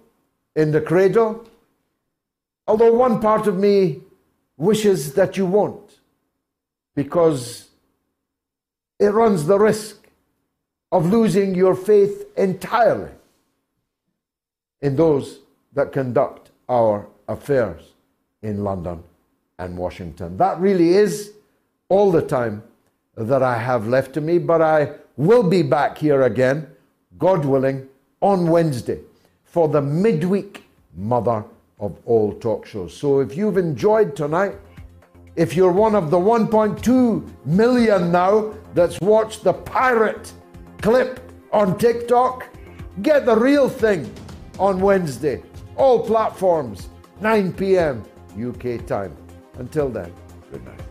in 0.53 0.73
the 0.73 0.81
Cradle. 0.81 1.45
Although 2.67 2.93
one 2.93 3.21
part 3.21 3.47
of 3.47 3.57
me 3.57 4.01
wishes 4.57 5.13
that 5.13 5.37
you 5.37 5.45
won't, 5.45 5.99
because 6.93 7.69
it 8.99 9.13
runs 9.13 9.45
the 9.45 9.57
risk 9.57 10.09
of 10.91 11.09
losing 11.09 11.55
your 11.55 11.73
faith 11.73 12.25
entirely 12.35 13.11
in 14.81 14.97
those 14.97 15.39
that 15.71 15.93
conduct 15.93 16.51
our 16.67 17.07
affairs 17.29 17.93
in 18.41 18.65
London 18.65 19.01
and 19.57 19.77
Washington. 19.77 20.35
That 20.35 20.59
really 20.59 20.95
is 20.95 21.31
all 21.87 22.11
the 22.11 22.21
time 22.21 22.61
that 23.15 23.41
I 23.41 23.57
have 23.57 23.87
left 23.87 24.13
to 24.15 24.21
me, 24.21 24.37
but 24.37 24.61
I 24.61 24.95
will 25.17 25.43
be 25.43 25.61
back 25.61 25.97
here 25.97 26.23
again, 26.23 26.67
God 27.17 27.45
willing, 27.45 27.87
on 28.21 28.47
Wednesday 28.47 28.99
for 29.43 29.67
the 29.67 29.81
midweek 29.81 30.63
mother 30.95 31.43
of 31.79 31.97
all 32.05 32.33
talk 32.33 32.65
shows. 32.65 32.95
So 32.95 33.19
if 33.19 33.35
you've 33.35 33.57
enjoyed 33.57 34.15
tonight, 34.15 34.55
if 35.35 35.55
you're 35.55 35.71
one 35.71 35.95
of 35.95 36.11
the 36.11 36.17
1.2 36.17 37.29
million 37.45 38.11
now 38.11 38.53
that's 38.73 38.99
watched 39.01 39.43
the 39.43 39.53
pirate 39.53 40.31
clip 40.81 41.19
on 41.51 41.77
TikTok, 41.77 42.47
get 43.01 43.25
the 43.25 43.35
real 43.35 43.67
thing 43.67 44.11
on 44.59 44.79
Wednesday. 44.79 45.41
All 45.75 46.05
platforms, 46.05 46.89
9 47.21 47.53
p.m. 47.53 48.03
UK 48.39 48.85
time. 48.85 49.15
Until 49.57 49.89
then, 49.89 50.13
good 50.51 50.63
night. 50.65 50.90